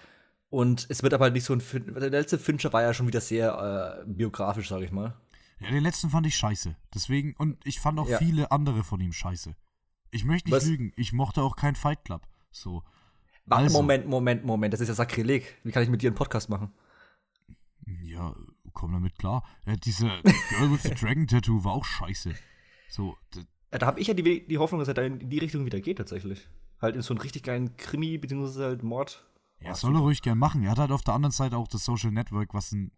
Und 0.51 0.86
es 0.88 1.03
wird 1.03 1.14
aber 1.14 1.24
halt 1.24 1.34
nicht 1.34 1.45
so 1.45 1.55
ein. 1.55 1.62
Der 1.95 2.11
letzte 2.11 2.38
Fincher 2.38 2.72
war 2.72 2.82
ja 2.82 2.93
schon 2.93 3.07
wieder 3.07 3.20
sehr 3.20 4.03
äh, 4.03 4.05
biografisch, 4.07 4.68
sag 4.68 4.82
ich 4.82 4.91
mal. 4.91 5.14
Ja, 5.61 5.70
den 5.70 5.82
letzten 5.82 6.11
fand 6.11 6.26
ich 6.26 6.36
scheiße. 6.36 6.74
Deswegen, 6.95 7.34
und 7.36 7.64
ich 7.66 7.80
fand 7.80 7.99
auch 7.99 8.09
ja. 8.09 8.18
viele 8.18 8.51
andere 8.51 8.82
von 8.82 9.01
ihm 9.01 9.12
scheiße. 9.12 9.55
Ich 10.11 10.24
möchte 10.24 10.49
nicht 10.49 10.57
Was? 10.57 10.66
lügen, 10.66 10.93
ich 10.97 11.12
mochte 11.12 11.43
auch 11.43 11.55
keinen 11.55 11.76
Fight 11.76 12.05
Club. 12.05 12.26
So. 12.51 12.82
Also. 13.49 13.76
Moment, 13.76 14.07
Moment, 14.07 14.45
Moment, 14.45 14.72
das 14.72 14.80
ist 14.80 14.88
ja 14.88 14.95
Sakrileg. 14.95 15.59
Wie 15.62 15.70
kann 15.70 15.82
ich 15.82 15.88
mit 15.88 16.03
dir 16.03 16.09
einen 16.09 16.16
Podcast 16.16 16.49
machen? 16.49 16.72
Ja, 18.03 18.34
komm 18.72 18.93
damit 18.93 19.18
klar. 19.18 19.45
Ja, 19.66 19.76
diese 19.76 20.07
Girl 20.49 20.72
with 20.72 20.82
the 20.82 20.91
Dragon 21.01 21.26
Tattoo 21.26 21.62
war 21.64 21.72
auch 21.72 21.84
scheiße. 21.84 22.34
So. 22.91 23.16
Ja, 23.72 23.78
da 23.78 23.86
habe 23.86 24.01
ich 24.01 24.09
ja 24.09 24.14
die, 24.14 24.47
die 24.47 24.59
Hoffnung, 24.59 24.80
dass 24.80 24.88
er 24.88 24.95
da 24.95 25.03
in 25.03 25.30
die 25.30 25.38
Richtung 25.38 25.64
wieder 25.64 25.80
geht, 25.80 25.99
tatsächlich. 25.99 26.49
Halt 26.80 26.97
in 26.97 27.03
so 27.03 27.14
einen 27.14 27.20
richtig 27.20 27.43
geilen 27.43 27.76
Krimi, 27.76 28.18
beziehungsweise 28.18 28.64
halt 28.64 28.82
Mord. 28.82 29.24
Ja, 29.61 29.74
soll 29.74 29.95
er 29.95 30.01
ruhig 30.01 30.22
gern 30.22 30.38
machen. 30.38 30.62
Er 30.62 30.70
hat 30.70 30.78
halt 30.78 30.91
auf 30.91 31.03
der 31.03 31.14
anderen 31.14 31.32
Seite 31.32 31.57
auch 31.57 31.68
das 31.68 31.84
Social 31.84 32.11
Network, 32.11 32.55
was 32.55 32.72
ein 32.72 32.93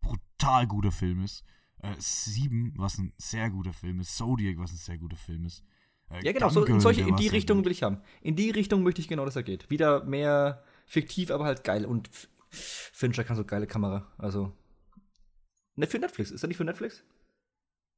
brutal 0.00 0.66
guter 0.66 0.92
Film 0.92 1.22
ist. 1.22 1.44
Äh, 1.78 1.94
Sieben, 1.98 2.74
was 2.76 2.98
ein 2.98 3.12
sehr 3.16 3.50
guter 3.50 3.72
Film 3.72 4.00
ist. 4.00 4.16
Zodiac, 4.16 4.58
was 4.58 4.72
ein 4.72 4.78
sehr 4.78 4.98
guter 4.98 5.16
Film 5.16 5.46
ist. 5.46 5.64
Äh, 6.10 6.24
ja, 6.24 6.32
genau, 6.32 6.48
so, 6.48 6.64
in, 6.64 6.80
solche, 6.80 7.02
in 7.02 7.16
die 7.16 7.28
Richtung 7.28 7.64
will 7.64 7.72
ich 7.72 7.82
haben. 7.82 8.02
In 8.20 8.36
die 8.36 8.50
Richtung 8.50 8.82
möchte 8.82 9.00
ich 9.00 9.08
genau, 9.08 9.24
dass 9.24 9.36
er 9.36 9.44
geht. 9.44 9.70
Wieder 9.70 10.04
mehr 10.04 10.64
fiktiv, 10.86 11.30
aber 11.30 11.44
halt 11.44 11.64
geil. 11.64 11.86
Und 11.86 12.10
Fincher 12.50 13.24
kann 13.24 13.36
so 13.36 13.44
geile 13.44 13.66
Kamera. 13.66 14.12
Also. 14.18 14.52
Ne, 15.76 15.86
für 15.86 15.98
Netflix. 15.98 16.30
Ist 16.30 16.44
er 16.44 16.48
nicht 16.48 16.56
für 16.56 16.64
Netflix? 16.64 17.04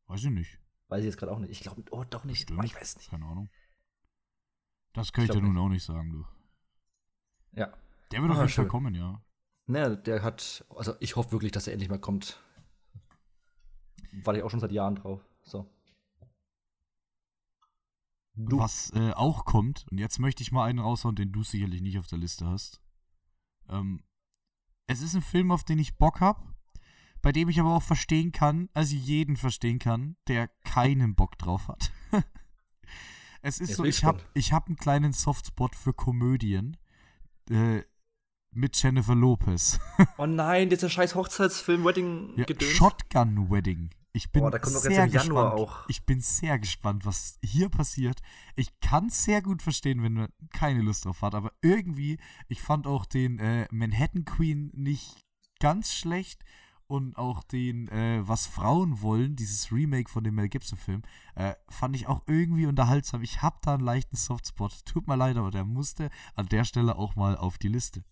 Weiß 0.06 0.22
ich 0.22 0.30
nicht. 0.30 0.58
Weiß 0.88 1.00
ich 1.00 1.06
jetzt 1.06 1.16
gerade 1.16 1.32
auch 1.32 1.38
nicht. 1.38 1.50
Ich 1.50 1.60
glaube, 1.60 1.82
oh, 1.90 2.04
doch 2.08 2.24
nicht. 2.24 2.42
Stimmt. 2.42 2.64
Ich 2.64 2.74
weiß 2.74 2.96
nicht. 2.96 3.10
Keine 3.10 3.24
Ahnung. 3.26 3.48
Das 4.92 5.12
kann 5.12 5.24
ich, 5.24 5.30
ich 5.30 5.36
dir 5.36 5.42
nun 5.42 5.54
nicht. 5.54 5.62
auch 5.62 5.68
nicht 5.68 5.84
sagen, 5.84 6.10
du. 6.10 6.24
Ja. 7.52 7.72
Der 8.12 8.22
wird 8.22 8.30
auf 8.30 8.38
jeden 8.38 8.48
Fall 8.48 8.68
kommen, 8.68 8.94
ja. 8.94 9.22
Naja, 9.66 9.96
der 9.96 10.22
hat, 10.22 10.64
also 10.68 10.94
ich 11.00 11.16
hoffe 11.16 11.32
wirklich, 11.32 11.52
dass 11.52 11.66
er 11.66 11.72
endlich 11.72 11.88
mal 11.88 11.98
kommt 11.98 12.38
warte 14.22 14.38
ich 14.38 14.44
auch 14.44 14.50
schon 14.50 14.60
seit 14.60 14.72
Jahren 14.72 14.96
drauf. 14.96 15.26
So. 15.42 15.70
Du. 18.36 18.58
Was 18.58 18.92
äh, 18.94 19.12
auch 19.12 19.44
kommt, 19.44 19.86
und 19.90 19.98
jetzt 19.98 20.18
möchte 20.18 20.42
ich 20.42 20.50
mal 20.50 20.64
einen 20.64 20.80
raushauen, 20.80 21.14
den 21.14 21.32
du 21.32 21.42
sicherlich 21.42 21.80
nicht 21.80 21.98
auf 21.98 22.08
der 22.08 22.18
Liste 22.18 22.46
hast. 22.46 22.80
Ähm, 23.68 24.02
es 24.86 25.00
ist 25.02 25.14
ein 25.14 25.22
Film, 25.22 25.52
auf 25.52 25.64
den 25.64 25.78
ich 25.78 25.96
Bock 25.96 26.20
habe, 26.20 26.53
bei 27.24 27.32
dem 27.32 27.48
ich 27.48 27.58
aber 27.58 27.74
auch 27.74 27.82
verstehen 27.82 28.32
kann, 28.32 28.68
also 28.74 28.94
jeden 28.94 29.38
verstehen 29.38 29.78
kann, 29.78 30.16
der 30.28 30.48
keinen 30.62 31.14
Bock 31.14 31.38
drauf 31.38 31.68
hat. 31.68 31.90
es 33.40 33.60
ist 33.60 33.70
jetzt 33.70 33.76
so, 33.78 33.84
ich 33.84 34.04
habe 34.04 34.20
ich 34.34 34.52
hab 34.52 34.66
einen 34.66 34.76
kleinen 34.76 35.14
Softspot 35.14 35.74
für 35.74 35.94
Komödien. 35.94 36.76
Äh, 37.50 37.82
mit 38.52 38.80
Jennifer 38.80 39.14
Lopez. 39.14 39.80
oh 40.18 40.26
nein, 40.26 40.68
dieser 40.68 40.90
scheiß 40.90 41.14
Hochzeitsfilm 41.14 41.82
Wedding 41.84 42.34
ja, 42.36 42.44
Shotgun 42.60 43.50
Wedding. 43.50 43.90
Ich 44.12 44.30
bin 44.30 44.44
oh, 44.44 44.50
da 44.50 44.58
kommt 44.58 44.76
sehr 44.76 45.08
gespannt. 45.08 45.54
Auch. 45.54 45.88
Ich 45.88 46.04
bin 46.04 46.20
sehr 46.20 46.58
gespannt, 46.58 47.06
was 47.06 47.38
hier 47.42 47.70
passiert. 47.70 48.20
Ich 48.54 48.78
kann 48.80 49.08
sehr 49.08 49.40
gut 49.40 49.62
verstehen, 49.62 50.02
wenn 50.02 50.12
man 50.12 50.28
keine 50.52 50.82
Lust 50.82 51.06
drauf 51.06 51.22
hat, 51.22 51.34
aber 51.34 51.52
irgendwie, 51.62 52.18
ich 52.48 52.60
fand 52.60 52.86
auch 52.86 53.06
den 53.06 53.38
äh, 53.38 53.66
Manhattan 53.72 54.26
Queen 54.26 54.70
nicht 54.74 55.24
ganz 55.58 55.94
schlecht 55.94 56.44
und 56.86 57.16
auch 57.16 57.42
den 57.42 57.88
äh, 57.88 58.20
Was 58.26 58.46
Frauen 58.46 59.00
wollen, 59.00 59.36
dieses 59.36 59.72
Remake 59.72 60.10
von 60.10 60.24
dem 60.24 60.34
Mel 60.34 60.48
Gibson 60.48 60.78
Film, 60.78 61.02
äh, 61.34 61.54
fand 61.68 61.96
ich 61.96 62.06
auch 62.06 62.22
irgendwie 62.26 62.66
unterhaltsam. 62.66 63.22
Ich 63.22 63.42
habe 63.42 63.56
da 63.62 63.74
einen 63.74 63.84
leichten 63.84 64.16
Softspot. 64.16 64.84
Tut 64.84 65.06
mir 65.06 65.16
leid, 65.16 65.36
aber 65.36 65.50
der 65.50 65.64
musste 65.64 66.10
an 66.34 66.46
der 66.46 66.64
Stelle 66.64 66.96
auch 66.96 67.16
mal 67.16 67.36
auf 67.36 67.58
die 67.58 67.68
Liste. 67.68 68.02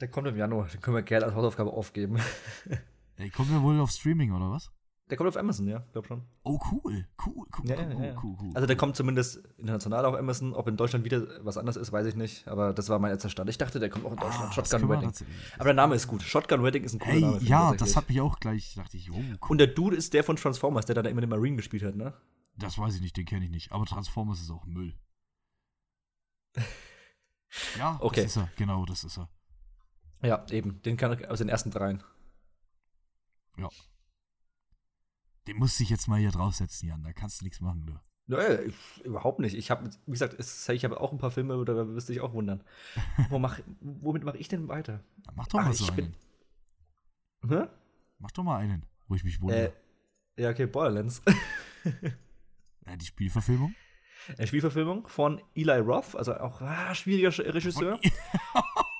Der 0.00 0.08
kommt 0.08 0.26
im 0.26 0.36
Januar, 0.36 0.66
den 0.66 0.80
können 0.80 0.96
wir 0.96 1.02
gerne 1.02 1.26
als 1.26 1.34
Hausaufgabe 1.34 1.72
aufgeben. 1.72 2.18
Ey, 3.16 3.30
kommt 3.30 3.50
der 3.50 3.62
wohl 3.62 3.78
auf 3.78 3.90
Streaming 3.90 4.32
oder 4.32 4.50
was? 4.50 4.72
Der 5.10 5.18
kommt 5.18 5.28
auf 5.28 5.36
Amazon, 5.36 5.68
ja, 5.68 5.84
glaub 5.92 6.06
schon. 6.06 6.22
Oh, 6.44 6.58
cool, 6.72 7.06
cool, 7.26 7.46
cool, 7.58 7.68
ja, 7.68 7.76
cool, 7.76 7.92
ja, 7.92 8.04
ja. 8.04 8.22
cool, 8.22 8.36
cool, 8.40 8.50
Also 8.54 8.66
der 8.66 8.74
kommt 8.74 8.96
zumindest 8.96 9.36
international 9.58 10.06
auf 10.06 10.14
Amazon. 10.14 10.54
Ob 10.54 10.66
in 10.66 10.78
Deutschland 10.78 11.04
wieder 11.04 11.44
was 11.44 11.58
anderes 11.58 11.76
ist, 11.76 11.92
weiß 11.92 12.06
ich 12.06 12.14
nicht. 12.14 12.48
Aber 12.48 12.72
das 12.72 12.88
war 12.88 12.98
mein 12.98 13.12
letzter 13.12 13.28
Stand. 13.28 13.50
Ich 13.50 13.58
dachte, 13.58 13.80
der 13.80 13.90
kommt 13.90 14.06
auch 14.06 14.12
in 14.12 14.16
Deutschland. 14.16 14.48
Ah, 14.48 14.52
Shotgun 14.52 14.88
Wedding. 14.88 15.12
Aber 15.56 15.64
der 15.64 15.74
Name 15.74 15.94
ist 15.94 16.06
gut. 16.06 16.22
Shotgun 16.22 16.62
Wedding 16.62 16.84
ist 16.84 16.94
ein 16.94 17.00
cooler 17.00 17.12
hey, 17.12 17.20
Name. 17.20 17.42
Ja, 17.42 17.74
das 17.74 17.96
hat 17.96 18.08
mich 18.08 18.18
auch 18.22 18.40
gleich, 18.40 18.74
dachte 18.76 18.96
ich, 18.96 19.10
oh, 19.10 19.16
cool. 19.16 19.38
Und 19.48 19.58
der 19.58 19.66
Dude 19.66 19.94
ist 19.94 20.14
der 20.14 20.24
von 20.24 20.36
Transformers, 20.36 20.86
der 20.86 20.94
da 20.94 21.02
immer 21.02 21.20
den 21.20 21.30
Marine 21.30 21.56
gespielt 21.56 21.82
hat, 21.82 21.96
ne? 21.96 22.14
Das 22.56 22.78
weiß 22.78 22.94
ich 22.94 23.02
nicht, 23.02 23.16
den 23.16 23.26
kenne 23.26 23.44
ich 23.44 23.50
nicht. 23.50 23.72
Aber 23.72 23.84
Transformers 23.84 24.40
ist 24.40 24.50
auch 24.50 24.64
Müll. 24.64 24.94
ja, 27.78 27.98
okay. 28.00 28.22
das 28.22 28.36
ist 28.36 28.42
er. 28.42 28.48
Genau, 28.56 28.86
das 28.86 29.04
ist 29.04 29.18
er. 29.18 29.28
Ja, 30.22 30.46
eben. 30.50 30.80
Den 30.82 30.96
kann 30.96 31.12
ich 31.12 31.28
aus 31.28 31.38
den 31.38 31.50
ersten 31.50 31.70
dreien. 31.70 32.02
Ja. 33.58 33.68
Den 35.46 35.58
musste 35.58 35.82
ich 35.82 35.90
jetzt 35.90 36.08
mal 36.08 36.18
hier 36.18 36.30
draufsetzen, 36.30 36.88
Jan. 36.88 37.02
Da 37.02 37.12
kannst 37.12 37.40
du 37.40 37.44
nichts 37.44 37.60
machen, 37.60 37.86
du. 37.86 37.98
Nö, 38.26 38.70
überhaupt 39.04 39.38
nicht. 39.38 39.54
Ich 39.54 39.70
habe, 39.70 39.90
wie 40.06 40.12
gesagt, 40.12 40.34
es, 40.38 40.66
ich 40.70 40.84
habe 40.84 40.98
auch 40.98 41.12
ein 41.12 41.18
paar 41.18 41.30
Filme, 41.30 41.62
da 41.64 41.88
wirst 41.88 42.08
du 42.08 42.14
dich 42.14 42.22
auch 42.22 42.32
wundern. 42.32 42.62
Wo 43.28 43.38
mach, 43.38 43.60
womit 43.80 44.24
mache 44.24 44.38
ich 44.38 44.48
denn 44.48 44.68
weiter? 44.68 45.04
Mach 45.34 45.46
doch 45.48 45.60
mal 45.60 45.70
Ach, 45.70 45.74
so 45.74 45.86
einen. 45.92 46.14
Bin, 47.42 47.50
hä? 47.50 47.66
Mach 48.18 48.30
doch 48.30 48.44
mal 48.44 48.56
einen, 48.56 48.86
wo 49.08 49.14
ich 49.14 49.24
mich 49.24 49.40
wundere. 49.42 49.74
Äh, 50.36 50.42
ja, 50.42 50.50
okay, 50.50 50.66
Borderlands. 50.66 51.20
ja, 52.86 52.96
die 52.96 53.04
Spielverfilmung? 53.04 53.74
Eine 54.38 54.46
Spielverfilmung 54.46 55.06
von 55.06 55.42
Eli 55.54 55.78
Roth, 55.80 56.16
also 56.16 56.34
auch 56.36 56.62
ah, 56.62 56.94
schwieriger 56.94 57.28
Regisseur. 57.54 58.00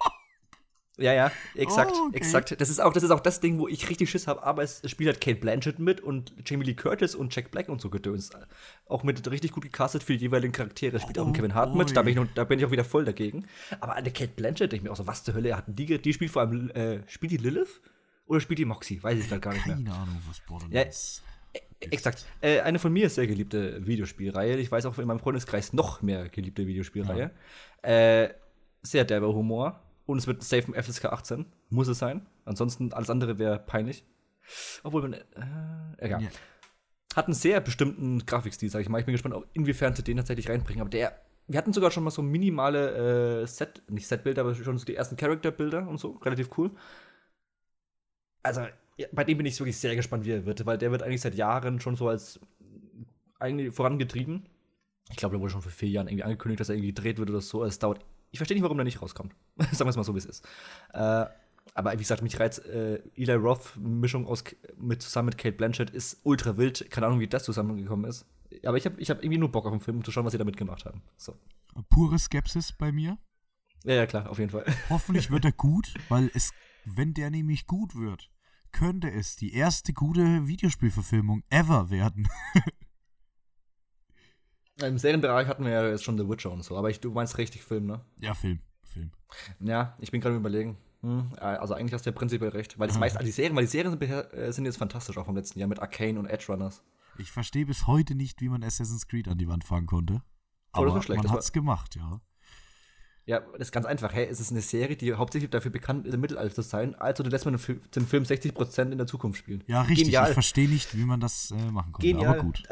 Ja, 0.96 1.12
ja, 1.12 1.32
exakt, 1.56 1.92
oh, 1.92 2.06
okay. 2.06 2.16
exakt. 2.16 2.60
Das 2.60 2.70
ist, 2.70 2.80
auch, 2.80 2.92
das 2.92 3.02
ist 3.02 3.10
auch 3.10 3.20
das 3.20 3.40
Ding, 3.40 3.58
wo 3.58 3.66
ich 3.66 3.88
richtig 3.90 4.10
Schiss 4.10 4.28
habe, 4.28 4.44
aber 4.44 4.62
es, 4.62 4.80
spielt 4.88 5.08
halt 5.08 5.20
Kate 5.20 5.40
Blanchett 5.40 5.80
mit 5.80 6.00
und 6.00 6.32
Jamie 6.46 6.64
Lee 6.64 6.74
Curtis 6.74 7.16
und 7.16 7.34
Jack 7.34 7.50
Black 7.50 7.68
und 7.68 7.80
so 7.80 7.90
gedöns. 7.90 8.30
Auch 8.86 9.02
mit 9.02 9.28
richtig 9.28 9.50
gut 9.50 9.64
gecastet 9.64 10.04
für 10.04 10.12
die 10.12 10.20
jeweiligen 10.20 10.52
Charaktere. 10.52 11.00
Spielt 11.00 11.18
oh, 11.18 11.22
auch 11.22 11.32
Kevin 11.32 11.54
Hart 11.54 11.70
boy. 11.70 11.78
mit, 11.78 11.96
da 11.96 12.02
bin, 12.02 12.10
ich 12.10 12.16
noch, 12.16 12.26
da 12.34 12.44
bin 12.44 12.60
ich 12.60 12.64
auch 12.64 12.70
wieder 12.70 12.84
voll 12.84 13.04
dagegen. 13.04 13.46
Aber 13.80 13.94
eine 13.94 14.12
Kate 14.12 14.32
Blanchett, 14.36 14.70
denke 14.70 14.76
ich 14.76 14.82
mir 14.84 14.92
auch 14.92 14.96
so, 14.96 15.08
was 15.08 15.24
zur 15.24 15.34
Hölle 15.34 15.56
hatten 15.56 15.74
die, 15.74 16.00
die 16.00 16.12
spielt 16.12 16.30
vor 16.30 16.42
allem, 16.42 16.70
äh, 16.70 17.00
spielt 17.08 17.32
die 17.32 17.38
Lilith? 17.38 17.80
Oder 18.26 18.40
spielt 18.40 18.60
die 18.60 18.64
Moxie? 18.64 19.02
Weiß 19.02 19.18
ich 19.18 19.28
gerade 19.28 19.40
gar 19.40 19.52
nicht 19.52 19.66
mehr. 19.66 19.76
Keine 19.76 19.92
Ahnung, 19.92 20.22
was 20.28 20.40
Borderlands 20.40 21.22
ja, 21.54 21.60
e, 21.60 21.86
Exakt. 21.90 22.24
Äh, 22.40 22.60
eine 22.60 22.78
von 22.78 22.92
mir 22.92 23.10
sehr 23.10 23.26
geliebte 23.26 23.84
Videospielreihe. 23.84 24.56
Ich 24.58 24.70
weiß 24.70 24.86
auch 24.86 24.96
in 24.98 25.06
meinem 25.06 25.18
Freundeskreis 25.18 25.72
noch 25.72 26.02
mehr 26.02 26.28
geliebte 26.28 26.66
Videospielreihe. 26.66 27.32
Ja. 27.82 28.22
Äh, 28.22 28.34
sehr 28.82 29.04
derber 29.04 29.34
Humor 29.34 29.83
und 30.06 30.18
es 30.18 30.26
wird 30.26 30.42
safe 30.42 30.70
im 30.70 30.74
FSK 30.74 31.06
18. 31.06 31.46
Muss 31.70 31.88
es 31.88 31.98
sein. 31.98 32.26
Ansonsten 32.44 32.92
alles 32.92 33.10
andere 33.10 33.38
wäre 33.38 33.58
peinlich. 33.58 34.04
Obwohl 34.82 35.02
man. 35.02 35.14
Äh, 35.14 35.24
egal. 35.98 36.20
Yeah. 36.20 36.30
Hat 37.16 37.26
einen 37.26 37.34
sehr 37.34 37.60
bestimmten 37.60 38.26
Grafikstil, 38.26 38.68
sag 38.68 38.80
ich 38.80 38.88
mal. 38.88 38.98
Ich 38.98 39.06
bin 39.06 39.12
gespannt, 39.12 39.36
inwiefern 39.52 39.94
sie 39.94 40.02
den 40.02 40.16
tatsächlich 40.16 40.48
reinbringen. 40.48 40.82
Aber 40.82 40.90
der. 40.90 41.20
Wir 41.46 41.58
hatten 41.58 41.74
sogar 41.74 41.90
schon 41.90 42.04
mal 42.04 42.10
so 42.10 42.22
minimale 42.22 43.42
äh, 43.42 43.46
Set, 43.46 43.82
nicht 43.90 44.06
Setbilder, 44.06 44.40
aber 44.40 44.54
schon 44.54 44.78
so 44.78 44.86
die 44.86 44.96
ersten 44.96 45.16
Charakterbilder 45.16 45.86
und 45.86 45.98
so. 45.98 46.12
Relativ 46.12 46.48
cool. 46.56 46.70
Also, 48.42 48.62
ja, 48.96 49.08
bei 49.12 49.24
dem 49.24 49.36
bin 49.36 49.46
ich 49.46 49.58
wirklich 49.60 49.76
sehr 49.76 49.94
gespannt, 49.94 50.24
wie 50.24 50.32
er 50.32 50.46
wird, 50.46 50.64
weil 50.64 50.78
der 50.78 50.90
wird 50.90 51.02
eigentlich 51.02 51.20
seit 51.20 51.34
Jahren 51.34 51.80
schon 51.80 51.96
so 51.96 52.08
als 52.08 52.40
eigentlich 53.38 53.74
vorangetrieben. 53.74 54.46
Ich 55.10 55.16
glaube, 55.16 55.34
der 55.34 55.40
wurde 55.42 55.52
schon 55.52 55.60
vor 55.60 55.70
vier 55.70 55.90
Jahren 55.90 56.08
irgendwie 56.08 56.24
angekündigt, 56.24 56.60
dass 56.60 56.70
er 56.70 56.76
irgendwie 56.76 56.94
gedreht 56.94 57.18
wird 57.18 57.28
oder 57.28 57.42
so. 57.42 57.62
Es 57.62 57.78
dauert 57.78 58.00
ich 58.34 58.38
verstehe 58.38 58.56
nicht, 58.56 58.64
warum 58.64 58.78
er 58.78 58.84
nicht 58.84 59.00
rauskommt. 59.00 59.32
Sagen 59.58 59.86
wir 59.86 59.90
es 59.90 59.96
mal 59.96 60.02
so, 60.02 60.12
wie 60.14 60.18
es 60.18 60.24
ist. 60.24 60.44
Äh, 60.92 61.26
aber 61.74 61.92
wie 61.92 61.98
gesagt, 61.98 62.20
mich 62.20 62.40
reizt 62.40 62.66
äh, 62.66 62.96
Eli 63.14 63.32
Roth-Mischung 63.34 64.26
aus 64.26 64.42
mit, 64.76 65.02
zusammen 65.02 65.26
mit 65.26 65.38
Kate 65.38 65.56
Blanchett 65.56 65.90
ist 65.90 66.20
ultra 66.24 66.56
wild. 66.56 66.90
Keine 66.90 67.06
Ahnung, 67.06 67.20
wie 67.20 67.28
das 67.28 67.44
zusammengekommen 67.44 68.10
ist. 68.10 68.26
Aber 68.64 68.76
ich 68.76 68.86
habe 68.86 69.00
ich 69.00 69.08
hab 69.08 69.18
irgendwie 69.22 69.38
nur 69.38 69.52
Bock 69.52 69.66
auf 69.66 69.72
den 69.72 69.80
Film, 69.80 69.98
um 69.98 70.04
zu 70.04 70.10
schauen, 70.10 70.24
was 70.24 70.32
sie 70.32 70.38
damit 70.38 70.56
gemacht 70.56 70.84
haben. 70.84 71.00
So. 71.16 71.36
Pure 71.90 72.18
Skepsis 72.18 72.72
bei 72.72 72.90
mir. 72.90 73.18
Ja, 73.84 73.94
ja, 73.94 74.06
klar, 74.06 74.28
auf 74.28 74.40
jeden 74.40 74.50
Fall. 74.50 74.64
Hoffentlich 74.90 75.30
wird 75.30 75.44
er 75.44 75.52
gut, 75.52 75.94
weil 76.08 76.28
es, 76.34 76.50
wenn 76.84 77.14
der 77.14 77.30
nämlich 77.30 77.68
gut 77.68 77.94
wird, 77.94 78.30
könnte 78.72 79.12
es 79.12 79.36
die 79.36 79.54
erste 79.54 79.92
gute 79.92 80.48
Videospielverfilmung 80.48 81.44
ever 81.50 81.90
werden. 81.90 82.28
Im 84.82 84.98
Serienbereich 84.98 85.46
hatten 85.46 85.64
wir 85.64 85.72
ja 85.72 85.88
jetzt 85.88 86.04
schon 86.04 86.18
The 86.18 86.28
Witcher 86.28 86.50
und 86.50 86.64
so, 86.64 86.76
aber 86.76 86.90
ich, 86.90 87.00
du 87.00 87.12
meinst 87.12 87.38
richtig 87.38 87.62
Film, 87.62 87.86
ne? 87.86 88.00
Ja, 88.20 88.34
Film. 88.34 88.60
Film. 88.82 89.10
Ja, 89.60 89.96
ich 90.00 90.10
bin 90.10 90.20
gerade 90.20 90.36
überlegen. 90.36 90.76
Hm, 91.02 91.32
also 91.38 91.74
eigentlich 91.74 91.92
hast 91.92 92.06
du 92.06 92.10
ja 92.10 92.16
prinzipiell 92.16 92.50
recht. 92.50 92.78
Weil 92.78 92.88
das 92.88 92.98
meiste, 92.98 93.18
also 93.18 93.26
die 93.26 93.32
Serien, 93.32 93.54
weil 93.54 93.64
die 93.64 93.70
Serien 93.70 93.90
sind, 93.90 94.02
äh, 94.02 94.52
sind, 94.52 94.64
jetzt 94.64 94.78
fantastisch 94.78 95.18
auch 95.18 95.26
vom 95.26 95.36
letzten 95.36 95.58
Jahr 95.58 95.68
mit 95.68 95.80
Arcane 95.80 96.18
und 96.18 96.26
Edge 96.26 96.46
Runners. 96.48 96.82
Ich 97.18 97.30
verstehe 97.30 97.66
bis 97.66 97.86
heute 97.86 98.14
nicht, 98.14 98.40
wie 98.40 98.48
man 98.48 98.64
Assassin's 98.64 99.06
Creed 99.06 99.28
an 99.28 99.38
die 99.38 99.46
Wand 99.46 99.64
fahren 99.64 99.86
konnte. 99.86 100.22
Aber 100.72 100.92
oh, 100.92 101.00
schlecht, 101.02 101.22
man 101.22 101.30
hat's 101.30 101.52
gemacht, 101.52 101.94
ja. 101.94 102.20
Ja, 103.26 103.40
das 103.52 103.68
ist 103.68 103.72
ganz 103.72 103.86
einfach. 103.86 104.12
Hey, 104.12 104.26
es 104.26 104.40
ist 104.40 104.50
eine 104.50 104.60
Serie, 104.60 104.96
die 104.96 105.14
hauptsächlich 105.14 105.50
dafür 105.50 105.70
bekannt 105.70 106.06
ist, 106.06 106.14
im 106.14 106.20
Mittelalter 106.20 106.54
zu 106.54 106.62
sein. 106.62 106.94
Also 106.94 107.22
du 107.22 107.30
lässt 107.30 107.44
man 107.44 107.54
den 107.54 108.06
Film 108.06 108.24
60% 108.24 108.90
in 108.90 108.98
der 108.98 109.06
Zukunft 109.06 109.38
spielen. 109.38 109.62
Ja, 109.66 109.82
richtig. 109.82 110.06
Genial. 110.06 110.28
Ich 110.28 110.34
verstehe 110.34 110.68
nicht, 110.68 110.96
wie 110.96 111.04
man 111.04 111.20
das 111.20 111.50
äh, 111.50 111.70
machen 111.70 111.92
konnte. 111.92 112.06
Genial. 112.06 112.34
Aber 112.34 112.42
gut. 112.42 112.62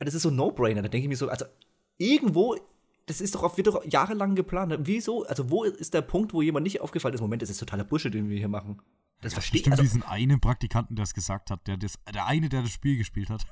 Das 0.00 0.14
ist 0.14 0.22
so 0.22 0.30
ein 0.30 0.36
No-Brainer. 0.36 0.82
Da 0.82 0.88
denke 0.88 1.04
ich 1.04 1.08
mir 1.08 1.16
so, 1.16 1.28
also 1.28 1.44
irgendwo, 1.98 2.56
das 3.06 3.20
ist 3.20 3.34
doch, 3.34 3.56
wird 3.56 3.66
doch 3.66 3.84
jahrelang 3.84 4.34
geplant. 4.34 4.74
Wieso? 4.80 5.24
Also, 5.26 5.50
wo 5.50 5.64
ist 5.64 5.92
der 5.94 6.02
Punkt, 6.02 6.32
wo 6.32 6.42
jemand 6.42 6.64
nicht 6.64 6.80
aufgefallen 6.80 7.14
ist? 7.14 7.20
Moment, 7.20 7.42
das 7.42 7.50
ist 7.50 7.58
totaler 7.58 7.84
Bullshit, 7.84 8.12
den 8.12 8.28
wir 8.28 8.38
hier 8.38 8.48
machen. 8.48 8.80
Das 9.20 9.32
ja, 9.32 9.36
verstehe 9.36 9.60
ich. 9.60 9.70
Also, 9.70 9.82
diesen 9.82 10.02
einen 10.02 10.40
Praktikanten, 10.40 10.96
der 10.96 11.02
es 11.02 11.12
gesagt 11.12 11.50
hat, 11.50 11.66
der, 11.66 11.76
das, 11.76 11.98
der 12.12 12.26
eine, 12.26 12.48
der 12.48 12.62
das 12.62 12.70
Spiel 12.70 12.96
gespielt 12.96 13.28
hat. 13.28 13.46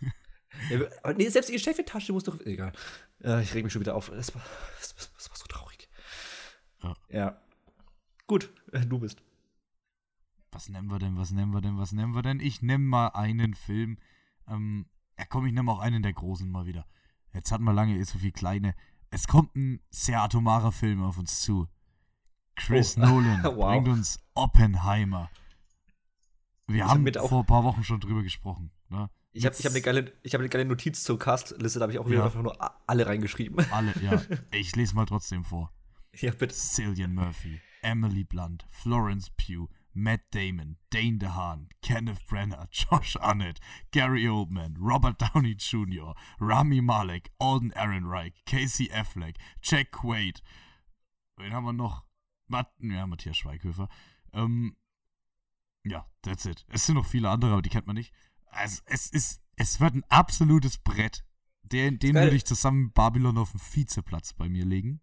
ja, 0.70 1.12
nee, 1.14 1.28
selbst 1.28 1.50
die 1.50 1.58
Chefetage 1.58 2.12
muss 2.12 2.24
doch. 2.24 2.38
Egal. 2.40 2.72
Äh, 3.24 3.42
ich 3.42 3.52
reg 3.54 3.64
mich 3.64 3.72
schon 3.72 3.80
wieder 3.80 3.96
auf. 3.96 4.10
Das 4.10 4.34
war, 4.34 4.42
das, 4.78 4.94
das 4.94 5.30
war 5.30 5.36
so 5.36 5.46
traurig. 5.46 5.88
Ja. 6.82 6.94
ja. 7.10 7.40
Gut, 8.28 8.52
äh, 8.72 8.86
du 8.86 9.00
bist. 9.00 9.22
Was 10.52 10.68
nennen 10.68 10.88
wir 10.88 10.98
denn, 10.98 11.16
was 11.16 11.32
nennen 11.32 11.52
wir 11.52 11.60
denn, 11.60 11.76
was 11.76 11.92
nennen 11.92 12.14
wir 12.14 12.22
denn? 12.22 12.40
Ich 12.40 12.62
nehme 12.62 12.84
mal 12.84 13.08
einen 13.08 13.54
Film. 13.54 13.98
Ähm, 14.48 14.86
ja, 15.18 15.24
komm, 15.28 15.46
ich 15.46 15.52
nehme 15.52 15.72
auch 15.72 15.80
einen 15.80 16.02
der 16.02 16.12
großen 16.12 16.50
mal 16.50 16.66
wieder. 16.66 16.86
Jetzt 17.32 17.52
hatten 17.52 17.64
wir 17.64 17.72
lange 17.72 17.96
eh 17.96 18.02
so 18.02 18.18
viel 18.18 18.32
kleine. 18.32 18.74
Es 19.10 19.26
kommt 19.26 19.54
ein 19.56 19.80
sehr 19.90 20.22
atomarer 20.22 20.72
Film 20.72 21.02
auf 21.02 21.18
uns 21.18 21.40
zu. 21.40 21.68
Chris 22.54 22.96
oh. 22.96 23.00
Nolan 23.06 23.42
wow. 23.44 23.72
bringt 23.72 23.88
uns 23.88 24.18
Oppenheimer. 24.34 25.30
Wir 26.66 26.84
ich 26.84 26.90
haben 26.90 27.06
hab 27.06 27.28
vor 27.28 27.40
ein 27.40 27.46
paar 27.46 27.64
Wochen 27.64 27.84
schon 27.84 28.00
drüber 28.00 28.22
gesprochen. 28.22 28.72
Ne? 28.88 29.08
Ich 29.32 29.44
habe 29.44 29.54
hab 29.54 29.70
eine, 29.70 29.82
geile, 29.82 30.12
hab 30.26 30.40
eine 30.40 30.48
geile 30.48 30.64
Notiz 30.64 31.04
zur 31.04 31.18
Castliste, 31.18 31.78
da 31.78 31.84
habe 31.84 31.92
ich 31.92 31.98
auch 31.98 32.06
wieder 32.06 32.18
ja. 32.18 32.24
einfach 32.24 32.42
nur 32.42 32.56
alle 32.88 33.06
reingeschrieben. 33.06 33.64
Alle, 33.70 33.92
ja. 34.00 34.22
Ich 34.50 34.74
lese 34.74 34.94
mal 34.94 35.04
trotzdem 35.04 35.44
vor. 35.44 35.72
Ja, 36.14 36.32
bitte. 36.32 36.54
Cillian 36.54 37.14
Murphy, 37.14 37.60
Emily 37.82 38.24
Blunt, 38.24 38.64
Florence 38.70 39.30
Pugh, 39.30 39.68
Matt 39.96 40.20
Damon, 40.30 40.76
Dane 40.90 41.18
DeHaan, 41.18 41.68
Kenneth 41.82 42.26
Brenner, 42.26 42.68
Josh 42.70 43.16
Arnett, 43.16 43.60
Gary 43.90 44.28
Oldman, 44.28 44.76
Robert 44.78 45.18
Downey 45.18 45.54
Jr., 45.54 46.14
Rami 46.38 46.80
Malek, 46.82 47.30
Alden 47.40 47.72
Ehrenreich, 47.72 48.44
Casey 48.44 48.90
Affleck, 48.92 49.36
Jack 49.62 49.90
Quaid. 49.90 50.42
Wen 51.38 51.52
haben 51.52 51.64
wir 51.64 51.72
noch? 51.72 52.04
Matt, 52.46 52.70
ja, 52.80 53.06
Matthias 53.06 53.38
Schweighöfer. 53.38 53.88
Ähm, 54.32 54.76
ja, 55.84 56.06
that's 56.22 56.44
it. 56.44 56.64
Es 56.68 56.86
sind 56.86 56.96
noch 56.96 57.06
viele 57.06 57.30
andere, 57.30 57.52
aber 57.52 57.62
die 57.62 57.70
kennt 57.70 57.86
man 57.86 57.96
nicht. 57.96 58.12
Also, 58.46 58.82
es 58.86 59.08
ist, 59.08 59.42
es 59.56 59.80
wird 59.80 59.94
ein 59.94 60.04
absolutes 60.08 60.78
Brett. 60.78 61.24
Den, 61.62 61.98
den 61.98 62.14
würde 62.14 62.36
ich 62.36 62.44
zusammen 62.44 62.92
Babylon 62.92 63.38
auf 63.38 63.50
den 63.50 63.60
Vizeplatz 63.60 64.32
bei 64.32 64.48
mir 64.48 64.64
legen. 64.64 65.00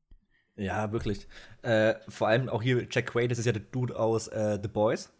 Ja, 0.55 0.91
wirklich. 0.91 1.27
Äh, 1.61 1.95
vor 2.07 2.27
allem 2.27 2.49
auch 2.49 2.61
hier 2.61 2.87
Jack 2.89 3.07
Quaid, 3.07 3.31
das 3.31 3.39
ist 3.39 3.45
ja 3.45 3.51
der 3.51 3.61
Dude 3.61 3.97
aus 3.97 4.27
äh, 4.27 4.59
The 4.61 4.67
Boys. 4.67 5.11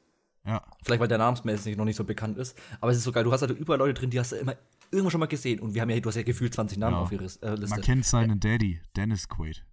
Ja. 0.46 0.62
Vielleicht, 0.84 1.00
weil 1.00 1.08
der 1.08 1.18
namensmäßig 1.18 1.78
noch 1.78 1.86
nicht 1.86 1.96
so 1.96 2.04
bekannt 2.04 2.38
ist. 2.38 2.58
Aber 2.82 2.92
es 2.92 2.98
ist 2.98 3.04
so 3.04 3.12
geil. 3.12 3.24
Du 3.24 3.32
hast 3.32 3.42
halt 3.42 3.58
überall 3.58 3.80
Leute 3.80 3.94
drin, 3.94 4.10
die 4.10 4.20
hast 4.20 4.34
du 4.34 4.36
immer 4.36 4.56
irgendwo 4.92 5.10
schon 5.10 5.20
mal 5.20 5.28
gesehen. 5.28 5.60
Und 5.60 5.74
wir 5.74 5.82
haben 5.82 5.90
ja, 5.90 6.00
du 6.00 6.10
hast 6.10 6.16
ja 6.16 6.24
gefühlt 6.24 6.54
20 6.54 6.78
Namen 6.78 6.96
ja. 6.96 7.02
auf 7.02 7.12
ihrer 7.12 7.24
äh, 7.24 7.56
Liste. 7.56 7.70
Man 7.70 7.82
kennt 7.82 8.06
seinen 8.06 8.40
Daddy, 8.40 8.82
Dennis 8.96 9.28
Quaid. 9.28 9.66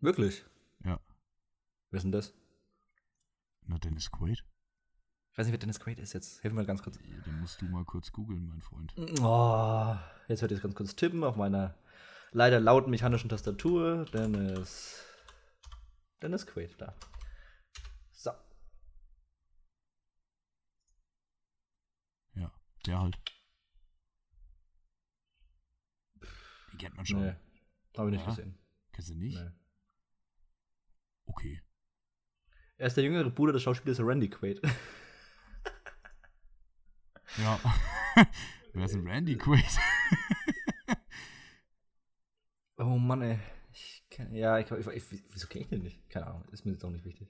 Wirklich? 0.00 0.44
Ja. 0.84 1.00
Wer 1.90 1.96
ist 1.96 2.02
denn 2.04 2.12
das? 2.12 2.34
Na, 3.66 3.78
Dennis 3.78 4.10
Quaid? 4.10 4.44
Ich 5.32 5.38
weiß 5.38 5.46
nicht, 5.46 5.52
wer 5.52 5.58
Dennis 5.58 5.80
Quaid 5.80 5.98
ist 5.98 6.12
jetzt. 6.12 6.40
Hilf 6.40 6.52
mir 6.52 6.60
mal 6.60 6.66
ganz 6.66 6.82
kurz. 6.82 6.98
Den 6.98 7.40
musst 7.40 7.60
du 7.60 7.66
mal 7.66 7.84
kurz 7.84 8.12
googeln, 8.12 8.46
mein 8.48 8.60
Freund. 8.60 8.92
Oh, 9.22 9.96
jetzt 10.28 10.42
werde 10.42 10.54
ich 10.54 10.62
ganz 10.62 10.74
kurz 10.74 10.94
tippen 10.94 11.24
auf 11.24 11.36
meiner 11.36 11.74
leider 12.32 12.60
lauten 12.60 12.90
mechanischen 12.90 13.28
Tastatur. 13.28 14.04
Dennis. 14.06 15.04
Dennis 16.22 16.46
Quaid 16.46 16.80
da. 16.80 16.94
So. 18.12 18.30
Ja, 22.34 22.52
der 22.86 23.00
halt. 23.00 23.18
Die 26.72 26.76
kennt 26.76 26.96
man 26.96 27.06
schon. 27.06 27.22
Nee, 27.22 27.34
habe 27.96 28.08
ich 28.08 28.16
nicht 28.16 28.26
ja. 28.26 28.30
gesehen. 28.30 28.58
Kennst 28.92 29.10
du 29.10 29.14
nicht? 29.14 29.38
Nee. 29.38 29.50
Okay. 31.26 31.62
Er 32.76 32.86
ist 32.86 32.96
der 32.96 33.04
jüngere 33.04 33.30
Bruder 33.30 33.52
des 33.52 33.62
Schauspielers 33.62 34.00
Randy 34.00 34.28
Quaid. 34.30 34.60
ja. 37.36 37.60
Wer 38.72 38.84
ist 38.84 38.94
denn 38.94 39.06
Randy 39.06 39.36
Quaid? 39.36 39.78
Oh 42.80 42.98
Mann, 43.10 43.22
ey. 43.22 43.40
Ich 43.72 44.04
kenn, 44.08 44.32
ja, 44.36 44.60
ich, 44.60 44.70
ich, 44.70 44.86
ich, 44.86 45.24
wieso 45.32 45.48
kenne 45.48 45.64
ich 45.64 45.68
den 45.68 45.82
nicht? 45.82 46.08
Keine 46.10 46.28
Ahnung, 46.28 46.44
ist 46.52 46.64
mir 46.64 46.70
jetzt 46.70 46.84
auch 46.84 46.90
nicht 46.90 47.04
wichtig. 47.04 47.28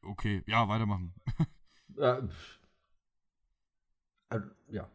Okay, 0.00 0.42
ja, 0.46 0.66
weitermachen. 0.70 1.12
ja. 1.98 2.26
Also, 4.30 4.48
ja. 4.70 4.90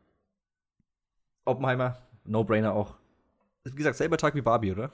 Oppenheimer, 1.45 2.01
No-Brainer 2.23 2.73
auch. 2.73 2.97
Wie 3.63 3.75
gesagt, 3.75 3.97
selber 3.97 4.17
Tag 4.17 4.33
wie 4.33 4.41
Barbie, 4.41 4.71
oder? 4.71 4.91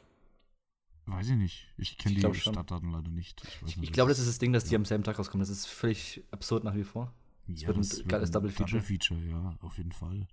Weiß 1.05 1.29
ich 1.29 1.37
nicht. 1.37 1.73
Ich 1.77 1.97
kenne 1.97 2.15
die 2.15 2.33
Stadtdaten 2.33 2.91
leider 2.91 3.09
nicht. 3.09 3.41
Ich, 3.65 3.81
ich 3.81 3.93
glaube, 3.93 4.09
das 4.09 4.19
ist 4.19 4.27
das 4.27 4.39
Ding, 4.39 4.51
dass 4.51 4.65
die 4.65 4.75
am 4.75 4.83
selben 4.83 5.05
Tag 5.05 5.17
rauskommen. 5.17 5.39
Das 5.39 5.49
ist 5.49 5.67
völlig 5.67 6.21
absurd 6.31 6.65
nach 6.65 6.75
wie 6.75 6.83
vor. 6.83 7.13
Das 7.47 7.61
ja, 7.61 7.69
wird 7.69 7.77
ein 7.77 8.07
geiles 8.09 8.31
Double 8.31 8.51
Feature. 8.51 8.81
Double 8.81 8.85
Feature, 8.85 9.19
ja, 9.21 9.57
auf 9.61 9.77
jeden 9.77 9.93
Fall. 9.93 10.27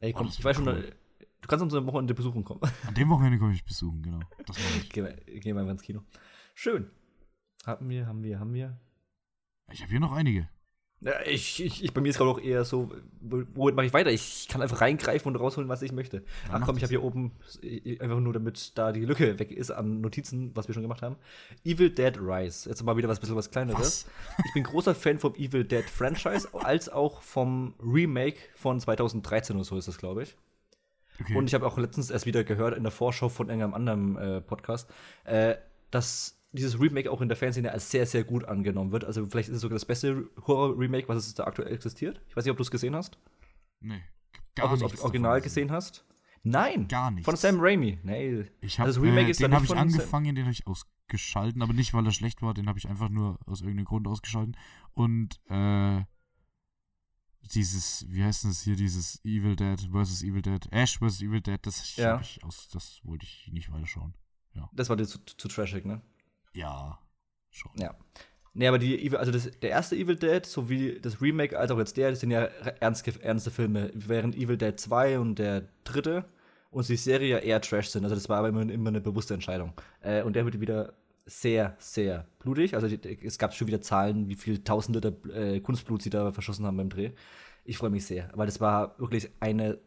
Ey, 0.00 0.12
komm, 0.12 0.26
oh, 0.26 0.30
ich 0.30 0.44
weiß 0.44 0.58
cool. 0.58 0.64
schon, 0.64 0.94
du 1.42 1.48
kannst 1.48 1.62
uns 1.62 1.74
am 1.74 1.86
Wochenende 1.86 2.14
besuchen 2.14 2.44
kommen. 2.44 2.60
An 2.86 2.94
dem 2.94 3.10
Wochenende 3.10 3.38
komme 3.38 3.52
ich 3.52 3.64
besuchen, 3.64 4.02
genau. 4.02 4.20
Das 4.46 4.56
ich. 4.56 4.88
Gehen 4.88 5.04
wir, 5.04 5.40
gehen 5.40 5.54
wir 5.54 5.60
einfach 5.60 5.72
ins 5.72 5.82
Kino. 5.82 6.02
Schön. 6.54 6.90
Haben 7.66 7.88
wir, 7.90 8.06
haben 8.06 8.22
wir, 8.22 8.40
haben 8.40 8.54
wir. 8.54 8.80
Ich 9.70 9.82
habe 9.82 9.90
hier 9.90 10.00
noch 10.00 10.12
einige. 10.12 10.48
Ja, 11.04 11.14
ich, 11.26 11.60
ich, 11.60 11.82
ich, 11.82 11.92
bei 11.92 12.00
mir 12.00 12.10
ist 12.10 12.18
gerade 12.18 12.30
auch 12.30 12.38
eher 12.38 12.64
so, 12.64 12.92
womit 13.20 13.74
mache 13.74 13.86
ich 13.86 13.92
weiter? 13.92 14.10
Ich 14.10 14.46
kann 14.48 14.62
einfach 14.62 14.80
reingreifen 14.80 15.32
und 15.32 15.40
rausholen, 15.40 15.68
was 15.68 15.82
ich 15.82 15.90
möchte. 15.90 16.22
Ach 16.48 16.60
komm, 16.64 16.76
ich 16.76 16.84
habe 16.84 16.90
hier 16.90 17.02
oben, 17.02 17.32
einfach 17.98 18.20
nur 18.20 18.32
damit 18.32 18.78
da 18.78 18.92
die 18.92 19.04
Lücke 19.04 19.40
weg 19.40 19.50
ist 19.50 19.72
an 19.72 20.00
Notizen, 20.00 20.54
was 20.54 20.68
wir 20.68 20.74
schon 20.74 20.82
gemacht 20.82 21.02
haben. 21.02 21.16
Evil 21.64 21.90
Dead 21.90 22.16
Rise. 22.20 22.68
Jetzt 22.68 22.84
mal 22.84 22.96
wieder 22.96 23.08
was 23.08 23.18
bisschen 23.18 23.34
was 23.34 23.50
Kleineres. 23.50 23.80
Was? 23.80 24.06
Ich 24.46 24.54
bin 24.54 24.62
großer 24.62 24.94
Fan 24.94 25.18
vom 25.18 25.34
Evil 25.34 25.64
Dead 25.64 25.84
Franchise, 25.90 26.48
als 26.52 26.88
auch 26.88 27.20
vom 27.22 27.74
Remake 27.82 28.38
von 28.54 28.78
2013 28.78 29.56
oder 29.56 29.64
so 29.64 29.76
ist 29.76 29.88
das, 29.88 29.98
glaube 29.98 30.22
ich. 30.22 30.36
Okay. 31.22 31.36
Und 31.36 31.46
ich 31.46 31.54
habe 31.54 31.66
auch 31.66 31.78
letztens 31.78 32.10
erst 32.10 32.26
wieder 32.26 32.44
gehört 32.44 32.76
in 32.76 32.82
der 32.82 32.92
Vorschau 32.92 33.28
von 33.28 33.48
irgendeinem 33.48 33.74
anderen 33.74 34.16
äh, 34.16 34.40
Podcast, 34.40 34.90
äh, 35.24 35.54
dass 35.90 36.38
dieses 36.52 36.80
Remake 36.80 37.10
auch 37.10 37.20
in 37.20 37.28
der 37.28 37.36
Fanszene 37.36 37.72
als 37.72 37.90
sehr, 37.90 38.06
sehr 38.06 38.24
gut 38.24 38.44
angenommen 38.44 38.92
wird. 38.92 39.04
Also 39.04 39.26
vielleicht 39.26 39.48
ist 39.48 39.56
es 39.56 39.60
sogar 39.62 39.76
das 39.76 39.84
beste 39.84 40.28
Horror-Remake, 40.46 41.08
was 41.08 41.26
es 41.26 41.34
da 41.34 41.44
aktuell 41.44 41.72
existiert. 41.72 42.20
Ich 42.28 42.36
weiß 42.36 42.44
nicht, 42.44 42.50
ob 42.50 42.58
du 42.58 42.62
es 42.62 42.70
gesehen 42.70 42.94
hast. 42.94 43.18
Nee. 43.80 44.02
Gar 44.54 44.72
ob 44.72 44.78
du 44.78 44.86
das 44.86 45.00
Original 45.00 45.40
gesehen 45.40 45.70
hast? 45.70 46.04
Nein. 46.42 46.88
Gar 46.88 47.12
nicht. 47.12 47.24
Von 47.24 47.36
Sam 47.36 47.58
Raimi. 47.58 47.98
Nee. 48.02 48.44
Ich 48.60 48.78
hab, 48.78 48.86
also 48.86 49.00
Remake 49.00 49.28
äh, 49.28 49.30
ist 49.30 49.40
den 49.40 49.54
habe 49.54 49.64
ich 49.64 49.74
angefangen, 49.74 50.34
den 50.34 50.44
habe 50.44 50.52
ich 50.52 50.66
ausgeschalten, 50.66 51.62
aber 51.62 51.72
nicht, 51.72 51.94
weil 51.94 52.04
er 52.04 52.12
schlecht 52.12 52.42
war, 52.42 52.52
den 52.52 52.68
habe 52.68 52.78
ich 52.78 52.88
einfach 52.88 53.08
nur 53.08 53.38
aus 53.46 53.60
irgendeinem 53.60 53.86
Grund 53.86 54.06
ausgeschalten. 54.06 54.56
Und 54.92 55.40
äh, 55.48 56.02
dieses, 57.54 58.06
wie 58.08 58.22
heißt 58.22 58.44
das 58.44 58.62
hier, 58.62 58.76
dieses 58.76 59.22
Evil 59.24 59.56
Dead 59.56 59.80
versus 59.90 60.22
Evil 60.22 60.42
Dead, 60.42 60.66
Ash 60.70 60.98
versus 60.98 61.22
Evil 61.22 61.40
Dead, 61.40 61.58
das, 61.62 61.96
ja. 61.96 62.20
ich 62.20 62.42
aus, 62.44 62.68
das 62.68 63.00
wollte 63.04 63.24
ich 63.24 63.50
nicht 63.52 63.72
weiterschauen. 63.72 64.14
Ja. 64.54 64.68
Das 64.72 64.88
war 64.88 64.96
dir 64.96 65.06
zu, 65.06 65.18
zu 65.24 65.48
trashig, 65.48 65.84
ne? 65.84 66.00
Ja, 66.54 66.98
schon. 67.50 67.72
Ja. 67.76 67.94
Nee, 68.54 68.68
aber 68.68 68.78
die 68.78 69.06
Evil, 69.06 69.16
also 69.18 69.32
das, 69.32 69.50
der 69.60 69.70
erste 69.70 69.96
Evil 69.96 70.16
Dead, 70.16 70.44
sowie 70.44 71.00
das 71.00 71.22
Remake, 71.22 71.58
als 71.58 71.70
auch 71.70 71.78
jetzt 71.78 71.96
der, 71.96 72.10
das 72.10 72.20
sind 72.20 72.30
ja 72.30 72.42
ernst, 72.80 73.06
ernste 73.08 73.50
Filme, 73.50 73.90
während 73.94 74.36
Evil 74.36 74.58
Dead 74.58 74.78
2 74.78 75.18
und 75.18 75.38
der 75.38 75.68
dritte 75.84 76.26
und 76.70 76.88
die 76.88 76.96
Serie 76.96 77.28
ja 77.28 77.38
eher 77.38 77.60
Trash 77.60 77.88
sind. 77.88 78.04
Also 78.04 78.14
das 78.14 78.28
war 78.28 78.38
aber 78.38 78.48
immer, 78.48 78.62
immer 78.62 78.88
eine 78.88 79.00
bewusste 79.00 79.34
Entscheidung. 79.34 79.72
Äh, 80.00 80.22
und 80.22 80.34
der 80.34 80.44
wird 80.44 80.60
wieder 80.60 80.94
sehr, 81.24 81.76
sehr 81.78 82.26
blutig. 82.38 82.74
Also 82.74 82.86
es 82.86 83.38
gab 83.38 83.54
schon 83.54 83.68
wieder 83.68 83.80
Zahlen, 83.80 84.28
wie 84.28 84.34
viel 84.34 84.62
Tausende 84.64 85.00
der 85.00 85.12
äh, 85.34 85.60
Kunstblut 85.60 86.02
sie 86.02 86.10
da 86.10 86.32
verschossen 86.32 86.66
haben 86.66 86.76
beim 86.76 86.90
Dreh. 86.90 87.12
Ich 87.64 87.78
freue 87.78 87.90
mich 87.90 88.06
sehr, 88.06 88.30
weil 88.34 88.46
das 88.46 88.60
war 88.60 88.98
wirklich 88.98 89.30
eine 89.40 89.78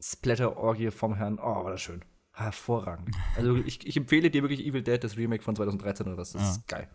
Splatter-Orgie 0.00 0.90
vom 0.90 1.14
Herrn. 1.14 1.38
Oh, 1.38 1.64
war 1.64 1.70
das 1.70 1.80
schön. 1.80 2.04
Hervorragend. 2.32 3.16
Also 3.34 3.56
ich, 3.56 3.86
ich, 3.86 3.96
empfehle 3.96 4.30
dir 4.30 4.42
wirklich 4.42 4.64
Evil 4.64 4.82
Dead, 4.82 5.02
das 5.02 5.16
Remake 5.16 5.42
von 5.42 5.56
2013 5.56 6.06
oder 6.06 6.18
was. 6.18 6.32
Das 6.32 6.42
ja. 6.42 6.50
ist 6.50 6.68
geil. 6.68 6.88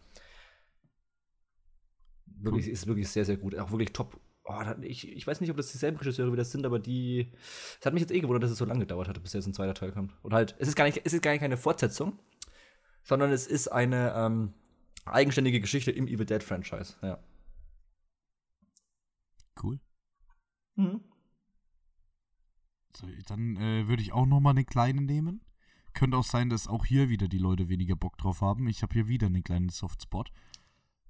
Wirklich, 2.27 2.67
cool. 2.67 2.71
ist 2.73 2.87
wirklich 2.87 3.09
sehr, 3.09 3.25
sehr 3.25 3.37
gut. 3.37 3.57
Auch 3.57 3.71
wirklich 3.71 3.91
top. 3.91 4.19
Oh, 4.43 4.53
ich, 4.81 5.11
ich 5.11 5.25
weiß 5.25 5.41
nicht, 5.41 5.49
ob 5.49 5.57
das 5.57 5.71
dieselben 5.71 5.97
Regisseure 5.97 6.31
wieder 6.31 6.45
sind, 6.45 6.65
aber 6.65 6.77
die. 6.79 7.31
Es 7.79 7.85
hat 7.85 7.93
mich 7.93 8.01
jetzt 8.01 8.11
eh 8.11 8.19
gewundert, 8.19 8.43
dass 8.43 8.51
es 8.51 8.57
so 8.57 8.65
lange 8.65 8.81
gedauert 8.81 9.07
hat, 9.07 9.21
bis 9.21 9.33
jetzt 9.33 9.47
ein 9.47 9.53
zweiter 9.53 9.73
Teil 9.73 9.91
kommt. 9.91 10.13
Und 10.21 10.33
halt, 10.33 10.55
es 10.59 10.67
ist 10.67 10.75
gar 10.75 10.85
nicht, 10.85 11.01
es 11.03 11.13
ist 11.13 11.23
gar 11.23 11.31
nicht 11.31 11.41
keine 11.41 11.57
Fortsetzung, 11.57 12.19
sondern 13.03 13.31
es 13.31 13.47
ist 13.47 13.67
eine 13.67 14.13
ähm, 14.15 14.53
eigenständige 15.05 15.59
Geschichte 15.59 15.91
im 15.91 16.07
Evil 16.07 16.25
Dead 16.25 16.43
Franchise. 16.43 16.95
Ja. 17.01 17.19
Cool. 19.61 19.79
Mhm. 20.75 21.01
So, 22.95 23.07
dann 23.27 23.55
äh, 23.57 23.87
würde 23.87 24.01
ich 24.01 24.13
auch 24.13 24.25
noch 24.25 24.39
mal 24.39 24.51
eine 24.51 24.65
kleine 24.65 25.01
nehmen. 25.01 25.41
Könnte 25.93 26.17
auch 26.17 26.23
sein, 26.23 26.49
dass 26.49 26.67
auch 26.67 26.85
hier 26.85 27.09
wieder 27.09 27.27
die 27.27 27.37
Leute 27.37 27.69
weniger 27.69 27.95
Bock 27.95 28.17
drauf 28.17 28.41
haben. 28.41 28.67
Ich 28.67 28.81
habe 28.81 28.93
hier 28.93 29.07
wieder 29.07 29.27
einen 29.27 29.43
kleinen 29.43 29.69
Softspot. 29.69 30.31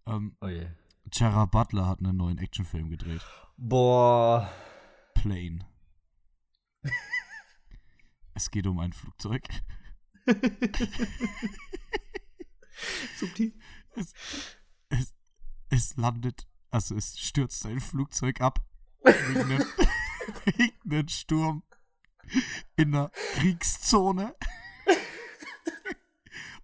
Ähm, 0.07 0.35
oh 0.41 0.47
je. 0.47 0.67
Gerard 1.05 1.51
Butler 1.51 1.87
hat 1.87 1.99
einen 1.99 2.17
neuen 2.17 2.37
Actionfilm 2.37 2.89
gedreht. 2.89 3.21
Boah. 3.57 4.51
Plane. 5.15 5.67
es 8.33 8.49
geht 8.49 8.67
um 8.67 8.79
ein 8.79 8.93
Flugzeug. 8.93 9.43
Subtil. 13.17 13.53
Es, 13.95 14.13
es, 14.89 15.13
es 15.69 15.95
landet, 15.97 16.47
also 16.69 16.95
es 16.95 17.19
stürzt 17.19 17.65
ein 17.65 17.79
Flugzeug 17.79 18.41
ab. 18.41 18.65
wegen 19.03 19.63
einem, 20.85 21.07
Sturm 21.09 21.63
in 22.75 22.91
der 22.91 23.11
Kriegszone. 23.35 24.35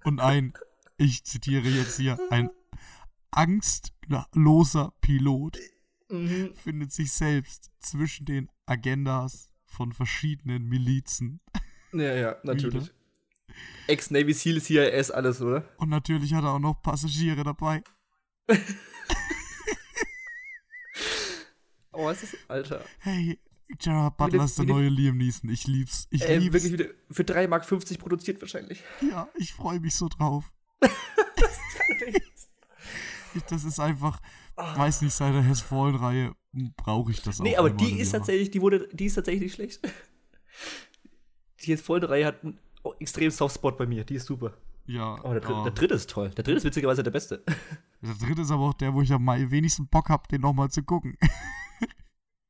Und 0.03 0.21
ein, 0.21 0.53
ich 0.97 1.23
zitiere 1.25 1.67
jetzt 1.67 1.97
hier, 1.97 2.17
ein 2.29 2.49
angstloser 3.31 4.93
Pilot 5.01 5.59
mhm. 6.09 6.55
findet 6.55 6.91
sich 6.91 7.11
selbst 7.11 7.71
zwischen 7.79 8.25
den 8.25 8.49
Agendas 8.65 9.51
von 9.65 9.91
verschiedenen 9.91 10.67
Milizen. 10.67 11.41
Ja, 11.93 12.13
ja, 12.15 12.37
natürlich. 12.43 12.93
Ex-Navy 13.87 14.33
SEAL, 14.33 14.61
CIS, 14.61 15.11
alles, 15.11 15.41
oder? 15.41 15.63
Und 15.77 15.89
natürlich 15.89 16.33
hat 16.33 16.43
er 16.43 16.51
auch 16.51 16.59
noch 16.59 16.81
Passagiere 16.81 17.43
dabei. 17.43 17.83
oh, 21.91 22.05
was 22.05 22.23
ist 22.23 22.37
Alter? 22.47 22.83
Hey, 22.99 23.39
Gerard 23.79 24.17
Butler 24.17 24.45
ist 24.45 24.57
der 24.57 24.65
neue 24.65 24.89
Liam 24.89 25.17
Neeson. 25.17 25.49
Ich 25.49 25.67
lieb's. 25.67 26.07
Ich 26.09 26.23
äh, 26.23 26.37
lieb's. 26.37 26.53
Wirklich 26.53 26.73
wieder 26.73 26.85
für 27.11 27.23
3,50 27.23 27.47
Mark 27.47 27.67
produziert 27.99 28.41
wahrscheinlich. 28.41 28.83
Ja, 29.01 29.27
ich 29.35 29.53
freue 29.53 29.79
mich 29.79 29.95
so 29.95 30.07
drauf. 30.07 30.51
das 33.49 33.63
ist 33.65 33.79
einfach, 33.79 34.19
oh. 34.55 34.63
weiß 34.63 35.01
nicht, 35.01 35.13
seit 35.13 35.33
der 35.33 35.41
Hess 35.41 35.61
Fallen-Reihe 35.61 36.33
brauche 36.75 37.11
ich 37.11 37.21
das 37.21 37.39
auch. 37.39 37.43
Nee, 37.43 37.57
aber 37.57 37.69
die 37.69 37.99
ist 37.99 38.11
tatsächlich, 38.11 38.51
die 38.51 38.61
wurde, 38.61 38.87
die 38.91 39.05
ist 39.05 39.15
tatsächlich 39.15 39.53
schlecht. 39.53 39.81
Die 41.61 41.71
Hess 41.71 41.81
Fallen-Reihe 41.81 42.25
hat 42.25 42.43
einen 42.43 42.59
extrem 42.99 43.31
Softspot 43.31 43.77
bei 43.77 43.85
mir. 43.85 44.03
Die 44.03 44.15
ist 44.15 44.25
super. 44.25 44.53
Ja. 44.85 45.21
Oh, 45.23 45.33
der, 45.33 45.41
dritte, 45.41 45.63
der 45.63 45.71
dritte 45.71 45.93
ist 45.93 46.09
toll. 46.09 46.29
Der 46.29 46.43
dritte 46.43 46.57
ist 46.57 46.63
witzigerweise 46.63 47.03
der 47.03 47.11
beste. 47.11 47.43
Der 48.01 48.13
dritte 48.13 48.43
ist 48.43 48.51
aber 48.51 48.61
auch 48.61 48.75
der, 48.75 48.93
wo 48.93 49.01
ich 49.01 49.11
am 49.11 49.25
wenigsten 49.25 49.87
Bock 49.87 50.09
habe, 50.09 50.27
den 50.27 50.41
nochmal 50.41 50.69
zu 50.69 50.83
gucken. 50.83 51.17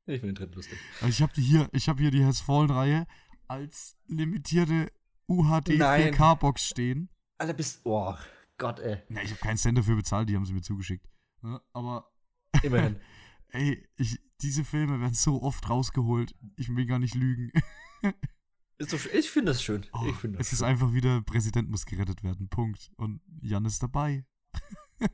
Ich 0.09 0.21
finde 0.21 0.34
den 0.34 0.36
dritten 0.36 0.55
lustig. 0.55 0.80
Also 1.01 1.09
ich 1.09 1.21
habe 1.21 1.34
hier, 1.36 1.67
ich 1.73 1.89
hab 1.89 1.99
hier 1.99 2.11
die 2.11 2.23
Has 2.23 2.39
Fallen-Reihe 2.39 3.05
als 3.49 3.97
limitierte 4.07 4.89
UHD 5.28 5.71
4K-Box 5.71 6.63
stehen. 6.63 7.09
Alter, 7.38 7.53
bist. 7.53 7.82
Oh, 7.84 8.15
Gott, 8.57 8.80
ey. 8.80 9.03
Ja, 9.09 9.21
ich 9.21 9.32
habe 9.32 9.41
keinen 9.41 9.57
Cent 9.57 9.78
dafür 9.78 9.97
bezahlt, 9.97 10.30
die 10.30 10.36
haben 10.38 10.45
sie 10.45 10.53
mir 10.53 10.61
zugeschickt. 10.61 11.05
Ja, 11.43 11.61
aber. 11.73 12.09
Immerhin. 12.63 13.01
ey, 13.49 13.86
ich, 13.97 14.19
diese 14.41 14.63
Filme 14.63 15.01
werden 15.01 15.13
so 15.13 15.41
oft 15.41 15.69
rausgeholt. 15.69 16.34
Ich 16.55 16.73
will 16.73 16.86
gar 16.86 16.99
nicht 16.99 17.15
lügen. 17.15 17.51
So, 18.80 18.97
ich 19.11 19.30
finde 19.30 19.51
das 19.51 19.63
schön. 19.63 19.86
Oh, 19.91 20.05
ich 20.07 20.15
find 20.15 20.39
das 20.39 20.47
es 20.47 20.53
ist 20.53 20.61
einfach 20.61 20.93
wieder, 20.93 21.21
Präsident 21.21 21.69
muss 21.69 21.86
gerettet 21.86 22.23
werden. 22.23 22.47
Punkt. 22.47 22.91
Und 22.97 23.21
Jan 23.41 23.65
ist 23.65 23.82
dabei. 23.82 24.25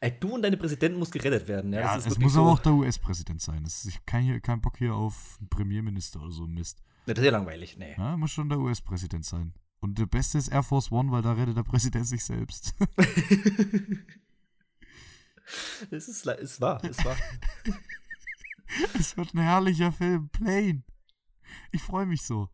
Ey, 0.00 0.18
du 0.18 0.34
und 0.34 0.42
deine 0.42 0.56
Präsidenten 0.56 0.98
muss 0.98 1.10
gerettet 1.10 1.48
werden. 1.48 1.72
Ja, 1.72 1.80
ja 1.80 1.96
es 1.96 2.18
muss 2.18 2.34
so 2.34 2.40
aber 2.40 2.52
auch 2.52 2.58
der 2.58 2.74
US-Präsident 2.74 3.40
sein. 3.40 3.64
ich 3.64 3.94
habe 3.94 4.04
keinen 4.04 4.42
kein 4.42 4.60
Bock 4.60 4.76
hier 4.76 4.94
auf 4.94 5.36
einen 5.38 5.48
Premierminister 5.48 6.20
oder 6.20 6.32
so 6.32 6.46
Mist. 6.46 6.82
Das 7.06 7.16
ist 7.18 7.24
ja 7.24 7.30
langweilig, 7.30 7.76
nee. 7.78 7.94
Ja, 7.96 8.16
muss 8.16 8.32
schon 8.32 8.48
der 8.48 8.58
US-Präsident 8.58 9.24
sein. 9.24 9.54
Und 9.80 9.98
der 9.98 10.06
Beste 10.06 10.38
ist 10.38 10.48
Air 10.48 10.64
Force 10.64 10.90
One, 10.90 11.12
weil 11.12 11.22
da 11.22 11.32
rettet 11.32 11.56
der 11.56 11.62
Präsident 11.62 12.06
sich 12.06 12.24
selbst. 12.24 12.74
es 15.90 16.08
ist, 16.08 16.26
ist 16.26 16.60
wahr, 16.60 16.82
ist 16.82 17.04
wahr. 17.04 17.16
es 18.94 19.16
wird 19.16 19.32
ein 19.34 19.40
herrlicher 19.40 19.92
Film. 19.92 20.28
Plane. 20.30 20.82
Ich 21.70 21.82
freue 21.82 22.06
mich 22.06 22.22
so. 22.22 22.50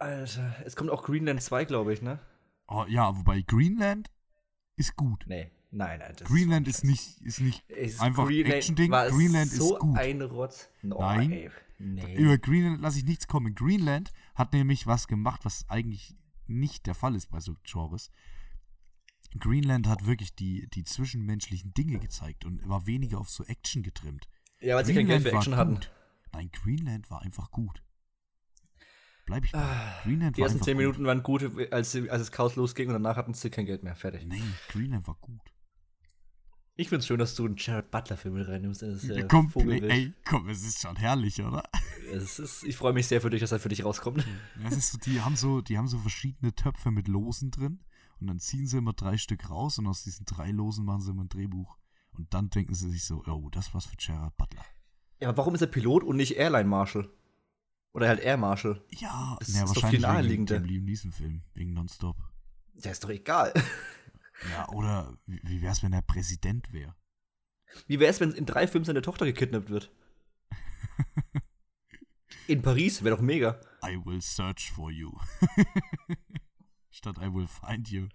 Alter, 0.00 0.56
es 0.64 0.76
kommt 0.76 0.90
auch 0.90 1.02
Greenland 1.02 1.42
2, 1.42 1.64
glaube 1.66 1.92
ich, 1.92 2.02
ne? 2.02 2.18
Oh, 2.68 2.84
ja, 2.88 3.16
wobei 3.16 3.42
Greenland 3.42 4.10
ist 4.76 4.96
gut. 4.96 5.24
Nee. 5.26 5.50
Nein, 5.72 6.00
nein. 6.00 6.16
Greenland 6.24 6.66
ist, 6.66 6.78
ist 6.78 6.84
nicht, 6.84 7.20
ist 7.20 7.40
nicht 7.40 7.68
ist 7.70 8.00
einfach 8.00 8.28
Action-Ding. 8.28 8.90
Greenland 8.90 9.50
so 9.50 9.74
ist 9.74 9.80
gut. 9.80 9.98
ein 9.98 10.20
Rotz. 10.22 10.68
No, 10.82 10.98
nein. 10.98 11.50
Nee. 11.78 12.16
Über 12.16 12.38
Greenland 12.38 12.80
lasse 12.80 12.98
ich 12.98 13.04
nichts 13.04 13.28
kommen. 13.28 13.54
Greenland 13.54 14.12
hat 14.34 14.52
nämlich 14.52 14.86
was 14.86 15.06
gemacht, 15.06 15.44
was 15.44 15.64
eigentlich 15.68 16.16
nicht 16.46 16.86
der 16.86 16.94
Fall 16.94 17.14
ist 17.14 17.30
bei 17.30 17.40
so 17.40 17.54
Genres. 17.62 18.10
Greenland 19.38 19.86
hat 19.86 20.06
wirklich 20.06 20.34
die, 20.34 20.68
die 20.70 20.82
zwischenmenschlichen 20.82 21.72
Dinge 21.72 22.00
gezeigt 22.00 22.44
und 22.44 22.68
war 22.68 22.86
weniger 22.86 23.18
auf 23.18 23.30
so 23.30 23.44
Action 23.44 23.82
getrimmt. 23.82 24.28
Ja, 24.60 24.74
weil 24.74 24.84
sie 24.84 24.94
kein 24.94 25.06
Geld 25.06 25.22
für 25.22 25.32
Action 25.32 25.56
hatten. 25.56 25.78
Nein, 26.32 26.50
Greenland 26.52 27.10
war 27.10 27.22
einfach 27.22 27.50
gut. 27.52 27.82
Bleibe 29.30 29.46
ich 29.46 29.52
bei. 29.52 29.60
Ah, 29.60 30.00
Greenland 30.02 30.36
Die 30.36 30.42
ersten 30.42 30.60
zehn 30.60 30.74
gut. 30.74 30.82
Minuten 30.82 31.04
waren 31.04 31.22
gut, 31.22 31.72
als, 31.72 31.94
als 31.94 32.22
es 32.22 32.32
Chaos 32.32 32.56
losging 32.56 32.88
und 32.88 32.94
danach 32.94 33.16
hatten 33.16 33.32
sie 33.32 33.48
kein 33.48 33.64
Geld 33.64 33.84
mehr. 33.84 33.94
Fertig. 33.94 34.26
Nee, 34.26 34.42
Greenland 34.68 35.06
war 35.06 35.14
gut. 35.20 35.40
Ich 36.74 36.88
finde 36.88 37.00
es 37.00 37.06
schön, 37.06 37.18
dass 37.18 37.36
du 37.36 37.44
einen 37.46 37.56
Jared 37.56 37.92
Butler-Film 37.92 38.34
mit 38.34 38.48
reinnimmst. 38.48 38.82
Das 38.82 39.04
ist, 39.04 39.10
äh, 39.10 39.26
komm, 39.28 39.52
ey, 39.54 40.14
komm, 40.24 40.48
es 40.48 40.64
ist 40.64 40.80
schon 40.80 40.96
herrlich, 40.96 41.40
oder? 41.42 41.62
Es 42.12 42.40
ist, 42.40 42.64
ich 42.64 42.76
freue 42.76 42.92
mich 42.92 43.06
sehr 43.06 43.20
für 43.20 43.30
dich, 43.30 43.40
dass 43.40 43.52
er 43.52 43.60
für 43.60 43.68
dich 43.68 43.84
rauskommt. 43.84 44.26
Ja, 44.60 44.70
so, 44.72 44.98
die, 44.98 45.20
haben 45.20 45.36
so, 45.36 45.60
die 45.60 45.78
haben 45.78 45.86
so 45.86 45.98
verschiedene 45.98 46.52
Töpfe 46.52 46.90
mit 46.90 47.06
Losen 47.06 47.52
drin 47.52 47.84
und 48.18 48.26
dann 48.26 48.40
ziehen 48.40 48.66
sie 48.66 48.78
immer 48.78 48.94
drei 48.94 49.16
Stück 49.16 49.48
raus 49.48 49.78
und 49.78 49.86
aus 49.86 50.02
diesen 50.02 50.24
drei 50.24 50.50
Losen 50.50 50.84
machen 50.84 51.02
sie 51.02 51.12
immer 51.12 51.22
ein 51.22 51.28
Drehbuch. 51.28 51.76
Und 52.12 52.34
dann 52.34 52.50
denken 52.50 52.74
sie 52.74 52.90
sich 52.90 53.04
so, 53.04 53.22
oh, 53.26 53.48
das 53.50 53.72
war's 53.74 53.86
für 53.86 53.96
Jared 53.96 54.36
Butler. 54.36 54.64
Ja, 55.20 55.28
aber 55.28 55.38
warum 55.38 55.54
ist 55.54 55.60
er 55.60 55.68
Pilot 55.68 56.02
und 56.02 56.16
nicht 56.16 56.36
Airline 56.36 56.68
Marshal? 56.68 57.08
Oder 57.92 58.08
halt 58.08 58.20
Air 58.20 58.36
Marshal? 58.36 58.80
Ja, 58.90 59.36
das 59.40 59.54
ja, 59.54 59.64
ist 59.64 59.76
doch 59.76 59.88
viel 59.88 60.00
naheliegender. 60.00 60.62
Wegen 60.62 60.86
dem 60.86 60.86
Liam 60.86 61.12
Film, 61.12 61.42
wegen 61.54 61.72
Nonstop. 61.72 62.16
Der 62.74 62.92
ist 62.92 63.04
doch 63.04 63.10
egal. 63.10 63.52
Ja, 64.52 64.70
oder 64.70 65.18
wie 65.26 65.60
wär's, 65.60 65.82
wenn 65.82 65.92
er 65.92 66.00
Präsident 66.00 66.72
wäre? 66.72 66.94
Wie 67.86 68.00
wär's, 68.00 68.20
wenn 68.20 68.32
in 68.32 68.46
drei 68.46 68.66
Filmen 68.66 68.86
seine 68.86 69.02
Tochter 69.02 69.26
gekidnappt 69.26 69.68
wird? 69.68 69.92
in 72.46 72.62
Paris 72.62 73.04
wäre 73.04 73.16
doch 73.16 73.22
mega. 73.22 73.60
I 73.84 73.98
will 74.02 74.22
search 74.22 74.72
for 74.72 74.90
you. 74.90 75.12
Statt 76.90 77.18
I 77.18 77.26
will 77.32 77.46
find 77.46 77.88
you. 77.90 78.08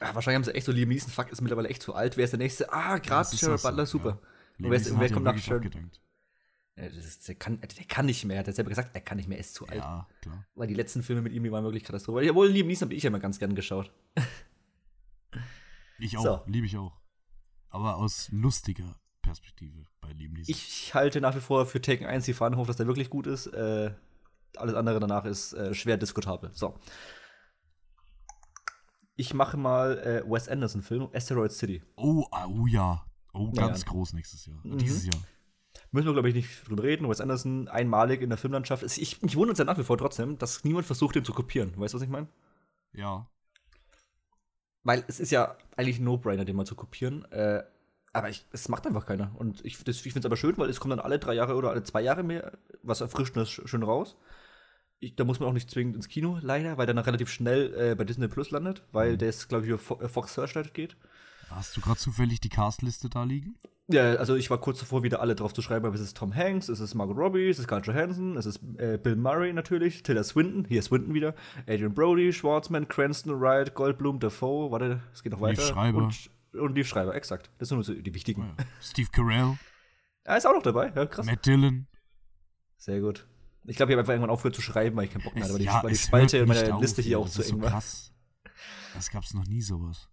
ja, 0.00 0.14
wahrscheinlich 0.16 0.34
haben 0.34 0.44
sie 0.44 0.54
echt 0.54 0.66
so 0.66 0.72
Liam 0.72 0.88
Neeson, 0.88 1.12
fuck, 1.12 1.30
ist 1.30 1.40
mittlerweile 1.40 1.68
echt 1.68 1.82
zu 1.82 1.94
alt. 1.94 2.16
Wer 2.16 2.24
ist 2.24 2.32
der 2.32 2.38
nächste? 2.38 2.72
Ah, 2.72 2.98
gerade 2.98 3.36
Gerald 3.36 3.62
Butler, 3.62 3.86
super. 3.86 4.20
Ja. 4.58 4.66
Und 4.66 4.72
wer, 4.72 5.00
wer 5.00 5.12
kommt 5.12 5.26
nach 5.26 5.40
Gerald? 5.40 6.00
Ist, 6.88 7.28
der, 7.28 7.34
kann, 7.34 7.60
der 7.60 7.84
kann 7.86 8.06
nicht 8.06 8.24
mehr, 8.24 8.38
hat 8.38 8.46
er 8.46 8.52
selber 8.52 8.70
gesagt, 8.70 8.90
er 8.94 9.00
kann 9.00 9.16
nicht 9.16 9.28
mehr, 9.28 9.38
er 9.38 9.42
ist 9.42 9.54
zu 9.54 9.66
alt. 9.66 9.78
Ja, 9.78 10.08
klar. 10.20 10.46
Weil 10.54 10.66
die 10.68 10.74
letzten 10.74 11.02
Filme 11.02 11.22
mit 11.22 11.32
ihm, 11.32 11.42
die 11.42 11.52
waren 11.52 11.64
wirklich 11.64 11.84
Katastrophe. 11.84 12.28
Obwohl, 12.30 12.48
Liam 12.48 12.66
Neeson 12.66 12.86
habe 12.86 12.94
ich 12.94 13.02
ja 13.02 13.08
immer 13.08 13.20
ganz 13.20 13.38
gern 13.38 13.54
geschaut. 13.54 13.92
Ich 16.02 16.16
auch, 16.16 16.22
so. 16.22 16.40
liebe 16.46 16.64
ich 16.64 16.78
auch. 16.78 16.98
Aber 17.68 17.96
aus 17.96 18.30
lustiger 18.32 18.98
Perspektive 19.20 19.84
bei 20.00 20.12
Liam 20.12 20.32
Neeson. 20.32 20.50
Ich 20.50 20.94
halte 20.94 21.20
nach 21.20 21.36
wie 21.36 21.40
vor 21.40 21.66
für 21.66 21.80
Taken 21.80 22.06
1 22.06 22.24
die 22.24 22.32
Fahne 22.32 22.56
hoch, 22.56 22.66
dass 22.66 22.76
der 22.76 22.86
wirklich 22.86 23.10
gut 23.10 23.26
ist. 23.26 23.48
Äh, 23.48 23.92
alles 24.56 24.74
andere 24.74 24.98
danach 24.98 25.24
ist 25.24 25.52
äh, 25.52 25.74
schwer 25.74 25.98
diskutabel. 25.98 26.50
So. 26.54 26.78
Ich 29.16 29.34
mache 29.34 29.56
mal 29.56 29.98
äh, 29.98 30.22
Wes 30.26 30.48
Anderson-Film, 30.48 31.10
Asteroid 31.12 31.52
City. 31.52 31.82
Oh, 31.96 32.26
oh 32.48 32.66
ja. 32.66 33.04
Oh, 33.32 33.52
ganz 33.52 33.80
ja, 33.80 33.86
ja. 33.86 33.92
groß 33.92 34.14
nächstes 34.14 34.46
Jahr. 34.46 34.58
Mhm. 34.64 34.78
Dieses 34.78 35.04
Jahr. 35.04 35.22
Müssen 35.92 36.06
wir, 36.06 36.12
glaube 36.12 36.28
ich, 36.28 36.34
nicht 36.34 36.68
drüber 36.68 36.84
reden. 36.84 37.08
Wes 37.08 37.20
Anderson 37.20 37.68
einmalig 37.68 38.22
in 38.22 38.28
der 38.28 38.38
Filmlandschaft. 38.38 38.84
Ich, 38.84 39.22
ich 39.22 39.36
wundere 39.36 39.50
uns 39.50 39.58
ja 39.58 39.64
nach 39.64 39.78
wie 39.78 39.82
vor 39.82 39.98
trotzdem, 39.98 40.38
dass 40.38 40.62
niemand 40.62 40.86
versucht, 40.86 41.16
ihn 41.16 41.24
zu 41.24 41.32
kopieren. 41.32 41.72
Weißt 41.76 41.94
du, 41.94 41.96
was 41.96 42.04
ich 42.04 42.08
meine? 42.08 42.28
Ja. 42.92 43.28
Weil 44.84 45.04
es 45.08 45.18
ist 45.18 45.30
ja 45.30 45.56
eigentlich 45.76 45.98
ein 45.98 46.04
No-Brainer, 46.04 46.44
den 46.44 46.56
mal 46.56 46.64
zu 46.64 46.76
kopieren. 46.76 47.24
Äh, 47.32 47.64
aber 48.12 48.28
es 48.28 48.68
macht 48.68 48.86
einfach 48.86 49.06
keiner. 49.06 49.32
Und 49.36 49.64
ich, 49.64 49.86
ich 49.86 50.02
finde 50.02 50.18
es 50.18 50.26
aber 50.26 50.36
schön, 50.36 50.56
weil 50.58 50.70
es 50.70 50.80
kommt 50.80 50.92
dann 50.92 51.00
alle 51.00 51.18
drei 51.18 51.34
Jahre 51.34 51.54
oder 51.54 51.70
alle 51.70 51.82
zwei 51.82 52.02
Jahre 52.02 52.22
mehr 52.22 52.58
was 52.82 53.00
Erfrischendes 53.00 53.50
schön 53.50 53.82
raus. 53.82 54.16
Ich, 54.98 55.16
da 55.16 55.24
muss 55.24 55.40
man 55.40 55.48
auch 55.48 55.52
nicht 55.52 55.70
zwingend 55.70 55.96
ins 55.96 56.08
Kino, 56.08 56.38
leider, 56.42 56.76
weil 56.76 56.86
dann 56.86 56.98
relativ 56.98 57.30
schnell 57.30 57.74
äh, 57.74 57.94
bei 57.94 58.04
Disney 58.04 58.28
Plus 58.28 58.50
landet, 58.50 58.82
weil 58.92 59.14
mhm. 59.14 59.18
der 59.18 59.32
glaube 59.48 59.64
ich, 59.64 59.70
über 59.70 60.08
Fox 60.08 60.34
Searchlight 60.34 60.74
geht. 60.74 60.96
Hast 61.48 61.76
du 61.76 61.80
gerade 61.80 61.98
zufällig 61.98 62.40
die 62.40 62.48
Castliste 62.48 63.08
da 63.08 63.24
liegen? 63.24 63.56
Ja, 63.92 64.14
also 64.14 64.36
ich 64.36 64.50
war 64.50 64.58
kurz 64.58 64.78
davor, 64.78 65.02
wieder 65.02 65.20
alle 65.20 65.34
drauf 65.34 65.52
zu 65.52 65.62
schreiben, 65.62 65.84
aber 65.84 65.94
es 65.94 66.00
ist 66.00 66.16
Tom 66.16 66.34
Hanks, 66.34 66.68
es 66.68 66.78
ist 66.78 66.94
Margot 66.94 67.16
Robbie, 67.16 67.48
es 67.48 67.58
ist 67.58 67.66
Carl 67.66 67.82
Johansson, 67.82 68.36
es 68.36 68.46
ist 68.46 68.60
äh, 68.78 68.98
Bill 69.02 69.16
Murray 69.16 69.52
natürlich, 69.52 70.02
Tilda 70.04 70.22
Swinton, 70.22 70.64
hier 70.68 70.78
ist 70.78 70.86
Swinton 70.86 71.12
wieder, 71.12 71.34
Adrian 71.66 71.92
Brody, 71.92 72.32
Schwartzman, 72.32 72.86
Cranston, 72.86 73.40
Wright, 73.40 73.74
Goldblum, 73.74 74.20
Dafoe, 74.20 74.70
warte, 74.70 75.02
es 75.12 75.22
geht 75.22 75.32
noch 75.32 75.40
weiter. 75.40 75.62
Die 75.62 75.68
Schreiber. 75.68 75.98
Und, 75.98 76.30
und 76.52 76.74
die 76.74 76.84
Schreiber, 76.84 77.14
exakt. 77.14 77.50
Das 77.58 77.68
sind 77.68 77.78
nur 77.78 77.84
so 77.84 77.94
die 77.94 78.14
wichtigen. 78.14 78.54
Ja. 78.58 78.64
Steve 78.80 79.08
Carell. 79.12 79.58
Er 80.22 80.36
ist 80.36 80.46
auch 80.46 80.52
noch 80.52 80.62
dabei, 80.62 80.92
ja, 80.94 81.06
krass. 81.06 81.24
Matt 81.24 81.46
Dillon. 81.46 81.88
Sehr 82.76 83.00
gut. 83.00 83.26
Ich 83.64 83.76
glaube, 83.76 83.90
ich 83.90 83.94
habe 83.94 84.00
einfach 84.00 84.12
irgendwann 84.12 84.30
aufgehört 84.30 84.54
zu 84.54 84.62
schreiben, 84.62 84.94
weil 84.96 85.06
ich 85.06 85.10
keinen 85.12 85.24
Bock 85.24 85.34
mehr 85.34 85.44
hatte, 85.44 85.54
weil 85.54 85.62
ja, 85.62 85.80
die, 85.80 85.88
die 85.88 85.96
Spalte 85.96 86.38
in 86.38 86.46
meiner 86.46 86.78
Liste 86.78 87.02
hier 87.02 87.18
auch 87.18 87.28
zu 87.28 87.42
eng 87.42 87.60
war. 87.62 87.70
Krass. 87.70 88.12
Es 88.96 89.10
gab 89.10 89.24
noch 89.32 89.46
nie 89.46 89.62
sowas. 89.62 90.08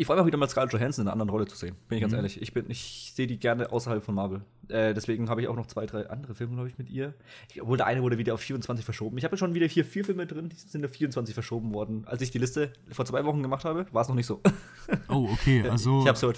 Ich 0.00 0.06
freue 0.06 0.14
mich 0.16 0.22
auch 0.22 0.26
wieder 0.28 0.38
mal 0.38 0.48
Scarlett 0.48 0.72
Johansson 0.72 1.02
in 1.02 1.08
einer 1.08 1.14
anderen 1.14 1.28
Rolle 1.28 1.46
zu 1.46 1.56
sehen. 1.56 1.74
Bin 1.88 1.98
ich 1.98 2.02
ganz 2.02 2.12
mhm. 2.12 2.18
ehrlich. 2.18 2.40
Ich, 2.40 2.54
ich 2.54 3.12
sehe 3.16 3.26
die 3.26 3.36
gerne 3.36 3.72
außerhalb 3.72 4.04
von 4.04 4.14
Marvel. 4.14 4.42
Äh, 4.68 4.94
deswegen 4.94 5.28
habe 5.28 5.42
ich 5.42 5.48
auch 5.48 5.56
noch 5.56 5.66
zwei, 5.66 5.86
drei 5.86 6.08
andere 6.08 6.36
Filme, 6.36 6.54
glaube 6.54 6.68
ich, 6.68 6.78
mit 6.78 6.88
ihr. 6.88 7.14
Ich, 7.50 7.60
obwohl 7.60 7.76
der 7.76 7.86
eine 7.86 8.00
wurde 8.00 8.16
wieder 8.16 8.32
auf 8.34 8.40
24 8.40 8.84
verschoben. 8.84 9.18
Ich 9.18 9.24
habe 9.24 9.36
schon 9.36 9.54
wieder 9.54 9.66
hier 9.66 9.84
vier 9.84 10.04
Filme 10.04 10.24
drin, 10.24 10.50
die 10.50 10.56
sind 10.56 10.84
auf 10.84 10.92
24 10.92 11.34
verschoben 11.34 11.74
worden. 11.74 12.04
Als 12.06 12.22
ich 12.22 12.30
die 12.30 12.38
Liste 12.38 12.72
vor 12.92 13.06
zwei 13.06 13.24
Wochen 13.24 13.42
gemacht 13.42 13.64
habe, 13.64 13.86
war 13.90 14.02
es 14.02 14.08
noch 14.08 14.14
nicht 14.14 14.26
so. 14.26 14.40
Oh, 15.08 15.28
okay. 15.32 15.68
Also. 15.68 16.02
ich 16.02 16.06
habe 16.06 16.16
so. 16.16 16.32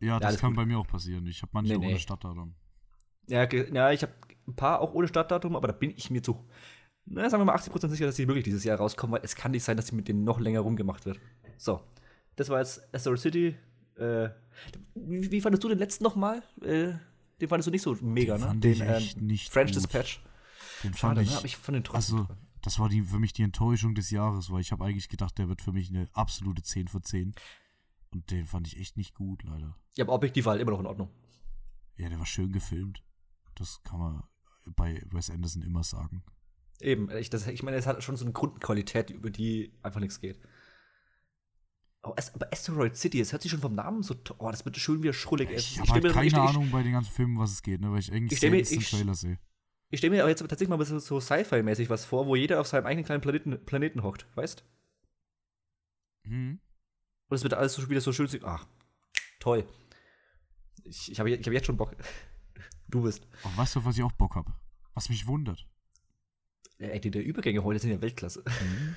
Ja, 0.00 0.18
das 0.18 0.34
ja, 0.34 0.40
kann 0.40 0.50
gut. 0.50 0.56
bei 0.56 0.64
mir 0.64 0.78
auch 0.78 0.86
passieren. 0.86 1.26
Ich 1.26 1.42
habe 1.42 1.50
manche 1.52 1.74
nee, 1.74 1.78
nee. 1.78 1.88
ohne 1.88 1.98
Stadtdatum. 1.98 2.54
Ja, 3.28 3.46
ja 3.52 3.92
ich 3.92 4.02
habe 4.02 4.12
ein 4.48 4.56
paar 4.56 4.80
auch 4.80 4.94
ohne 4.94 5.08
Stadtdatum, 5.08 5.56
aber 5.56 5.68
da 5.68 5.74
bin 5.74 5.92
ich 5.94 6.10
mir 6.10 6.22
zu. 6.22 6.42
Na, 7.04 7.28
sagen 7.28 7.42
wir 7.42 7.44
mal 7.44 7.56
80% 7.56 7.88
sicher, 7.88 8.06
dass 8.06 8.16
sie 8.16 8.26
wirklich 8.26 8.44
dieses 8.44 8.64
Jahr 8.64 8.78
rauskommen, 8.78 9.14
weil 9.14 9.24
es 9.24 9.36
kann 9.36 9.50
nicht 9.50 9.62
sein, 9.62 9.76
dass 9.76 9.88
sie 9.88 9.94
mit 9.94 10.08
denen 10.08 10.24
noch 10.24 10.40
länger 10.40 10.60
rumgemacht 10.60 11.04
wird. 11.04 11.20
So. 11.58 11.82
Das 12.36 12.48
war 12.48 12.58
jetzt 12.58 12.94
Asteroid 12.94 13.20
City. 13.20 13.56
Äh, 13.96 14.28
wie, 14.94 15.30
wie, 15.30 15.40
fandest 15.40 15.62
du 15.64 15.68
den 15.68 15.78
letzten 15.78 16.04
nochmal? 16.04 16.42
Äh, 16.62 16.94
den 17.40 17.48
fandest 17.48 17.66
du 17.66 17.70
nicht 17.70 17.82
so 17.82 17.96
mega, 18.00 18.38
den 18.38 18.48
ne? 18.48 18.60
den 18.60 18.80
ähm, 18.80 19.26
nicht 19.26 19.52
French 19.52 19.72
gut. 19.72 19.76
Dispatch. 19.76 20.20
Den 20.82 20.94
fand 20.94 21.18
Schade, 21.18 21.22
ich, 21.22 21.34
ne? 21.34 21.40
ich 21.44 21.56
von 21.56 21.74
den 21.74 21.84
Also, 21.92 22.26
das 22.62 22.78
war 22.78 22.88
die, 22.88 23.02
für 23.02 23.18
mich 23.18 23.32
die 23.32 23.42
Enttäuschung 23.42 23.94
des 23.94 24.10
Jahres, 24.10 24.50
weil 24.50 24.60
ich 24.60 24.72
habe 24.72 24.84
eigentlich 24.84 25.08
gedacht, 25.08 25.38
der 25.38 25.48
wird 25.48 25.62
für 25.62 25.72
mich 25.72 25.90
eine 25.90 26.08
absolute 26.12 26.62
10 26.62 26.88
von 26.88 27.02
10. 27.02 27.34
Und 28.12 28.30
den 28.30 28.46
fand 28.46 28.66
ich 28.66 28.78
echt 28.78 28.96
nicht 28.96 29.14
gut, 29.14 29.42
leider. 29.42 29.76
Ja, 29.96 30.04
aber 30.04 30.14
objektiv 30.14 30.46
war 30.46 30.52
halt 30.52 30.62
immer 30.62 30.70
noch 30.70 30.80
in 30.80 30.86
Ordnung. 30.86 31.10
Ja, 31.96 32.08
der 32.08 32.18
war 32.18 32.26
schön 32.26 32.52
gefilmt. 32.52 33.02
Das 33.54 33.82
kann 33.84 33.98
man 33.98 34.22
bei 34.76 35.02
Wes 35.10 35.30
Anderson 35.30 35.62
immer 35.62 35.84
sagen. 35.84 36.22
Eben, 36.80 37.10
ich, 37.10 37.30
das, 37.30 37.46
ich 37.46 37.62
meine, 37.62 37.76
es 37.76 37.86
hat 37.86 38.02
schon 38.02 38.16
so 38.16 38.24
eine 38.24 38.32
Grundqualität, 38.32 39.10
über 39.10 39.30
die 39.30 39.72
einfach 39.82 40.00
nichts 40.00 40.20
geht. 40.20 40.40
Oh, 42.06 42.14
aber 42.34 42.52
Asteroid 42.52 42.96
City, 42.96 43.18
es 43.20 43.32
hört 43.32 43.40
sich 43.40 43.50
schon 43.50 43.60
vom 43.60 43.74
Namen 43.74 44.02
so. 44.02 44.14
Oh, 44.38 44.50
das 44.50 44.64
wird 44.64 44.76
schön 44.76 45.02
wieder 45.02 45.14
schrullig. 45.14 45.50
Ich, 45.50 45.80
ich 45.82 45.90
habe 45.90 46.02
halt 46.02 46.12
keine 46.12 46.40
Ahnung 46.42 46.70
bei 46.70 46.82
den 46.82 46.92
ganzen 46.92 47.10
Filmen, 47.10 47.38
was 47.38 47.50
es 47.52 47.62
geht, 47.62 47.80
ne, 47.80 47.90
weil 47.90 48.00
ich 48.00 48.12
eigentlich 48.12 48.42
ich 48.42 48.50
mir, 48.50 48.58
ich, 48.58 48.90
Trailer 48.90 49.14
sehe. 49.14 49.38
Ich 49.88 49.98
stelle 49.98 50.10
mir 50.10 50.22
aber 50.22 50.28
jetzt 50.28 50.40
tatsächlich 50.40 50.68
mal 50.68 50.84
so, 50.84 50.98
so 50.98 51.18
Sci-Fi-mäßig 51.18 51.88
was 51.88 52.04
vor, 52.04 52.26
wo 52.26 52.36
jeder 52.36 52.60
auf 52.60 52.66
seinem 52.66 52.84
eigenen 52.84 53.06
kleinen 53.06 53.22
Planeten, 53.22 53.64
Planeten 53.64 54.02
hockt, 54.02 54.26
weißt? 54.34 54.64
Hm. 56.24 56.60
Und 57.28 57.34
es 57.34 57.42
wird 57.42 57.54
alles 57.54 57.72
so 57.72 57.88
wieder 57.88 58.02
so 58.02 58.12
schön. 58.12 58.28
Ach, 58.42 58.66
toll. 59.40 59.66
Ich, 60.84 61.10
ich 61.10 61.18
habe 61.18 61.30
ich 61.30 61.46
hab 61.46 61.52
jetzt 61.52 61.66
schon 61.66 61.76
Bock. 61.76 61.96
Du 62.86 63.02
bist. 63.02 63.26
Oh, 63.42 63.56
weißt 63.56 63.76
du, 63.76 63.84
was 63.84 63.96
ich 63.96 64.02
auch 64.04 64.12
Bock 64.12 64.36
habe? 64.36 64.52
Was 64.92 65.08
mich 65.08 65.26
wundert. 65.26 65.66
Ey, 66.78 67.00
die 67.00 67.10
der 67.10 67.24
Übergänge 67.24 67.64
heute 67.64 67.80
sind 67.80 67.90
ja 67.90 68.00
Weltklasse. 68.00 68.44
Mhm. 68.46 68.94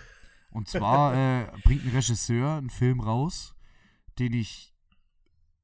Und 0.51 0.67
zwar 0.67 1.13
äh, 1.15 1.51
bringt 1.63 1.85
ein 1.85 1.91
Regisseur 1.91 2.57
einen 2.57 2.69
Film 2.69 2.99
raus, 2.99 3.55
den 4.19 4.33
ich 4.33 4.73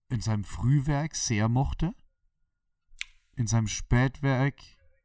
in 0.10 0.22
seinem 0.22 0.43
Frühwerk 0.43 1.15
sehr 1.15 1.49
mochte, 1.49 1.93
in 3.35 3.47
seinem 3.47 3.68
Spätwerk 3.68 4.55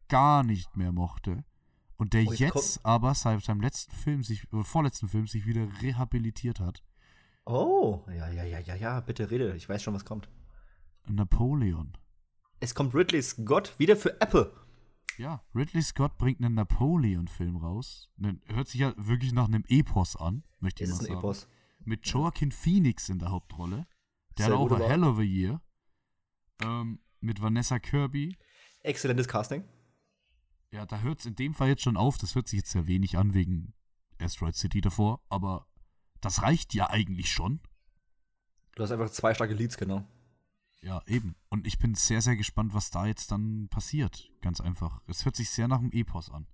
gar 0.09 0.43
nicht 0.43 0.77
mehr 0.77 0.93
mochte. 0.93 1.45
Und 1.97 2.13
der 2.13 2.27
oh, 2.27 2.33
jetzt, 2.33 2.55
jetzt 2.55 2.87
aber 2.87 3.15
seit 3.15 3.43
seinem 3.43 3.61
letzten 3.61 3.93
Film, 3.93 4.23
sich, 4.23 4.45
äh, 4.53 4.63
vorletzten 4.63 5.09
Film, 5.09 5.27
sich 5.27 5.47
wieder 5.47 5.67
rehabilitiert 5.83 6.61
hat. 6.61 6.83
Oh, 7.45 8.05
ja, 8.09 8.29
ja, 8.29 8.45
ja, 8.45 8.61
ja, 8.61 8.75
ja, 8.75 9.01
bitte 9.01 9.31
rede, 9.31 9.57
ich 9.57 9.69
weiß 9.69 9.83
schon, 9.83 9.95
was 9.95 10.05
kommt. 10.05 10.29
Napoleon. 11.09 11.97
Es 12.61 12.75
kommt 12.75 12.95
Ridley 12.95 13.23
Scott 13.23 13.75
wieder 13.79 13.97
für 13.97 14.21
Apple. 14.21 14.53
Ja, 15.19 15.45
Ridley 15.53 15.83
Scott 15.83 16.17
bringt 16.17 16.41
einen 16.41 16.55
Napoleon-Film 16.55 17.57
raus. 17.57 18.09
Hört 18.47 18.69
sich 18.69 18.81
ja 18.81 18.95
wirklich 18.97 19.33
nach 19.33 19.49
einem 19.49 19.65
Epos 19.67 20.15
an, 20.15 20.45
möchte 20.61 20.85
ich 20.85 20.91
mal 20.91 20.97
sagen. 20.97 21.13
Ein 21.13 21.19
Epos. 21.19 21.49
Mit 21.81 22.07
Joaquin 22.07 22.53
Phoenix 22.53 23.09
in 23.09 23.19
der 23.19 23.31
Hauptrolle. 23.31 23.89
Der 24.37 24.47
Sehr 24.47 24.55
hat 24.55 24.61
auch 24.61 24.71
ein 24.71 24.83
Hell 24.83 25.03
of 25.03 25.19
a 25.19 25.23
Year. 25.23 25.61
Ähm, 26.63 27.01
mit 27.21 27.43
Vanessa 27.43 27.81
Kirby. 27.81 28.37
Exzellentes 28.83 29.27
Casting. 29.27 29.65
Ja, 30.71 30.87
da 30.87 31.01
hört 31.01 31.19
es 31.19 31.27
in 31.27 31.35
dem 31.35 31.53
Fall 31.53 31.69
jetzt 31.69 31.83
schon 31.83 31.97
auf. 31.97 32.17
Das 32.19 32.37
hört 32.37 32.47
sich 32.47 32.59
jetzt 32.59 32.71
sehr 32.71 32.87
wenig 32.87 33.19
an 33.19 33.35
wegen 33.35 33.75
Asteroid 34.21 34.55
City 34.55 34.81
davor. 34.81 35.21
Aber 35.29 35.67
das 36.21 36.43
reicht 36.43 36.75
ja 36.75 36.91
eigentlich 36.91 37.33
schon. 37.33 37.61
Du 38.77 38.85
hast 38.85 38.93
einfach 38.93 39.11
zwei 39.11 39.35
starke 39.35 39.55
Leads, 39.55 39.79
genau. 39.79 40.07
Ja, 40.83 41.03
eben. 41.07 41.35
Und 41.49 41.67
ich 41.67 41.79
bin 41.79 41.95
sehr, 41.95 42.23
sehr 42.23 42.37
gespannt, 42.37 42.75
was 42.75 42.91
da 42.91 43.07
jetzt 43.07 43.33
dann 43.33 43.69
passiert. 43.69 44.31
Ganz 44.41 44.61
einfach. 44.61 45.01
Es 45.07 45.25
hört 45.25 45.37
sich 45.37 45.51
sehr 45.51 45.69
nach 45.69 45.79
einem 45.79 45.91
Epos 45.93 46.31
an. 46.31 46.47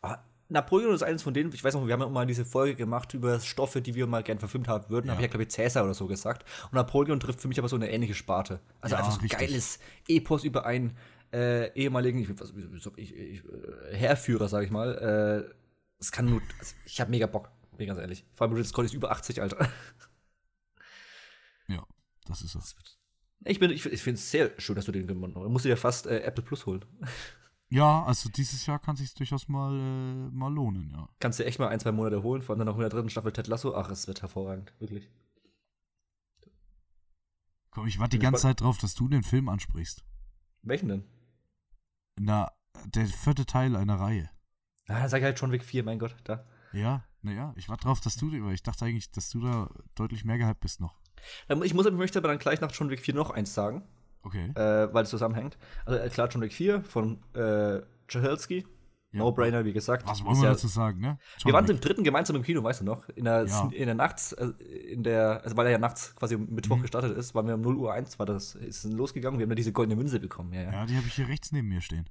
Aber 0.00 0.24
Napoleon 0.48 0.94
ist 0.94 1.02
eines 1.02 1.22
von 1.22 1.34
denen, 1.34 1.52
ich 1.52 1.64
weiß 1.64 1.74
noch, 1.74 1.86
wir 1.86 1.92
haben 1.92 2.00
ja 2.00 2.08
mal 2.08 2.26
diese 2.26 2.44
Folge 2.44 2.74
gemacht 2.74 3.14
über 3.14 3.40
Stoffe, 3.40 3.80
die 3.80 3.94
wir 3.94 4.06
mal 4.06 4.22
gern 4.22 4.38
verfilmt 4.38 4.68
haben 4.68 4.88
würden. 4.90 5.06
Ja. 5.06 5.12
habe 5.12 5.22
ich 5.22 5.26
ja, 5.26 5.30
glaube 5.30 5.44
ich, 5.44 5.50
Cäsar 5.50 5.84
oder 5.84 5.94
so 5.94 6.06
gesagt. 6.06 6.44
Und 6.64 6.74
Napoleon 6.74 7.20
trifft 7.20 7.40
für 7.40 7.48
mich 7.48 7.58
aber 7.58 7.68
so 7.68 7.76
eine 7.76 7.90
ähnliche 7.90 8.14
Sparte. 8.14 8.60
Also 8.80 8.94
ja, 8.94 9.00
einfach 9.00 9.12
so 9.12 9.20
ein 9.20 9.28
geiles 9.28 9.78
Epos 10.08 10.44
über 10.44 10.64
einen 10.66 10.96
äh, 11.32 11.72
ehemaligen 11.74 12.18
ich, 12.18 12.40
was, 12.40 12.52
ich, 12.96 13.14
ich, 13.16 13.44
äh, 13.44 13.96
Herrführer, 13.96 14.48
sag 14.48 14.64
ich 14.64 14.70
mal. 14.70 15.48
Äh, 15.48 15.54
es 15.98 16.12
kann 16.12 16.26
nur. 16.26 16.42
Also 16.58 16.74
ich 16.84 17.00
habe 17.00 17.10
mega 17.10 17.26
Bock, 17.26 17.50
bin 17.76 17.86
ganz 17.86 17.98
ehrlich. 17.98 18.24
Vor 18.34 18.46
allem 18.46 18.54
Ridley 18.54 18.68
Scott 18.68 18.84
ist 18.84 18.94
über 18.94 19.10
80, 19.10 19.40
Alter. 19.40 19.68
Ja, 21.68 21.86
das 22.26 22.42
ist 22.42 22.54
es. 22.54 22.76
Ich, 23.44 23.60
ich, 23.60 23.86
ich 23.86 24.02
finde 24.02 24.18
es 24.18 24.30
sehr 24.30 24.52
schön, 24.58 24.76
dass 24.76 24.84
du 24.84 24.92
den 24.92 25.06
gewonnen 25.06 25.34
hast. 25.34 25.42
Du 25.42 25.48
musst 25.48 25.64
dir 25.64 25.70
ja 25.70 25.76
fast 25.76 26.06
äh, 26.06 26.20
Apple 26.20 26.44
Plus 26.44 26.66
holen. 26.66 26.84
Ja, 27.74 28.04
also 28.04 28.28
dieses 28.28 28.66
Jahr 28.66 28.78
kann 28.78 28.96
sich 28.96 29.14
durchaus 29.14 29.48
mal, 29.48 29.72
äh, 29.74 30.30
mal 30.30 30.52
lohnen, 30.52 30.90
ja. 30.90 31.08
Kannst 31.20 31.38
du 31.40 31.46
echt 31.46 31.58
mal 31.58 31.68
ein, 31.68 31.80
zwei 31.80 31.90
Monate 31.90 32.22
holen, 32.22 32.42
vor 32.42 32.52
allem 32.52 32.58
dann 32.58 32.66
noch 32.66 32.74
in 32.74 32.82
der 32.82 32.90
dritten 32.90 33.08
Staffel 33.08 33.32
Ted 33.32 33.46
Lasso. 33.46 33.74
Ach, 33.74 33.90
es 33.90 34.06
wird 34.06 34.20
hervorragend, 34.20 34.74
wirklich. 34.78 35.08
Komm, 37.70 37.86
ich 37.86 37.98
warte 37.98 38.18
die 38.18 38.22
ganze 38.22 38.42
Zeit 38.42 38.60
drauf, 38.60 38.76
dass 38.76 38.94
du 38.94 39.08
den 39.08 39.22
Film 39.22 39.48
ansprichst. 39.48 40.04
Welchen 40.60 40.88
denn? 40.88 41.04
Na, 42.20 42.52
der 42.84 43.06
vierte 43.06 43.46
Teil 43.46 43.74
einer 43.74 43.98
Reihe. 43.98 44.28
Ah, 44.88 45.00
dann 45.00 45.08
sag 45.08 45.20
ich 45.20 45.24
halt 45.24 45.38
schon 45.38 45.50
Weg 45.50 45.64
4, 45.64 45.82
mein 45.82 45.98
Gott, 45.98 46.14
da. 46.24 46.44
Ja, 46.74 47.06
naja, 47.22 47.54
ich 47.56 47.70
warte 47.70 47.84
drauf, 47.84 48.02
dass 48.02 48.16
du, 48.16 48.30
weil 48.44 48.52
ich 48.52 48.62
dachte 48.62 48.84
eigentlich, 48.84 49.10
dass 49.12 49.30
du 49.30 49.40
da 49.40 49.70
deutlich 49.94 50.26
mehr 50.26 50.36
gehypt 50.36 50.60
bist 50.60 50.80
noch. 50.80 51.00
Ich, 51.48 51.74
muss, 51.74 51.86
ich 51.86 51.92
möchte 51.92 52.18
aber 52.18 52.28
dann 52.28 52.38
gleich 52.38 52.60
nach 52.60 52.72
John 52.72 52.90
Wick 52.90 53.00
4 53.00 53.14
noch 53.14 53.30
eins 53.30 53.54
sagen. 53.54 53.82
Okay. 54.22 54.50
Äh, 54.54 54.92
weil 54.94 55.04
es 55.04 55.10
zusammenhängt. 55.10 55.58
Also 55.84 55.98
äh, 55.98 56.08
klar, 56.08 56.28
John 56.28 56.42
Wick 56.42 56.52
4 56.52 56.82
von 56.84 57.22
äh, 57.34 57.80
Jahelski. 58.08 58.66
Ja. 59.12 59.18
No-Brainer, 59.18 59.64
wie 59.66 59.74
gesagt. 59.74 60.06
Was 60.06 60.24
wollen 60.24 60.36
wir 60.38 60.44
ja, 60.44 60.50
dazu 60.52 60.68
sagen, 60.68 61.00
ne? 61.00 61.18
John 61.36 61.50
wir 61.50 61.52
waren 61.52 61.68
Wick. 61.68 61.76
im 61.76 61.80
dritten 61.80 62.02
gemeinsam 62.02 62.34
im 62.36 62.42
Kino, 62.42 62.62
weißt 62.62 62.80
du 62.80 62.84
noch? 62.84 63.06
In 63.10 63.24
der, 63.24 63.44
ja. 63.44 63.68
in 63.70 63.84
der 63.84 63.94
Nachts, 63.94 64.32
äh, 64.32 64.46
in 64.46 65.02
der, 65.02 65.42
also 65.44 65.54
weil 65.56 65.66
er 65.66 65.72
ja 65.72 65.78
nachts 65.78 66.16
quasi 66.16 66.38
Mittwoch 66.38 66.78
mhm. 66.78 66.82
gestartet 66.82 67.16
ist, 67.16 67.34
waren 67.34 67.46
wir 67.46 67.54
um 67.54 67.60
0 67.60 67.76
Uhr 67.76 67.92
1, 67.92 68.18
war 68.18 68.24
das, 68.24 68.54
ist 68.54 68.84
losgegangen, 68.84 69.38
wir 69.38 69.44
haben 69.44 69.50
da 69.50 69.54
diese 69.54 69.72
goldene 69.72 69.96
Münze 69.96 70.18
bekommen. 70.18 70.54
Ja, 70.54 70.62
ja. 70.62 70.72
ja 70.72 70.86
die 70.86 70.96
habe 70.96 71.06
ich 71.06 71.14
hier 71.14 71.28
rechts 71.28 71.52
neben 71.52 71.68
mir 71.68 71.82
stehen. 71.82 72.08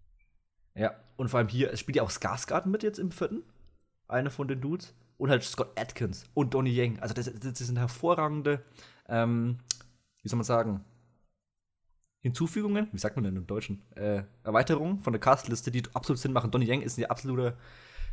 Ja, 0.75 0.93
und 1.17 1.29
vor 1.29 1.39
allem 1.39 1.49
hier, 1.49 1.71
es 1.73 1.79
spielt 1.79 1.95
ja 1.95 2.03
auch 2.03 2.11
Skarsgård 2.11 2.67
mit 2.67 2.83
jetzt 2.83 2.99
im 2.99 3.11
vierten. 3.11 3.43
Eine 4.07 4.29
von 4.29 4.47
den 4.47 4.61
Dudes. 4.61 4.93
Und 5.17 5.29
halt 5.29 5.43
Scott 5.43 5.79
Atkins 5.79 6.25
und 6.33 6.55
Donnie 6.55 6.73
Yang. 6.73 6.99
Also 6.99 7.13
das, 7.13 7.31
das 7.31 7.59
sind 7.59 7.77
hervorragende, 7.77 8.63
ähm, 9.11 9.57
wie 10.23 10.29
soll 10.29 10.37
man 10.37 10.45
sagen, 10.45 10.83
Hinzufügungen, 12.21 12.87
wie 12.91 12.99
sagt 12.99 13.15
man 13.15 13.23
denn 13.23 13.35
im 13.35 13.47
Deutschen? 13.47 13.81
Äh, 13.95 14.23
Erweiterungen 14.43 15.01
von 15.01 15.11
der 15.11 15.19
Castliste, 15.19 15.71
die 15.71 15.83
absolut 15.93 16.19
Sinn 16.19 16.33
machen. 16.33 16.51
Donnie 16.51 16.67
Yang 16.67 16.83
ist 16.83 16.97
ein 16.97 17.05
absoluter 17.05 17.57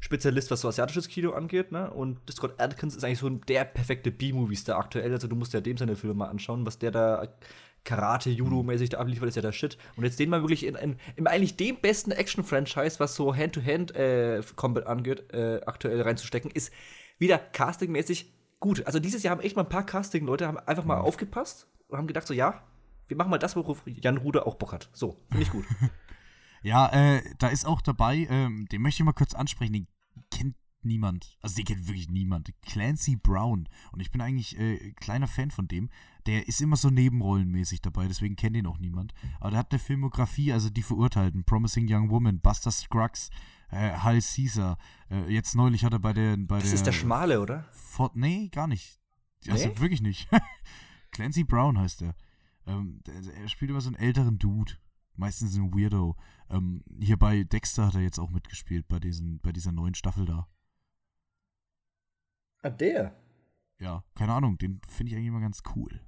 Spezialist, 0.00 0.50
was 0.50 0.62
so 0.62 0.68
asiatisches 0.68 1.08
Kino 1.08 1.32
angeht, 1.32 1.72
ne? 1.72 1.90
Und 1.90 2.18
Scott 2.30 2.58
Atkins 2.58 2.96
ist 2.96 3.04
eigentlich 3.04 3.18
so 3.18 3.28
der 3.28 3.64
perfekte 3.64 4.10
B-Movie-Star 4.10 4.78
aktuell. 4.78 5.12
Also 5.12 5.28
du 5.28 5.36
musst 5.36 5.52
ja 5.52 5.60
dem 5.60 5.76
seine 5.76 5.96
Filme 5.96 6.14
mal 6.14 6.28
anschauen, 6.28 6.64
was 6.64 6.78
der 6.78 6.90
da 6.90 7.28
Karate, 7.84 8.30
Judo-mäßig 8.30 8.90
da 8.90 8.98
abliefert, 8.98 9.28
ist 9.28 9.36
ja 9.36 9.42
der 9.42 9.52
Shit. 9.52 9.76
Und 9.96 10.04
jetzt 10.04 10.18
den 10.18 10.30
mal 10.30 10.42
wirklich 10.42 10.64
in, 10.64 10.74
in, 10.76 10.96
in 11.16 11.26
eigentlich 11.26 11.56
dem 11.56 11.76
besten 11.76 12.12
Action-Franchise, 12.12 13.00
was 13.00 13.14
so 13.14 13.34
Hand-to-Hand-Combat 13.34 14.84
äh, 14.84 14.86
angeht, 14.86 15.32
äh, 15.32 15.60
aktuell 15.66 16.00
reinzustecken, 16.00 16.50
ist 16.50 16.72
wieder 17.18 17.38
castingmäßig 17.38 18.32
gut. 18.60 18.86
Also 18.86 18.98
dieses 18.98 19.22
Jahr 19.22 19.32
haben 19.32 19.42
echt 19.42 19.56
mal 19.56 19.62
ein 19.62 19.68
paar 19.68 19.86
Casting-Leute 19.86 20.66
einfach 20.66 20.84
mal 20.84 20.96
mhm. 20.96 21.04
aufgepasst 21.04 21.68
und 21.88 21.98
haben 21.98 22.06
gedacht 22.06 22.26
so, 22.26 22.34
ja, 22.34 22.62
wir 23.06 23.16
machen 23.16 23.30
mal 23.30 23.38
das, 23.38 23.56
worauf 23.56 23.82
Jan 23.86 24.18
Ruder 24.18 24.46
auch 24.46 24.56
Bock 24.56 24.72
hat. 24.72 24.90
So, 24.92 25.16
finde 25.30 25.42
ich 25.42 25.50
gut. 25.50 25.64
ja, 26.62 26.88
äh, 26.88 27.22
da 27.38 27.48
ist 27.48 27.66
auch 27.66 27.80
dabei, 27.80 28.26
ähm, 28.30 28.66
den 28.70 28.82
möchte 28.82 29.02
ich 29.02 29.04
mal 29.04 29.12
kurz 29.12 29.34
ansprechen, 29.34 29.72
den 29.72 29.88
kennt 30.30 30.56
niemand. 30.82 31.36
Also 31.40 31.56
den 31.56 31.64
kennt 31.64 31.86
wirklich 31.86 32.08
niemand. 32.08 32.50
Clancy 32.62 33.16
Brown. 33.16 33.68
Und 33.92 34.00
ich 34.00 34.10
bin 34.10 34.20
eigentlich 34.20 34.58
äh, 34.58 34.92
kleiner 34.92 35.26
Fan 35.26 35.50
von 35.50 35.68
dem. 35.68 35.90
Der 36.28 36.46
ist 36.46 36.60
immer 36.60 36.76
so 36.76 36.90
nebenrollenmäßig 36.90 37.80
dabei, 37.80 38.06
deswegen 38.06 38.36
kennt 38.36 38.54
ihn 38.54 38.66
auch 38.66 38.76
niemand. 38.76 39.14
Aber 39.40 39.50
der 39.50 39.60
hat 39.60 39.72
eine 39.72 39.78
Filmografie, 39.78 40.52
also 40.52 40.68
die 40.68 40.82
Verurteilten, 40.82 41.42
Promising 41.44 41.86
Young 41.88 42.10
Woman, 42.10 42.40
Buster 42.40 42.70
Scruggs, 42.70 43.30
äh, 43.70 43.92
Hal 43.92 44.20
Caesar. 44.20 44.76
Äh, 45.10 45.32
jetzt 45.32 45.54
neulich 45.54 45.86
hat 45.86 45.94
er 45.94 45.98
bei 45.98 46.12
der. 46.12 46.36
Bei 46.36 46.58
das 46.58 46.66
der, 46.66 46.74
ist 46.74 46.86
der 46.86 46.92
Schmale, 46.92 47.40
oder? 47.40 47.64
Fort, 47.72 48.14
nee, 48.14 48.48
gar 48.50 48.66
nicht. 48.66 49.00
Also 49.48 49.68
nee? 49.68 49.78
wirklich 49.78 50.02
nicht. 50.02 50.28
Clancy 51.12 51.44
Brown 51.44 51.78
heißt 51.78 52.02
er. 52.02 52.14
Ähm, 52.66 53.00
er 53.06 53.48
spielt 53.48 53.70
immer 53.70 53.80
so 53.80 53.88
einen 53.88 53.96
älteren 53.96 54.38
Dude. 54.38 54.74
Meistens 55.16 55.56
ein 55.56 55.72
Weirdo. 55.72 56.14
Ähm, 56.50 56.84
hier 57.00 57.16
bei 57.16 57.42
Dexter 57.44 57.86
hat 57.86 57.94
er 57.94 58.02
jetzt 58.02 58.18
auch 58.18 58.30
mitgespielt, 58.30 58.86
bei, 58.86 59.00
diesen, 59.00 59.40
bei 59.40 59.50
dieser 59.50 59.72
neuen 59.72 59.94
Staffel 59.94 60.26
da. 60.26 60.46
Ah, 62.60 62.68
der? 62.68 63.16
Ja, 63.78 64.04
keine 64.14 64.34
Ahnung, 64.34 64.58
den 64.58 64.82
finde 64.86 65.10
ich 65.10 65.16
eigentlich 65.16 65.28
immer 65.28 65.40
ganz 65.40 65.62
cool. 65.74 66.02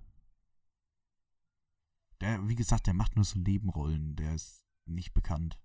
Der, 2.20 2.48
wie 2.48 2.54
gesagt, 2.54 2.86
der 2.86 2.94
macht 2.94 3.16
nur 3.16 3.24
so 3.24 3.38
Nebenrollen, 3.38 4.16
der 4.16 4.34
ist 4.34 4.64
nicht 4.86 5.14
bekannt. 5.14 5.58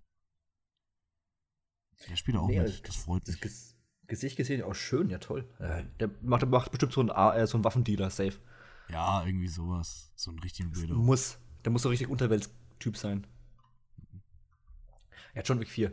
Der 2.10 2.15
spielt 2.15 2.38
auch 2.38 2.48
nee, 2.48 2.61
mit, 2.61 2.88
das 2.88 2.95
freut 2.95 3.27
mich. 3.27 3.40
Das 3.40 3.76
Gesicht 4.07 4.38
gesehen 4.38 4.61
auch 4.64 4.76
schön, 4.76 5.10
ja 5.10 5.18
toll. 5.18 5.49
Äh, 5.60 5.84
der 5.99 6.11
macht, 6.22 6.45
macht 6.48 6.72
bestimmt 6.72 6.94
so 6.94 7.02
einen, 7.02 7.10
äh, 7.10 7.48
so 7.48 7.57
einen 7.57 7.64
Waffendealer, 7.64 8.10
safe. 8.10 8.40
Ja, 8.90 9.26
irgendwie 9.26 9.48
sowas. 9.48 10.11
So 10.15 10.32
ein 10.32 10.40
richtigen 10.40 10.76
Weirdo. 10.76 10.95
Muss. 10.95 11.40
Der 11.64 11.72
muss 11.72 11.82
so 11.82 11.90
richtig 11.90 12.10
Unterwelttyp 12.10 12.98
sein. 12.98 13.26
Ja, 15.34 15.41
John 15.41 15.60
Wick 15.60 15.69
4. 15.69 15.91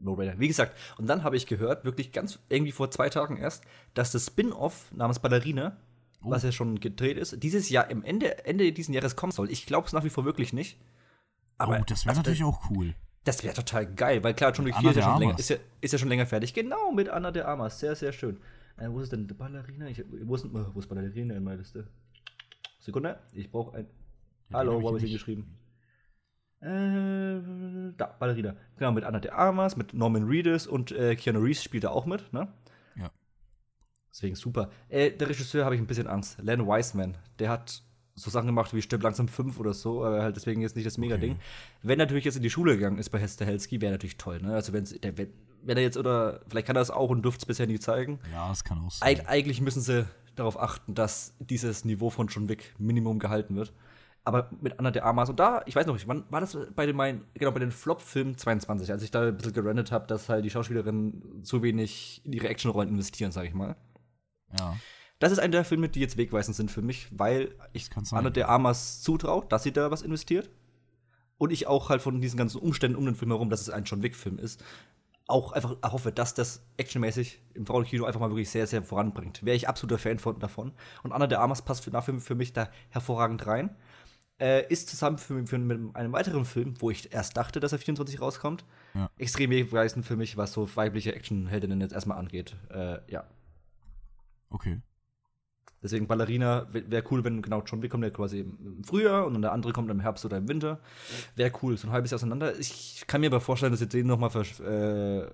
No-Brainer. 0.00 0.38
Wie 0.38 0.48
gesagt, 0.48 0.76
und 0.98 1.06
dann 1.06 1.22
habe 1.22 1.36
ich 1.36 1.46
gehört, 1.46 1.84
wirklich 1.84 2.12
ganz 2.12 2.38
irgendwie 2.48 2.72
vor 2.72 2.90
zwei 2.90 3.08
Tagen 3.08 3.38
erst, 3.38 3.64
dass 3.94 4.12
das 4.12 4.26
Spin-off 4.26 4.92
namens 4.92 5.18
Ballerina, 5.18 5.78
oh. 6.24 6.30
was 6.30 6.42
ja 6.42 6.52
schon 6.52 6.80
gedreht 6.80 7.18
ist, 7.18 7.42
dieses 7.42 7.68
Jahr 7.70 7.90
im 7.90 8.02
Ende, 8.02 8.44
Ende 8.44 8.72
dieses 8.72 8.94
Jahres 8.94 9.16
kommen 9.16 9.32
soll. 9.32 9.50
Ich 9.50 9.66
glaube 9.66 9.86
es 9.86 9.92
nach 9.92 10.04
wie 10.04 10.10
vor 10.10 10.24
wirklich 10.24 10.52
nicht. 10.52 10.78
Aber 11.58 11.78
oh, 11.80 11.84
das 11.86 12.04
wäre 12.04 12.10
also, 12.10 12.20
natürlich 12.20 12.44
auch 12.44 12.70
cool. 12.70 12.94
Das 13.24 13.42
wäre 13.42 13.54
total 13.54 13.86
geil, 13.86 14.22
weil 14.22 14.34
klar, 14.34 14.52
John 14.52 14.66
Wick 14.66 14.76
4 14.76 14.90
ist 14.90 14.96
ja, 14.96 15.02
schon 15.02 15.20
länger, 15.20 15.38
ist, 15.38 15.48
ja, 15.48 15.56
ist 15.80 15.92
ja, 15.92 15.98
schon 15.98 16.08
länger 16.08 16.26
fertig. 16.26 16.52
Genau, 16.52 16.92
mit 16.92 17.08
Anna 17.08 17.30
de 17.30 17.42
Armas. 17.42 17.80
Sehr, 17.80 17.94
sehr 17.94 18.12
schön. 18.12 18.38
Äh, 18.76 18.88
wo 18.88 19.00
ist 19.00 19.12
denn 19.12 19.26
die 19.26 19.34
Ballerina? 19.34 19.88
Ich, 19.88 20.04
wo, 20.22 20.34
ist, 20.34 20.46
wo 20.52 20.78
ist 20.78 20.88
Ballerina 20.88 21.34
in 21.34 21.44
meiner 21.44 21.58
Liste? 21.58 21.86
Sekunde, 22.80 23.18
ich 23.32 23.50
brauche 23.50 23.76
ein. 23.76 23.86
Ja, 24.50 24.58
Hallo, 24.58 24.82
wo 24.82 24.88
habe 24.88 24.98
ich 24.98 25.04
sie 25.04 25.12
geschrieben? 25.12 25.56
Äh, 26.60 27.94
da, 27.96 28.06
Ballerina. 28.18 28.56
Genau, 28.76 28.92
mit 28.92 29.04
Anna 29.04 29.20
de 29.20 29.30
Armas, 29.30 29.76
mit 29.76 29.94
Norman 29.94 30.24
Reedus 30.24 30.66
und 30.66 30.92
äh, 30.92 31.16
Keanu 31.16 31.40
Reeves 31.40 31.62
spielt 31.62 31.84
da 31.84 31.90
auch 31.90 32.04
mit, 32.04 32.32
ne? 32.32 32.48
Deswegen 34.14 34.36
super. 34.36 34.70
Äh, 34.88 35.10
der 35.10 35.28
Regisseur 35.28 35.64
habe 35.64 35.74
ich 35.74 35.80
ein 35.80 35.88
bisschen 35.88 36.06
Angst. 36.06 36.38
Len 36.40 36.68
Wiseman, 36.68 37.16
der 37.40 37.50
hat 37.50 37.82
so 38.14 38.30
Sachen 38.30 38.46
gemacht 38.46 38.72
wie 38.72 38.80
Stirb 38.80 39.02
langsam 39.02 39.26
5 39.26 39.58
oder 39.58 39.74
so, 39.74 40.04
aber 40.04 40.22
halt 40.22 40.36
deswegen 40.36 40.60
jetzt 40.62 40.76
nicht 40.76 40.86
das 40.86 40.98
Mega-Ding. 40.98 41.32
Okay. 41.32 41.40
Wenn 41.82 41.98
er 41.98 42.06
natürlich 42.06 42.24
jetzt 42.24 42.36
in 42.36 42.42
die 42.42 42.50
Schule 42.50 42.76
gegangen 42.76 42.98
ist 42.98 43.10
bei 43.10 43.18
Hester 43.18 43.44
Helski, 43.44 43.80
wäre 43.80 43.90
natürlich 43.90 44.16
toll, 44.16 44.40
ne? 44.40 44.54
Also 44.54 44.72
wenn's, 44.72 44.94
der, 45.00 45.18
wenn, 45.18 45.32
wenn 45.64 45.76
er 45.76 45.82
jetzt 45.82 45.96
oder 45.96 46.42
vielleicht 46.46 46.68
kann 46.68 46.76
er 46.76 46.80
das 46.80 46.92
auch 46.92 47.10
und 47.10 47.24
dürfte 47.24 47.42
es 47.42 47.46
bisher 47.46 47.66
nie 47.66 47.80
zeigen. 47.80 48.20
Ja, 48.32 48.48
das 48.48 48.62
kann 48.62 48.78
auch 48.78 48.92
sein. 48.92 49.08
Eig 49.08 49.28
eigentlich 49.28 49.60
müssen 49.60 49.82
sie 49.82 50.06
darauf 50.36 50.60
achten, 50.60 50.94
dass 50.94 51.34
dieses 51.40 51.84
Niveau 51.84 52.08
von 52.08 52.28
John 52.28 52.48
Wick 52.48 52.72
Minimum 52.78 53.18
gehalten 53.18 53.56
wird. 53.56 53.72
Aber 54.22 54.48
mit 54.60 54.78
Anna 54.78 54.92
de 54.92 55.02
Armas 55.02 55.28
und 55.28 55.40
da, 55.40 55.62
ich 55.66 55.74
weiß 55.74 55.86
noch 55.86 55.94
nicht, 55.94 56.06
wann 56.06 56.24
war 56.30 56.40
das 56.40 56.56
bei 56.76 56.86
den 56.86 56.94
meinen, 56.94 57.24
genau, 57.34 57.50
bei 57.50 57.58
den 57.58 57.72
Flop-Filmen 57.72 58.38
22, 58.38 58.92
als 58.92 59.02
ich 59.02 59.10
da 59.10 59.28
ein 59.28 59.36
bisschen 59.36 59.52
gerendet 59.52 59.90
habe, 59.90 60.06
dass 60.06 60.28
halt 60.28 60.44
die 60.44 60.50
Schauspielerinnen 60.50 61.42
zu 61.42 61.62
wenig 61.62 62.22
in 62.24 62.32
ihre 62.32 62.48
Actionrollen 62.48 62.88
investieren, 62.90 63.32
sag 63.32 63.44
ich 63.44 63.54
mal. 63.54 63.74
Ja. 64.58 64.76
Das 65.18 65.32
ist 65.32 65.38
einer 65.38 65.52
der 65.52 65.64
Filme, 65.64 65.88
die 65.88 66.00
jetzt 66.00 66.16
wegweisend 66.16 66.56
sind 66.56 66.70
für 66.70 66.82
mich, 66.82 67.08
weil 67.10 67.54
ich 67.72 67.88
Anna 68.10 68.30
de 68.30 68.42
Armas 68.42 69.00
zutraue, 69.02 69.46
dass 69.48 69.62
sie 69.62 69.72
da 69.72 69.90
was 69.90 70.02
investiert. 70.02 70.50
Und 71.38 71.50
ich 71.50 71.66
auch 71.66 71.88
halt 71.88 72.02
von 72.02 72.20
diesen 72.20 72.36
ganzen 72.36 72.58
Umständen 72.58 72.96
um 72.96 73.04
den 73.04 73.16
Film 73.16 73.30
herum, 73.30 73.50
dass 73.50 73.60
es 73.60 73.70
ein 73.70 73.84
John 73.84 74.02
Wick-Film 74.02 74.38
ist, 74.38 74.62
auch 75.26 75.52
einfach 75.52 75.76
hoffe, 75.82 76.12
dass 76.12 76.34
das 76.34 76.62
actionmäßig 76.76 77.40
im 77.54 77.66
Frauenkino 77.66 78.04
einfach 78.04 78.20
mal 78.20 78.30
wirklich 78.30 78.50
sehr, 78.50 78.66
sehr 78.66 78.82
voranbringt. 78.82 79.44
Wäre 79.44 79.56
ich 79.56 79.68
absoluter 79.68 79.98
Fan 79.98 80.18
von, 80.18 80.38
davon. 80.38 80.72
Und 81.02 81.12
Anna 81.12 81.26
de 81.26 81.38
Armas 81.38 81.62
passt 81.62 81.84
für, 81.84 82.02
für, 82.02 82.20
für 82.20 82.34
mich 82.34 82.52
da 82.52 82.68
hervorragend 82.90 83.46
rein. 83.46 83.74
Äh, 84.38 84.66
ist 84.70 84.88
zusammen 84.88 85.16
für, 85.16 85.46
für, 85.46 85.58
mit 85.58 85.96
einem 85.96 86.12
weiteren 86.12 86.44
Film, 86.44 86.74
wo 86.80 86.90
ich 86.90 87.12
erst 87.12 87.36
dachte, 87.36 87.60
dass 87.60 87.72
er 87.72 87.78
24 87.78 88.20
rauskommt, 88.20 88.64
ja. 88.94 89.08
extrem 89.16 89.50
wegweisend 89.50 90.04
für 90.04 90.16
mich, 90.16 90.36
was 90.36 90.52
so 90.52 90.68
weibliche 90.76 91.14
Actionheldinnen 91.14 91.80
jetzt 91.80 91.92
erstmal 91.92 92.18
angeht. 92.18 92.56
Äh, 92.68 92.98
ja. 93.10 93.24
Okay. 94.54 94.80
Deswegen 95.82 96.06
Ballerina 96.06 96.66
wäre 96.72 97.04
cool, 97.10 97.24
wenn 97.24 97.42
genau 97.42 97.62
John 97.66 97.82
Wick 97.82 97.90
kommt 97.90 98.04
ja 98.04 98.10
quasi 98.10 98.40
im 98.40 98.84
Frühjahr 98.84 99.26
und 99.26 99.34
dann 99.34 99.42
der 99.42 99.52
andere 99.52 99.72
kommt 99.72 99.90
im 99.90 100.00
Herbst 100.00 100.24
oder 100.24 100.38
im 100.38 100.48
Winter. 100.48 100.80
Wäre 101.34 101.52
cool, 101.60 101.76
so 101.76 101.88
ein 101.88 101.92
halbes 101.92 102.10
Jahr 102.10 102.16
auseinander. 102.16 102.58
Ich 102.58 103.04
kann 103.06 103.20
mir 103.20 103.26
aber 103.26 103.40
vorstellen, 103.40 103.72
dass 103.72 103.80
sie 103.80 103.88
den 103.88 104.06
nochmal 104.06 104.30
äh, 104.34 105.30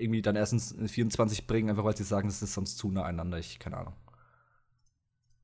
irgendwie 0.00 0.22
dann 0.22 0.36
erstens 0.36 0.72
in 0.72 0.88
24 0.88 1.46
bringen, 1.46 1.68
einfach 1.68 1.84
weil 1.84 1.96
sie 1.96 2.04
sagen, 2.04 2.28
das 2.28 2.40
ist 2.40 2.54
sonst 2.54 2.78
zu 2.78 2.90
nah 2.90 3.04
einander. 3.04 3.38
Ich, 3.38 3.58
keine 3.58 3.76
Ahnung. 3.76 3.94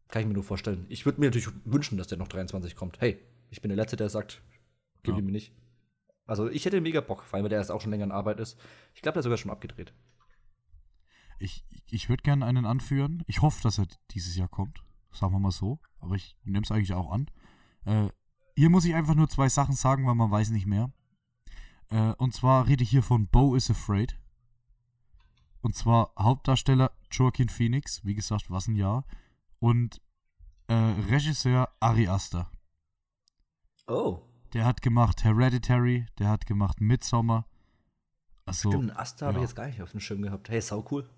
Kann 0.08 0.22
ich 0.22 0.28
mir 0.28 0.34
nur 0.34 0.44
vorstellen. 0.44 0.86
Ich 0.88 1.04
würde 1.04 1.20
mir 1.20 1.26
natürlich 1.26 1.48
wünschen, 1.64 1.98
dass 1.98 2.06
der 2.06 2.16
noch 2.16 2.28
23 2.28 2.76
kommt. 2.76 3.00
Hey, 3.00 3.18
ich 3.50 3.60
bin 3.60 3.68
der 3.68 3.76
Letzte, 3.76 3.96
der 3.96 4.08
sagt, 4.08 4.40
gib 5.02 5.14
ja. 5.14 5.18
ihn 5.18 5.26
mir 5.26 5.32
nicht. 5.32 5.52
Also 6.24 6.48
ich 6.48 6.64
hätte 6.64 6.80
mega 6.80 7.00
Bock, 7.00 7.24
vor 7.24 7.36
allem, 7.36 7.44
weil 7.44 7.50
der 7.50 7.58
erst 7.58 7.72
auch 7.72 7.80
schon 7.80 7.90
länger 7.90 8.04
in 8.04 8.12
Arbeit 8.12 8.40
ist. 8.40 8.58
Ich 8.94 9.02
glaube, 9.02 9.14
der 9.14 9.20
ist 9.20 9.24
sogar 9.24 9.36
schon 9.36 9.50
abgedreht. 9.50 9.92
Ich, 11.40 11.64
ich 11.90 12.08
würde 12.08 12.22
gerne 12.22 12.44
einen 12.44 12.66
anführen. 12.66 13.24
Ich 13.26 13.40
hoffe, 13.42 13.62
dass 13.62 13.78
er 13.78 13.86
dieses 14.10 14.36
Jahr 14.36 14.48
kommt. 14.48 14.84
Sagen 15.10 15.32
wir 15.32 15.40
mal 15.40 15.50
so. 15.50 15.80
Aber 15.98 16.14
ich 16.14 16.36
nehme 16.44 16.62
es 16.62 16.70
eigentlich 16.70 16.92
auch 16.92 17.10
an. 17.10 17.30
Äh, 17.84 18.08
hier 18.54 18.70
muss 18.70 18.84
ich 18.84 18.94
einfach 18.94 19.14
nur 19.14 19.28
zwei 19.28 19.48
Sachen 19.48 19.74
sagen, 19.74 20.06
weil 20.06 20.14
man 20.14 20.30
weiß 20.30 20.50
nicht 20.50 20.66
mehr. 20.66 20.92
Äh, 21.88 22.12
und 22.18 22.34
zwar 22.34 22.68
rede 22.68 22.84
ich 22.84 22.90
hier 22.90 23.02
von 23.02 23.26
Bo 23.26 23.54
is 23.54 23.70
Afraid. 23.70 24.18
Und 25.62 25.74
zwar 25.74 26.12
Hauptdarsteller 26.18 26.92
Joaquin 27.10 27.48
Phoenix, 27.48 28.04
wie 28.04 28.14
gesagt, 28.14 28.50
was 28.50 28.68
ein 28.68 28.76
Jahr. 28.76 29.04
Und 29.58 30.00
äh, 30.68 30.74
Regisseur 30.74 31.68
Ari 31.80 32.06
Aster. 32.06 32.50
Oh. 33.86 34.22
Der 34.52 34.66
hat 34.66 34.82
gemacht 34.82 35.24
Hereditary, 35.24 36.06
der 36.18 36.28
hat 36.28 36.46
gemacht 36.46 36.80
Midsommar. 36.80 37.46
Also, 38.46 38.70
Stimmt, 38.70 38.96
Aster 38.96 39.26
ja. 39.26 39.28
habe 39.28 39.38
ich 39.38 39.42
jetzt 39.48 39.56
gar 39.56 39.66
nicht 39.66 39.80
auf 39.80 39.90
dem 39.90 40.00
Schirm 40.00 40.22
gehabt. 40.22 40.48
Hey, 40.48 40.60
sau 40.60 40.86
cool. 40.90 41.08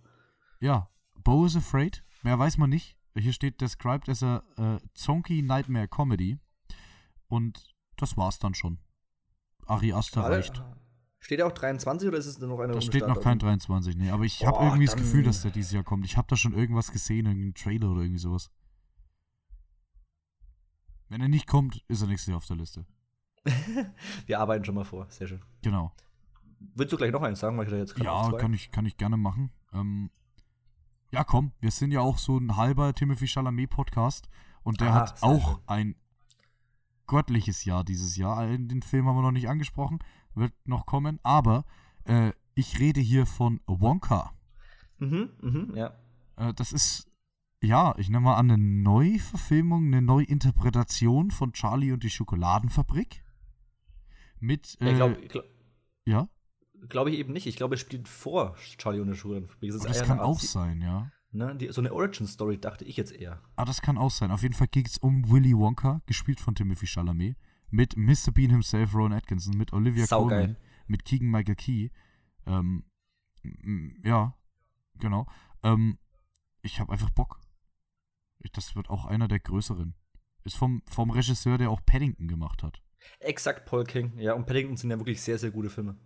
Ja, 0.62 0.88
Bo 1.24 1.44
is 1.44 1.56
Afraid, 1.56 2.04
mehr 2.22 2.38
weiß 2.38 2.56
man 2.56 2.70
nicht. 2.70 2.96
Hier 3.18 3.32
steht 3.32 3.60
described 3.60 4.08
as 4.08 4.22
a 4.22 4.44
uh, 4.58 4.78
Zonky 4.94 5.42
Nightmare 5.42 5.88
Comedy. 5.88 6.38
Und 7.26 7.74
das 7.96 8.16
war's 8.16 8.38
dann 8.38 8.54
schon. 8.54 8.78
Ari 9.66 9.92
Aster 9.92 10.24
Alle, 10.24 10.36
reicht. 10.36 10.62
Steht 11.18 11.40
er 11.40 11.48
auch 11.48 11.52
23 11.52 12.08
oder 12.08 12.16
ist 12.16 12.26
es 12.26 12.38
noch 12.38 12.60
eine 12.60 12.74
Da 12.74 12.80
steht 12.80 13.08
noch 13.08 13.20
kein 13.20 13.40
23, 13.40 13.96
nee. 13.96 14.10
Aber 14.10 14.22
ich 14.22 14.46
habe 14.46 14.62
irgendwie 14.62 14.86
das 14.86 14.94
Gefühl, 14.96 15.24
dass 15.24 15.42
der 15.42 15.50
dieses 15.50 15.72
Jahr 15.72 15.82
kommt. 15.82 16.04
Ich 16.04 16.16
habe 16.16 16.28
da 16.28 16.36
schon 16.36 16.52
irgendwas 16.52 16.92
gesehen, 16.92 17.26
irgendeinen 17.26 17.54
Trailer 17.54 17.90
oder 17.90 18.02
irgendwie 18.02 18.20
sowas. 18.20 18.48
Wenn 21.08 21.20
er 21.20 21.28
nicht 21.28 21.48
kommt, 21.48 21.84
ist 21.88 22.02
er 22.02 22.06
nächstes 22.06 22.28
Jahr 22.28 22.36
auf 22.36 22.46
der 22.46 22.56
Liste. 22.56 22.86
Wir 24.26 24.38
arbeiten 24.38 24.64
schon 24.64 24.76
mal 24.76 24.84
vor. 24.84 25.06
Sehr 25.10 25.26
schön. 25.26 25.42
Genau. 25.62 25.92
Willst 26.76 26.92
du 26.92 26.96
gleich 26.96 27.10
noch 27.10 27.22
eins 27.22 27.40
sagen, 27.40 27.58
weil 27.58 27.64
ich 27.64 27.72
da 27.72 27.78
jetzt 27.78 27.98
Ja, 27.98 28.30
kann 28.38 28.54
ich, 28.54 28.70
kann 28.70 28.86
ich 28.86 28.96
gerne 28.96 29.16
machen. 29.16 29.50
Ähm, 29.72 30.10
ja, 31.12 31.24
komm, 31.24 31.52
wir 31.60 31.70
sind 31.70 31.92
ja 31.92 32.00
auch 32.00 32.18
so 32.18 32.38
ein 32.38 32.56
halber 32.56 32.94
Timothy 32.94 33.26
Chalamet-Podcast 33.26 34.28
und 34.62 34.80
der 34.80 34.90
ah, 34.90 34.94
hat 34.94 35.22
auch 35.22 35.56
schön. 35.56 35.62
ein 35.66 35.94
göttliches 37.06 37.66
Jahr 37.66 37.84
dieses 37.84 38.16
Jahr. 38.16 38.46
Den 38.46 38.80
Film 38.82 39.06
haben 39.06 39.16
wir 39.16 39.22
noch 39.22 39.30
nicht 39.30 39.48
angesprochen, 39.48 39.98
wird 40.34 40.54
noch 40.64 40.86
kommen, 40.86 41.20
aber 41.22 41.64
äh, 42.04 42.32
ich 42.54 42.80
rede 42.80 43.00
hier 43.00 43.26
von 43.26 43.60
Wonka. 43.66 44.32
Mhm, 44.98 45.28
mhm, 45.42 45.72
ja. 45.74 45.92
Äh, 46.36 46.54
das 46.54 46.72
ist, 46.72 47.10
ja, 47.62 47.94
ich 47.98 48.08
nehme 48.08 48.24
mal 48.24 48.36
an, 48.36 48.50
eine 48.50 48.62
Neuverfilmung, 48.62 49.86
eine 49.86 50.00
Neuinterpretation 50.00 51.30
von 51.30 51.52
Charlie 51.52 51.92
und 51.92 52.02
die 52.02 52.10
Schokoladenfabrik. 52.10 53.22
Mit, 54.40 54.78
äh, 54.80 54.90
ich 54.90 54.96
glaub, 54.96 55.18
ich 55.18 55.28
glaub, 55.28 55.44
ja? 56.06 56.28
Glaube 56.88 57.10
ich 57.10 57.18
eben 57.18 57.32
nicht. 57.32 57.46
Ich 57.46 57.56
glaube, 57.56 57.74
es 57.74 57.80
spielt 57.80 58.08
vor 58.08 58.56
Charlie 58.78 59.00
und 59.00 59.08
der 59.08 59.14
Schuldenfabrik. 59.14 59.72
Das, 59.72 59.82
das 59.82 60.02
kann 60.02 60.20
auch 60.20 60.40
sein, 60.40 60.80
ja. 60.80 61.10
Ne, 61.34 61.56
die, 61.56 61.72
so 61.72 61.80
eine 61.80 61.92
Origin-Story 61.92 62.58
dachte 62.58 62.84
ich 62.84 62.98
jetzt 62.98 63.12
eher. 63.12 63.40
Ah, 63.56 63.64
das 63.64 63.80
kann 63.80 63.96
auch 63.96 64.10
sein. 64.10 64.30
Auf 64.30 64.42
jeden 64.42 64.54
Fall 64.54 64.66
ging 64.66 64.84
es 64.84 64.98
um 64.98 65.30
Willy 65.30 65.56
Wonka, 65.56 66.02
gespielt 66.06 66.40
von 66.40 66.54
Timothy 66.54 66.86
Chalamet, 66.86 67.36
mit 67.70 67.96
Mr. 67.96 68.32
Bean 68.34 68.50
himself, 68.50 68.94
Ron 68.94 69.14
Atkinson, 69.14 69.56
mit 69.56 69.72
Olivia 69.72 70.06
Colman, 70.06 70.58
mit 70.86 71.06
Keegan 71.06 71.30
Michael 71.30 71.54
Key. 71.54 71.88
Ähm, 72.46 72.84
ja, 74.04 74.36
genau. 74.98 75.26
Ähm, 75.62 75.98
ich 76.60 76.80
habe 76.80 76.92
einfach 76.92 77.10
Bock. 77.10 77.40
Ich, 78.40 78.52
das 78.52 78.76
wird 78.76 78.90
auch 78.90 79.06
einer 79.06 79.26
der 79.26 79.38
größeren. 79.38 79.94
Ist 80.44 80.56
vom, 80.56 80.82
vom 80.86 81.10
Regisseur, 81.10 81.56
der 81.56 81.70
auch 81.70 81.80
Paddington 81.86 82.28
gemacht 82.28 82.62
hat. 82.62 82.82
Exakt, 83.20 83.64
Paul 83.64 83.84
King. 83.84 84.18
Ja, 84.18 84.34
und 84.34 84.44
Paddington 84.44 84.76
sind 84.76 84.90
ja 84.90 84.98
wirklich 84.98 85.22
sehr, 85.22 85.38
sehr 85.38 85.50
gute 85.50 85.70
Filme. 85.70 85.96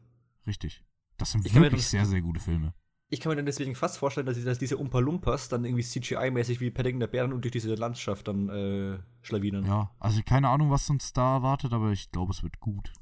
Richtig. 0.46 0.84
Das 1.16 1.32
sind 1.32 1.46
ich 1.46 1.54
wirklich 1.54 1.86
sehr, 1.86 2.06
sehr 2.06 2.20
gute 2.20 2.40
Filme. 2.40 2.74
Ich 3.08 3.20
kann 3.20 3.30
mir 3.30 3.36
dann 3.36 3.46
deswegen 3.46 3.76
fast 3.76 3.98
vorstellen, 3.98 4.26
dass, 4.26 4.42
dass 4.42 4.58
diese 4.58 4.76
Umpa 4.76 4.98
Lumpas 4.98 5.48
dann 5.48 5.64
irgendwie 5.64 5.84
CGI-mäßig 5.84 6.60
wie 6.60 6.70
Paddington 6.70 7.00
der 7.00 7.06
Bären 7.06 7.32
und 7.32 7.44
durch 7.44 7.52
diese 7.52 7.72
Landschaft 7.74 8.26
dann 8.26 8.48
äh, 8.48 8.98
schlawinen. 9.22 9.64
Ja, 9.64 9.92
also 10.00 10.20
keine 10.24 10.48
Ahnung, 10.48 10.70
was 10.70 10.90
uns 10.90 11.12
da 11.12 11.36
erwartet, 11.36 11.72
aber 11.72 11.92
ich 11.92 12.10
glaube, 12.10 12.32
es 12.32 12.42
wird 12.42 12.58
gut. 12.58 12.92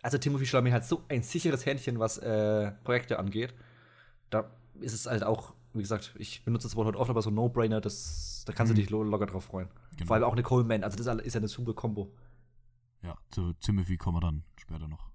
Also 0.00 0.16
Timothy 0.16 0.46
Chalamet 0.46 0.72
hat 0.72 0.86
so 0.86 1.04
ein 1.08 1.22
sicheres 1.22 1.66
Händchen, 1.66 1.98
was 1.98 2.18
äh, 2.18 2.72
Projekte 2.84 3.18
angeht. 3.18 3.54
Da 4.30 4.50
ist 4.80 4.94
es 4.94 5.06
halt 5.06 5.24
auch, 5.24 5.54
wie 5.74 5.82
gesagt, 5.82 6.14
ich 6.18 6.42
benutze 6.44 6.66
das 6.66 6.74
Wort 6.74 6.88
heute 6.88 6.98
oft, 6.98 7.10
aber 7.10 7.20
so 7.20 7.30
No-Brainer, 7.30 7.82
da 7.82 7.90
kannst 7.90 8.70
du 8.70 8.74
mhm. 8.74 8.74
dich 8.74 8.90
locker 8.90 9.26
drauf 9.26 9.44
freuen. 9.44 9.68
Genau. 9.96 10.06
Vor 10.06 10.16
allem 10.16 10.24
auch 10.24 10.32
eine 10.32 10.42
Coleman, 10.42 10.84
also 10.84 10.96
das 10.96 11.24
ist 11.24 11.34
ja 11.34 11.38
eine 11.38 11.48
super 11.48 11.74
Kombo. 11.74 12.12
Ja, 13.02 13.16
zu 13.30 13.52
Timothy 13.54 13.96
kommen 13.98 14.16
wir 14.16 14.20
dann 14.20 14.44
später 14.56 14.88
noch. 14.88 15.11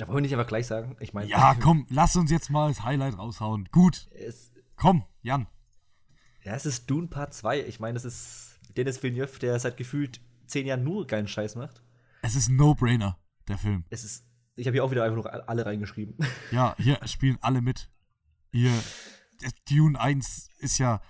Da 0.00 0.08
wollen 0.08 0.16
wir 0.16 0.22
nicht 0.22 0.32
einfach 0.32 0.46
gleich 0.46 0.66
sagen. 0.66 0.96
Ich 0.98 1.12
meine. 1.12 1.28
Ja, 1.28 1.54
komm, 1.60 1.86
lass 1.90 2.16
uns 2.16 2.30
jetzt 2.30 2.48
mal 2.48 2.68
das 2.68 2.82
Highlight 2.84 3.18
raushauen. 3.18 3.68
Gut. 3.70 4.08
Es, 4.12 4.50
komm, 4.74 5.04
Jan. 5.20 5.46
Ja, 6.42 6.54
es 6.54 6.64
ist 6.64 6.88
Dune 6.88 7.08
Part 7.08 7.34
2. 7.34 7.66
Ich 7.66 7.80
meine, 7.80 7.98
es 7.98 8.06
ist 8.06 8.58
Dennis 8.78 9.02
Villeneuve, 9.02 9.38
der 9.40 9.60
seit 9.60 9.76
gefühlt 9.76 10.22
zehn 10.46 10.64
Jahren 10.64 10.84
nur 10.84 11.06
geilen 11.06 11.28
Scheiß 11.28 11.54
macht. 11.56 11.82
Es 12.22 12.34
ist 12.34 12.48
ein 12.48 12.56
No-Brainer, 12.56 13.18
der 13.46 13.58
Film. 13.58 13.84
Es 13.90 14.04
ist. 14.04 14.24
Ich 14.56 14.66
habe 14.66 14.74
hier 14.74 14.84
auch 14.84 14.90
wieder 14.90 15.04
einfach 15.04 15.18
noch 15.18 15.26
alle 15.26 15.66
reingeschrieben. 15.66 16.16
Ja, 16.50 16.74
hier 16.78 16.98
spielen 17.06 17.36
alle 17.42 17.60
mit. 17.60 17.90
Hier, 18.52 18.72
Dune 19.68 20.00
1 20.00 20.48
ist 20.60 20.78
ja, 20.78 21.02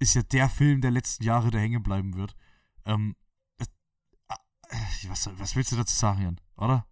ist 0.00 0.14
ja 0.14 0.22
der 0.22 0.48
Film 0.48 0.80
der 0.80 0.90
letzten 0.90 1.22
Jahre, 1.22 1.52
der 1.52 1.60
hängen 1.60 1.84
bleiben 1.84 2.16
wird. 2.16 2.34
Ähm, 2.84 3.14
äh, 3.58 3.66
was, 5.06 5.30
was 5.38 5.54
willst 5.54 5.70
du 5.70 5.76
dazu 5.76 5.94
sagen, 5.94 6.22
Jan? 6.22 6.40
Oder? 6.56 6.89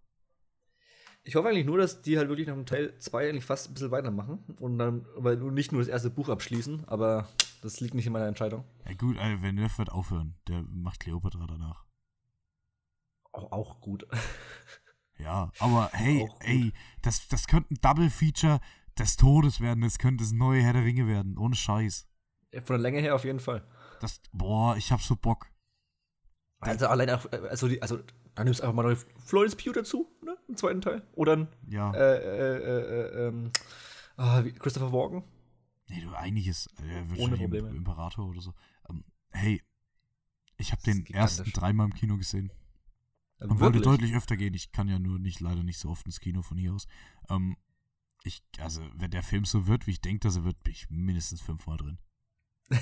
Ich 1.29 1.35
hoffe 1.35 1.49
eigentlich 1.49 1.67
nur, 1.67 1.77
dass 1.77 2.01
die 2.01 2.17
halt 2.17 2.27
wirklich 2.27 2.47
nach 2.47 2.55
dem 2.55 2.65
Teil 2.65 2.97
2 2.97 3.29
eigentlich 3.29 3.45
fast 3.45 3.69
ein 3.69 3.75
bisschen 3.75 3.91
weitermachen 3.91 4.43
und 4.59 4.79
dann, 4.79 5.05
weil 5.15 5.37
nicht 5.37 5.71
nur 5.71 5.79
das 5.79 5.87
erste 5.87 6.09
Buch 6.09 6.27
abschließen, 6.27 6.85
aber 6.87 7.27
das 7.61 7.79
liegt 7.81 7.93
nicht 7.93 8.07
in 8.07 8.13
meiner 8.13 8.25
Entscheidung. 8.25 8.63
Ja 8.87 8.95
gut, 8.95 9.15
also 9.19 9.43
Villeneuve 9.43 9.77
wird 9.77 9.91
aufhören. 9.91 10.33
Der 10.47 10.63
macht 10.63 11.01
Cleopatra 11.01 11.45
danach. 11.45 11.85
Auch, 13.31 13.51
auch 13.51 13.79
gut. 13.79 14.07
Ja, 15.21 15.51
aber 15.59 15.89
hey, 15.91 16.29
ey, 16.39 16.71
das, 17.01 17.27
das 17.27 17.45
könnte 17.45 17.73
ein 17.73 17.77
Double-Feature 17.81 18.61
des 18.97 19.17
Todes 19.17 19.59
werden. 19.59 19.81
Das 19.81 19.97
könnte 19.97 20.23
das 20.23 20.31
neue 20.31 20.61
Herr 20.61 20.71
der 20.71 20.85
Ringe 20.85 21.07
werden. 21.07 21.37
Ohne 21.37 21.55
Scheiß. 21.55 22.07
Ja, 22.53 22.61
von 22.61 22.75
der 22.75 22.81
Länge 22.81 23.01
her 23.01 23.15
auf 23.15 23.25
jeden 23.25 23.41
Fall. 23.41 23.67
Das, 23.99 24.21
boah, 24.31 24.77
ich 24.77 24.93
hab 24.93 25.01
so 25.01 25.17
Bock. 25.17 25.47
Also 26.61 26.87
allein 26.87 27.09
auch, 27.09 27.25
also, 27.31 27.67
die, 27.67 27.81
also 27.81 27.99
dann 28.39 28.45
nimmst 28.45 28.61
du 28.61 28.63
einfach 28.63 28.75
mal 28.75 28.89
noch 28.93 28.97
Florence 29.25 29.57
Pugh 29.57 29.73
dazu, 29.73 30.09
ne? 30.23 30.37
Im 30.47 30.55
zweiten 30.55 30.79
Teil. 30.79 31.05
Oder 31.11 31.35
dann 31.35 31.47
ja. 31.67 31.93
äh, 31.93 32.17
äh, 32.19 32.57
äh, 32.57 33.27
ähm, 33.27 33.51
ah, 34.15 34.41
Christopher 34.59 34.93
Walken. 34.93 35.23
Nee, 35.89 35.99
du, 35.99 36.13
eigentlich 36.15 36.47
ist 36.47 36.67
äh, 36.79 37.03
Ohne 37.21 37.35
Probleme. 37.35 37.67
Imperator 37.67 38.25
oder 38.25 38.39
so. 38.39 38.53
Ähm, 38.89 39.03
hey, 39.31 39.61
ich 40.55 40.71
habe 40.71 40.81
den 40.83 41.05
ersten 41.07 41.51
dreimal 41.51 41.87
im 41.87 41.93
Kino 41.93 42.15
gesehen. 42.15 42.49
Und 43.39 43.49
Wirklich? 43.49 43.59
wollte 43.59 43.81
deutlich 43.81 44.15
öfter 44.15 44.37
gehen. 44.37 44.53
Ich 44.53 44.71
kann 44.71 44.87
ja 44.87 44.99
nur 44.99 45.19
nicht, 45.19 45.41
leider 45.41 45.63
nicht 45.63 45.77
so 45.77 45.89
oft 45.89 46.05
ins 46.05 46.21
Kino 46.21 46.41
von 46.41 46.57
hier 46.57 46.71
aus. 46.73 46.87
Ähm, 47.29 47.57
ich, 48.23 48.41
also, 48.59 48.81
wenn 48.95 49.11
der 49.11 49.23
Film 49.23 49.43
so 49.43 49.67
wird, 49.67 49.85
wie 49.85 49.91
ich 49.91 50.01
denke, 50.01 50.21
dass 50.21 50.37
er 50.37 50.45
wird, 50.45 50.63
bin 50.63 50.71
ich 50.71 50.89
mindestens 50.89 51.41
fünfmal 51.41 51.75
drin. 51.75 51.97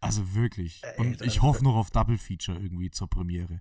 Also 0.00 0.34
wirklich. 0.34 0.82
Und 0.96 1.22
ich 1.22 1.42
hoffe 1.42 1.64
noch 1.64 1.74
auf 1.74 1.90
Double 1.90 2.18
Feature 2.18 2.58
irgendwie 2.58 2.90
zur 2.90 3.08
Premiere. 3.08 3.60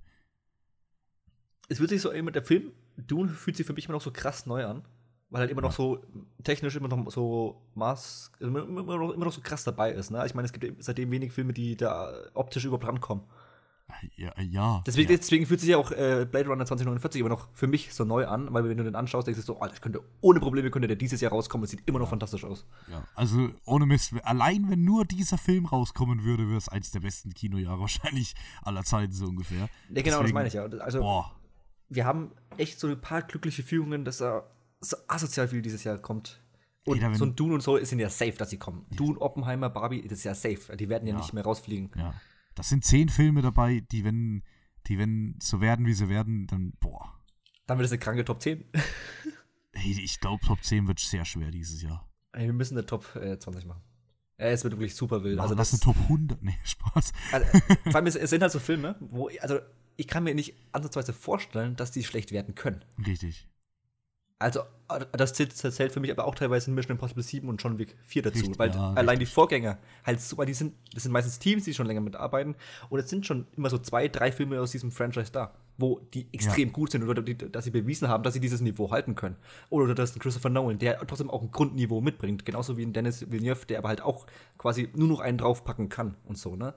Es 1.70 1.80
wird 1.80 1.90
sich 1.90 2.02
so 2.02 2.12
immer, 2.12 2.32
der 2.32 2.44
Film 2.44 2.72
Dune 2.96 3.30
fühlt 3.30 3.58
sich 3.58 3.66
für 3.66 3.74
mich 3.74 3.86
immer 3.86 3.94
noch 3.94 4.02
so 4.02 4.12
krass 4.12 4.46
neu 4.46 4.66
an. 4.66 4.84
Weil 5.30 5.42
halt 5.42 5.52
immer 5.52 5.62
ja. 5.62 5.68
noch 5.68 5.74
so 5.74 6.06
technisch 6.44 6.78
immer 6.78 6.88
noch 6.88 7.12
so 7.12 7.62
Maß, 7.76 8.32
immer, 8.40 8.64
noch, 8.64 9.12
immer 9.12 9.26
noch 9.26 9.34
so 9.34 9.42
krass 9.42 9.66
dabei 9.66 9.92
ist. 9.92 10.10
Ne? 10.10 10.26
Ich 10.26 10.34
meine, 10.34 10.46
es 10.46 10.54
gibt 10.54 10.82
seitdem 10.84 11.12
wenig 11.12 11.34
Filme, 11.34 11.52
die 11.52 11.76
da 11.76 12.14
optisch 12.34 12.64
überhaupt 12.64 12.88
rankommen. 12.88 13.26
Ja, 14.16 14.34
ja. 14.42 14.84
Deswegen, 14.86 15.12
ja. 15.12 15.18
deswegen 15.18 15.46
fühlt 15.46 15.60
sich 15.60 15.70
ja 15.70 15.78
auch 15.78 15.92
äh, 15.92 16.28
Blade 16.30 16.50
Runner 16.50 16.66
2049 16.66 17.20
immer 17.20 17.30
noch 17.30 17.48
für 17.54 17.68
mich 17.68 17.94
so 17.94 18.04
neu 18.04 18.28
an, 18.28 18.54
weil 18.54 18.68
wenn 18.68 18.78
du 18.78 18.84
den 18.84 18.96
anschaust, 18.96 19.28
denkst 19.28 19.40
du 19.40 19.46
so, 19.46 19.62
oh, 19.62 19.66
das 19.66 19.82
könnte 19.82 20.02
ohne 20.22 20.40
Probleme 20.40 20.70
könnte 20.72 20.88
der 20.88 20.98
dieses 20.98 21.22
Jahr 21.22 21.32
rauskommen, 21.32 21.64
das 21.64 21.72
sieht 21.72 21.84
immer 21.86 22.00
noch 22.00 22.08
ja. 22.08 22.12
fantastisch 22.12 22.44
aus. 22.44 22.66
Ja, 22.92 23.04
also 23.16 23.50
ohne 23.66 23.86
Mist, 23.86 24.14
allein 24.24 24.70
wenn 24.70 24.84
nur 24.84 25.06
dieser 25.06 25.38
Film 25.38 25.66
rauskommen 25.66 26.24
würde, 26.24 26.48
wäre 26.48 26.58
es 26.58 26.70
eins 26.70 26.92
der 26.92 27.00
besten 27.00 27.34
Kinojahre 27.34 27.80
wahrscheinlich 27.82 28.36
aller 28.62 28.84
Zeiten 28.84 29.14
so 29.14 29.26
ungefähr. 29.26 29.70
Ja, 29.90 30.02
genau, 30.02 30.04
deswegen, 30.04 30.24
das 30.24 30.34
meine 30.34 30.48
ich 30.48 30.54
ja. 30.54 30.66
Also, 30.66 31.00
boah. 31.00 31.32
wir 31.90 32.06
haben 32.06 32.32
echt 32.58 32.80
so 32.80 32.88
ein 32.88 33.00
paar 33.00 33.22
glückliche 33.22 33.64
Fügungen, 33.64 34.06
dass 34.06 34.18
da 34.18 34.44
so 34.82 34.98
asozial 35.08 35.48
viel 35.48 35.62
dieses 35.62 35.84
Jahr 35.84 35.98
kommt. 35.98 36.42
Und 36.86 37.02
Ey, 37.02 37.16
so 37.16 37.26
ein 37.26 37.36
Dune 37.36 37.54
und 37.54 37.62
so 37.62 37.84
sind 37.84 38.00
ja 38.00 38.10
safe, 38.10 38.34
dass 38.34 38.50
sie 38.50 38.58
kommen. 38.58 38.86
Ja. 38.92 38.98
Dune, 38.98 39.20
Oppenheimer, 39.20 39.70
Barbie, 39.70 40.04
das 40.04 40.20
ist 40.20 40.24
ja 40.24 40.34
safe. 40.34 40.78
Die 40.78 40.88
werden 40.88 41.06
ja, 41.08 41.16
nicht 41.16 41.34
mehr 41.34 41.44
rausfliegen. 41.44 41.92
Ja. 41.98 42.14
Das 42.58 42.70
sind 42.70 42.84
zehn 42.84 43.08
Filme 43.08 43.44
dabei, 43.44 43.84
die, 43.92 44.04
wenn, 44.04 44.42
die, 44.88 44.98
wenn 44.98 45.38
so 45.40 45.62
werden, 45.62 45.86
wie 45.86 45.94
sie 45.94 46.10
werden, 46.10 46.48
dann, 46.48 46.74
boah. 46.80 47.14
Dann 47.68 47.78
wird 47.78 47.86
es 47.86 47.92
eine 47.92 48.00
kranke 48.00 48.26
Top 48.26 48.42
10. 48.42 48.66
hey, 49.74 49.92
ich 49.92 50.20
glaube, 50.20 50.44
Top 50.44 50.64
10 50.64 50.88
wird 50.88 51.00
sehr 51.00 51.24
schwer 51.24 51.52
dieses 51.52 51.84
Jahr. 51.84 52.10
Hey, 52.34 52.48
wir 52.48 52.54
müssen 52.54 52.76
eine 52.76 52.86
Top 52.86 53.16
äh, 53.16 53.38
20 53.38 53.66
machen. 53.66 53.84
Äh, 54.38 54.54
es 54.54 54.64
wird 54.64 54.74
wirklich 54.74 54.96
super 54.96 55.24
wild. 55.24 55.40
Also 55.40 55.54
das, 55.54 55.72
ist 55.72 55.86
eine 55.86 55.94
Top 55.94 56.04
100. 56.06 56.42
Nee, 56.42 56.58
Spaß. 56.64 57.14
Also, 57.32 57.60
vor 57.84 57.96
allem, 57.96 58.08
es, 58.08 58.16
es, 58.16 58.32
sind 58.32 58.42
halt 58.42 58.52
so 58.52 58.60
Filme, 58.60 58.96
wo, 59.02 59.30
also 59.40 59.60
ich 59.96 60.08
kann 60.08 60.24
mir 60.24 60.34
nicht 60.34 60.56
ansatzweise 60.72 61.14
vorstellen, 61.14 61.76
dass 61.76 61.92
die 61.92 62.04
schlecht 62.04 62.32
werden 62.32 62.56
können. 62.56 62.84
Richtig. 63.06 63.48
Also, 64.40 64.62
das 65.14 65.34
zählt 65.34 65.92
für 65.92 66.00
mich 66.00 66.12
aber 66.12 66.26
auch 66.26 66.36
teilweise 66.36 66.70
in 66.70 66.76
Mission 66.76 66.92
Impossible 66.92 67.24
7 67.24 67.50
und 67.50 67.62
John 67.62 67.80
Wick 67.80 67.96
4 68.06 68.22
dazu. 68.22 68.40
Richtig, 68.40 68.60
weil 68.60 68.70
ja, 68.70 68.92
allein 68.92 69.18
richtig. 69.18 69.30
die 69.30 69.34
Vorgänger 69.34 69.80
halt 70.06 70.22
super, 70.22 70.46
die 70.46 70.54
sind, 70.54 70.76
das 70.94 71.04
sind 71.04 71.12
meistens 71.12 71.40
Teams, 71.40 71.66
die 71.66 71.74
schon 71.74 71.88
länger 71.88 72.02
mitarbeiten. 72.02 72.56
Und 72.90 73.00
es 73.00 73.10
sind 73.10 73.26
schon 73.26 73.48
immer 73.58 73.72
so 73.72 73.80
zwei, 73.80 74.08
drei 74.08 74.32
Filme 74.32 74.62
aus 74.62 74.72
diesem 74.72 74.92
Franchise 74.92 75.32
da, 75.32 75.56
wo 75.78 76.00
die 76.14 76.28
extrem 76.32 76.68
ja. 76.68 76.74
gut 76.74 76.92
sind 76.92 77.04
oder 77.04 77.22
die, 77.24 77.36
dass 77.36 77.66
sie 77.66 77.72
bewiesen 77.72 78.08
haben, 78.10 78.24
dass 78.24 78.36
sie 78.36 78.40
dieses 78.40 78.62
Niveau 78.62 78.92
halten 78.92 79.16
können. 79.16 79.38
Oder 79.70 79.96
dass 79.96 80.16
ein 80.16 80.20
Christopher 80.20 80.50
Nolan, 80.50 80.78
der 80.78 81.00
trotzdem 81.08 81.32
auch 81.32 81.42
ein 81.42 81.52
Grundniveau 81.52 82.00
mitbringt. 82.00 82.46
Genauso 82.46 82.78
wie 82.78 82.84
ein 82.84 82.94
Dennis 82.94 83.32
Villeneuve, 83.32 83.66
der 83.66 83.80
aber 83.80 83.90
halt 83.90 84.02
auch 84.02 84.28
quasi 84.60 84.90
nur 84.96 85.08
noch 85.08 85.20
einen 85.20 85.40
draufpacken 85.40 85.90
kann 85.90 86.16
und 86.26 86.38
so, 86.38 86.56
ne? 86.56 86.76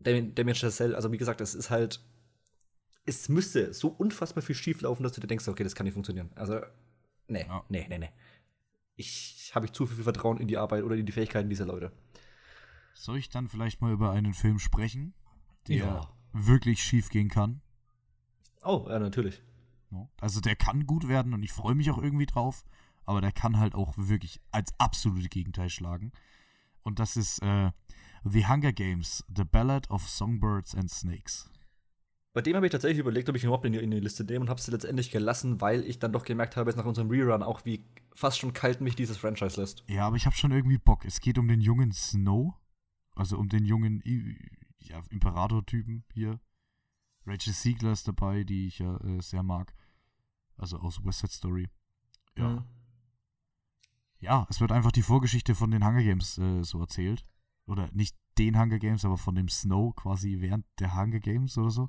Damien 0.00 0.54
Chazelle, 0.54 0.96
also 0.96 1.12
wie 1.12 1.16
gesagt, 1.16 1.40
das 1.40 1.54
ist 1.54 1.70
halt 1.70 2.00
es 3.04 3.28
müsste 3.28 3.72
so 3.72 3.88
unfassbar 3.88 4.42
viel 4.42 4.54
schief 4.54 4.80
laufen, 4.80 5.02
dass 5.02 5.12
du 5.12 5.20
dir 5.20 5.26
denkst, 5.26 5.48
okay, 5.48 5.64
das 5.64 5.74
kann 5.74 5.84
nicht 5.84 5.94
funktionieren. 5.94 6.30
Also, 6.34 6.60
nee, 7.28 7.44
ja. 7.46 7.64
nee, 7.68 7.86
nee, 7.88 7.98
nee. 7.98 8.10
Ich 8.94 9.52
habe 9.54 9.66
ich 9.66 9.72
zu 9.72 9.86
viel 9.86 10.04
Vertrauen 10.04 10.38
in 10.38 10.48
die 10.48 10.58
Arbeit 10.58 10.84
oder 10.84 10.96
in 10.96 11.06
die 11.06 11.12
Fähigkeiten 11.12 11.48
dieser 11.48 11.66
Leute. 11.66 11.92
Soll 12.94 13.18
ich 13.18 13.30
dann 13.30 13.48
vielleicht 13.48 13.80
mal 13.80 13.92
über 13.92 14.12
einen 14.12 14.34
Film 14.34 14.58
sprechen, 14.58 15.14
der 15.66 15.76
ja. 15.76 16.14
wirklich 16.32 16.82
schief 16.82 17.08
gehen 17.08 17.28
kann? 17.28 17.62
Oh, 18.62 18.86
ja, 18.88 18.98
natürlich. 18.98 19.42
Also 20.20 20.40
der 20.40 20.56
kann 20.56 20.86
gut 20.86 21.08
werden 21.08 21.34
und 21.34 21.42
ich 21.42 21.52
freue 21.52 21.74
mich 21.74 21.90
auch 21.90 21.98
irgendwie 21.98 22.26
drauf, 22.26 22.64
aber 23.04 23.20
der 23.20 23.32
kann 23.32 23.58
halt 23.58 23.74
auch 23.74 23.92
wirklich 23.96 24.40
als 24.50 24.72
absolute 24.78 25.28
Gegenteil 25.28 25.68
schlagen. 25.68 26.12
Und 26.82 26.98
das 26.98 27.16
ist 27.16 27.42
äh, 27.42 27.70
The 28.24 28.46
Hunger 28.46 28.72
Games, 28.72 29.24
The 29.34 29.44
Ballad 29.44 29.90
of 29.90 30.08
Songbirds 30.08 30.74
and 30.74 30.90
Snakes. 30.90 31.50
Bei 32.34 32.40
dem 32.40 32.56
habe 32.56 32.64
ich 32.64 32.72
tatsächlich 32.72 32.98
überlegt, 32.98 33.28
ob 33.28 33.36
ich 33.36 33.42
ihn 33.42 33.48
überhaupt 33.48 33.66
in 33.66 33.74
die, 33.74 33.78
in 33.78 33.90
die 33.90 34.00
Liste 34.00 34.24
nehme 34.24 34.40
und 34.40 34.48
habe 34.48 34.58
es 34.58 34.66
letztendlich 34.66 35.10
gelassen, 35.10 35.60
weil 35.60 35.84
ich 35.84 35.98
dann 35.98 36.12
doch 36.12 36.24
gemerkt 36.24 36.56
habe, 36.56 36.70
jetzt 36.70 36.78
nach 36.78 36.86
unserem 36.86 37.10
Rerun 37.10 37.42
auch, 37.42 37.64
wie 37.66 37.84
fast 38.14 38.38
schon 38.38 38.54
kalt 38.54 38.80
mich 38.80 38.96
dieses 38.96 39.18
Franchise 39.18 39.60
lässt. 39.60 39.84
Ja, 39.86 40.06
aber 40.06 40.16
ich 40.16 40.24
habe 40.24 40.34
schon 40.34 40.50
irgendwie 40.50 40.78
Bock. 40.78 41.04
Es 41.04 41.20
geht 41.20 41.36
um 41.36 41.46
den 41.46 41.60
jungen 41.60 41.92
Snow, 41.92 42.54
also 43.14 43.36
um 43.36 43.50
den 43.50 43.66
jungen 43.66 44.02
ja, 44.78 45.02
Imperator-Typen 45.10 46.04
hier. 46.14 46.40
Rachel 47.26 47.52
Siegler 47.52 47.92
ist 47.92 48.08
dabei, 48.08 48.44
die 48.44 48.66
ich 48.66 48.78
ja 48.78 48.96
äh, 48.98 49.20
sehr 49.20 49.42
mag. 49.42 49.74
Also 50.56 50.78
aus 50.78 51.04
West 51.04 51.20
Side 51.20 51.32
Story. 51.32 51.68
Ja. 52.36 52.48
Mhm. 52.48 52.64
Ja, 54.20 54.46
es 54.48 54.60
wird 54.60 54.72
einfach 54.72 54.92
die 54.92 55.02
Vorgeschichte 55.02 55.54
von 55.54 55.70
den 55.70 55.84
Hunger 55.84 56.02
Games 56.02 56.38
äh, 56.38 56.62
so 56.62 56.80
erzählt. 56.80 57.26
Oder 57.66 57.90
nicht 57.92 58.16
den 58.38 58.58
Hunger 58.58 58.78
Games, 58.78 59.04
aber 59.04 59.18
von 59.18 59.34
dem 59.34 59.48
Snow 59.48 59.94
quasi 59.94 60.40
während 60.40 60.64
der 60.78 60.96
Hunger 60.96 61.20
Games 61.20 61.58
oder 61.58 61.70
so. 61.70 61.88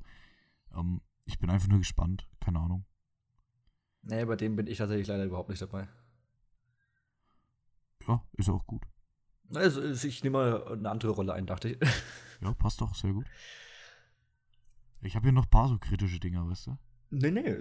Ähm, 0.73 1.01
ich 1.25 1.39
bin 1.39 1.49
einfach 1.49 1.67
nur 1.67 1.79
gespannt. 1.79 2.27
Keine 2.39 2.59
Ahnung. 2.59 2.85
Nee, 4.01 4.25
bei 4.25 4.35
dem 4.35 4.55
bin 4.55 4.67
ich 4.67 4.77
tatsächlich 4.77 5.07
leider 5.07 5.25
überhaupt 5.25 5.49
nicht 5.49 5.61
dabei. 5.61 5.87
Ja, 8.07 8.21
ist 8.33 8.49
auch 8.49 8.65
gut. 8.65 8.83
Also, 9.53 9.81
ich 9.83 10.23
nehme 10.23 10.37
mal 10.37 10.73
eine 10.73 10.89
andere 10.89 11.11
Rolle 11.11 11.33
ein, 11.33 11.45
dachte 11.45 11.69
ich. 11.69 11.77
Ja, 12.41 12.53
passt 12.53 12.81
doch, 12.81 12.93
sehr 12.93 13.13
gut. 13.13 13.25
Ich 15.01 15.15
habe 15.15 15.27
hier 15.27 15.31
noch 15.31 15.45
ein 15.45 15.49
paar 15.49 15.69
so 15.69 15.77
kritische 15.77 16.19
Dinger, 16.19 16.45
weißt 16.49 16.67
du? 16.67 16.77
Nee, 17.15 17.29
nee, 17.29 17.55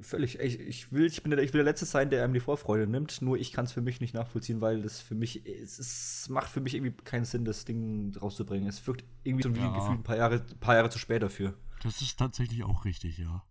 völlig. 0.00 0.38
Ich, 0.38 0.60
ich, 0.60 0.92
will, 0.92 1.04
ich, 1.04 1.22
bin 1.22 1.30
der, 1.30 1.40
ich 1.40 1.52
will 1.52 1.58
der 1.58 1.64
Letzte 1.64 1.84
sein, 1.84 2.10
der 2.10 2.22
einem 2.22 2.32
die 2.32 2.40
Vorfreude 2.40 2.86
nimmt. 2.86 3.20
Nur 3.22 3.36
ich 3.36 3.52
kann 3.52 3.64
es 3.64 3.72
für 3.72 3.82
mich 3.82 4.00
nicht 4.00 4.14
nachvollziehen, 4.14 4.60
weil 4.60 4.82
das 4.82 5.00
für 5.00 5.16
mich, 5.16 5.44
es, 5.46 5.78
es, 5.78 6.28
macht 6.28 6.48
für 6.48 6.60
mich 6.60 6.74
irgendwie 6.74 6.92
keinen 7.02 7.24
Sinn, 7.24 7.44
das 7.44 7.64
Ding 7.64 8.16
rauszubringen. 8.16 8.68
Es 8.68 8.86
wirkt 8.86 9.04
irgendwie 9.24 9.42
so 9.42 9.54
wie 9.54 9.60
ja. 9.60 9.74
gefühlt 9.74 9.98
ein 9.98 10.04
paar 10.04 10.16
Jahre, 10.16 10.38
paar 10.60 10.76
Jahre 10.76 10.90
zu 10.90 10.98
spät 10.98 11.22
dafür. 11.22 11.54
Das 11.84 12.00
ist 12.00 12.18
tatsächlich 12.18 12.64
auch 12.64 12.84
richtig, 12.84 13.18
ja. 13.18 13.44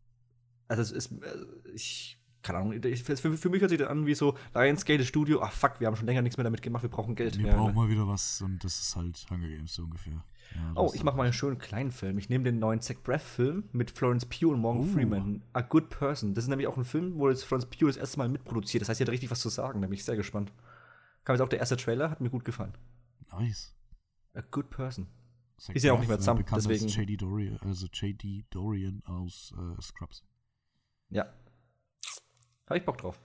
Also 0.68 0.82
es 0.82 0.92
ist, 0.92 1.12
äh, 1.12 1.46
ich, 1.74 2.20
keine 2.42 2.60
Ahnung, 2.60 2.82
für, 2.82 3.38
für, 3.38 3.50
mich 3.50 3.62
hört 3.62 3.70
sich 3.70 3.80
das 3.80 3.88
an 3.88 4.08
wie 4.08 4.16
so 4.16 4.36
Lionsgate 4.56 5.06
Studio, 5.06 5.42
ach 5.42 5.52
fuck, 5.52 5.80
wir 5.80 5.88
haben 5.88 5.96
schon 5.96 6.08
länger 6.08 6.24
nichts 6.24 6.38
mehr 6.38 6.44
damit 6.44 6.64
gemacht, 6.64 6.82
wir 6.82 6.90
brauchen 6.90 7.14
Geld. 7.16 7.38
Wir 7.38 7.48
ja, 7.48 7.56
brauchen 7.56 7.76
ne? 7.76 7.80
mal 7.80 7.90
wieder 7.90 8.08
was 8.08 8.42
und 8.42 8.64
das 8.64 8.80
ist 8.80 8.96
halt 8.96 9.24
Hunger 9.30 9.48
Games 9.48 9.76
so 9.76 9.84
ungefähr. 9.84 10.26
Ja, 10.56 10.74
oh, 10.76 10.92
ich 10.94 11.04
mache 11.04 11.16
mal 11.16 11.24
einen 11.24 11.34
schönen 11.34 11.60
kleinen 11.60 11.92
Film. 11.92 12.18
Ich 12.18 12.30
nehme 12.30 12.44
den 12.44 12.60
neuen 12.60 12.82
Zach 12.82 12.98
Braff-Film 13.04 13.70
mit 13.72 13.92
Florence 13.92 14.26
Pugh 14.26 14.52
und 14.52 14.60
Morgan 14.60 14.84
uh. 14.84 14.94
Freeman. 14.94 15.44
A 15.54 15.62
Good 15.62 15.90
Person. 15.90 16.34
Das 16.34 16.44
ist 16.44 16.50
nämlich 16.50 16.68
auch 16.68 16.78
ein 16.78 16.86
Film, 16.86 17.18
wo 17.18 17.30
jetzt 17.30 17.46
Florence 17.46 17.70
Pugh 17.70 17.88
das 17.88 17.98
erste 17.98 18.18
Mal 18.18 18.30
mitproduziert. 18.30 18.82
Das 18.82 18.90
heißt, 18.90 18.98
sie 18.98 19.04
hat 19.04 19.12
richtig 19.12 19.32
was 19.32 19.40
zu 19.40 19.50
sagen. 19.50 19.82
Da 19.82 19.88
bin 19.88 19.96
ich 19.96 20.04
sehr 20.04 20.16
gespannt. 20.16 20.52
Kam 21.24 21.36
jetzt 21.36 21.42
auch 21.42 21.50
der 21.50 21.60
erste 21.60 21.78
Trailer, 21.78 22.10
hat 22.10 22.22
mir 22.22 22.30
gut 22.30 22.46
gefallen. 22.46 22.74
Nice. 23.32 23.76
A 24.34 24.42
Good 24.42 24.70
Person. 24.70 25.08
Zach 25.58 25.76
ist 25.76 25.84
ja 25.84 25.94
auch 25.94 26.00
nicht 26.00 26.08
mehr 26.10 26.20
zusammen, 26.20 26.44
deswegen. 26.54 26.88
JD 26.88 27.22
Dorian, 27.22 27.58
also 27.62 27.88
JD 27.88 28.46
Dorian 28.50 29.02
aus 29.06 29.54
äh, 29.58 29.82
Scrubs. 29.82 30.24
Ja. 31.10 31.26
Habe 32.68 32.80
ich 32.80 32.86
Bock 32.86 32.98
drauf. 32.98 33.20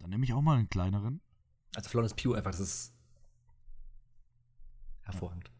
Dann 0.00 0.10
nehme 0.10 0.24
ich 0.24 0.32
auch 0.32 0.42
mal 0.42 0.58
einen 0.58 0.68
kleineren. 0.68 1.20
Also 1.74 1.88
Florence 1.88 2.14
Pugh 2.14 2.36
einfach, 2.36 2.50
das 2.50 2.60
ist 2.60 2.94
hervorragend. 5.02 5.50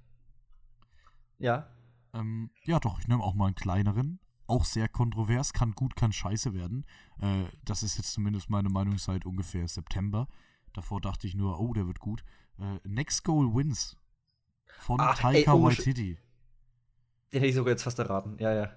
Ja. 1.38 1.68
Ähm, 2.12 2.50
ja, 2.64 2.78
doch, 2.80 2.98
ich 2.98 3.08
nehme 3.08 3.22
auch 3.22 3.34
mal 3.34 3.46
einen 3.46 3.54
kleineren. 3.54 4.20
Auch 4.46 4.64
sehr 4.64 4.88
kontrovers, 4.88 5.52
kann 5.52 5.72
gut, 5.72 5.96
kann 5.96 6.12
scheiße 6.12 6.52
werden. 6.52 6.84
Äh, 7.20 7.44
das 7.64 7.82
ist 7.82 7.96
jetzt 7.96 8.12
zumindest 8.12 8.50
meine 8.50 8.68
Meinung 8.68 8.98
seit 8.98 9.24
ungefähr 9.24 9.66
September. 9.66 10.28
Davor 10.72 11.00
dachte 11.00 11.26
ich 11.26 11.34
nur, 11.34 11.60
oh, 11.60 11.72
der 11.72 11.86
wird 11.86 12.00
gut. 12.00 12.24
Äh, 12.58 12.80
Next 12.84 13.24
Goal 13.24 13.54
Wins 13.54 13.96
von 14.82 15.00
Ach, 15.00 15.16
Taika 15.16 15.54
ey, 15.54 15.62
Waititi. 15.62 16.18
Den 17.32 17.40
hätte 17.40 17.46
ich 17.46 17.54
sogar 17.54 17.70
jetzt 17.70 17.82
fast 17.82 17.98
erraten, 17.98 18.36
ja, 18.38 18.52
ja. 18.52 18.72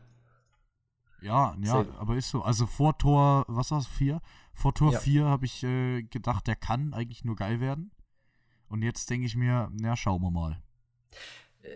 Ja, 1.21 1.55
ja, 1.59 1.83
Sehr. 1.83 1.99
aber 1.99 2.15
ist 2.15 2.29
so. 2.29 2.43
Also 2.43 2.67
vor 2.67 2.97
Tor, 2.97 3.45
was 3.47 3.71
war 3.71 3.79
es, 3.79 3.87
4? 3.87 4.21
Vor 4.53 4.73
Tor 4.73 4.91
ja. 4.91 4.99
4 4.99 5.25
habe 5.25 5.45
ich 5.45 5.63
äh, 5.63 6.03
gedacht, 6.03 6.45
der 6.47 6.55
kann 6.55 6.93
eigentlich 6.93 7.25
nur 7.25 7.35
geil 7.35 7.59
werden. 7.59 7.91
Und 8.67 8.83
jetzt 8.83 9.09
denke 9.09 9.25
ich 9.25 9.35
mir, 9.35 9.69
na, 9.73 9.95
schauen 9.95 10.21
wir 10.21 10.31
mal. 10.31 10.61
Äh, 11.63 11.69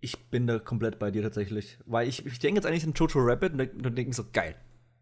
ich 0.00 0.30
bin 0.30 0.46
da 0.46 0.58
komplett 0.58 0.98
bei 0.98 1.10
dir 1.10 1.22
tatsächlich. 1.22 1.78
Weil 1.84 2.08
ich, 2.08 2.24
ich 2.26 2.38
denke 2.38 2.58
jetzt 2.58 2.66
eigentlich 2.66 2.84
an 2.84 2.92
Jojo 2.92 3.20
Rabbit 3.20 3.52
und 3.52 3.58
dann 3.58 3.94
denke 3.94 4.10
ich 4.10 4.16
so, 4.16 4.24
geil. 4.32 4.56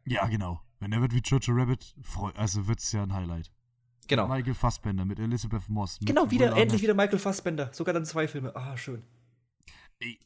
Ja, 0.07 0.27
genau. 0.29 0.61
Wenn 0.79 0.93
er 0.93 1.01
wird 1.03 1.15
wie 1.15 1.23
Jojo 1.23 1.53
Rabbit, 1.53 1.95
also 2.35 2.67
wird 2.69 2.81
es 2.81 2.93
ja 2.93 3.03
ein 3.03 3.15
Highlight. 3.15 3.51
Genau. 4.11 4.27
Michael 4.27 4.55
Fassbender 4.55 5.05
mit 5.05 5.21
Elizabeth 5.21 5.69
Moss. 5.69 6.01
genau, 6.03 6.29
wieder, 6.33 6.57
endlich 6.57 6.83
wieder 6.83 6.95
Michael 6.95 7.21
Fassbender. 7.21 7.71
Sogar 7.73 7.95
dann 7.95 8.05
zwei 8.05 8.27
Filme. 8.27 8.55
Ah, 8.57 8.77
schön. 8.77 9.05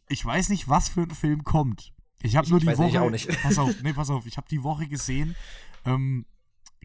Ich 0.08 0.24
weiß 0.24 0.48
nicht, 0.48 0.70
was 0.70 0.88
für 0.88 1.02
ein 1.02 1.10
Film 1.10 1.44
kommt. 1.44 1.92
Ich 2.22 2.34
habe 2.36 2.48
nur 2.48 2.60
die 2.60 2.66
weiß 2.66 2.78
Woche. 2.78 2.88
Ich 2.88 2.98
auch 2.98 3.10
nicht. 3.10 3.28
Pass 3.42 3.58
auf, 3.58 3.74
nee, 3.82 3.92
pass 3.92 4.08
auf. 4.08 4.24
Ich 4.24 4.38
habe 4.38 4.48
die 4.48 4.62
Woche 4.62 4.86
gesehen. 4.86 5.36
Ähm, 5.84 6.24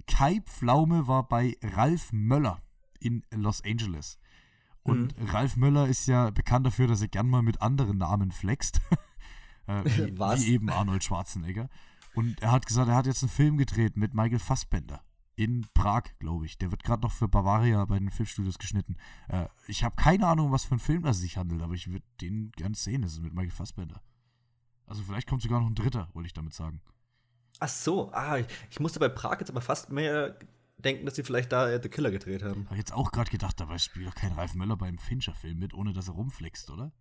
Kai 0.08 0.42
Pflaume 0.42 1.08
war 1.08 1.26
bei 1.26 1.56
Ralf 1.64 2.12
Möller 2.12 2.62
in 3.00 3.24
Los 3.32 3.64
Angeles. 3.64 4.20
Und 4.84 5.18
mhm. 5.18 5.28
Ralf 5.28 5.56
Möller 5.56 5.88
ist 5.88 6.06
ja 6.08 6.32
bekannt 6.32 6.66
dafür, 6.66 6.88
dass 6.88 7.02
er 7.02 7.08
gern 7.08 7.30
mal 7.30 7.42
mit 7.42 7.62
anderen 7.62 7.98
Namen 7.98 8.34
flext. 8.34 8.82
äh, 9.68 9.86
wie, 9.86 10.18
wie, 10.18 10.54
eben 10.54 10.70
Arnold 10.70 11.06
Schwarzenegger. 11.06 11.70
Und 12.14 12.42
er 12.42 12.52
hat 12.52 12.66
gesagt, 12.66 12.90
er 12.90 12.96
hat 12.96 13.06
jetzt 13.06 13.24
einen 13.24 13.30
Film 13.30 13.56
gedreht 13.56 13.96
mit 13.96 14.14
Michael 14.14 14.40
Fassbender. 14.40 15.02
In 15.40 15.66
Prag, 15.74 16.04
glaube 16.20 16.46
ich. 16.46 16.58
Der 16.58 16.70
wird 16.70 16.84
gerade 16.84 17.02
noch 17.02 17.14
für 17.14 17.30
Bavaria 17.30 17.86
bei 17.86 17.98
den 17.98 18.12
Filmstudios 18.12 18.60
geschnitten. 18.60 18.98
Äh, 19.30 19.46
ich 19.68 19.86
habe 19.86 19.96
keine 19.96 20.28
Ahnung, 20.28 20.52
was 20.52 20.66
für 20.66 20.76
ein 20.76 20.80
Film 20.80 21.04
das 21.04 21.20
sich 21.20 21.38
handelt, 21.38 21.62
aber 21.62 21.76
ich 21.76 21.90
würde 21.90 22.04
den 22.20 22.52
gern 22.58 22.74
sehen. 22.74 23.04
Das 23.04 23.14
ist 23.14 23.22
mit 23.22 23.34
Michael 23.34 23.56
Fassbender. 23.56 24.02
Also 24.86 25.02
vielleicht 25.02 25.30
kommt 25.30 25.42
sogar 25.42 25.62
noch 25.62 25.68
ein 25.68 25.76
dritter, 25.76 26.10
wollte 26.12 26.28
ich 26.28 26.34
damit 26.34 26.54
sagen. 26.54 26.82
Ach 27.62 27.70
so, 27.70 28.12
ah, 28.12 28.40
ich, 28.40 28.48
ich 28.70 28.82
musste 28.82 29.00
bei 29.00 29.08
Prag 29.08 29.40
jetzt 29.40 29.50
aber 29.50 29.62
fast 29.62 29.90
mehr 29.92 30.38
denken, 30.78 31.06
dass 31.06 31.16
sie 31.16 31.24
vielleicht 31.24 31.54
da 31.54 31.82
The 31.82 31.88
Killer 31.88 32.12
gedreht 32.12 32.44
haben. 32.44 32.66
Habe 32.66 32.76
jetzt 32.76 32.92
auch 32.92 33.14
gerade 33.14 33.32
gedacht, 33.32 33.62
dabei 33.62 33.78
spielt 33.78 34.08
doch 34.08 34.16
kein 34.16 34.34
Ralf 34.34 34.56
Möller 34.56 34.76
beim 34.76 34.98
Fincher-Film 34.98 35.58
mit, 35.58 35.74
ohne 35.74 35.94
dass 35.94 36.10
er 36.10 36.16
rumflext, 36.16 36.70
oder? 36.70 36.92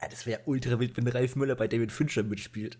Ja, 0.00 0.06
das 0.06 0.26
wäre 0.26 0.42
ultra 0.46 0.78
wild, 0.78 0.96
wenn 0.96 1.08
Ralf 1.08 1.34
Möller 1.34 1.56
bei 1.56 1.66
David 1.66 1.90
Fincher 1.90 2.22
mitspielt. 2.22 2.78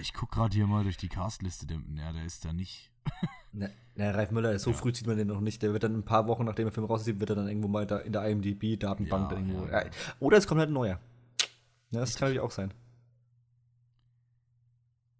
ich 0.00 0.14
gucke 0.14 0.36
gerade 0.36 0.54
hier 0.54 0.68
mal 0.68 0.84
durch 0.84 0.98
die 0.98 1.08
Castliste. 1.08 1.66
Der, 1.66 1.80
ja, 1.96 2.12
der 2.12 2.24
ist 2.24 2.44
da 2.44 2.52
nicht. 2.52 2.92
Na, 3.52 3.68
na, 3.96 4.10
Ralf 4.12 4.30
Müller, 4.30 4.58
so 4.58 4.70
ja. 4.70 4.76
früh 4.76 4.94
sieht 4.94 5.06
man 5.06 5.16
den 5.16 5.28
noch 5.28 5.40
nicht. 5.40 5.62
Der 5.62 5.72
wird 5.72 5.82
dann 5.82 5.94
ein 5.94 6.04
paar 6.04 6.26
Wochen, 6.28 6.44
nachdem 6.44 6.66
der 6.66 6.72
Film 6.72 6.86
rauszieht, 6.86 7.20
wird 7.20 7.30
er 7.30 7.36
dann 7.36 7.48
irgendwo 7.48 7.68
mal 7.68 7.86
da 7.86 7.98
in 7.98 8.12
der 8.12 8.28
IMDb-Datenbank 8.28 9.30
ja, 9.30 9.36
irgendwo. 9.36 9.66
Ja. 9.66 9.84
Oder 10.20 10.38
es 10.38 10.46
kommt 10.46 10.60
halt 10.60 10.70
ein 10.70 10.74
neuer. 10.74 11.00
Ja, 11.90 12.00
das 12.00 12.14
kann 12.14 12.28
natürlich 12.28 12.40
auch 12.40 12.52
sein. 12.52 12.72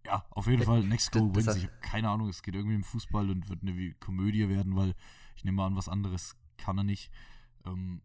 Ja, 0.07 0.24
auf 0.31 0.47
jeden 0.47 0.62
Fall, 0.62 0.82
Next 0.82 1.12
Goal 1.12 1.35
Wins. 1.35 1.55
Ich 1.57 1.65
habe 1.65 1.73
keine 1.82 2.09
Ahnung, 2.09 2.28
es 2.28 2.43
geht 2.43 2.55
irgendwie 2.55 2.74
im 2.74 2.85
Fußball 2.85 3.31
und 3.31 3.48
wird 3.48 3.61
eine 3.62 3.94
Komödie 3.94 4.48
werden, 4.48 4.74
weil 4.77 4.94
ich 5.36 5.44
nehme 5.44 5.62
an, 5.62 5.77
was 5.77 5.89
anderes 5.89 6.36
kann 6.57 6.78
er 6.78 6.85
nicht. 6.85 7.11
Ähm, 7.66 8.02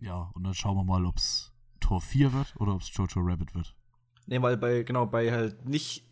ja, 0.00 0.30
und 0.34 0.44
dann 0.44 0.54
schauen 0.54 0.76
wir 0.76 0.84
mal, 0.84 1.04
ob 1.06 1.16
es 1.16 1.52
Tor 1.80 2.00
4 2.00 2.32
wird 2.32 2.54
oder 2.58 2.74
ob 2.74 2.82
es 2.82 2.94
Jojo 2.94 3.20
Rabbit 3.20 3.54
wird. 3.54 3.74
Ne, 4.26 4.40
weil 4.40 4.56
bei, 4.56 4.82
genau, 4.82 5.06
bei 5.06 5.30
halt 5.30 5.66
nicht 5.66 6.04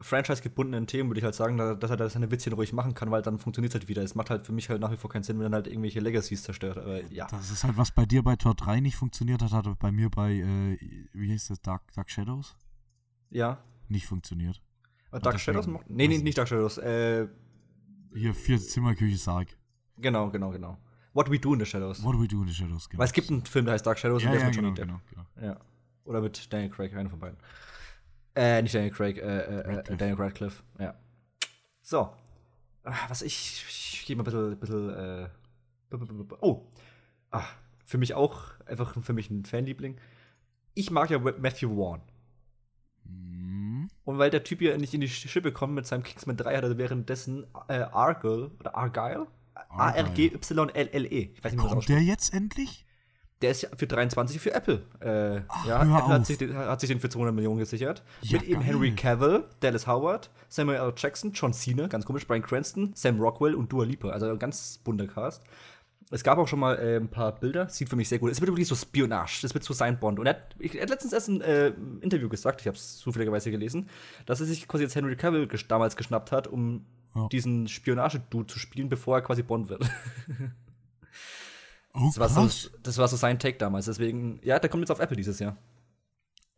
franchise-gebundenen 0.00 0.86
Themen 0.86 1.08
würde 1.08 1.20
ich 1.20 1.24
halt 1.24 1.34
sagen, 1.34 1.56
dass 1.56 1.90
er 1.90 1.96
da 1.96 2.08
seine 2.08 2.30
Witzchen 2.30 2.52
ruhig 2.52 2.72
machen 2.72 2.94
kann, 2.94 3.10
weil 3.10 3.22
dann 3.22 3.38
funktioniert 3.38 3.74
es 3.74 3.80
halt 3.80 3.88
wieder. 3.88 4.02
Es 4.02 4.14
macht 4.14 4.30
halt 4.30 4.46
für 4.46 4.52
mich 4.52 4.68
halt 4.68 4.80
nach 4.80 4.90
wie 4.90 4.96
vor 4.96 5.10
keinen 5.10 5.22
Sinn, 5.22 5.38
wenn 5.38 5.52
er 5.52 5.56
halt 5.56 5.66
irgendwelche 5.66 6.00
Legacies 6.00 6.42
zerstört. 6.42 6.78
Aber 6.78 7.02
ja. 7.10 7.26
Das 7.28 7.50
ist 7.50 7.64
halt, 7.64 7.76
was 7.76 7.90
bei 7.92 8.04
dir 8.04 8.22
bei 8.22 8.36
Tor 8.36 8.54
3 8.54 8.80
nicht 8.80 8.96
funktioniert 8.96 9.42
hat, 9.42 9.52
hat 9.52 9.78
bei 9.78 9.90
mir 9.90 10.10
bei, 10.10 10.32
äh, 10.32 10.78
wie 11.12 11.28
hieß 11.28 11.48
das, 11.48 11.62
Dark, 11.62 11.92
Dark 11.94 12.10
Shadows? 12.10 12.56
Ja. 13.30 13.58
Nicht 13.88 14.06
funktioniert. 14.06 14.62
Dark 15.10 15.40
Shadows? 15.40 15.66
Nee, 15.88 16.08
nee, 16.08 16.18
nicht 16.18 16.36
Dark 16.36 16.48
Shadows. 16.48 16.78
Äh, 16.78 17.28
Hier, 18.14 18.34
vier 18.34 18.60
Zimmerküche 18.60 19.16
Sarg. 19.16 19.48
Genau, 19.98 20.30
genau, 20.30 20.50
genau. 20.50 20.78
What 21.14 21.30
We 21.30 21.38
Do 21.38 21.54
in 21.54 21.60
the 21.60 21.66
Shadows. 21.66 22.02
What 22.04 22.20
We 22.20 22.28
Do 22.28 22.42
in 22.42 22.48
the 22.48 22.54
Shadows, 22.54 22.88
genau. 22.88 22.98
Weil 22.98 23.06
es 23.06 23.12
gibt 23.12 23.30
einen 23.30 23.46
Film, 23.46 23.64
der 23.64 23.74
heißt 23.74 23.86
Dark 23.86 23.98
Shadows 23.98 24.22
ja, 24.22 24.28
und 24.28 24.34
der 24.34 24.42
ja, 24.42 24.50
ist 24.50 24.56
mit 24.56 24.76
genau, 24.76 25.00
genau, 25.08 25.24
genau. 25.34 25.46
Ja. 25.46 25.58
Oder 26.04 26.20
mit 26.20 26.52
Daniel 26.52 26.70
Craig, 26.70 26.94
einer 26.94 27.08
von 27.08 27.18
beiden. 27.18 27.38
Äh, 28.36 28.60
nicht 28.62 28.74
Daniel 28.74 28.92
Craig, 28.92 29.16
äh, 29.16 29.22
äh, 29.22 29.78
äh 29.78 29.96
Daniel 29.96 30.16
Radcliffe, 30.16 30.62
ja. 30.78 30.94
So. 31.80 32.12
Ach, 32.84 33.10
was 33.10 33.22
ich, 33.22 33.64
ich 33.68 34.04
gebe 34.06 34.22
mal 34.22 34.28
ein 34.28 34.58
bisschen, 34.58 34.90
bisschen 34.90 35.28
äh, 35.90 36.36
oh. 36.40 36.66
Ach, 37.30 37.54
für 37.84 37.98
mich 37.98 38.14
auch, 38.14 38.42
einfach 38.66 38.94
für 39.02 39.12
mich 39.14 39.30
ein 39.30 39.44
Fanliebling. 39.44 39.96
Ich 40.74 40.90
mag 40.90 41.10
ja 41.10 41.18
Matthew 41.18 41.74
Vaughn. 41.74 42.02
Mhm. 43.04 43.88
Und 44.04 44.18
weil 44.18 44.30
der 44.30 44.44
Typ 44.44 44.60
ja 44.60 44.76
nicht 44.76 44.92
in 44.92 45.00
die 45.00 45.08
Schippe 45.08 45.50
kommt 45.50 45.74
mit 45.74 45.86
seinem 45.86 46.02
Kingsman 46.02 46.36
3, 46.36 46.56
hat 46.56 46.64
er 46.64 46.78
währenddessen 46.78 47.46
äh, 47.68 47.80
Argyle 47.80 48.50
oder 48.60 48.76
Argyle 48.76 49.26
A-R-G-Y-L-L-E. 49.70 51.28
Kommt 51.56 51.88
der 51.88 52.02
jetzt 52.02 52.32
endlich? 52.32 52.85
Der 53.42 53.50
ist 53.50 53.62
ja 53.62 53.68
für 53.76 53.86
23 53.86 54.40
für 54.40 54.54
Apple. 54.54 54.82
Äh, 55.00 55.42
Ach, 55.48 55.66
ja, 55.66 55.82
Apple 55.82 56.14
hat 56.14 56.26
sich, 56.26 56.38
hat 56.40 56.80
sich, 56.80 56.88
den 56.88 57.00
für 57.00 57.10
200 57.10 57.34
Millionen 57.34 57.58
gesichert. 57.58 58.02
Ja, 58.22 58.38
Mit 58.38 58.48
eben 58.48 58.62
Henry 58.62 58.94
Cavill, 58.94 59.44
Dallas 59.60 59.86
Howard, 59.86 60.30
Samuel 60.48 60.78
L. 60.78 60.94
Jackson, 60.96 61.32
John 61.32 61.52
Cena, 61.52 61.86
ganz 61.86 62.06
komisch, 62.06 62.26
Brian 62.26 62.42
Cranston, 62.42 62.92
Sam 62.94 63.20
Rockwell 63.20 63.54
und 63.54 63.70
Dua 63.70 63.84
Lipa. 63.84 64.08
Also 64.08 64.30
ein 64.30 64.38
ganz 64.38 64.78
bunter 64.82 65.06
Cast. 65.06 65.42
Es 66.10 66.22
gab 66.22 66.38
auch 66.38 66.46
schon 66.46 66.60
mal 66.60 66.78
äh, 66.78 66.96
ein 66.96 67.08
paar 67.08 67.34
Bilder, 67.34 67.68
sieht 67.68 67.88
für 67.88 67.96
mich 67.96 68.08
sehr 68.08 68.18
gut. 68.18 68.30
Es 68.30 68.40
wird 68.40 68.50
wirklich 68.50 68.68
so 68.68 68.76
Spionage, 68.76 69.40
das 69.42 69.52
wird 69.54 69.64
so 69.64 69.74
sein 69.74 69.98
Bond. 69.98 70.20
Und 70.20 70.26
er 70.26 70.34
hat, 70.34 70.54
ich, 70.58 70.76
er 70.76 70.82
hat 70.82 70.90
letztens 70.90 71.12
erst 71.12 71.28
ein 71.28 71.40
äh, 71.40 71.72
Interview 72.00 72.28
gesagt, 72.28 72.60
ich 72.60 72.66
habe 72.68 72.76
es 72.76 72.98
zufälligerweise 72.98 73.50
gelesen, 73.50 73.90
dass 74.24 74.40
er 74.40 74.46
sich 74.46 74.68
quasi 74.68 74.84
jetzt 74.84 74.94
Henry 74.94 75.16
Cavill 75.16 75.48
ges 75.48 75.66
damals 75.66 75.96
geschnappt 75.96 76.30
hat, 76.30 76.46
um 76.46 76.86
ja. 77.14 77.26
diesen 77.28 77.66
Spionage-Dude 77.66 78.46
zu 78.46 78.58
spielen, 78.60 78.88
bevor 78.88 79.16
er 79.16 79.22
quasi 79.22 79.42
Bond 79.42 79.68
wird. 79.68 79.84
oh, 81.96 82.06
das, 82.14 82.18
war 82.18 82.48
so, 82.48 82.68
das 82.82 82.98
war 82.98 83.08
so 83.08 83.16
sein 83.16 83.38
Take 83.38 83.58
damals. 83.58 83.86
Deswegen, 83.86 84.40
ja, 84.42 84.58
der 84.58 84.70
kommt 84.70 84.82
jetzt 84.82 84.90
auf 84.90 85.00
Apple 85.00 85.16
dieses 85.16 85.38
Jahr. 85.38 85.56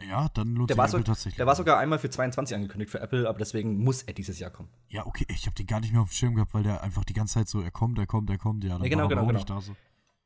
Ja, 0.07 0.29
dann 0.33 0.55
lohnt 0.55 0.71
der 0.71 0.77
sich 0.77 0.91
so, 0.91 1.01
tatsächlich. 1.01 1.37
Der 1.37 1.47
war 1.47 1.57
sogar 1.57 1.79
einmal 1.79 1.99
für 1.99 2.09
22 2.09 2.55
angekündigt 2.55 2.91
für 2.91 3.01
Apple, 3.01 3.29
aber 3.29 3.39
deswegen 3.39 3.79
muss 3.79 4.03
er 4.03 4.15
dieses 4.15 4.39
Jahr 4.39 4.51
kommen. 4.51 4.69
Ja, 4.89 5.07
okay, 5.07 5.27
ich 5.29 5.47
habe 5.47 5.57
den 5.57 5.67
gar 5.67 5.81
nicht 5.81 5.93
mehr 5.93 6.03
auf 6.03 6.11
dem 6.11 6.15
Schirm 6.15 6.35
gehabt, 6.35 6.55
weil 6.55 6.63
der 6.63 6.83
einfach 6.83 7.05
die 7.05 7.15
ganze 7.15 7.35
Zeit 7.35 7.49
so, 7.49 7.61
er 7.61 7.73
kommt, 7.73 7.99
er 7.99 8.07
kommt, 8.07 8.31
er 8.31 8.39
kommt, 8.39 8.63
ja, 8.63 8.75
dann 8.75 8.83
ja, 8.83 8.89
genau, 8.89 9.09
genau, 9.09 9.27
genau. 9.27 9.43
Da 9.43 9.61
so. 9.61 9.75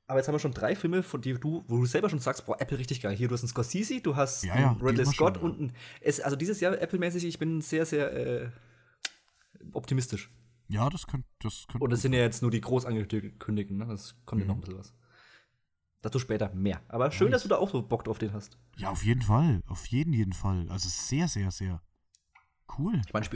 Aber 0.06 0.18
jetzt 0.18 0.28
haben 0.28 0.34
wir 0.34 0.40
schon 0.40 0.52
drei 0.52 0.76
Filme, 0.76 1.02
von 1.02 1.22
denen 1.22 1.40
du, 1.40 1.64
wo 1.68 1.78
du 1.78 1.86
selber 1.86 2.10
schon 2.10 2.18
sagst, 2.18 2.44
boah, 2.44 2.60
Apple 2.60 2.78
richtig 2.78 3.00
geil. 3.00 3.16
Hier, 3.16 3.28
du 3.28 3.34
hast 3.34 3.42
einen 3.42 3.48
Scorsese, 3.48 4.00
du 4.02 4.14
hast 4.14 4.44
ja, 4.44 4.58
ja, 4.58 4.70
einen 4.72 4.80
Ridley 4.82 5.06
Scott 5.06 5.38
und 5.38 5.60
ein, 5.60 5.72
es, 6.02 6.20
also 6.20 6.36
dieses 6.36 6.60
Jahr 6.60 6.78
Apple-mäßig, 6.78 7.24
ich 7.24 7.38
bin 7.38 7.62
sehr, 7.62 7.86
sehr 7.86 8.12
äh, 8.14 8.50
optimistisch. 9.72 10.30
Ja, 10.68 10.90
das 10.90 11.06
könnte. 11.06 11.26
Das 11.40 11.66
könnt 11.66 11.82
Und 11.82 11.90
das 11.90 12.02
sind 12.02 12.12
ja 12.12 12.20
jetzt 12.20 12.42
nur 12.42 12.50
die 12.50 12.60
groß 12.60 12.84
angekündigten, 12.84 13.78
ne? 13.78 13.86
Das 13.86 14.14
kommt 14.26 14.42
mhm. 14.42 14.48
ja 14.48 14.48
noch 14.48 14.56
ein 14.56 14.60
bisschen 14.60 14.78
was. 14.78 14.94
Dazu 16.02 16.18
später 16.18 16.52
mehr. 16.52 16.82
Aber 16.88 17.10
schön, 17.12 17.28
nice. 17.28 17.34
dass 17.34 17.42
du 17.44 17.48
da 17.48 17.56
auch 17.56 17.70
so 17.70 17.80
Bock 17.80 18.04
drauf 18.04 18.18
den 18.18 18.32
hast. 18.32 18.58
Ja, 18.76 18.90
auf 18.90 19.04
jeden 19.04 19.22
Fall. 19.22 19.62
Auf 19.68 19.86
jeden, 19.86 20.12
jeden 20.12 20.32
Fall. 20.32 20.66
Also 20.68 20.88
sehr, 20.88 21.28
sehr, 21.28 21.50
sehr 21.50 21.80
cool. 22.76 23.00
Ich 23.06 23.12
meine, 23.12 23.24
ich 23.24 23.30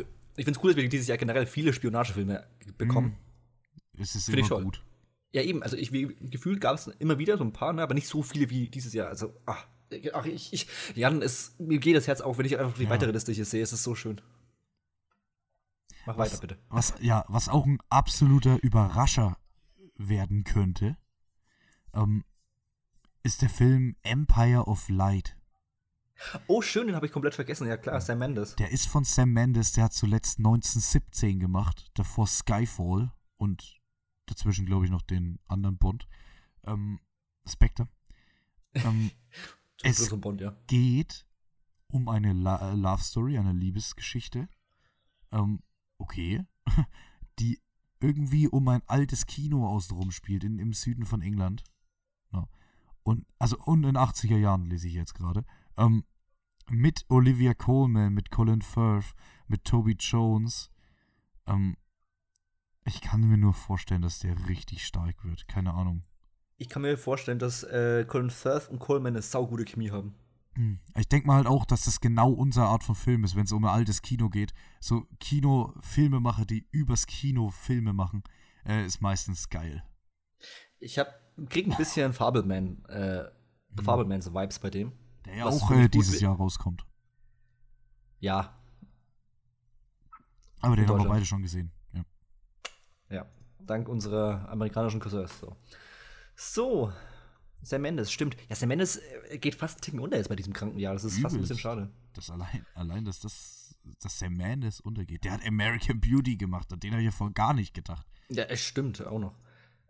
finde 0.44 0.50
es 0.50 0.62
cool, 0.62 0.72
dass 0.72 0.76
wir 0.76 0.88
dieses 0.88 1.06
Jahr 1.06 1.16
generell 1.16 1.46
viele 1.46 1.72
Spionagefilme 1.72 2.44
bekommen. 2.76 3.16
Mhm. 3.94 4.02
Es 4.02 4.14
ist 4.14 4.28
immer 4.28 4.62
gut. 4.62 4.82
Ja, 5.32 5.42
eben. 5.42 5.62
Also, 5.62 5.76
ich, 5.76 5.92
wie, 5.92 6.16
gefühlt 6.20 6.60
gab 6.60 6.74
es 6.74 6.86
immer 6.86 7.18
wieder 7.18 7.38
so 7.38 7.44
ein 7.44 7.52
paar, 7.52 7.72
ne, 7.72 7.82
aber 7.82 7.94
nicht 7.94 8.08
so 8.08 8.22
viele 8.22 8.50
wie 8.50 8.68
dieses 8.68 8.92
Jahr. 8.92 9.08
Also, 9.08 9.34
ach, 9.46 9.66
ach 10.12 10.26
ich, 10.26 10.52
ich, 10.52 10.66
Jan, 10.94 11.22
es, 11.22 11.54
mir 11.58 11.78
geht 11.78 11.96
das 11.96 12.06
Herz 12.06 12.20
auf, 12.20 12.38
wenn 12.38 12.46
ich 12.46 12.58
einfach 12.58 12.76
die 12.76 12.84
ja. 12.84 12.90
weitere 12.90 13.12
Liste 13.12 13.32
hier 13.32 13.44
sehe. 13.44 13.62
Es 13.62 13.72
ist 13.72 13.82
so 13.82 13.94
schön. 13.94 14.20
Mach 16.06 16.18
was, 16.18 16.32
weiter, 16.32 16.40
bitte. 16.40 16.58
Was, 16.68 16.94
ja, 17.00 17.24
was 17.28 17.48
auch 17.48 17.66
ein 17.66 17.78
absoluter 17.88 18.58
Überrascher 18.62 19.36
werden 19.96 20.44
könnte, 20.44 20.96
ähm, 21.94 22.24
ist 23.26 23.42
der 23.42 23.50
Film 23.50 23.96
Empire 24.04 24.66
of 24.68 24.88
Light. 24.88 25.36
Oh, 26.46 26.62
schön, 26.62 26.86
den 26.86 26.94
habe 26.94 27.06
ich 27.06 27.12
komplett 27.12 27.34
vergessen. 27.34 27.66
Ja, 27.66 27.76
klar, 27.76 28.00
Sam 28.00 28.20
Mendes. 28.20 28.54
Der 28.54 28.70
ist 28.70 28.86
von 28.86 29.02
Sam 29.02 29.32
Mendes, 29.32 29.72
der 29.72 29.84
hat 29.84 29.92
zuletzt 29.92 30.38
1917 30.38 31.40
gemacht, 31.40 31.90
davor 31.94 32.28
Skyfall 32.28 33.12
und 33.36 33.80
dazwischen, 34.26 34.64
glaube 34.64 34.84
ich, 34.84 34.92
noch 34.92 35.02
den 35.02 35.40
anderen 35.46 35.76
Bond. 35.76 36.06
Ähm, 36.64 37.00
Spectre. 37.48 37.88
Ähm, 38.74 39.10
es 39.82 40.08
Bond, 40.08 40.40
ja. 40.40 40.56
geht 40.68 41.26
um 41.88 42.08
eine 42.08 42.32
La 42.32 42.74
Love 42.74 43.02
Story, 43.02 43.38
eine 43.38 43.52
Liebesgeschichte. 43.52 44.48
Ähm, 45.32 45.64
okay, 45.98 46.46
die 47.40 47.60
irgendwie 47.98 48.46
um 48.46 48.68
ein 48.68 48.82
altes 48.86 49.26
Kino 49.26 49.66
außenrum 49.66 50.12
spielt, 50.12 50.44
in, 50.44 50.60
im 50.60 50.72
Süden 50.72 51.04
von 51.04 51.22
England. 51.22 51.64
Und, 53.06 53.24
also, 53.38 53.56
und 53.58 53.84
in 53.84 53.96
80er 53.96 54.36
Jahren 54.36 54.66
lese 54.66 54.88
ich 54.88 54.94
jetzt 54.94 55.14
gerade. 55.14 55.44
Ähm, 55.76 56.02
mit 56.68 57.04
Olivia 57.08 57.54
Coleman, 57.54 58.12
mit 58.12 58.32
Colin 58.32 58.62
Firth, 58.62 59.14
mit 59.46 59.62
Toby 59.62 59.96
Jones. 59.96 60.72
Ähm, 61.46 61.76
ich 62.84 63.00
kann 63.00 63.20
mir 63.20 63.36
nur 63.36 63.54
vorstellen, 63.54 64.02
dass 64.02 64.18
der 64.18 64.48
richtig 64.48 64.84
stark 64.84 65.24
wird. 65.24 65.46
Keine 65.46 65.74
Ahnung. 65.74 66.02
Ich 66.56 66.68
kann 66.68 66.82
mir 66.82 66.98
vorstellen, 66.98 67.38
dass 67.38 67.62
äh, 67.62 68.04
Colin 68.08 68.30
Firth 68.30 68.68
und 68.70 68.80
Coleman 68.80 69.12
eine 69.12 69.22
saugute 69.22 69.64
Chemie 69.64 69.92
haben. 69.92 70.16
Hm. 70.54 70.80
Ich 70.96 71.08
denke 71.08 71.28
mal 71.28 71.36
halt 71.36 71.46
auch, 71.46 71.64
dass 71.64 71.84
das 71.84 72.00
genau 72.00 72.32
unsere 72.32 72.66
Art 72.66 72.82
von 72.82 72.96
Film 72.96 73.22
ist, 73.22 73.36
wenn 73.36 73.44
es 73.44 73.52
um 73.52 73.64
ein 73.66 73.70
altes 73.72 74.02
Kino 74.02 74.30
geht. 74.30 74.52
So 74.80 75.06
Kino-Filmemacher, 75.20 76.44
die 76.44 76.66
übers 76.72 77.06
Kino 77.06 77.50
Filme 77.50 77.92
machen, 77.92 78.24
äh, 78.66 78.84
ist 78.84 79.00
meistens 79.00 79.48
geil. 79.48 79.84
Ich 80.80 80.98
hab, 80.98 81.25
krieg 81.48 81.66
ein 81.66 81.76
bisschen 81.76 82.12
Fableman, 82.12 82.84
äh, 82.86 83.24
hm. 83.76 83.84
Fablemans 83.84 84.32
Vibes 84.32 84.58
bei 84.58 84.70
dem. 84.70 84.92
Der 85.24 85.36
ja 85.36 85.46
auch 85.46 85.70
äh, 85.70 85.88
dieses 85.88 86.20
Jahr 86.20 86.36
rauskommt. 86.36 86.84
Ja. 88.20 88.58
Aber 90.60 90.76
den 90.76 90.88
haben 90.88 90.98
wir 90.98 91.08
beide 91.08 91.24
schon 91.24 91.42
gesehen. 91.42 91.70
Ja. 91.92 92.04
ja. 93.10 93.26
Dank 93.60 93.88
unserer 93.88 94.48
amerikanischen 94.48 95.00
Cousins. 95.00 95.40
So. 95.40 95.56
so, 96.34 96.92
Sam 97.62 97.82
Mendes, 97.82 98.10
stimmt. 98.12 98.36
Ja, 98.48 98.56
Sam 98.56 98.68
Mendes 98.68 98.96
äh, 99.28 99.38
geht 99.38 99.54
fast 99.54 99.76
einen 99.76 99.82
Ticken 99.82 100.00
unter 100.00 100.16
jetzt 100.16 100.28
bei 100.28 100.36
diesem 100.36 100.52
Krankenjahr. 100.52 100.94
Das 100.94 101.04
ist 101.04 101.18
Übelst. 101.18 101.22
fast 101.22 101.34
ein 101.34 101.40
bisschen 101.40 101.58
schade. 101.58 101.90
Das 102.14 102.30
allein, 102.30 102.64
allein 102.74 103.04
dass, 103.04 103.20
das, 103.20 103.76
dass 104.00 104.18
Sam 104.18 104.34
Mendes 104.34 104.80
untergeht. 104.80 105.24
Der 105.24 105.32
hat 105.32 105.46
American 105.46 106.00
Beauty 106.00 106.36
gemacht. 106.36 106.68
Den 106.82 106.92
habe 106.92 107.02
ich 107.02 107.06
ja 107.06 107.10
vorher 107.10 107.34
gar 107.34 107.52
nicht 107.52 107.74
gedacht. 107.74 108.06
Ja, 108.28 108.44
es 108.44 108.60
stimmt 108.60 109.04
auch 109.04 109.18
noch. 109.18 109.34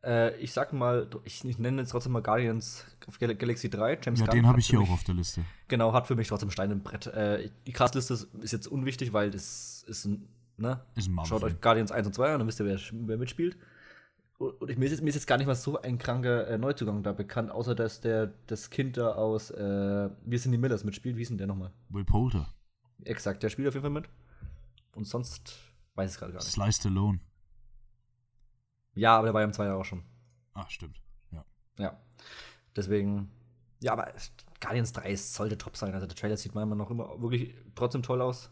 Äh, 0.06 0.36
ich 0.36 0.52
sag 0.52 0.72
mal, 0.72 1.08
ich, 1.24 1.44
ich, 1.44 1.58
nenne 1.58 1.82
jetzt 1.82 1.90
trotzdem 1.90 2.12
mal 2.12 2.22
Guardians 2.22 2.84
of 3.06 3.18
Galaxy 3.18 3.68
3. 3.68 3.98
James 4.02 4.20
ja, 4.20 4.26
Gunn 4.26 4.34
den 4.36 4.46
habe 4.46 4.60
ich 4.60 4.68
hier 4.68 4.78
mich, 4.78 4.88
auch 4.88 4.94
auf 4.94 5.04
der 5.04 5.14
Liste. 5.16 5.44
Genau, 5.68 5.92
hat 5.92 6.06
für 6.06 6.14
mich 6.14 6.28
trotzdem 6.28 6.50
Stein 6.50 6.70
im 6.70 6.80
Brett. 6.80 7.06
Äh, 7.08 7.50
die 7.66 7.72
Castliste 7.72 8.14
ist 8.14 8.52
jetzt 8.52 8.68
unwichtig, 8.68 9.12
weil 9.12 9.30
das 9.30 9.84
ist 9.86 10.04
ein, 10.04 10.28
ne? 10.56 10.80
Ist 10.94 11.08
ein 11.08 11.26
Schaut 11.26 11.42
euch 11.42 11.60
Guardians 11.60 11.90
1 11.90 12.06
und 12.06 12.12
2 12.14 12.32
an, 12.32 12.38
dann 12.38 12.48
wisst 12.48 12.60
ihr, 12.60 12.66
wer, 12.66 12.78
wer 12.92 13.18
mitspielt 13.18 13.56
und 14.38 14.70
ich, 14.70 14.76
mir, 14.76 14.84
ist 14.84 14.92
jetzt, 14.92 15.02
mir 15.02 15.08
ist 15.08 15.14
jetzt 15.14 15.26
gar 15.26 15.38
nicht 15.38 15.46
mal 15.46 15.54
so 15.54 15.80
ein 15.80 15.98
kranker 15.98 16.46
äh, 16.48 16.58
Neuzugang 16.58 17.02
da 17.02 17.12
bekannt, 17.12 17.50
außer 17.50 17.74
dass 17.74 18.00
der 18.00 18.32
das 18.46 18.70
Kind 18.70 18.96
da 18.96 19.12
aus 19.12 19.50
äh, 19.50 20.10
Wir 20.24 20.38
sind 20.38 20.52
die 20.52 20.58
Millers 20.58 20.84
mitspielt. 20.84 21.16
Wie 21.16 21.22
ist 21.22 21.30
denn 21.30 21.38
der 21.38 21.46
nochmal? 21.46 21.72
Will 21.88 22.04
Poulter. 22.04 22.48
Exakt, 23.04 23.42
der 23.42 23.50
spielt 23.50 23.68
auf 23.68 23.74
jeden 23.74 23.84
Fall 23.84 23.90
mit. 23.90 24.08
Und 24.94 25.06
sonst 25.06 25.58
weiß 25.94 26.10
ich 26.10 26.14
es 26.14 26.18
gerade 26.18 26.32
gar 26.32 26.40
nicht. 26.40 26.50
Sliced 26.50 26.86
Alone. 26.86 27.20
Ja, 28.96 29.16
aber 29.16 29.26
der 29.26 29.34
war 29.34 29.42
ja 29.42 29.46
im 29.46 29.52
zwei 29.52 29.66
Jahr 29.66 29.76
auch 29.76 29.84
schon. 29.84 30.02
Ach, 30.54 30.68
stimmt. 30.70 31.00
Ja. 31.30 31.44
Ja. 31.78 32.00
Deswegen, 32.74 33.30
ja, 33.80 33.92
aber 33.92 34.10
Guardians 34.60 34.92
3 34.92 35.14
sollte 35.16 35.58
top 35.58 35.76
sein. 35.76 35.94
Also 35.94 36.06
der 36.06 36.16
Trailer 36.16 36.36
sieht 36.36 36.54
meiner 36.54 36.66
Meinung 36.66 36.84
nach 36.84 36.90
immer 36.90 37.20
wirklich 37.20 37.54
trotzdem 37.74 38.02
toll 38.02 38.22
aus. 38.22 38.50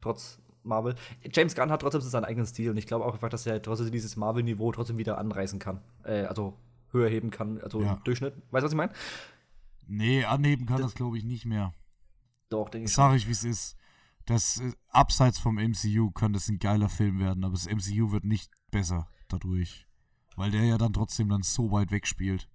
Trotz 0.00 0.40
Marvel. 0.62 0.94
James 1.32 1.54
Gunn 1.54 1.70
hat 1.70 1.82
trotzdem 1.82 2.00
seinen 2.00 2.24
eigenen 2.24 2.46
Stil 2.46 2.70
und 2.70 2.78
ich 2.78 2.86
glaube 2.86 3.04
auch 3.04 3.12
einfach, 3.12 3.28
dass 3.28 3.46
er 3.46 3.60
trotzdem 3.60 3.92
dieses 3.92 4.16
Marvel-Niveau 4.16 4.72
trotzdem 4.72 4.96
wieder 4.96 5.18
anreißen 5.18 5.58
kann. 5.58 5.82
Äh, 6.02 6.24
also 6.24 6.58
höher 6.90 7.10
heben 7.10 7.30
kann, 7.30 7.60
also 7.60 7.82
ja. 7.82 7.94
im 7.94 8.04
Durchschnitt. 8.04 8.34
Weißt 8.50 8.62
du, 8.62 8.66
was 8.66 8.72
ich 8.72 8.76
meine? 8.76 8.92
Nee, 9.86 10.24
anheben 10.24 10.64
kann 10.64 10.78
das, 10.78 10.86
das 10.86 10.94
glaube 10.94 11.18
ich, 11.18 11.24
nicht 11.24 11.44
mehr. 11.44 11.74
Doch, 12.48 12.70
denke 12.70 12.86
ich. 12.86 12.94
Sag 12.94 13.14
ich, 13.14 13.26
wie 13.26 13.32
es 13.32 13.44
ist. 13.44 13.76
Das 14.24 14.60
äh, 14.60 14.72
abseits 14.88 15.38
vom 15.38 15.56
MCU 15.56 16.10
kann 16.10 16.32
das 16.32 16.48
ein 16.48 16.58
geiler 16.58 16.88
Film 16.88 17.20
werden, 17.20 17.44
aber 17.44 17.52
das 17.52 17.66
MCU 17.66 18.12
wird 18.12 18.24
nicht 18.24 18.50
besser 18.70 19.06
dadurch. 19.34 19.86
Weil 20.36 20.50
der 20.50 20.64
ja 20.64 20.78
dann 20.78 20.92
trotzdem 20.92 21.28
dann 21.28 21.42
so 21.42 21.70
weit 21.70 21.90
wegspielt 21.90 22.48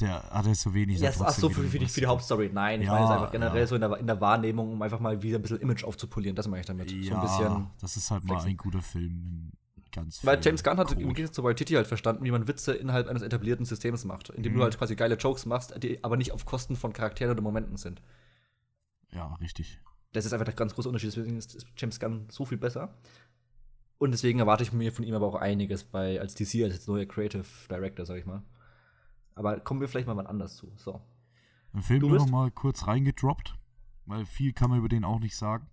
der 0.00 0.22
hat 0.30 0.46
ja 0.46 0.54
so 0.54 0.74
wenig. 0.74 0.98
Ja, 0.98 1.10
ach 1.20 1.30
so, 1.30 1.48
für, 1.48 1.62
für, 1.62 1.78
die, 1.78 1.86
für 1.86 2.00
die 2.00 2.06
Hauptstory. 2.06 2.50
Nein, 2.52 2.80
ich 2.80 2.86
ja, 2.86 2.92
meine 2.92 3.04
es 3.04 3.10
einfach 3.10 3.30
generell 3.30 3.60
ja. 3.60 3.66
so 3.66 3.74
in 3.76 3.80
der, 3.80 3.96
in 3.98 4.06
der, 4.06 4.20
Wahrnehmung, 4.20 4.72
um 4.72 4.82
einfach 4.82 5.00
mal 5.00 5.22
wieder 5.22 5.38
ein 5.38 5.42
bisschen 5.42 5.60
Image 5.60 5.84
aufzupolieren. 5.84 6.34
Das 6.34 6.48
mache 6.48 6.60
ich 6.60 6.66
damit. 6.66 6.90
Ja, 6.90 7.02
so 7.02 7.14
ein 7.14 7.20
bisschen 7.20 7.66
das 7.80 7.96
ist 7.96 8.10
halt 8.10 8.24
mal 8.24 8.42
ein 8.42 8.56
guter 8.56 8.82
Film. 8.82 9.52
Ganz 9.92 10.24
Weil 10.26 10.40
James 10.42 10.64
Gunn 10.64 10.76
hat 10.78 10.90
im 10.90 11.14
Gegensatz 11.14 11.36
zu 11.36 11.44
Waititi 11.44 11.74
halt 11.74 11.86
verstanden, 11.86 12.24
wie 12.24 12.32
man 12.32 12.48
Witze 12.48 12.74
innerhalb 12.74 13.06
eines 13.06 13.22
etablierten 13.22 13.64
Systems 13.64 14.04
macht, 14.04 14.30
indem 14.30 14.52
mhm. 14.52 14.56
du 14.56 14.62
halt 14.64 14.76
quasi 14.76 14.96
geile 14.96 15.14
Jokes 15.14 15.46
machst, 15.46 15.72
die 15.80 16.02
aber 16.02 16.16
nicht 16.16 16.32
auf 16.32 16.44
Kosten 16.44 16.74
von 16.74 16.92
Charakteren 16.92 17.30
oder 17.30 17.42
Momenten 17.42 17.76
sind. 17.76 18.02
Ja, 19.12 19.34
richtig. 19.34 19.78
Das 20.12 20.26
ist 20.26 20.32
einfach 20.32 20.46
der 20.46 20.54
ganz 20.54 20.74
große 20.74 20.88
Unterschied. 20.88 21.14
Deswegen 21.14 21.36
ist 21.36 21.64
James 21.76 22.00
Gunn 22.00 22.26
so 22.28 22.44
viel 22.44 22.58
besser. 22.58 22.92
Und 23.98 24.10
deswegen 24.10 24.38
erwarte 24.38 24.64
ich 24.64 24.72
mir 24.72 24.92
von 24.92 25.04
ihm 25.04 25.14
aber 25.14 25.26
auch 25.26 25.36
einiges 25.36 25.84
bei, 25.84 26.20
als 26.20 26.34
DC, 26.34 26.64
als 26.64 26.86
neuer 26.86 27.06
Creative 27.06 27.44
Director, 27.70 28.04
sag 28.04 28.18
ich 28.18 28.26
mal. 28.26 28.42
Aber 29.34 29.60
kommen 29.60 29.80
wir 29.80 29.88
vielleicht 29.88 30.06
mal 30.06 30.16
wann 30.16 30.26
anders 30.26 30.56
zu. 30.56 30.72
So. 30.76 31.00
Ein 31.72 31.82
Film 31.82 32.00
nur 32.00 32.18
noch 32.18 32.28
mal 32.28 32.50
kurz 32.50 32.86
reingedroppt, 32.86 33.56
weil 34.06 34.24
viel 34.26 34.52
kann 34.52 34.70
man 34.70 34.78
über 34.78 34.88
den 34.88 35.04
auch 35.04 35.18
nicht 35.18 35.36
sagen. 35.36 35.68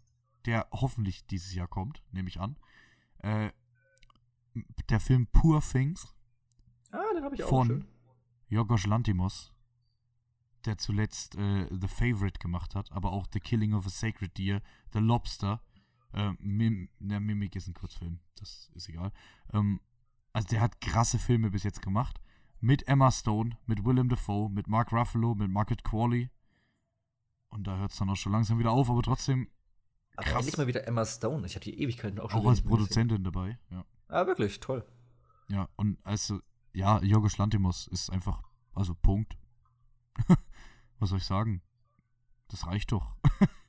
Der 0.45 0.67
hoffentlich 0.71 1.27
dieses 1.27 1.53
Jahr 1.53 1.67
kommt, 1.67 2.01
nehme 2.11 2.27
ich 2.27 2.39
an. 2.39 2.57
Äh, 3.19 3.51
der 4.89 4.99
Film 4.99 5.27
Poor 5.27 5.61
Things. 5.61 6.15
Ah, 6.91 7.01
den 7.13 7.23
habe 7.23 7.35
ich 7.35 7.43
auch 7.43 7.49
von 7.49 7.67
schön. 7.67 7.87
Yorgos 8.49 8.85
Lantimos, 8.87 9.53
der 10.65 10.77
zuletzt 10.77 11.35
äh, 11.35 11.67
The 11.69 11.87
Favorite 11.87 12.39
gemacht 12.39 12.73
hat, 12.75 12.91
aber 12.91 13.11
auch 13.11 13.27
The 13.31 13.39
Killing 13.39 13.73
of 13.73 13.85
a 13.85 13.89
Sacred 13.89 14.37
Deer, 14.37 14.61
The 14.93 14.99
Lobster. 14.99 15.61
Äh, 16.13 16.33
Mim 16.39 16.89
Mimik 16.99 17.55
ist 17.55 17.67
ein 17.67 17.73
Kurzfilm, 17.73 18.19
das 18.35 18.69
ist 18.75 18.89
egal. 18.89 19.11
Ähm, 19.53 19.79
also 20.33 20.47
der 20.47 20.61
hat 20.61 20.81
krasse 20.81 21.19
Filme 21.19 21.51
bis 21.51 21.63
jetzt 21.63 21.81
gemacht. 21.81 22.19
Mit 22.59 22.87
Emma 22.87 23.11
Stone, 23.11 23.57
mit 23.65 23.83
Willem 23.85 24.09
Dafoe, 24.09 24.49
mit 24.49 24.67
Mark 24.67 24.91
Ruffalo, 24.91 25.33
mit 25.35 25.49
Margaret 25.49 25.83
Qualley. 25.83 26.29
Und 27.49 27.65
da 27.65 27.77
hört 27.77 27.91
es 27.91 27.97
dann 27.97 28.09
auch 28.09 28.15
schon 28.15 28.31
langsam 28.31 28.59
wieder 28.59 28.71
auf, 28.71 28.89
aber 28.89 29.01
trotzdem. 29.01 29.49
Krass. 30.15 30.27
Aber 30.27 30.39
endlich 30.39 30.57
mal 30.57 30.67
wieder 30.67 30.87
Emma 30.87 31.05
Stone. 31.05 31.45
Ich 31.45 31.55
hatte 31.55 31.71
die 31.71 31.81
Ewigkeiten 31.81 32.19
auch 32.19 32.29
schon. 32.29 32.39
Auch 32.39 32.49
als 32.49 32.61
Produzentin 32.61 33.23
dabei, 33.23 33.57
ja. 33.71 33.85
Ah, 34.07 34.27
wirklich, 34.27 34.59
toll. 34.59 34.85
Ja, 35.47 35.69
und 35.75 35.97
also, 36.03 36.39
ja, 36.73 37.01
Jorgos 37.01 37.37
Lantimos 37.37 37.87
ist 37.87 38.09
einfach, 38.09 38.41
also 38.73 38.93
Punkt. 38.93 39.37
Was 40.99 41.09
soll 41.09 41.17
ich 41.17 41.25
sagen? 41.25 41.61
Das 42.47 42.67
reicht 42.67 42.91
doch. 42.91 43.15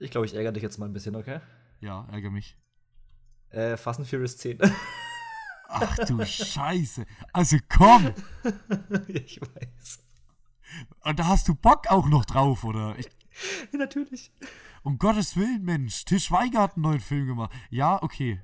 ich 0.00 0.10
glaube, 0.10 0.26
ich 0.26 0.34
ärgere 0.34 0.52
dich 0.52 0.62
jetzt 0.62 0.78
mal 0.78 0.86
ein 0.86 0.92
bisschen, 0.92 1.14
okay? 1.14 1.40
Ja, 1.80 2.06
ärgere 2.10 2.30
mich. 2.30 2.56
Äh, 3.50 3.76
Fast 3.76 4.00
and 4.00 4.08
Furious 4.08 4.36
10. 4.38 4.58
Ach 5.68 5.96
du 6.06 6.24
Scheiße. 6.24 7.06
Also 7.32 7.58
komm. 7.68 8.12
ich 9.08 9.40
weiß. 9.40 10.00
Und 11.04 11.18
da 11.18 11.26
hast 11.26 11.48
du 11.48 11.54
Bock 11.54 11.88
auch 11.88 12.08
noch 12.08 12.24
drauf, 12.24 12.64
oder? 12.64 12.96
Ich, 12.98 13.08
natürlich. 13.72 14.32
Um 14.82 14.98
Gottes 14.98 15.36
Willen, 15.36 15.62
Mensch. 15.64 16.04
Til 16.04 16.18
Schweiger 16.18 16.60
hat 16.60 16.74
einen 16.74 16.82
neuen 16.82 17.00
Film 17.00 17.26
gemacht. 17.26 17.52
Ja, 17.70 18.02
okay. 18.02 18.40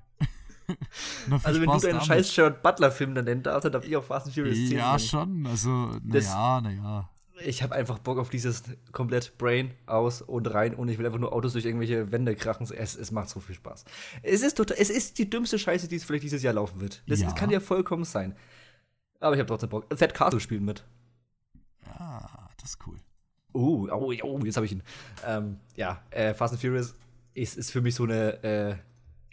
also 1.42 1.60
wenn 1.60 1.68
Spaß 1.68 1.82
du 1.82 1.88
deinen 1.88 2.00
scheiß 2.00 2.32
Sherrod 2.32 2.62
Butler-Film 2.62 3.14
dann 3.14 3.24
nennen 3.24 3.42
darfst, 3.42 3.64
dann 3.64 3.72
darf 3.72 3.84
ich 3.84 3.96
auch 3.96 4.04
Fast 4.04 4.26
and 4.26 4.34
Furious 4.34 4.68
10 4.68 4.78
Ja, 4.78 4.98
schon. 4.98 5.46
Also, 5.46 5.98
naja, 6.02 6.60
naja. 6.60 7.10
Ich 7.44 7.62
habe 7.62 7.74
einfach 7.74 7.98
Bock 7.98 8.18
auf 8.18 8.30
dieses 8.30 8.62
komplett 8.92 9.36
Brain 9.36 9.74
aus 9.84 10.22
und 10.22 10.46
rein 10.52 10.74
und 10.74 10.88
ich 10.88 10.98
will 10.98 11.06
einfach 11.06 11.18
nur 11.18 11.32
Autos 11.32 11.52
durch 11.52 11.66
irgendwelche 11.66 12.10
Wände 12.10 12.34
krachen. 12.34 12.66
Es, 12.74 12.96
es 12.96 13.10
macht 13.10 13.28
so 13.28 13.40
viel 13.40 13.54
Spaß. 13.54 13.84
Es 14.22 14.42
ist, 14.42 14.56
total, 14.56 14.76
es 14.80 14.88
ist 14.88 15.18
die 15.18 15.28
dümmste 15.28 15.58
Scheiße, 15.58 15.88
die 15.88 15.96
es 15.96 16.04
vielleicht 16.04 16.24
dieses 16.24 16.42
Jahr 16.42 16.54
laufen 16.54 16.80
wird. 16.80 17.02
Das 17.06 17.20
ja. 17.20 17.30
kann 17.32 17.50
ja 17.50 17.60
vollkommen 17.60 18.04
sein. 18.04 18.34
Aber 19.20 19.34
ich 19.34 19.40
habe 19.40 19.48
trotzdem 19.48 19.68
Bock. 19.68 19.88
Thad 19.90 20.14
Castle 20.14 20.40
spielt 20.40 20.62
mit. 20.62 20.84
Ja, 21.84 22.48
das 22.60 22.70
ist 22.70 22.86
cool. 22.86 22.98
Oh, 23.52 23.88
oh, 23.90 24.14
oh 24.22 24.38
jetzt 24.44 24.56
habe 24.56 24.66
ich 24.66 24.72
ihn. 24.72 24.82
Ähm, 25.24 25.58
ja, 25.76 26.02
äh, 26.10 26.34
Fast 26.34 26.54
and 26.54 26.60
Furious 26.60 26.94
ist, 27.34 27.56
ist 27.56 27.70
für 27.70 27.80
mich 27.80 27.94
so 27.94 28.04
eine 28.04 28.42
äh, 28.42 28.76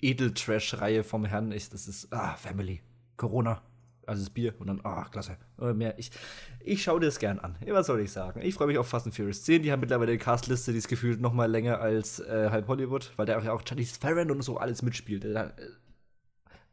Edeltrash-Reihe 0.02 1.04
vom 1.04 1.26
Herrn. 1.26 1.52
Ich, 1.52 1.70
das 1.70 1.88
ist, 1.88 2.12
ah, 2.12 2.36
Family. 2.36 2.82
Corona. 3.18 3.62
Also 4.06 4.24
das 4.24 4.30
Bier 4.30 4.54
und 4.60 4.68
dann, 4.68 4.82
ah, 4.84 5.06
klasse. 5.10 5.38
Oder 5.58 5.74
mehr. 5.74 5.98
Ich, 5.98 6.12
ich 6.60 6.84
schaue 6.84 7.00
dir 7.00 7.08
das 7.08 7.20
gern 7.20 7.40
an. 7.40 7.58
Was 7.68 7.88
soll 7.88 8.02
ich 8.02 8.12
sagen? 8.12 8.42
Ich 8.42 8.56
freue 8.56 8.68
mich 8.68 8.78
auf 8.78 8.88
Fast 8.88 9.06
and 9.06 9.16
Furious 9.16 9.44
10. 9.44 9.64
Die 9.64 9.72
haben 9.72 9.80
mittlerweile 9.80 10.12
eine 10.12 10.20
Castliste, 10.20 10.72
die 10.72 10.78
ist 10.78 10.88
gefühlt 10.88 11.22
noch 11.22 11.34
mal 11.34 11.50
länger 11.50 11.80
als 11.80 12.20
äh, 12.20 12.50
halb 12.50 12.68
Hollywood, 12.68 13.14
weil 13.18 13.26
da 13.26 13.38
auch, 13.38 13.46
auch 13.46 13.62
Charlize 13.68 14.00
Theron 14.00 14.32
und 14.32 14.42
so 14.42 14.58
alles 14.58 14.82
mitspielt. 14.82 15.26
Äh, 15.26 15.50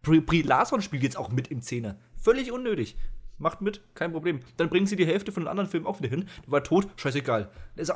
Brie, 0.02 0.20
Brie 0.20 0.42
Larson 0.42 0.82
spielt 0.82 1.02
jetzt 1.02 1.16
auch 1.16 1.30
mit 1.30 1.48
im 1.48 1.62
Zehner. 1.62 1.96
Völlig 2.16 2.52
unnötig. 2.52 2.96
Macht 3.38 3.62
mit, 3.62 3.80
kein 3.94 4.12
Problem. 4.12 4.40
Dann 4.58 4.68
bringen 4.68 4.86
sie 4.86 4.96
die 4.96 5.06
Hälfte 5.06 5.32
von 5.32 5.44
den 5.44 5.48
anderen 5.48 5.68
Filmen 5.68 5.86
auch 5.86 5.98
wieder 5.98 6.10
hin. 6.10 6.28
Die 6.46 6.50
war 6.50 6.62
tot, 6.62 6.88
scheißegal. 6.96 7.50
Also, 7.76 7.94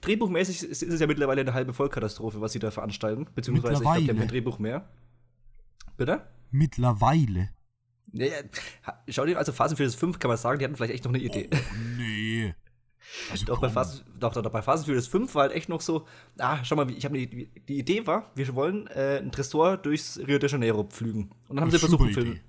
drehbuchmäßig 0.00 0.64
ist, 0.64 0.82
ist 0.82 0.92
es 0.92 1.00
ja 1.00 1.06
mittlerweile 1.06 1.42
eine 1.42 1.54
halbe 1.54 1.72
Vollkatastrophe, 1.72 2.40
was 2.40 2.52
sie 2.52 2.58
da 2.58 2.72
veranstalten. 2.72 3.28
Beziehungsweise, 3.36 3.74
ich 3.74 3.80
glaube, 3.80 4.00
die 4.00 4.08
haben 4.08 4.18
kein 4.18 4.28
Drehbuch 4.28 4.58
mehr. 4.58 4.88
Bitte? 5.96 6.22
Mittlerweile. 6.50 7.50
Ja, 8.12 8.26
ja. 8.26 8.34
Schau 9.08 9.24
dir, 9.26 9.38
also 9.38 9.52
Phasen 9.52 9.76
für 9.76 9.84
das 9.84 9.94
5 9.94 10.18
kann 10.18 10.28
man 10.28 10.38
sagen, 10.38 10.58
die 10.58 10.64
hatten 10.64 10.76
vielleicht 10.76 10.94
echt 10.94 11.04
noch 11.04 11.12
eine 11.12 11.22
Idee. 11.22 11.48
Oh, 11.52 11.56
nee. 11.96 12.54
Also 13.30 13.46
doch, 13.46 13.60
bei 13.60 13.68
Phasen, 13.68 14.04
doch, 14.18 14.32
doch, 14.32 14.42
doch, 14.42 14.50
bei 14.50 14.62
Phasen 14.62 14.84
Furious 14.84 15.06
5 15.06 15.34
war 15.34 15.42
halt 15.42 15.52
echt 15.52 15.68
noch 15.68 15.80
so, 15.80 16.06
ah, 16.38 16.62
schau 16.62 16.76
mal, 16.76 16.90
ich 16.90 17.04
habe 17.04 17.16
die, 17.16 17.46
die 17.68 17.78
Idee 17.78 18.06
war, 18.06 18.30
wir 18.34 18.54
wollen 18.54 18.86
äh, 18.88 19.18
einen 19.20 19.32
Tresor 19.32 19.76
durchs 19.76 20.18
Rio 20.18 20.38
de 20.38 20.48
Janeiro 20.48 20.84
pflügen. 20.84 21.30
Und 21.48 21.56
dann 21.56 21.60
haben 21.62 21.70
sie 21.70 21.78
versucht, 21.78 22.02
einen 22.02 22.12
Film. 22.12 22.40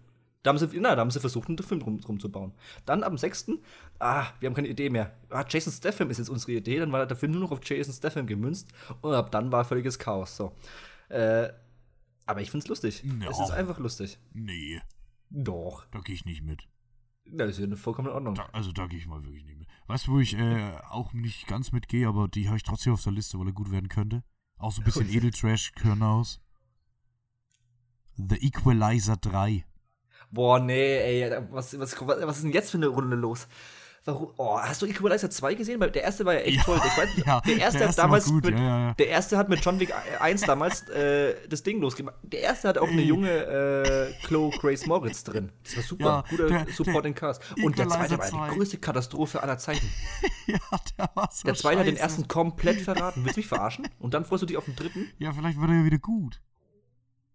Da 0.43 0.49
haben 0.49 0.57
sie, 0.57 0.67
na, 0.79 0.95
da 0.95 1.01
haben 1.01 1.11
sie 1.11 1.19
versucht, 1.19 1.49
einen 1.49 1.57
Film 1.57 1.81
drum, 1.81 1.99
drum 1.99 2.19
zu 2.19 2.31
bauen. 2.31 2.53
Dann 2.85 3.03
am 3.03 3.17
6. 3.17 3.51
Ah, 3.99 4.27
wir 4.39 4.47
haben 4.47 4.55
keine 4.55 4.69
Idee 4.69 4.89
mehr. 4.89 5.13
Ah, 5.29 5.43
Jason 5.47 5.73
Statham 5.73 6.09
ist 6.09 6.17
jetzt 6.17 6.29
unsere 6.29 6.53
Idee. 6.53 6.79
Dann 6.79 6.91
war 6.93 7.05
der 7.05 7.17
Film 7.17 7.33
nur 7.33 7.41
noch 7.41 7.51
auf 7.51 7.59
Jason 7.63 7.93
Statham 7.93 8.25
gemünzt. 8.25 8.69
Und 9.01 9.13
ab 9.13 9.31
dann 9.31 9.51
war 9.51 9.65
völliges 9.65 9.99
Chaos. 9.99 10.37
So. 10.37 10.53
Äh, 11.09 11.49
aber 12.25 12.41
ich 12.41 12.51
find's 12.51 12.67
lustig. 12.69 13.03
No. 13.03 13.29
Es 13.29 13.39
ist 13.39 13.51
einfach 13.51 13.79
lustig. 13.79 14.17
Nee. 14.33 14.81
Doch. 15.29 15.85
Da 15.91 15.99
gehe 15.99 16.15
ich 16.15 16.25
nicht 16.25 16.43
mit. 16.43 16.67
Das 17.25 17.51
ist 17.51 17.59
ja 17.59 17.65
eine 17.65 17.77
vollkommene 17.77 18.13
Ordnung. 18.13 18.35
Da, 18.35 18.47
also 18.53 18.71
da 18.71 18.87
gehe 18.87 18.97
ich 18.97 19.07
mal 19.07 19.23
wirklich 19.23 19.45
nicht 19.45 19.59
mit. 19.59 19.67
Weißt 19.87 20.07
du, 20.07 20.13
wo 20.13 20.19
ich 20.19 20.35
äh, 20.35 20.77
auch 20.89 21.13
nicht 21.13 21.47
ganz 21.47 21.71
mitgehe, 21.71 22.07
aber 22.07 22.27
die 22.27 22.47
habe 22.47 22.57
ich 22.57 22.63
trotzdem 22.63 22.93
auf 22.93 23.03
der 23.03 23.13
Liste, 23.13 23.39
weil 23.39 23.47
er 23.47 23.53
gut 23.53 23.71
werden 23.71 23.89
könnte. 23.89 24.23
Auch 24.57 24.71
so 24.71 24.81
ein 24.81 24.85
bisschen 24.85 25.09
Edeltrash-Körner 25.13 26.09
aus. 26.09 26.41
The 28.15 28.35
Equalizer 28.35 29.17
3. 29.17 29.65
Boah, 30.31 30.59
nee, 30.59 30.97
ey, 30.97 31.43
was, 31.51 31.79
was, 31.79 31.99
was 32.01 32.37
ist 32.37 32.43
denn 32.43 32.51
jetzt 32.51 32.71
für 32.71 32.77
eine 32.77 32.87
Runde 32.87 33.15
los? 33.15 33.47
Warum? 34.05 34.33
Oh, 34.37 34.57
hast 34.59 34.81
du 34.81 34.85
Equalizer 34.85 35.29
2 35.29 35.55
gesehen? 35.55 35.79
Weil 35.79 35.91
der 35.91 36.03
erste 36.03 36.25
war 36.25 36.33
ja 36.33 36.39
echt 36.39 36.57
ja, 36.57 36.63
toll. 36.63 36.79
Ich 36.85 36.97
weiß, 36.97 37.09
ja, 37.25 37.41
der 37.41 37.57
erste, 37.57 37.77
der 37.79 37.87
erste 37.87 37.87
hat 37.87 37.97
damals 37.97 38.31
mit, 38.31 38.59
ja, 38.59 38.93
der 38.93 39.07
erste 39.07 39.37
hat 39.37 39.49
mit 39.49 39.63
John 39.63 39.79
Wick 39.79 39.93
1 40.19 40.41
damals 40.41 40.87
äh, 40.89 41.35
das 41.47 41.63
Ding 41.63 41.81
losgemacht. 41.81 42.15
Der 42.23 42.41
erste 42.41 42.69
hat 42.69 42.77
auch 42.77 42.87
eine 42.87 43.01
junge 43.01 43.29
äh, 43.29 44.13
Chloe 44.25 44.51
Grace 44.51 44.85
Moritz 44.85 45.23
drin. 45.23 45.51
Das 45.63 45.75
war 45.75 45.83
super. 45.83 46.23
Guter 46.29 46.47
der, 46.47 46.65
Supporting 46.73 47.13
Cast. 47.13 47.41
Und 47.61 47.77
der 47.77 47.89
zweite 47.89 48.17
war 48.17 48.31
ja 48.31 48.47
die 48.49 48.55
größte 48.55 48.77
Katastrophe 48.77 49.43
aller 49.43 49.57
Zeiten. 49.57 49.87
ja, 50.47 50.59
der 50.97 51.09
war 51.13 51.29
so 51.31 51.45
Der 51.45 51.55
zweite 51.55 51.55
scheiße. 51.55 51.79
hat 51.79 51.87
den 51.87 51.97
ersten 51.97 52.27
komplett 52.27 52.81
verraten. 52.81 53.23
Willst 53.23 53.37
du 53.37 53.39
mich 53.41 53.47
verarschen? 53.47 53.87
Und 53.99 54.13
dann 54.13 54.25
freust 54.25 54.43
du 54.43 54.47
dich 54.47 54.57
auf 54.57 54.65
den 54.65 54.75
dritten? 54.75 55.07
Ja, 55.17 55.33
vielleicht 55.33 55.59
wird 55.59 55.69
er 55.69 55.77
ja 55.77 55.85
wieder 55.85 55.99
gut. 55.99 56.41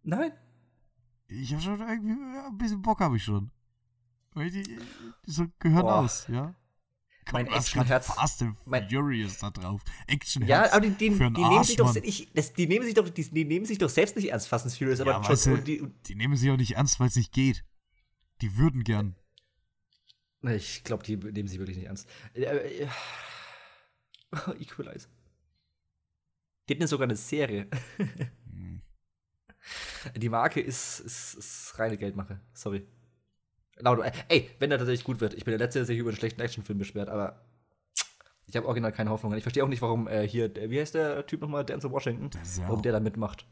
Nein. 0.03 0.33
Ich 1.29 1.53
habe 1.53 1.63
schon 1.63 1.81
irgendwie 1.81 2.13
ein 2.13 2.59
bisschen 2.59 2.83
Bock 2.83 3.01
habe 3.01 3.17
ich 3.17 3.25
schon. 3.25 3.51
Weil 4.35 4.51
die, 4.51 4.79
so 5.27 5.47
gehören 5.59 5.83
Boah. 5.83 6.01
aus, 6.01 6.27
ja. 6.29 6.55
Mein 7.33 7.47
Actionherz. 7.47 8.07
Fast 8.07 8.43
and 8.43 8.57
Furious 8.91 9.39
da 9.39 9.51
drauf. 9.51 9.83
Actionherz. 10.07 10.51
Ja, 10.51 10.73
aber 10.73 10.87
die, 10.87 10.91
die, 10.91 11.11
die 11.11 11.31
nehmen 11.31 11.65
sich 11.65 11.77
doch, 11.77 11.97
ich, 11.97 12.31
das, 12.35 12.53
die 12.53 12.67
nehmen 12.67 12.85
sich 12.85 12.95
doch, 12.95 13.09
die, 13.09 13.31
die, 13.31 13.45
nehmen 13.45 13.65
sich 13.65 13.79
doch 13.79 13.89
selbst 13.89 14.17
nicht 14.17 14.31
ernst, 14.31 14.49
Fast 14.49 14.67
and 14.67 14.75
Furious. 14.75 15.01
Aber 15.01 15.27
weißt 15.27 15.47
du, 15.47 15.57
die, 15.57 15.83
die 16.07 16.15
nehmen 16.17 16.37
sich 16.37 16.51
auch 16.51 16.57
nicht 16.57 16.73
ernst, 16.73 17.01
weil 17.01 17.09
es 17.09 17.17
nicht 17.17 17.33
geht. 17.33 17.65
Die 18.43 18.57
würden 18.57 18.85
gern. 18.85 19.17
Ich 20.43 20.85
glaube, 20.85 21.03
die 21.05 21.17
nehmen 21.17 21.49
sich 21.49 21.59
wirklich 21.59 21.79
nicht 21.79 21.87
ernst. 21.87 22.07
Äh, 22.35 22.43
äh, 22.43 22.89
Equalize. 24.61 25.09
Die 26.69 26.75
hatten 26.75 26.87
sogar 26.87 27.05
eine 27.05 27.17
Serie. 27.17 27.69
hm. 28.51 28.83
Die 30.17 30.29
Marke 30.29 30.61
ist, 30.61 31.01
ist, 31.01 31.35
ist 31.35 31.79
reine 31.79 31.97
Geldmache. 31.97 32.41
Sorry. 32.53 32.87
Ey, 34.29 34.51
wenn 34.59 34.71
der 34.71 34.79
tatsächlich 34.79 35.05
gut 35.05 35.21
wird. 35.21 35.35
Ich 35.35 35.45
bin 35.45 35.53
der 35.53 35.59
Letzte, 35.59 35.81
der 35.81 35.87
sich 35.87 35.99
über 35.99 36.11
einen 36.11 36.17
schlechten 36.17 36.41
Actionfilm 36.41 36.79
beschwert, 36.79 37.09
aber 37.09 37.45
ich 38.47 38.57
habe 38.57 38.67
original 38.67 38.93
keine 38.93 39.11
Hoffnung. 39.11 39.35
Ich 39.35 39.43
verstehe 39.43 39.65
auch 39.65 39.69
nicht, 39.69 39.83
warum 39.83 40.07
äh, 40.07 40.27
hier, 40.27 40.55
wie 40.55 40.81
heißt 40.81 40.95
der 40.95 41.27
Typ 41.27 41.41
nochmal, 41.41 41.65
Denzel 41.65 41.91
Washington, 41.91 42.31
warum 42.59 42.83
der 42.83 42.93
da 42.93 43.01
mitmacht. 43.01 43.47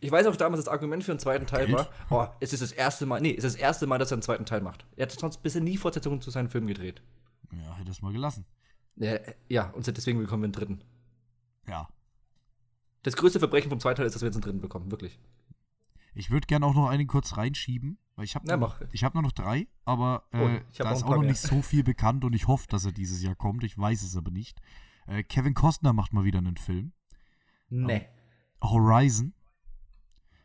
Ich 0.00 0.10
weiß 0.10 0.26
auch 0.26 0.36
damals, 0.36 0.64
das 0.64 0.72
Argument 0.72 1.02
für 1.02 1.12
einen 1.12 1.18
zweiten 1.18 1.46
Teil 1.46 1.70
war, 1.72 1.88
oh, 2.10 2.26
es 2.40 2.52
ist 2.52 2.62
das 2.62 2.72
erste 2.72 3.06
Mal, 3.06 3.20
nee, 3.20 3.34
es 3.36 3.44
ist 3.44 3.54
das 3.54 3.60
erste 3.60 3.86
Mal, 3.86 3.98
dass 3.98 4.12
er 4.12 4.16
einen 4.16 4.22
zweiten 4.22 4.46
Teil 4.46 4.60
macht. 4.60 4.86
Er 4.96 5.06
hat 5.06 5.12
sonst 5.12 5.42
bisher 5.42 5.60
nie 5.60 5.76
Fortsetzungen 5.76 6.20
zu 6.20 6.30
seinen 6.30 6.48
Filmen 6.48 6.68
gedreht. 6.68 7.02
Ja, 7.52 7.76
hätte 7.76 7.90
es 7.90 8.00
mal 8.00 8.12
gelassen. 8.12 8.46
Ja, 8.96 9.18
ja, 9.48 9.70
und 9.70 9.86
deswegen 9.86 10.20
bekommen 10.20 10.42
wir 10.42 10.46
einen 10.46 10.52
dritten. 10.52 10.84
Ja. 11.66 11.88
Das 13.02 13.16
größte 13.16 13.38
Verbrechen 13.38 13.70
vom 13.70 13.80
zweiten 13.80 13.96
Teil 13.96 14.06
ist, 14.06 14.14
dass 14.14 14.22
wir 14.22 14.28
jetzt 14.28 14.36
einen 14.36 14.42
dritten 14.42 14.60
bekommen, 14.60 14.90
wirklich. 14.90 15.18
Ich 16.14 16.30
würde 16.30 16.46
gerne 16.46 16.66
auch 16.66 16.74
noch 16.74 16.88
einen 16.88 17.08
kurz 17.08 17.36
reinschieben, 17.36 17.98
weil 18.16 18.24
ich 18.24 18.34
habe 18.34 18.46
nur, 18.46 18.70
hab 18.70 19.14
nur 19.14 19.22
noch 19.22 19.32
drei, 19.32 19.66
aber 19.84 20.24
äh, 20.30 20.38
oh, 20.38 20.60
da 20.78 20.92
ist 20.92 21.02
auch 21.02 21.10
noch 21.10 21.18
mehr. 21.18 21.30
nicht 21.30 21.40
so 21.40 21.62
viel 21.62 21.82
bekannt 21.82 22.24
und 22.24 22.34
ich 22.34 22.46
hoffe, 22.46 22.66
dass 22.68 22.84
er 22.84 22.92
dieses 22.92 23.22
Jahr 23.22 23.34
kommt. 23.34 23.64
Ich 23.64 23.76
weiß 23.76 24.02
es 24.02 24.16
aber 24.16 24.30
nicht. 24.30 24.60
Äh, 25.06 25.24
Kevin 25.24 25.54
Costner 25.54 25.92
macht 25.92 26.12
mal 26.12 26.24
wieder 26.24 26.38
einen 26.38 26.56
Film. 26.56 26.92
Nee. 27.68 27.96
Ähm, 27.96 28.04
Horizon. 28.62 29.34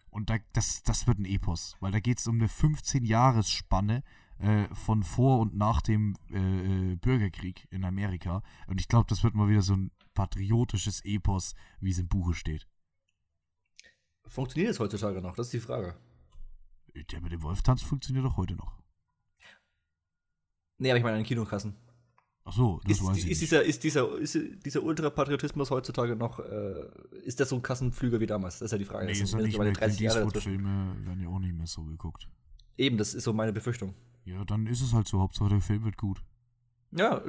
Und 0.10 0.32
da, 0.32 0.38
das, 0.54 0.82
das 0.82 1.06
wird 1.06 1.20
ein 1.20 1.26
Epos, 1.26 1.76
weil 1.80 1.92
da 1.92 2.00
geht 2.00 2.18
es 2.18 2.28
um 2.28 2.36
eine 2.36 2.48
15-Jahres-Spanne 2.48 4.04
äh, 4.40 4.64
von 4.74 5.04
vor 5.04 5.40
und 5.40 5.56
nach 5.56 5.82
dem 5.82 6.16
äh, 6.32 6.94
äh, 6.94 6.96
Bürgerkrieg 6.96 7.68
in 7.70 7.86
Amerika. 7.86 8.42
Und 8.66 8.82
ich 8.82 8.88
glaube, 8.88 9.06
das 9.08 9.24
wird 9.24 9.36
mal 9.36 9.48
wieder 9.48 9.62
so 9.62 9.76
ein 9.76 9.92
patriotisches 10.16 11.06
Epos, 11.06 11.54
wie 11.80 11.92
es 11.92 12.00
im 12.00 12.08
Buche 12.08 12.34
steht. 12.34 12.68
Funktioniert 14.26 14.72
es 14.72 14.80
heutzutage 14.80 15.22
noch? 15.22 15.36
Das 15.36 15.48
ist 15.48 15.54
die 15.54 15.60
Frage. 15.60 15.96
Der 17.12 17.22
mit 17.22 17.32
dem 17.32 17.42
Wolftanz 17.44 17.82
funktioniert 17.82 18.26
doch 18.26 18.38
heute 18.38 18.56
noch. 18.56 18.82
Nee, 20.78 20.90
aber 20.92 20.98
ich 20.98 21.04
meine 21.04 21.18
an 21.18 21.22
den 21.22 21.28
Kinokassen. 21.28 21.76
Ach 22.46 22.54
so, 22.54 22.80
das 22.84 22.98
ist, 22.98 23.06
weiß 23.06 23.18
ich 23.18 23.30
ist 23.30 23.42
dieser, 23.42 23.64
ist 23.64 23.84
dieser, 23.84 24.18
ist 24.18 24.38
dieser 24.66 24.82
Ultrapatriotismus 24.82 25.70
heutzutage 25.70 26.16
noch, 26.16 26.40
äh, 26.40 26.90
ist 27.24 27.40
das 27.40 27.50
so 27.50 27.56
ein 27.56 27.62
Kassenpflüger 27.62 28.20
wie 28.20 28.26
damals? 28.26 28.60
Das 28.60 28.68
ist 28.68 28.72
ja 28.72 28.78
die 28.80 28.86
Frage. 28.86 29.06
Nee, 29.06 29.12
das 29.12 29.22
ist 29.22 29.34
ja 29.34 29.42
nicht 29.42 29.60
mehr, 29.60 29.72
30 29.72 30.00
Jahre 30.00 30.32
Filme 30.32 30.96
werden 31.06 31.22
ja 31.22 31.28
auch 31.28 31.40
nicht 31.40 31.54
mehr 31.54 31.68
so 31.68 31.84
geguckt. 31.84 32.28
Eben, 32.78 32.98
das 32.98 33.14
ist 33.14 33.26
so 33.26 33.34
meine 33.34 33.54
Befürchtung. 33.54 33.94
Ja, 34.24 34.44
dann 34.46 34.66
ist 34.68 34.82
es 34.82 34.94
halt 34.94 35.08
so. 35.08 35.20
Hauptsache 35.20 35.50
der 35.50 35.62
Film 35.62 35.84
wird 35.84 35.98
gut. 35.98 36.24
Ja, 36.92 37.22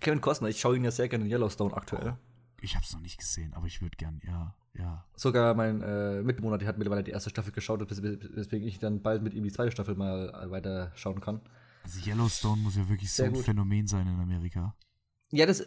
Kevin 0.00 0.20
Costner, 0.20 0.48
ich 0.48 0.60
schaue 0.60 0.76
ihn 0.76 0.84
ja 0.84 0.90
sehr 0.90 1.08
gerne 1.08 1.24
in 1.24 1.30
Yellowstone 1.30 1.74
aktuell. 1.74 2.18
Ich 2.60 2.74
habe 2.74 2.84
es 2.84 2.92
noch 2.92 3.00
nicht 3.00 3.18
gesehen, 3.18 3.54
aber 3.54 3.66
ich 3.66 3.82
würde 3.82 3.96
gern, 3.96 4.20
ja, 4.24 4.54
ja. 4.74 5.04
Sogar 5.14 5.54
mein 5.54 5.82
äh, 5.82 6.22
Mitbewohner, 6.22 6.58
der 6.58 6.68
hat 6.68 6.78
mittlerweile 6.78 7.04
die 7.04 7.10
erste 7.10 7.30
Staffel 7.30 7.52
geschaut, 7.52 7.80
weswegen 7.88 8.66
ich 8.66 8.78
dann 8.78 9.02
bald 9.02 9.22
mit 9.22 9.34
ihm 9.34 9.44
die 9.44 9.52
zweite 9.52 9.70
Staffel 9.72 9.94
mal 9.94 10.50
weiter 10.50 10.92
schauen 10.94 11.20
kann. 11.20 11.40
Also 11.84 12.00
Yellowstone 12.00 12.62
muss 12.62 12.76
ja 12.76 12.88
wirklich 12.88 13.12
sehr 13.12 13.26
so 13.26 13.30
ein 13.30 13.34
gut. 13.34 13.44
Phänomen 13.44 13.86
sein 13.86 14.06
in 14.06 14.18
Amerika. 14.20 14.74
Ja, 15.30 15.46
das 15.46 15.66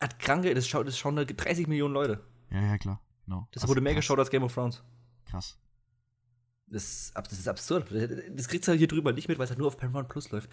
hat 0.00 0.18
kranke, 0.18 0.54
das, 0.54 0.66
schaut, 0.66 0.86
das 0.86 0.98
schauen 0.98 1.16
30 1.16 1.66
Millionen 1.66 1.94
Leute. 1.94 2.20
Ja, 2.50 2.62
ja, 2.62 2.78
klar. 2.78 3.00
No. 3.26 3.48
Das, 3.52 3.62
das 3.62 3.68
wurde 3.68 3.80
mehr 3.80 3.92
krass. 3.92 4.02
geschaut 4.02 4.18
als 4.18 4.30
Game 4.30 4.42
of 4.42 4.52
Thrones. 4.52 4.82
Krass. 5.26 5.58
Das, 6.66 7.12
das 7.14 7.32
ist 7.32 7.48
absurd. 7.48 7.88
Das 7.90 8.48
kriegst 8.48 8.66
du 8.66 8.70
halt 8.70 8.78
hier 8.78 8.88
drüber 8.88 9.12
nicht 9.12 9.28
mit, 9.28 9.38
weil 9.38 9.44
es 9.44 9.50
halt 9.50 9.58
nur 9.58 9.68
auf 9.68 9.76
Paramount 9.76 10.08
Plus 10.08 10.30
läuft. 10.30 10.50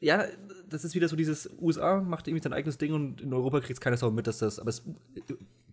Ja, 0.00 0.24
das 0.68 0.84
ist 0.84 0.94
wieder 0.94 1.08
so 1.08 1.16
dieses 1.16 1.50
USA 1.60 2.00
macht 2.00 2.26
irgendwie 2.26 2.42
sein 2.42 2.54
eigenes 2.54 2.78
Ding 2.78 2.94
und 2.94 3.20
in 3.20 3.34
Europa 3.34 3.60
kriegt 3.60 3.72
es 3.72 3.80
keine 3.80 3.96
Sau 3.98 4.10
mit, 4.10 4.26
dass 4.26 4.38
das. 4.38 4.58
Aber 4.58 4.70
es, 4.70 4.82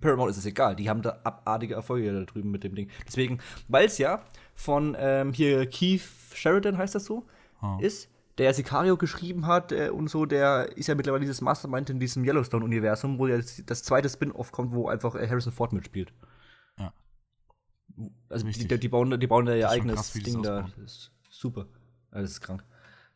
Paramount 0.01 0.31
ist 0.31 0.37
es 0.37 0.45
egal. 0.45 0.75
Die 0.75 0.89
haben 0.89 1.01
da 1.01 1.19
abartige 1.23 1.75
Erfolge 1.75 2.11
da 2.11 2.25
drüben 2.25 2.51
mit 2.51 2.63
dem 2.63 2.75
Ding. 2.75 2.89
Deswegen, 3.07 3.39
weil 3.67 3.85
es 3.85 3.97
ja 3.97 4.23
von 4.53 4.95
ähm, 4.99 5.33
hier 5.33 5.65
Keith 5.67 6.03
Sheridan 6.33 6.77
heißt 6.77 6.93
das 6.93 7.05
so, 7.05 7.25
oh. 7.61 7.77
ist, 7.79 8.09
der 8.37 8.53
Sicario 8.53 8.97
geschrieben 8.97 9.47
hat 9.47 9.71
äh, 9.71 9.89
und 9.89 10.09
so, 10.09 10.25
der 10.25 10.77
ist 10.77 10.87
ja 10.87 10.95
mittlerweile 10.95 11.21
dieses 11.21 11.41
Mastermind 11.41 11.89
in 11.89 11.99
diesem 11.99 12.23
Yellowstone-Universum, 12.23 13.17
wo 13.17 13.27
das, 13.27 13.63
das 13.65 13.83
zweite 13.83 14.09
Spin-off 14.09 14.51
kommt, 14.51 14.73
wo 14.73 14.87
einfach 14.87 15.15
äh, 15.15 15.27
Harrison 15.27 15.53
Ford 15.53 15.73
mitspielt. 15.73 16.13
Ja. 16.77 16.93
Also 18.29 18.45
die, 18.45 18.79
die, 18.79 18.89
bauen, 18.89 19.19
die 19.19 19.27
bauen 19.27 19.45
da 19.45 19.55
ihr 19.55 19.69
eigenes 19.69 19.95
krass, 19.95 20.13
Ding 20.13 20.43
da. 20.43 20.69
Das 20.75 20.77
ist 20.77 21.11
super. 21.29 21.65
Das 22.11 22.29
ist 22.29 22.41
krank. 22.41 22.63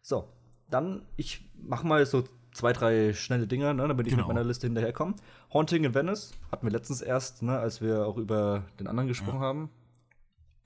So, 0.01 0.27
dann, 0.71 1.03
ich 1.17 1.49
mach 1.55 1.83
mal 1.83 2.05
so 2.05 2.23
zwei, 2.53 2.73
drei 2.73 3.13
schnelle 3.13 3.47
Dinger, 3.47 3.73
ne, 3.73 3.87
damit 3.87 4.07
ich 4.07 4.13
genau. 4.13 4.27
mit 4.27 4.35
meiner 4.35 4.47
Liste 4.47 4.67
hinterherkomme. 4.67 5.15
Haunting 5.53 5.83
in 5.83 5.93
Venice 5.93 6.33
hatten 6.51 6.65
wir 6.65 6.71
letztens 6.71 7.01
erst, 7.01 7.43
ne, 7.43 7.57
als 7.59 7.81
wir 7.81 8.05
auch 8.05 8.17
über 8.17 8.63
den 8.79 8.87
anderen 8.87 9.07
gesprochen 9.07 9.41
ja. 9.41 9.47
haben. 9.47 9.69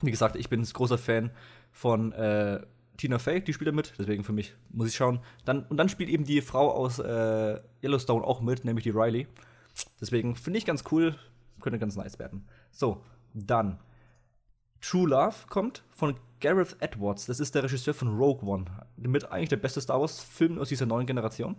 Wie 0.01 0.11
gesagt, 0.11 0.35
ich 0.35 0.49
bin 0.49 0.61
ein 0.61 0.65
großer 0.65 0.97
Fan 0.97 1.31
von 1.71 2.11
äh, 2.13 2.61
Tina 2.97 3.19
Fey, 3.19 3.41
die 3.41 3.53
spielt 3.53 3.67
da 3.67 3.71
mit, 3.71 3.93
deswegen 3.99 4.23
für 4.23 4.33
mich 4.33 4.55
muss 4.69 4.87
ich 4.87 4.95
schauen. 4.95 5.19
Dann, 5.43 5.63
und 5.63 5.77
dann 5.77 5.89
spielt 5.89 6.09
eben 6.09 6.23
die 6.23 6.41
Frau 6.41 6.71
aus 6.71 6.99
äh, 6.99 7.59
Yellowstone 7.83 8.25
auch 8.25 8.41
mit, 8.41 8.65
nämlich 8.65 8.83
die 8.83 8.91
Riley. 8.91 9.27
Deswegen 9.99 10.35
finde 10.35 10.59
ich 10.59 10.65
ganz 10.65 10.83
cool, 10.91 11.15
könnte 11.61 11.79
ganz 11.79 11.95
nice 11.95 12.19
werden. 12.19 12.47
So, 12.71 13.03
dann 13.33 13.79
True 14.81 15.09
Love 15.09 15.35
kommt 15.49 15.83
von 15.91 16.15
Gareth 16.45 16.75
Edwards. 16.79 17.25
Das 17.25 17.39
ist 17.39 17.55
der 17.55 17.63
Regisseur 17.63 17.95
von 17.95 18.19
Rogue 18.19 18.47
One. 18.47 18.65
Mit 18.97 19.31
eigentlich 19.31 19.49
der 19.49 19.57
beste 19.57 19.81
Star 19.81 19.99
Wars-Film 19.99 20.59
aus 20.59 20.69
dieser 20.69 20.85
neuen 20.85 21.07
Generation. 21.07 21.55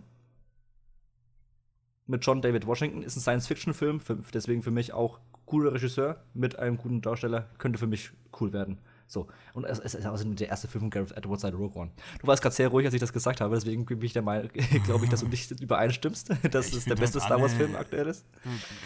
Mit 2.05 2.25
John 2.25 2.41
David 2.41 2.65
Washington. 2.65 3.01
Ist 3.01 3.17
ein 3.17 3.19
Science-Fiction-Film, 3.19 3.99
deswegen 4.33 4.63
für 4.63 4.71
mich 4.71 4.93
auch 4.93 5.19
cooler 5.45 5.73
Regisseur 5.73 6.23
mit 6.33 6.57
einem 6.57 6.77
guten 6.77 7.01
Darsteller. 7.01 7.49
Könnte 7.57 7.79
für 7.79 7.87
mich 7.87 8.11
cool 8.39 8.53
werden. 8.53 8.79
So, 9.07 9.27
und 9.53 9.65
es, 9.65 9.79
ist 9.79 10.05
also 10.05 10.33
der 10.33 10.47
erste 10.47 10.69
Film 10.69 10.83
von 10.83 10.89
Gareth 10.89 11.11
Edwards 11.17 11.41
seit 11.41 11.53
Rogue 11.53 11.75
One. 11.75 11.91
Du 12.21 12.27
warst 12.27 12.41
gerade 12.41 12.55
sehr 12.55 12.69
ruhig, 12.69 12.85
als 12.85 12.93
ich 12.93 13.01
das 13.01 13.11
gesagt 13.11 13.41
habe, 13.41 13.55
deswegen 13.55 13.85
bin 13.85 14.01
ich 14.01 14.13
der 14.13 14.21
Meinung, 14.21 14.49
glaube 14.85 15.03
ich, 15.03 15.11
dass 15.11 15.19
du 15.19 15.27
nicht 15.29 15.51
übereinstimmst, 15.51 16.29
dass 16.51 16.71
es 16.71 16.85
der 16.85 16.95
beste 16.95 17.19
Star 17.19 17.41
Wars-Film 17.41 17.75
aktuell 17.75 18.07
ist. 18.07 18.25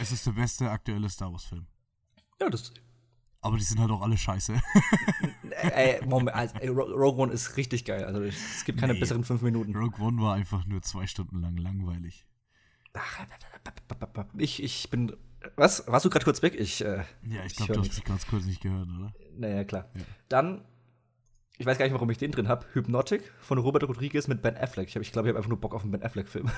Es 0.02 0.12
ist 0.12 0.26
der 0.26 0.32
beste 0.32 0.68
aktuelle 0.68 1.10
Star 1.10 1.32
Wars-Film. 1.32 1.68
Ja, 2.40 2.50
das. 2.50 2.74
Aber 3.42 3.58
die 3.58 3.64
sind 3.64 3.80
halt 3.80 3.90
auch 3.90 4.02
alle 4.02 4.18
scheiße. 4.18 4.54
ey, 5.52 6.00
Moment, 6.06 6.36
also, 6.36 6.56
ey, 6.60 6.68
Rogue 6.68 7.24
One 7.24 7.34
ist 7.34 7.58
richtig 7.58 7.86
geil. 7.86 8.06
Also 8.06 8.22
es 8.22 8.64
gibt 8.66 8.80
keine 8.80 8.94
nee, 8.94 9.00
besseren 9.00 9.24
fünf 9.24 9.42
Minuten. 9.42 9.76
Rogue 9.76 10.00
One 10.00 10.22
war 10.22 10.36
einfach 10.36 10.66
nur 10.68 10.82
zwei 10.84 11.08
Stunden 11.08 11.42
lang 11.42 11.58
langweilig. 11.58 12.26
Ich, 14.38 14.62
ich 14.62 14.90
bin 14.90 15.14
was? 15.56 15.88
Warst 15.88 16.06
du 16.06 16.10
gerade 16.10 16.26
kurz 16.26 16.42
weg? 16.42 16.56
Ich, 16.58 16.84
äh, 16.84 17.04
ja, 17.24 17.46
ich 17.46 17.56
glaube, 17.56 17.74
du 17.74 17.80
hast 17.80 17.96
mich 17.96 18.04
ganz 18.04 18.28
kurz 18.28 18.46
nicht 18.46 18.62
gehört, 18.62 18.88
oder? 18.88 19.14
Naja, 19.36 19.64
klar. 19.64 19.90
Ja. 19.96 20.02
Dann, 20.30 20.62
ich 21.58 21.66
weiß 21.66 21.78
gar 21.78 21.86
nicht, 21.86 21.94
warum 21.94 22.10
ich 22.10 22.18
den 22.18 22.32
drin 22.32 22.48
habe. 22.48 22.66
Hypnotic 22.74 23.24
von 23.40 23.58
Robert 23.58 23.84
Rodriguez 23.84 24.28
mit 24.28 24.42
Ben 24.42 24.56
Affleck. 24.56 24.88
Ich 24.88 24.94
glaube, 24.94 25.04
ich, 25.04 25.12
glaub, 25.12 25.26
ich 25.26 25.30
habe 25.30 25.38
einfach 25.40 25.50
nur 25.50 25.60
Bock 25.60 25.74
auf 25.74 25.82
einen 25.84 25.92
Ben 25.92 26.04
Affleck-Film. 26.04 26.50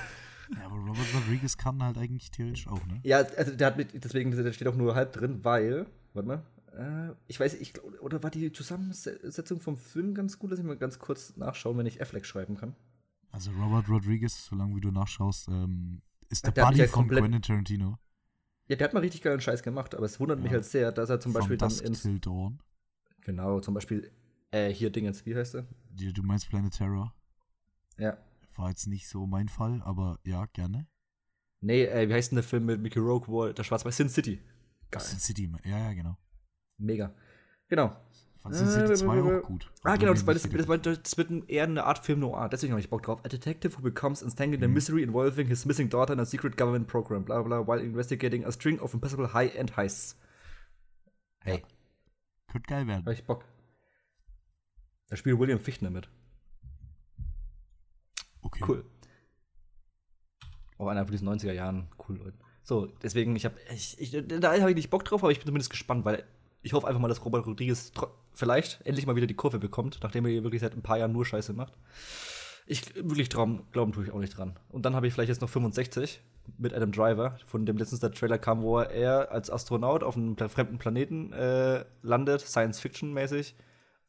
Ja, 0.58 0.66
aber 0.66 0.76
Robert 0.76 1.06
Rodriguez 1.14 1.56
kann 1.56 1.82
halt 1.82 1.96
eigentlich 1.96 2.30
theoretisch 2.30 2.66
auch, 2.66 2.84
ne? 2.86 3.00
Ja, 3.02 3.18
also 3.18 3.56
der 3.56 3.66
hat 3.66 3.76
mit, 3.78 4.04
deswegen 4.04 4.30
der 4.30 4.52
steht 4.52 4.68
auch 4.68 4.76
nur 4.76 4.94
halb 4.94 5.12
drin, 5.12 5.42
weil, 5.42 5.86
warte 6.12 6.28
mal, 6.28 6.34
äh, 6.34 6.53
ich 7.26 7.38
weiß, 7.38 7.54
ich 7.54 7.82
oder 8.00 8.22
war 8.22 8.30
die 8.30 8.52
Zusammensetzung 8.52 9.60
vom 9.60 9.76
Film 9.76 10.14
ganz 10.14 10.38
gut, 10.38 10.52
dass 10.52 10.58
ich 10.58 10.64
mal 10.64 10.76
ganz 10.76 10.98
kurz 10.98 11.36
nachschauen, 11.36 11.78
wenn 11.78 11.86
ich 11.86 12.00
Affleck 12.00 12.26
schreiben 12.26 12.56
kann. 12.56 12.74
Also 13.30 13.50
Robert 13.52 13.88
Rodriguez, 13.88 14.46
solange 14.46 14.76
wie 14.76 14.80
du 14.80 14.90
nachschaust, 14.90 15.48
ähm, 15.48 16.02
ist 16.28 16.46
der 16.46 16.52
Buddy 16.52 16.86
von 16.86 17.08
Quentin 17.08 17.42
Tarantino. 17.42 17.98
Ja, 18.68 18.76
der 18.76 18.86
hat 18.86 18.94
mal 18.94 19.00
richtig 19.00 19.22
geilen 19.22 19.40
Scheiß 19.40 19.62
gemacht, 19.62 19.94
aber 19.94 20.06
es 20.06 20.18
wundert 20.18 20.38
ja. 20.38 20.44
mich 20.44 20.52
halt 20.52 20.64
sehr, 20.64 20.90
dass 20.92 21.10
er 21.10 21.20
zum 21.20 21.32
Beispiel 21.32 21.58
From 21.58 21.68
dann 21.68 21.86
ins. 21.86 22.02
Till 22.02 22.18
Dawn. 22.18 22.60
Genau, 23.20 23.60
zum 23.60 23.74
Beispiel, 23.74 24.10
äh, 24.50 24.70
hier 24.70 24.90
Dingens, 24.90 25.26
wie 25.26 25.34
heißt 25.34 25.56
er? 25.56 25.66
Du 25.90 26.22
meinst 26.22 26.48
Planet 26.48 26.72
Terror? 26.72 27.14
Ja. 27.98 28.18
War 28.56 28.70
jetzt 28.70 28.86
nicht 28.86 29.08
so 29.08 29.26
mein 29.26 29.48
Fall, 29.48 29.82
aber 29.82 30.18
ja, 30.24 30.46
gerne. 30.46 30.86
Nee, 31.60 31.84
äh, 31.84 32.08
wie 32.08 32.14
heißt 32.14 32.30
denn 32.30 32.36
der 32.36 32.44
Film 32.44 32.66
mit 32.66 32.80
Mickey 32.80 32.98
Rogue, 32.98 33.26
wo 33.28 33.48
der 33.48 33.64
Schwarz-Weiß 33.64 33.96
Sin 33.96 34.08
City? 34.08 34.40
Geil. 34.90 35.02
Sin 35.02 35.18
City, 35.18 35.50
ja, 35.64 35.78
ja, 35.78 35.92
genau. 35.92 36.16
Mega. 36.78 37.14
Genau. 37.68 37.96
Fand 38.44 38.54
Sin 38.56 38.68
City 38.68 38.94
2 38.94 39.22
auch 39.22 39.42
gut. 39.42 39.72
Ah, 39.84 39.96
genau, 39.96 40.12
das, 40.12 40.24
das, 40.24 40.42
das, 40.42 41.02
das, 41.02 41.16
wird 41.16 41.48
eher 41.48 41.64
eine 41.64 41.84
Art 41.84 42.04
Film 42.04 42.20
noir. 42.20 42.50
Deswegen 42.50 42.72
habe 42.72 42.80
ich 42.80 42.90
Bock 42.90 43.02
drauf. 43.02 43.24
A 43.24 43.28
detective 43.28 43.78
who 43.78 43.82
becomes 43.82 44.20
entangled 44.20 44.60
in 44.60 44.64
a 44.64 44.68
mhm. 44.68 44.74
mystery 44.74 45.02
involving 45.02 45.46
his 45.46 45.64
missing 45.64 45.88
daughter 45.88 46.12
in 46.12 46.20
a 46.20 46.26
secret 46.26 46.58
government 46.58 46.86
program, 46.86 47.24
bla 47.24 47.42
bla, 47.42 47.66
while 47.66 47.80
investigating 47.80 48.44
a 48.44 48.52
string 48.52 48.78
of 48.80 48.92
impossible 48.92 49.32
high-end 49.32 49.76
heists. 49.78 50.16
Hey. 51.40 51.60
Ja. 51.60 51.66
Könnte 52.52 52.68
geil 52.68 52.86
werden. 52.86 53.00
Habe 53.00 53.14
ich 53.14 53.24
Bock. 53.24 53.46
Da 55.08 55.16
spielt 55.16 55.38
William 55.38 55.58
Fichtner 55.58 55.88
mit. 55.88 56.10
Okay. 58.42 58.62
Cool. 58.68 58.84
Auch 60.76 60.88
einer 60.88 61.04
von 61.04 61.12
diesen 61.12 61.28
90er 61.28 61.52
Jahren. 61.52 61.88
Cool, 62.06 62.18
Leute. 62.18 62.38
So, 62.62 62.86
deswegen, 63.02 63.36
ich 63.36 63.46
habe, 63.46 63.56
ich, 63.72 63.98
ich, 63.98 64.10
da 64.10 64.52
habe 64.52 64.70
ich 64.70 64.76
nicht 64.76 64.90
Bock 64.90 65.04
drauf, 65.04 65.22
aber 65.22 65.32
ich 65.32 65.38
bin 65.38 65.46
zumindest 65.46 65.70
gespannt, 65.70 66.04
weil 66.04 66.24
ich 66.64 66.72
hoffe 66.72 66.88
einfach 66.88 67.00
mal, 67.00 67.08
dass 67.08 67.24
Robert 67.24 67.46
Rodriguez 67.46 67.92
vielleicht 68.32 68.80
endlich 68.84 69.06
mal 69.06 69.14
wieder 69.14 69.26
die 69.26 69.34
Kurve 69.34 69.58
bekommt, 69.58 70.00
nachdem 70.02 70.24
er 70.24 70.32
hier 70.32 70.42
wirklich 70.42 70.62
seit 70.62 70.74
ein 70.74 70.82
paar 70.82 70.98
Jahren 70.98 71.12
nur 71.12 71.24
Scheiße 71.24 71.52
macht. 71.52 71.74
Ich 72.66 72.94
wirklich 72.96 73.28
traum, 73.28 73.64
glauben 73.72 73.92
tue 73.92 74.04
ich 74.04 74.10
auch 74.10 74.18
nicht 74.18 74.36
dran. 74.36 74.58
Und 74.70 74.86
dann 74.86 74.96
habe 74.96 75.06
ich 75.06 75.12
vielleicht 75.12 75.28
jetzt 75.28 75.42
noch 75.42 75.50
65 75.50 76.22
mit 76.56 76.72
einem 76.72 76.90
Driver, 76.90 77.36
von 77.46 77.66
dem 77.66 77.76
letztens 77.76 78.00
der 78.00 78.12
Trailer 78.12 78.38
kam, 78.38 78.62
wo 78.62 78.78
er 78.80 79.30
als 79.30 79.50
Astronaut 79.50 80.02
auf 80.02 80.16
einem 80.16 80.36
fremden 80.36 80.78
Planeten 80.78 81.32
äh, 81.34 81.84
landet, 82.02 82.40
Science-Fiction-mäßig, 82.40 83.54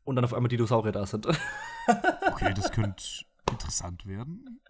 und 0.05 0.15
dann 0.15 0.23
auf 0.23 0.33
einmal 0.33 0.49
Dinosaurier 0.49 0.93
da 0.93 1.05
sind. 1.05 1.27
okay, 2.31 2.53
das 2.55 2.71
könnte 2.71 3.03
interessant 3.51 4.07
werden. 4.07 4.61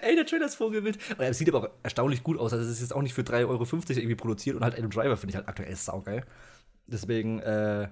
Ey, 0.00 0.16
der 0.16 0.26
Trailer 0.26 0.46
ist 0.46 0.56
vorgewillt. 0.56 0.98
Und 1.10 1.20
er 1.20 1.34
sieht 1.34 1.48
aber 1.48 1.60
auch 1.60 1.70
erstaunlich 1.82 2.22
gut 2.22 2.38
aus. 2.38 2.52
Also, 2.52 2.64
es 2.64 2.72
ist 2.72 2.80
jetzt 2.80 2.94
auch 2.94 3.02
nicht 3.02 3.14
für 3.14 3.22
3,50 3.22 3.46
Euro 3.46 3.62
irgendwie 3.62 4.14
produziert 4.14 4.56
und 4.56 4.64
halt 4.64 4.74
einem 4.74 4.90
Driver 4.90 5.16
finde 5.16 5.30
ich 5.30 5.36
halt 5.36 5.48
aktuell 5.48 5.74
saugeil. 5.76 6.24
Deswegen, 6.86 7.40
äh, 7.40 7.88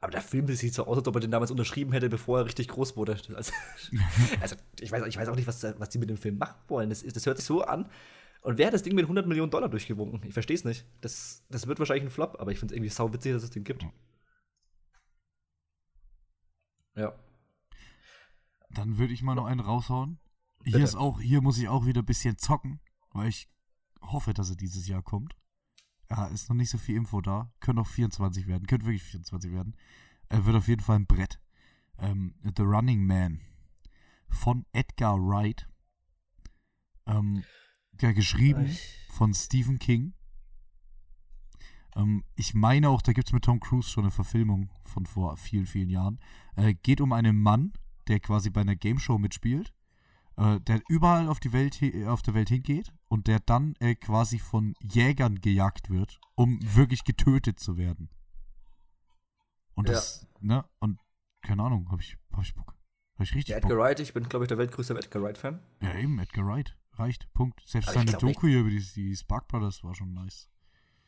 aber 0.00 0.10
der 0.10 0.20
Film 0.20 0.46
sieht 0.48 0.74
so 0.74 0.86
aus, 0.86 0.98
als 0.98 1.08
ob 1.08 1.16
er 1.16 1.20
den 1.20 1.30
damals 1.30 1.50
unterschrieben 1.50 1.92
hätte, 1.92 2.08
bevor 2.08 2.38
er 2.38 2.44
richtig 2.46 2.68
groß 2.68 2.96
wurde. 2.96 3.16
Also, 3.34 3.52
also 4.40 4.56
ich, 4.80 4.92
weiß, 4.92 5.06
ich 5.06 5.16
weiß 5.16 5.28
auch 5.28 5.36
nicht, 5.36 5.46
was, 5.46 5.62
was 5.62 5.88
die 5.88 5.98
mit 5.98 6.10
dem 6.10 6.16
Film 6.16 6.38
machen 6.38 6.58
wollen. 6.68 6.90
Das, 6.90 7.02
das 7.02 7.26
hört 7.26 7.38
sich 7.38 7.46
so 7.46 7.62
an. 7.62 7.88
Und 8.42 8.58
wer 8.58 8.66
hat 8.66 8.74
das 8.74 8.82
Ding 8.82 8.94
mit 8.94 9.06
100 9.06 9.26
Millionen 9.26 9.50
Dollar 9.50 9.70
durchgewunken? 9.70 10.22
Ich 10.26 10.34
verstehe 10.34 10.56
es 10.56 10.64
nicht. 10.64 10.84
Das, 11.00 11.44
das 11.48 11.66
wird 11.66 11.78
wahrscheinlich 11.78 12.04
ein 12.04 12.10
Flop, 12.10 12.36
aber 12.38 12.52
ich 12.52 12.58
finde 12.58 12.74
es 12.74 12.76
irgendwie 12.76 12.90
sau 12.90 13.10
witzig, 13.12 13.32
dass 13.32 13.42
es 13.42 13.50
den 13.50 13.64
gibt. 13.64 13.86
Ja. 16.94 17.18
Dann 18.68 18.98
würde 18.98 19.14
ich 19.14 19.22
mal 19.22 19.34
noch 19.34 19.46
einen 19.46 19.60
raushauen. 19.60 20.18
Hier 20.64 20.84
ist 20.84 20.96
auch, 20.96 21.20
hier 21.20 21.40
muss 21.40 21.58
ich 21.58 21.68
auch 21.68 21.86
wieder 21.86 22.02
ein 22.02 22.06
bisschen 22.06 22.36
zocken, 22.36 22.80
weil 23.12 23.28
ich 23.28 23.48
hoffe, 24.02 24.34
dass 24.34 24.50
er 24.50 24.56
dieses 24.56 24.86
Jahr 24.86 25.02
kommt. 25.02 25.34
Ja, 26.10 26.26
ist 26.26 26.48
noch 26.48 26.56
nicht 26.56 26.70
so 26.70 26.78
viel 26.78 26.96
Info 26.96 27.20
da. 27.20 27.50
Können 27.60 27.78
auch 27.78 27.86
24 27.86 28.46
werden. 28.46 28.66
Könnte 28.66 28.86
wirklich 28.86 29.02
24 29.02 29.52
werden. 29.52 29.76
Er 30.28 30.44
wird 30.46 30.56
auf 30.56 30.68
jeden 30.68 30.82
Fall 30.82 30.96
ein 30.96 31.06
Brett. 31.06 31.40
Ähm, 31.98 32.34
The 32.42 32.62
Running 32.62 33.04
Man. 33.06 33.40
von 34.28 34.66
Edgar 34.72 35.16
Wright. 35.18 35.68
Ähm, 37.06 37.44
ja, 38.00 38.12
geschrieben 38.12 38.66
ich. 38.66 39.06
von 39.10 39.32
Stephen 39.34 39.78
King. 39.78 40.14
Ähm, 41.96 42.24
ich 42.34 42.54
meine 42.54 42.88
auch, 42.88 43.02
da 43.02 43.12
gibt 43.12 43.28
es 43.28 43.32
mit 43.32 43.44
Tom 43.44 43.60
Cruise 43.60 43.88
schon 43.88 44.04
eine 44.04 44.10
Verfilmung 44.10 44.70
von 44.84 45.06
vor 45.06 45.36
vielen, 45.36 45.66
vielen 45.66 45.90
Jahren. 45.90 46.18
Äh, 46.56 46.74
geht 46.74 47.00
um 47.00 47.12
einen 47.12 47.40
Mann, 47.40 47.72
der 48.08 48.20
quasi 48.20 48.50
bei 48.50 48.62
einer 48.62 48.76
Game 48.76 48.98
Show 48.98 49.18
mitspielt, 49.18 49.72
äh, 50.36 50.60
der 50.60 50.80
überall 50.88 51.28
auf, 51.28 51.40
die 51.40 51.52
Welt, 51.52 51.80
auf 52.06 52.22
der 52.22 52.34
Welt 52.34 52.48
hingeht 52.48 52.92
und 53.08 53.26
der 53.26 53.40
dann 53.40 53.74
äh, 53.80 53.94
quasi 53.94 54.38
von 54.38 54.74
Jägern 54.80 55.40
gejagt 55.40 55.90
wird, 55.90 56.20
um 56.34 56.58
wirklich 56.62 57.04
getötet 57.04 57.60
zu 57.60 57.76
werden. 57.76 58.10
Und 59.74 59.88
das, 59.88 60.26
ja. 60.40 60.46
ne, 60.46 60.64
und 60.80 61.00
keine 61.42 61.62
Ahnung, 61.62 61.90
hab 61.90 62.00
ich, 62.00 62.16
hab 62.32 62.42
ich 62.42 62.54
Bock. 62.54 62.74
Hab 63.14 63.22
ich 63.22 63.34
richtig 63.34 63.50
ja, 63.50 63.56
Edgar 63.56 63.76
Bock. 63.76 63.78
Wright, 63.86 64.00
ich 64.00 64.12
bin, 64.12 64.28
glaube 64.28 64.44
ich, 64.44 64.48
der 64.48 64.58
weltgrößte 64.58 64.96
Edgar 64.96 65.22
Wright-Fan. 65.22 65.60
Ja, 65.82 65.94
eben, 65.94 66.18
Edgar 66.18 66.46
Wright. 66.46 66.76
Reicht, 66.96 67.32
Punkt. 67.34 67.60
Selbst 67.66 67.92
seine 67.92 68.12
Doku 68.12 68.46
hier 68.46 68.60
über 68.60 68.70
die, 68.70 68.84
die 68.94 69.16
Spark 69.16 69.48
Brothers 69.48 69.82
war 69.82 69.94
schon 69.94 70.14
nice. 70.14 70.48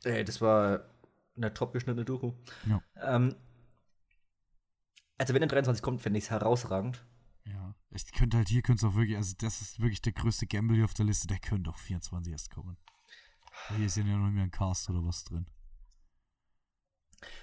Ey, 0.03 0.25
das 0.25 0.41
war 0.41 0.85
eine 1.37 1.55
top 1.55 1.73
geschnittene 1.73 2.05
Doku. 2.05 2.33
Ja. 2.67 2.83
Ähm, 3.01 3.37
also 5.19 5.33
wenn 5.33 5.41
der 5.41 5.49
23 5.49 5.83
kommt, 5.83 6.03
fände 6.03 6.19
ich 6.19 6.25
es 6.25 6.31
herausragend. 6.31 7.05
Ja. 7.45 7.75
Ich 7.97 8.13
könnte 8.13 8.37
halt 8.37 8.49
hier 8.49 8.63
könnte 8.63 8.87
es 8.87 8.93
auch 8.93 8.97
wirklich, 8.97 9.17
also 9.17 9.35
das 9.39 9.61
ist 9.63 9.81
wirklich 9.81 10.03
der 10.03 10.13
größte 10.13 10.47
Gamble 10.47 10.77
hier 10.77 10.85
auf 10.85 10.95
der 10.95 11.07
Liste, 11.07 11.27
der 11.27 11.39
könnte 11.39 11.71
auch 11.71 11.79
24 11.79 12.33
erst 12.33 12.51
kommen. 12.51 12.77
Hier 13.77 13.87
ist 13.87 13.97
ja 13.97 14.05
noch 14.05 14.19
nicht 14.19 14.35
mehr 14.35 14.45
ein 14.45 14.51
Cast 14.51 14.91
oder 14.91 15.05
was 15.05 15.25
drin. 15.25 15.47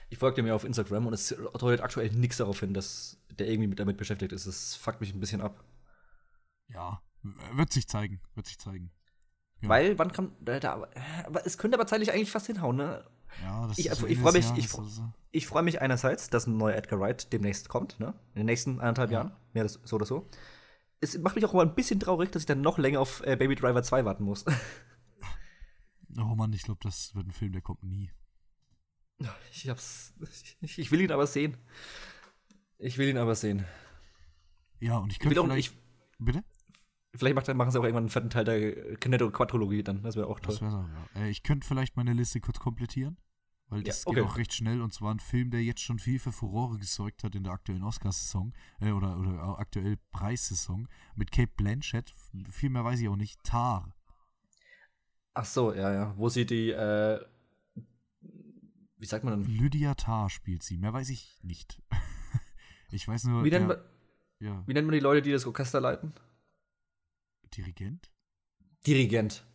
Ich 0.10 0.20
folge 0.20 0.44
mir 0.44 0.56
auf 0.56 0.64
Instagram 0.64 1.08
und 1.08 1.14
es 1.14 1.30
deutet 1.30 1.82
aktuell 1.82 2.12
nichts 2.12 2.38
darauf 2.38 2.60
hin, 2.60 2.74
dass 2.74 3.18
der 3.32 3.50
irgendwie 3.50 3.74
damit 3.76 3.98
beschäftigt 3.98 4.32
ist. 4.32 4.46
Das 4.46 4.76
fuckt 4.76 5.02
mich 5.02 5.14
ein 5.14 5.20
bisschen 5.20 5.42
ab. 5.42 5.64
Ja, 6.68 7.02
wird 7.54 7.74
sich 7.74 7.88
zeigen, 7.88 8.22
wird 8.36 8.46
sich 8.46 8.60
zeigen. 8.60 8.92
Ja. 9.62 9.70
Weil, 9.70 9.98
wann 9.98 10.12
kann. 10.12 10.36
Da, 10.40 10.60
da, 10.60 10.74
aber 11.26 11.46
es 11.46 11.58
könnte 11.58 11.78
aber 11.78 11.88
zeitlich 11.88 12.12
eigentlich 12.12 12.32
fast 12.32 12.48
hinhauen, 12.48 12.76
ne? 12.76 13.10
Ja, 13.42 13.70
ich, 13.76 13.90
also, 13.90 14.08
ich 14.08 14.20
freue 14.20 14.34
mich, 14.34 14.46
ich, 14.56 14.70
ich 15.32 15.48
freue 15.48 15.64
mich 15.64 15.82
einerseits, 15.82 16.30
dass 16.30 16.48
ein 16.48 16.58
neuer 16.58 16.76
Edgar 16.76 17.00
Wright 17.00 17.32
demnächst 17.34 17.70
kommt, 17.70 18.00
ne? 18.00 18.14
In 18.34 18.42
den 18.42 18.46
nächsten 18.46 18.80
anderthalb 18.80 19.12
ja. 19.12 19.20
Jahren. 19.20 19.32
Mehr 19.54 19.64
das, 19.64 19.80
so 19.84 19.96
oder 19.96 20.06
so. 20.06 20.28
Es 21.02 21.18
macht 21.18 21.36
mich 21.36 21.46
auch 21.46 21.54
mal 21.54 21.66
ein 21.66 21.76
bisschen 21.76 22.00
traurig, 22.00 22.32
dass 22.32 22.44
ich 22.44 22.46
dann 22.48 22.62
noch 22.62 22.78
länger 22.78 23.00
auf 23.02 23.22
äh, 23.26 23.36
Baby 23.36 23.56
Driver 23.56 23.84
2 23.84 24.06
warten 24.06 24.24
muss. 24.24 24.46
oh 26.18 26.36
Mann, 26.36 26.54
ich 26.54 26.64
glaube, 26.64 26.80
das 26.84 27.14
wird 27.16 27.28
ein 27.28 27.32
Film, 27.32 27.52
der 27.52 27.62
kommt 27.62 27.84
nie. 27.84 28.12
Ich 29.52 29.70
hab's. 29.70 30.14
Ich, 30.62 30.78
ich 30.80 30.92
will 30.92 31.02
ihn 31.02 31.12
aber 31.12 31.28
sehen. 31.28 31.58
Ich 32.78 32.98
will 32.98 33.08
ihn 33.08 33.18
aber 33.18 33.36
sehen. 33.36 33.66
Ja, 34.80 34.98
und 34.98 35.12
ich 35.12 35.20
könnte 35.20 35.42
vielleicht. 35.42 35.72
Ich, 35.72 35.78
bitte? 36.20 36.44
Vielleicht 37.16 37.36
macht, 37.36 37.54
machen 37.54 37.72
sie 37.72 37.80
auch 37.80 37.84
irgendwann 37.84 38.04
einen 38.04 38.10
vierten 38.10 38.30
Teil 38.30 38.44
der 38.44 38.98
Cornetto 38.98 39.30
Quadrologie 39.30 39.84
dann. 39.84 40.02
Das 40.02 40.16
wäre 40.16 40.28
auch 40.28 40.40
toll. 40.40 40.60
Wäre 40.60 40.80
auch, 40.80 41.16
ja. 41.16 41.22
Äh, 41.22 41.30
ich 41.30 41.44
könnte 41.44 41.68
vielleicht 41.68 41.96
meine 41.96 42.14
Liste 42.14 42.42
kurz 42.42 42.60
komplettieren. 42.60 43.18
Weil 43.70 43.84
das 43.84 44.04
ja, 44.04 44.08
okay. 44.08 44.20
geht 44.20 44.30
auch 44.30 44.38
recht 44.38 44.54
schnell. 44.54 44.82
Und 44.82 44.94
zwar 44.94 45.14
ein 45.14 45.20
Film, 45.20 45.52
der 45.52 45.64
jetzt 45.64 45.82
schon 45.82 46.00
viel 46.00 46.20
für 46.20 46.32
Furore 46.32 46.78
gesorgt 46.78 47.24
hat 47.24 47.36
in 47.36 47.44
der 47.44 47.54
aktuellen 47.54 47.84
Oscarsaison 47.84 48.54
äh, 48.82 48.92
oder, 48.92 49.18
oder 49.20 49.60
aktuell 49.60 49.98
Preissaison 50.12 50.88
mit 51.16 51.32
Kate 51.32 51.52
Blanchett. 51.56 52.14
Viel 52.50 52.70
mehr 52.70 52.84
weiß 52.84 53.00
ich 53.00 53.08
auch 53.08 53.16
nicht. 53.16 53.44
Tar. 53.44 53.96
Ach 55.36 55.46
so, 55.46 55.74
ja, 55.74 55.94
ja. 55.94 56.14
Wo 56.18 56.30
sie 56.30 56.46
die, 56.46 56.72
äh, 56.72 57.20
wie 58.98 59.06
sagt 59.06 59.24
man 59.24 59.42
dann? 59.42 59.52
Lydia 59.52 59.94
Tar 59.96 60.30
spielt 60.30 60.64
sie. 60.64 60.78
Mehr 60.78 60.94
weiß 60.94 61.10
ich 61.10 61.38
nicht. 61.44 61.82
ich 62.92 63.08
weiß 63.08 63.26
nur. 63.26 63.44
Wie 63.44 63.50
nennt, 63.50 63.70
der, 63.70 63.78
man, 63.78 63.86
ja. 64.40 64.64
wie 64.66 64.74
nennt 64.74 64.88
man 64.88 64.94
die 64.94 65.00
Leute, 65.00 65.22
die 65.22 65.32
das 65.32 65.46
Orchester 65.46 65.82
leiten? 65.82 66.14
Dirigent? 67.56 68.10
Dirigent. 68.86 69.46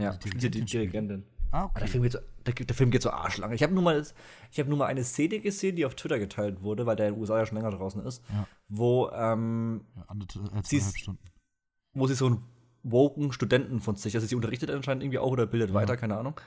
Ja, 0.00 0.16
die, 0.16 0.30
die, 0.30 0.50
die 0.50 0.64
Dirigentin. 0.64 1.24
Ah, 1.52 1.64
okay. 1.64 1.80
Der 1.80 1.88
Film, 1.88 2.02
geht 2.04 2.12
so, 2.12 2.18
der, 2.46 2.54
der 2.54 2.76
Film 2.76 2.90
geht 2.90 3.02
so 3.02 3.10
arschlang. 3.10 3.52
Ich 3.52 3.62
habe 3.62 3.74
nur, 3.74 3.82
mal, 3.82 4.02
hab 4.02 4.68
nur 4.68 4.78
mal 4.78 4.86
eine 4.86 5.04
Szene 5.04 5.40
gesehen, 5.40 5.76
die 5.76 5.84
auf 5.84 5.94
Twitter 5.94 6.18
geteilt 6.18 6.62
wurde, 6.62 6.86
weil 6.86 6.96
der 6.96 7.08
in 7.08 7.14
den 7.14 7.20
USA 7.20 7.38
ja 7.38 7.46
schon 7.46 7.56
länger 7.58 7.70
draußen 7.70 8.04
ist, 8.04 8.22
ja. 8.32 8.46
wo 8.68 9.10
ähm, 9.10 9.84
ja, 9.96 10.04
anderthalb 10.06 10.66
Stunden. 10.96 11.20
Wo 11.92 12.06
sie 12.06 12.14
so 12.14 12.26
einen 12.26 12.44
woken 12.82 13.32
Studenten 13.32 13.80
von 13.80 13.96
sich, 13.96 14.14
also 14.14 14.26
sie 14.26 14.36
unterrichtet 14.36 14.70
anscheinend 14.70 15.02
irgendwie 15.02 15.18
auch 15.18 15.32
oder 15.32 15.46
bildet 15.46 15.70
ja. 15.70 15.74
weiter, 15.74 15.96
keine 15.96 16.16
Ahnung, 16.16 16.40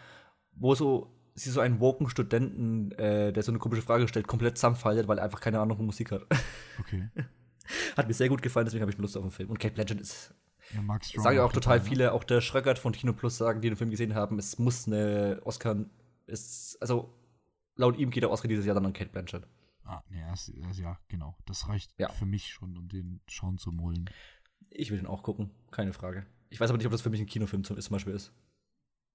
wo 0.54 0.74
so 0.74 1.14
sie 1.36 1.50
so 1.50 1.60
einen 1.60 1.80
woken 1.80 2.10
Studenten, 2.10 2.92
äh, 2.94 3.34
der 3.34 3.44
so 3.44 3.52
eine 3.52 3.60
komische 3.60 3.82
Frage 3.82 4.08
stellt, 4.08 4.28
komplett 4.28 4.58
zusammenfaltet, 4.58 5.08
weil 5.08 5.18
er 5.18 5.26
einfach 5.26 5.42
keine 5.42 5.60
Ahnung 5.60 5.78
von 5.78 5.86
Musik 5.86 6.12
hat. 6.12 6.26
Okay. 6.80 7.10
Hat 7.98 8.08
mir 8.08 8.14
sehr 8.14 8.30
gut 8.30 8.42
gefallen, 8.42 8.66
deswegen 8.66 8.82
habe 8.82 8.92
ich 8.92 8.98
Lust 8.98 9.18
auf 9.18 9.24
den 9.24 9.32
Film. 9.32 9.50
Und 9.50 9.60
Kate 9.60 9.74
Blanchett 9.74 10.00
ist. 10.00 10.34
Ja, 10.74 10.82
Mark 10.82 11.04
Strong 11.06 11.24
sagen 11.24 11.38
ja 11.38 11.44
auch 11.44 11.54
total 11.54 11.80
dabei, 11.80 11.90
viele, 11.90 12.14
auch 12.14 12.24
der 12.24 12.42
Schröckert 12.42 12.80
von 12.80 12.94
Kino 12.94 13.14
Plus 13.14 13.38
sagen, 13.38 13.62
die 13.62 13.70
den 13.70 13.76
Film 13.76 13.90
gesehen 13.90 14.16
haben, 14.16 14.40
es 14.40 14.58
muss 14.60 14.88
eine 14.88 15.42
Oscar. 15.44 15.86
Ist, 16.26 16.78
also, 16.82 17.14
laut 17.76 17.98
ihm 17.98 18.10
geht 18.10 18.24
der 18.24 18.32
Oscar 18.32 18.48
dieses 18.48 18.66
Jahr 18.66 18.76
dann 18.76 18.86
an 18.86 18.94
Kate 18.94 19.12
Blanchett. 19.12 19.48
Ah, 19.84 20.02
nee, 20.10 20.24
ist, 20.32 20.54
ja, 20.78 20.98
genau. 21.10 21.38
Das 21.46 21.68
reicht 21.68 21.94
ja. 21.98 22.08
für 22.10 22.26
mich 22.26 22.48
schon, 22.48 22.78
um 22.78 22.88
den 22.88 23.22
schauen 23.28 23.58
zu 23.58 23.78
wollen. 23.78 24.10
Ich 24.70 24.90
will 24.92 24.98
den 24.98 25.08
auch 25.08 25.24
gucken, 25.24 25.52
keine 25.72 25.92
Frage. 25.92 26.26
Ich 26.50 26.60
weiß 26.60 26.70
aber 26.70 26.78
nicht, 26.78 26.86
ob 26.86 26.94
das 26.94 27.02
für 27.02 27.10
mich 27.10 27.20
ein 27.20 27.26
Kinofilm 27.26 27.66
zum, 27.66 27.80
zum 27.80 27.92
Beispiel 27.94 28.14
ist. 28.14 28.32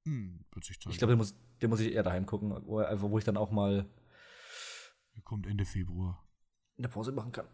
Hm, 0.04 0.44
wird 0.52 0.64
sich 0.64 0.78
zeigen. 0.78 0.92
Ich 0.92 0.98
glaube, 0.98 1.12
den 1.12 1.18
muss, 1.18 1.34
den 1.62 1.70
muss 1.70 1.80
ich 1.80 1.92
eher 1.92 2.02
daheim 2.02 2.26
gucken, 2.26 2.50
wo, 2.66 2.80
wo 3.10 3.18
ich 3.18 3.24
dann 3.24 3.38
auch 3.38 3.50
mal. 3.50 3.86
Der 5.14 5.22
kommt 5.22 5.46
Ende 5.46 5.64
Februar. 5.64 6.22
Eine 6.76 6.88
Pause 6.88 7.12
machen 7.12 7.32
kann 7.32 7.46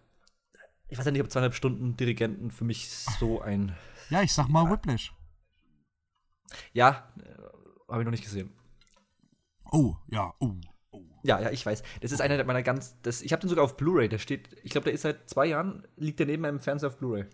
ich 0.88 0.98
weiß 0.98 1.06
ja 1.06 1.10
nicht, 1.10 1.22
ob 1.22 1.30
zweieinhalb 1.30 1.54
Stunden 1.54 1.96
Dirigenten 1.96 2.50
für 2.50 2.64
mich 2.64 2.90
so 2.90 3.40
ein. 3.40 3.76
Ja, 4.10 4.22
ich 4.22 4.32
sag 4.32 4.48
mal 4.48 4.64
ja. 4.64 4.70
Whiplash. 4.70 5.14
Ja, 6.72 7.12
äh, 7.18 7.90
habe 7.90 8.02
ich 8.02 8.04
noch 8.04 8.12
nicht 8.12 8.24
gesehen. 8.24 8.52
Oh, 9.72 9.96
ja, 10.08 10.34
oh, 10.40 10.54
oh. 10.92 11.00
Ja, 11.22 11.40
ja, 11.40 11.50
ich 11.50 11.64
weiß. 11.64 11.82
Das 12.00 12.12
ist 12.12 12.20
einer 12.20 12.42
meiner 12.44 12.62
ganz. 12.62 13.00
Das, 13.02 13.22
ich 13.22 13.32
habe 13.32 13.40
den 13.40 13.48
sogar 13.48 13.64
auf 13.64 13.76
Blu-ray. 13.76 14.08
Der 14.08 14.18
steht, 14.18 14.54
ich 14.62 14.70
glaube, 14.70 14.84
der 14.84 14.92
ist 14.92 15.02
seit 15.02 15.28
zwei 15.28 15.46
Jahren, 15.46 15.86
liegt 15.96 16.18
der 16.18 16.26
neben 16.26 16.42
meinem 16.42 16.60
Fernseher 16.60 16.90
auf 16.90 16.98
Blu-ray. 16.98 17.26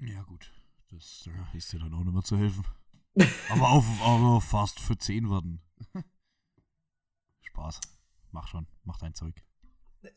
Ja, 0.00 0.22
gut. 0.22 0.52
Das 0.90 1.28
äh, 1.28 1.56
ist 1.56 1.72
dir 1.72 1.78
dann 1.78 1.94
auch 1.94 2.02
nicht 2.02 2.12
mehr 2.12 2.22
zu 2.22 2.36
helfen. 2.36 2.64
aber 3.50 3.70
auf, 3.70 3.84
aber 4.02 4.40
fast 4.40 4.80
für 4.80 4.98
10 4.98 5.30
warten. 5.30 5.62
Spaß. 7.42 7.80
Mach 8.30 8.46
schon, 8.48 8.66
mach 8.84 8.98
dein 8.98 9.14
Zeug 9.14 9.42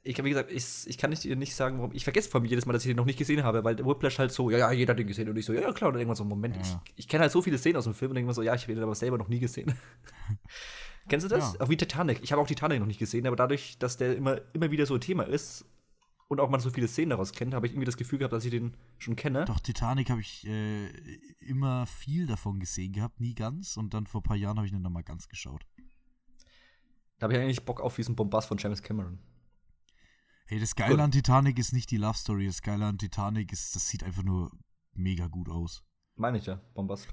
ich 0.03 0.15
habe 0.17 0.25
wie 0.25 0.29
gesagt, 0.29 0.51
ich, 0.51 0.65
ich 0.85 0.97
kann 0.97 1.09
nicht, 1.09 1.25
nicht 1.25 1.55
sagen, 1.55 1.79
warum. 1.79 1.91
Ich 1.93 2.03
vergesse 2.03 2.29
vor 2.29 2.41
mir 2.41 2.47
jedes 2.47 2.65
Mal, 2.65 2.73
dass 2.73 2.83
ich 2.83 2.89
den 2.89 2.97
noch 2.97 3.05
nicht 3.05 3.17
gesehen 3.17 3.43
habe, 3.43 3.63
weil 3.63 3.77
Whiplash 3.79 4.19
halt 4.19 4.31
so, 4.31 4.49
ja, 4.49 4.57
ja, 4.57 4.71
jeder 4.71 4.91
hat 4.91 4.99
den 4.99 5.07
gesehen. 5.07 5.27
Und 5.29 5.37
ich 5.37 5.45
so, 5.45 5.53
ja, 5.53 5.61
ja 5.61 5.71
klar. 5.73 5.89
Und 5.89 5.95
dann 5.95 6.01
irgendwann 6.01 6.15
so, 6.15 6.23
Moment, 6.23 6.55
ja. 6.55 6.61
ich, 6.61 6.77
ich 6.95 7.07
kenne 7.07 7.23
halt 7.23 7.31
so 7.31 7.41
viele 7.41 7.57
Szenen 7.57 7.77
aus 7.77 7.85
dem 7.85 7.93
Film 7.93 8.11
und 8.11 8.15
denke 8.15 8.27
mir 8.27 8.33
so, 8.33 8.43
ja, 8.43 8.53
ich 8.53 8.63
habe 8.63 8.75
den 8.75 8.83
aber 8.83 8.95
selber 8.95 9.17
noch 9.17 9.27
nie 9.27 9.39
gesehen. 9.39 9.73
Kennst 11.09 11.25
du 11.25 11.29
das? 11.29 11.53
Ja. 11.53 11.61
Auch 11.61 11.69
wie 11.69 11.77
Titanic. 11.77 12.21
Ich 12.21 12.31
habe 12.31 12.41
auch 12.41 12.47
Titanic 12.47 12.79
noch 12.79 12.87
nicht 12.87 12.99
gesehen, 12.99 13.25
aber 13.25 13.35
dadurch, 13.35 13.77
dass 13.79 13.97
der 13.97 14.15
immer, 14.15 14.39
immer 14.53 14.69
wieder 14.69 14.85
so 14.85 14.93
ein 14.93 15.01
Thema 15.01 15.23
ist 15.23 15.65
und 16.27 16.39
auch 16.39 16.49
man 16.49 16.59
so 16.59 16.69
viele 16.69 16.87
Szenen 16.87 17.09
daraus 17.09 17.31
kennt, 17.33 17.53
habe 17.53 17.65
ich 17.65 17.73
irgendwie 17.73 17.85
das 17.85 17.97
Gefühl 17.97 18.19
gehabt, 18.19 18.33
dass 18.33 18.45
ich 18.45 18.51
den 18.51 18.77
schon 18.99 19.15
kenne. 19.15 19.45
Doch, 19.45 19.59
Titanic 19.59 20.11
habe 20.11 20.21
ich 20.21 20.45
äh, 20.47 20.87
immer 21.39 21.87
viel 21.87 22.27
davon 22.27 22.59
gesehen 22.59 22.93
gehabt, 22.93 23.19
nie 23.19 23.33
ganz. 23.33 23.77
Und 23.77 23.93
dann 23.95 24.05
vor 24.05 24.21
ein 24.21 24.23
paar 24.23 24.37
Jahren 24.37 24.57
habe 24.57 24.67
ich 24.67 24.71
den 24.71 24.83
dann 24.83 24.93
mal 24.93 25.03
ganz 25.03 25.27
geschaut. 25.27 25.65
Da 27.17 27.25
habe 27.25 27.33
ich 27.33 27.39
eigentlich 27.39 27.65
Bock 27.65 27.81
auf 27.81 27.95
diesen 27.95 28.15
Bombast 28.15 28.47
von 28.47 28.57
James 28.57 28.81
Cameron. 28.81 29.19
Hey, 30.51 30.59
das 30.59 30.75
Geile 30.75 30.95
gut. 30.95 30.99
an 30.99 31.11
Titanic 31.11 31.57
ist 31.59 31.71
nicht 31.71 31.89
die 31.91 31.95
Love 31.95 32.17
Story. 32.17 32.45
Das 32.45 32.61
Geile 32.61 32.83
an 32.83 32.97
Titanic 32.97 33.53
ist, 33.53 33.73
das 33.73 33.87
sieht 33.87 34.03
einfach 34.03 34.23
nur 34.23 34.51
mega 34.91 35.27
gut 35.27 35.47
aus. 35.47 35.81
Meine 36.17 36.39
ich 36.39 36.45
ja, 36.45 36.59
Bombast. 36.73 37.07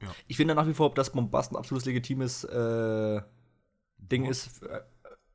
Ja. 0.00 0.08
Ich 0.28 0.38
finde 0.38 0.54
nach 0.54 0.66
wie 0.66 0.72
vor, 0.72 0.86
ob 0.86 0.94
das 0.94 1.12
Bombast 1.12 1.52
ein 1.52 1.56
absolutes 1.56 1.84
legitimes 1.84 2.44
äh, 2.44 3.20
Ding 3.98 4.22
Boah. 4.22 4.30
ist. 4.30 4.62
Äh, 4.62 4.80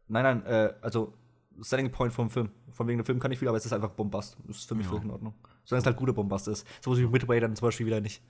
nein, 0.07 0.23
nein, 0.23 0.45
äh, 0.48 0.73
also 0.81 1.14
Selling 1.60 1.91
Point 1.91 2.14
vom 2.14 2.31
Film. 2.31 2.49
Von 2.72 2.88
wegen 2.88 2.98
dem 2.98 3.06
Film 3.06 3.19
kann 3.19 3.31
ich 3.31 3.38
viel, 3.38 3.48
aber 3.48 3.57
es 3.57 3.65
ist 3.68 3.73
einfach 3.73 3.91
Bombast. 3.91 4.35
Das 4.48 4.57
ist 4.57 4.68
für 4.68 4.73
mich 4.73 4.88
ja. 4.88 4.90
völlig 4.90 5.06
in 5.06 5.11
Ordnung. 5.11 5.35
Solange 5.65 5.81
es 5.81 5.85
halt 5.85 5.98
gute 5.98 6.14
Bombast 6.14 6.48
ist. 6.48 6.65
So 6.81 6.98
wie 6.98 7.06
Midway 7.06 7.40
dann 7.40 7.56
zum 7.56 7.68
Beispiel 7.68 7.85
wieder 7.85 8.02
nicht. 8.02 8.23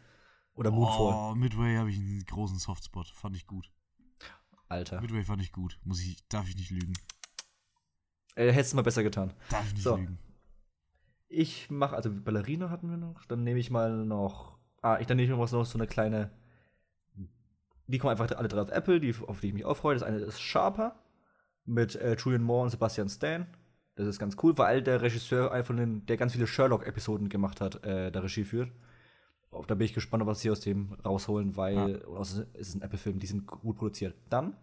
Oder 0.56 0.72
Moonfall. 0.72 1.32
Oh, 1.32 1.36
Midway 1.36 1.78
habe 1.78 1.90
ich 1.90 2.00
einen 2.00 2.26
großen 2.26 2.60
Softspot. 2.60 3.08
Fand 3.08 3.38
ich 3.38 3.48
gut. 3.48 3.72
Alter. 4.68 5.00
Midway 5.00 5.24
fand 5.24 5.42
ich 5.42 5.54
gut. 5.54 5.80
Muss 5.86 6.02
ich, 6.02 6.18
darf 6.28 6.50
ich 6.50 6.58
nicht 6.58 6.70
lügen. 6.70 6.96
Äh, 8.36 8.52
hättest 8.52 8.74
du 8.74 8.78
mal 8.78 8.84
besser 8.84 9.04
getan. 9.04 9.34
Darf 9.50 9.66
ich 9.68 9.74
nicht 9.74 9.84
so. 9.84 9.96
lügen. 9.96 10.18
Ich 11.28 11.70
mache, 11.70 11.96
also 11.96 12.12
Ballerina 12.12 12.70
hatten 12.70 12.90
wir 12.90 12.98
noch. 12.98 13.26
Dann 13.26 13.44
nehme 13.44 13.60
ich 13.60 13.72
mal 13.72 14.06
noch. 14.06 14.58
Ah, 14.82 15.00
ich 15.00 15.08
dann 15.08 15.18
nehme 15.18 15.34
ich 15.34 15.38
noch 15.38 15.66
so 15.66 15.78
eine 15.78 15.88
kleine. 15.88 16.30
Die 17.88 17.98
kommen 17.98 18.12
einfach 18.12 18.38
alle 18.38 18.48
drei 18.48 18.62
auf 18.62 18.72
Apple, 18.72 19.00
die, 19.00 19.14
auf 19.28 19.42
die 19.42 19.48
ich 19.48 19.54
mich 19.54 19.66
auch 19.66 19.76
freue. 19.76 19.96
Das 19.96 20.04
eine 20.04 20.18
ist 20.18 20.40
Sharper 20.40 20.96
mit 21.66 21.96
äh, 21.96 22.16
Julian 22.16 22.44
Moore 22.44 22.64
und 22.64 22.70
Sebastian 22.70 23.10
Stan. 23.10 23.48
Das 23.96 24.08
ist 24.08 24.20
ganz 24.20 24.38
cool, 24.42 24.58
weil 24.58 24.82
der 24.82 25.02
Regisseur 25.02 25.52
einer 25.52 25.64
von 25.64 25.78
den, 25.78 26.06
der 26.06 26.18
ganz 26.18 26.34
viele 26.34 26.48
Sherlock-Episoden 26.48 27.30
gemacht 27.30 27.62
hat, 27.62 27.84
äh, 27.84 28.12
der 28.12 28.24
Regie 28.24 28.44
führt. 28.44 28.72
Auch 29.52 29.68
da 29.68 29.76
bin 29.76 29.86
ich 29.86 29.94
gespannt, 29.94 30.26
was 30.26 30.40
sie 30.40 30.50
aus 30.50 30.62
dem 30.62 30.94
rausholen, 31.06 31.56
weil 31.56 32.02
ja. 32.08 32.20
es 32.22 32.44
ist 32.54 32.76
ein 32.76 32.82
Apple-Film, 32.82 33.20
die 33.20 33.28
sind 33.28 33.46
gut 33.46 33.78
produziert. 33.78 34.16
Dann 34.30 34.56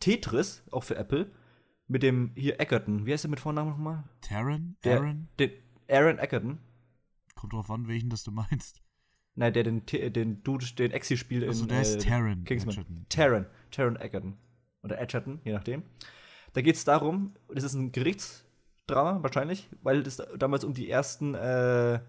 Tetris, 0.00 0.62
auch 0.70 0.84
für 0.84 0.96
Apple 0.96 1.30
mit 1.88 2.02
dem 2.02 2.32
hier 2.34 2.60
Eckerton. 2.60 3.06
Wie 3.06 3.12
heißt 3.12 3.24
der 3.24 3.30
mit 3.30 3.40
Vornamen 3.40 3.70
nochmal? 3.70 4.04
Taron? 4.20 4.76
Aaron? 4.84 5.28
Den, 5.38 5.50
Aaron 5.88 6.18
Eckerton. 6.18 6.58
Kommt 7.34 7.52
drauf 7.52 7.70
an, 7.70 7.88
welchen 7.88 8.10
das 8.10 8.22
du 8.22 8.30
meinst. 8.30 8.80
Nein, 9.34 9.52
der 9.52 9.62
den, 9.62 9.86
den 9.86 10.42
Dude, 10.42 10.66
den 10.74 10.90
Exi 10.90 11.16
spielt 11.16 11.46
also 11.46 11.62
in 11.62 11.68
der 11.68 11.82
ist 11.82 11.96
äh, 11.96 11.98
Taron 11.98 12.44
Kingsman. 12.44 12.74
Edgerton. 12.74 13.06
Taron, 13.08 13.46
Taron 13.70 13.96
Egerton. 13.96 14.36
Oder 14.82 15.00
Edgerton, 15.00 15.40
je 15.44 15.52
nachdem. 15.52 15.82
Da 16.52 16.60
geht 16.60 16.76
es 16.76 16.84
darum, 16.84 17.34
das 17.48 17.64
ist 17.64 17.74
ein 17.74 17.92
Gerichtsdrama 17.92 19.22
wahrscheinlich, 19.22 19.68
weil 19.82 20.00
es 20.00 20.22
damals 20.38 20.64
um 20.64 20.74
die 20.74 20.90
ersten, 20.90 21.34
äh, 21.34 22.00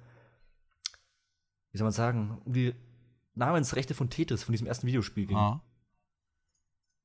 wie 1.71 1.77
soll 1.77 1.85
man 1.85 1.91
sagen, 1.91 2.41
um 2.45 2.53
die 2.53 2.73
Namensrechte 3.35 3.93
von 3.93 4.09
Tetris, 4.09 4.43
von 4.43 4.53
diesem 4.53 4.67
ersten 4.67 4.87
Videospiel 4.87 5.27
ging. 5.27 5.37
Ah. 5.37 5.63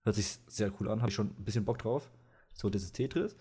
Hört 0.04 0.16
sich 0.16 0.38
sehr 0.46 0.72
cool 0.80 0.88
an, 0.90 1.00
habe 1.00 1.10
ich 1.10 1.14
schon 1.14 1.34
ein 1.38 1.44
bisschen 1.44 1.64
Bock 1.64 1.78
drauf. 1.78 2.10
So, 2.54 2.70
das 2.70 2.82
ist 2.82 2.92
Tetris. 2.92 3.36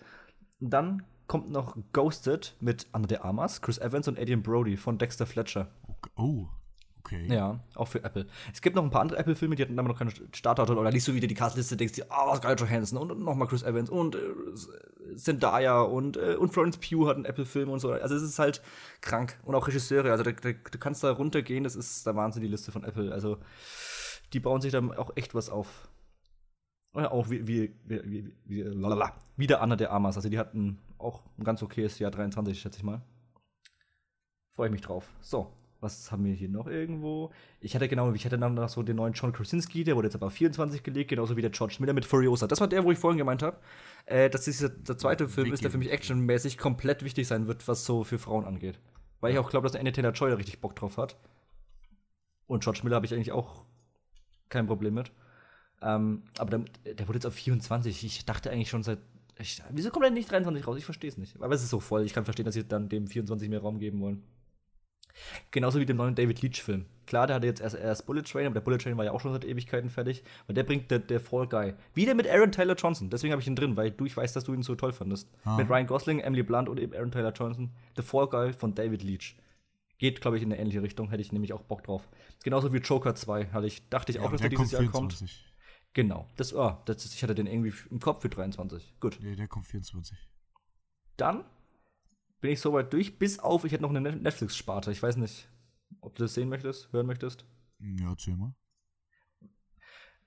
Und 0.60 0.70
dann 0.70 1.02
kommt 1.26 1.50
noch 1.50 1.76
Ghosted 1.92 2.54
mit 2.60 2.86
Anna 2.92 3.06
de 3.06 3.18
Armas, 3.18 3.62
Chris 3.62 3.78
Evans 3.78 4.08
und 4.08 4.18
Adrian 4.18 4.42
Brody 4.42 4.76
von 4.76 4.98
Dexter 4.98 5.26
Fletcher. 5.26 5.68
Oh, 6.16 6.48
okay. 6.98 7.26
Ja, 7.32 7.60
auch 7.74 7.88
für 7.88 8.04
Apple. 8.04 8.26
Es 8.52 8.60
gibt 8.60 8.76
noch 8.76 8.82
ein 8.82 8.90
paar 8.90 9.00
andere 9.00 9.18
Apple-Filme, 9.18 9.56
die 9.56 9.62
hatten 9.62 9.78
aber 9.78 9.88
noch 9.88 9.98
keine 9.98 10.12
Startdaten 10.32 10.76
oder 10.76 10.90
liest 10.90 11.08
du 11.08 11.14
wieder 11.14 11.26
die 11.26 11.34
Castliste, 11.34 11.76
denkst 11.76 11.94
dir, 11.94 12.06
ah, 12.10 12.30
oh, 12.30 12.36
Scarlett 12.36 12.60
Johansson 12.60 12.98
und, 12.98 13.10
und 13.10 13.24
nochmal 13.24 13.48
Chris 13.48 13.62
Evans 13.62 13.88
und 13.88 14.16
äh, 14.16 15.14
Zendaya 15.16 15.80
und, 15.80 16.16
äh, 16.16 16.36
und 16.36 16.52
Florence 16.52 16.76
Pugh 16.76 17.08
hat 17.08 17.16
einen 17.16 17.24
Apple-Film 17.24 17.70
und 17.70 17.78
so. 17.78 17.92
Also 17.92 18.14
es 18.14 18.22
ist 18.22 18.38
halt 18.38 18.60
krank. 19.00 19.38
Und 19.44 19.54
auch 19.54 19.66
Regisseure, 19.66 20.10
also 20.10 20.24
du 20.24 20.34
kannst 20.78 21.02
da 21.02 21.10
runtergehen, 21.12 21.64
das 21.64 21.76
ist 21.76 22.06
der 22.06 22.16
Wahnsinn, 22.16 22.42
die 22.42 22.48
Liste 22.48 22.70
von 22.70 22.84
Apple. 22.84 23.12
Also 23.12 23.38
die 24.32 24.40
bauen 24.40 24.60
sich 24.60 24.72
da 24.72 24.80
auch 24.96 25.12
echt 25.16 25.34
was 25.34 25.48
auf. 25.48 25.88
Ja, 26.94 27.10
auch 27.10 27.28
wie, 27.28 27.46
wie, 27.46 27.74
wie, 27.84 28.32
wie, 28.44 28.62
lalala, 28.62 29.14
wieder 29.36 29.60
Anna 29.60 29.74
der 29.76 29.92
Amas. 29.92 30.16
Also 30.16 30.28
die 30.28 30.38
hatten 30.38 30.78
auch 30.98 31.22
ein 31.38 31.44
ganz 31.44 31.62
okayes 31.62 31.98
Jahr 31.98 32.10
23, 32.10 32.60
schätze 32.60 32.78
ich 32.78 32.84
mal. 32.84 33.02
Freue 34.52 34.68
ich 34.68 34.72
mich 34.72 34.82
drauf. 34.82 35.08
So, 35.20 35.52
was 35.80 36.12
haben 36.12 36.24
wir 36.24 36.32
hier 36.32 36.48
noch 36.48 36.68
irgendwo? 36.68 37.30
Ich 37.60 37.74
hatte 37.74 37.88
genau, 37.88 38.12
ich 38.12 38.24
hatte 38.24 38.38
dann 38.38 38.54
noch 38.54 38.68
so 38.68 38.82
den 38.82 38.96
neuen 38.96 39.12
John 39.12 39.32
Krasinski, 39.32 39.82
der 39.82 39.96
wurde 39.96 40.06
jetzt 40.06 40.14
aber 40.14 40.28
auf 40.28 40.32
24 40.32 40.84
gelegt, 40.84 41.10
genauso 41.10 41.36
wie 41.36 41.42
der 41.42 41.50
George 41.50 41.76
Miller 41.80 41.92
mit 41.92 42.04
Furiosa. 42.04 42.46
Das 42.46 42.60
war 42.60 42.68
der, 42.68 42.84
wo 42.84 42.92
ich 42.92 42.98
vorhin 42.98 43.18
gemeint 43.18 43.42
habe, 43.42 43.58
äh, 44.06 44.30
dass 44.30 44.44
dieser 44.44 44.68
der 44.68 44.96
zweite 44.96 45.28
Film 45.28 45.52
ist, 45.52 45.64
der 45.64 45.72
für 45.72 45.78
mich 45.78 45.90
actionmäßig 45.90 46.58
komplett 46.58 47.04
wichtig 47.04 47.26
sein 47.26 47.48
wird, 47.48 47.66
was 47.66 47.84
so 47.84 48.04
für 48.04 48.18
Frauen 48.18 48.44
angeht. 48.44 48.78
Weil 49.20 49.32
ich 49.32 49.38
auch 49.38 49.50
glaube, 49.50 49.66
dass 49.66 49.76
Anna 49.76 49.90
Taylor 49.90 50.12
Joy 50.12 50.30
da 50.30 50.36
richtig 50.36 50.60
Bock 50.60 50.76
drauf 50.76 50.96
hat. 50.96 51.16
Und 52.46 52.62
George 52.62 52.80
Miller 52.84 52.96
habe 52.96 53.06
ich 53.06 53.12
eigentlich 53.14 53.32
auch 53.32 53.64
kein 54.48 54.66
Problem 54.66 54.94
mit. 54.94 55.10
Ähm, 55.82 56.22
aber 56.38 56.58
der, 56.58 56.94
der, 56.94 57.08
wurde 57.08 57.18
jetzt 57.18 57.26
auf 57.26 57.34
24. 57.34 58.04
Ich 58.04 58.24
dachte 58.24 58.50
eigentlich 58.50 58.70
schon 58.70 58.82
seit. 58.82 58.98
Ich, 59.38 59.62
wieso 59.70 59.90
kommt 59.90 60.04
er 60.04 60.10
nicht 60.10 60.30
23 60.30 60.66
raus? 60.66 60.78
Ich 60.78 60.84
verstehe 60.84 61.10
es 61.10 61.18
nicht. 61.18 61.40
Aber 61.40 61.54
es 61.54 61.62
ist 61.62 61.70
so 61.70 61.80
voll. 61.80 62.04
Ich 62.04 62.14
kann 62.14 62.24
verstehen, 62.24 62.44
dass 62.44 62.54
sie 62.54 62.66
dann 62.66 62.88
dem 62.88 63.06
24 63.06 63.48
mehr 63.48 63.60
Raum 63.60 63.78
geben 63.78 64.00
wollen. 64.00 64.22
Genauso 65.50 65.78
wie 65.78 65.86
dem 65.86 65.96
neuen 65.96 66.14
David 66.14 66.42
Leach-Film. 66.42 66.86
Klar, 67.06 67.26
der 67.26 67.36
hatte 67.36 67.46
jetzt 67.46 67.60
erst, 67.60 67.76
erst 67.76 68.06
Bullet 68.06 68.22
Train, 68.22 68.46
aber 68.46 68.54
der 68.54 68.60
Bullet 68.60 68.78
Train 68.78 68.96
war 68.96 69.04
ja 69.04 69.12
auch 69.12 69.20
schon 69.20 69.32
seit 69.32 69.44
Ewigkeiten 69.44 69.90
fertig. 69.90 70.24
Und 70.48 70.56
der 70.56 70.64
bringt 70.64 70.90
der, 70.90 70.98
der 70.98 71.20
Fall 71.20 71.46
Guy. 71.46 71.74
Wieder 71.94 72.14
mit 72.14 72.28
Aaron 72.28 72.50
Taylor 72.50 72.74
Johnson. 72.74 73.10
Deswegen 73.10 73.32
habe 73.32 73.42
ich 73.42 73.48
ihn 73.48 73.56
drin, 73.56 73.76
weil 73.76 73.90
du, 73.90 74.06
ich 74.06 74.16
weiß, 74.16 74.32
dass 74.32 74.44
du 74.44 74.54
ihn 74.54 74.62
so 74.62 74.74
toll 74.74 74.92
fandest. 74.92 75.30
Ah. 75.44 75.56
Mit 75.56 75.68
Ryan 75.68 75.86
Gosling, 75.86 76.20
Emily 76.20 76.42
Blunt 76.42 76.68
und 76.68 76.80
eben 76.80 76.94
Aaron 76.94 77.10
Taylor 77.10 77.32
Johnson. 77.32 77.70
The 77.96 78.02
Fall 78.02 78.26
Guy 78.28 78.52
von 78.52 78.74
David 78.74 79.02
Leach. 79.02 79.36
Geht, 79.98 80.20
glaube 80.20 80.36
ich, 80.36 80.42
in 80.42 80.52
eine 80.52 80.60
ähnliche 80.60 80.82
Richtung. 80.82 81.10
Hätte 81.10 81.22
ich 81.22 81.32
nämlich 81.32 81.52
auch 81.52 81.62
Bock 81.62 81.84
drauf. 81.84 82.08
Genauso 82.42 82.72
wie 82.72 82.78
Joker 82.78 83.14
2. 83.14 83.48
Hatte 83.48 83.66
ich, 83.66 83.88
dachte 83.88 84.10
ich 84.10 84.16
ja, 84.16 84.22
auch, 84.22 84.32
dass 84.32 84.40
der 84.40 84.50
dieses 84.50 84.72
Jahr 84.72 84.82
24. 84.82 85.18
kommt. 85.18 85.53
Genau. 85.94 86.28
Das, 86.36 86.52
oh, 86.52 86.76
das, 86.84 87.04
ich 87.06 87.22
hatte 87.22 87.34
den 87.34 87.46
irgendwie 87.46 87.72
im 87.90 88.00
Kopf 88.00 88.22
für 88.22 88.28
23. 88.28 88.94
Gut. 89.00 89.18
Nee, 89.22 89.36
der 89.36 89.48
kommt 89.48 89.66
24. 89.66 90.18
Dann 91.16 91.44
bin 92.40 92.50
ich 92.50 92.60
soweit 92.60 92.92
durch, 92.92 93.18
bis 93.18 93.38
auf, 93.38 93.64
ich 93.64 93.72
hätte 93.72 93.82
noch 93.82 93.90
eine 93.90 94.00
Netflix-Sparte. 94.00 94.90
Ich 94.90 95.02
weiß 95.02 95.16
nicht, 95.16 95.48
ob 96.00 96.16
du 96.16 96.24
das 96.24 96.34
sehen 96.34 96.48
möchtest, 96.48 96.92
hören 96.92 97.06
möchtest. 97.06 97.46
Ja, 97.78 98.10
erzähl 98.10 98.36
mal. 98.36 98.54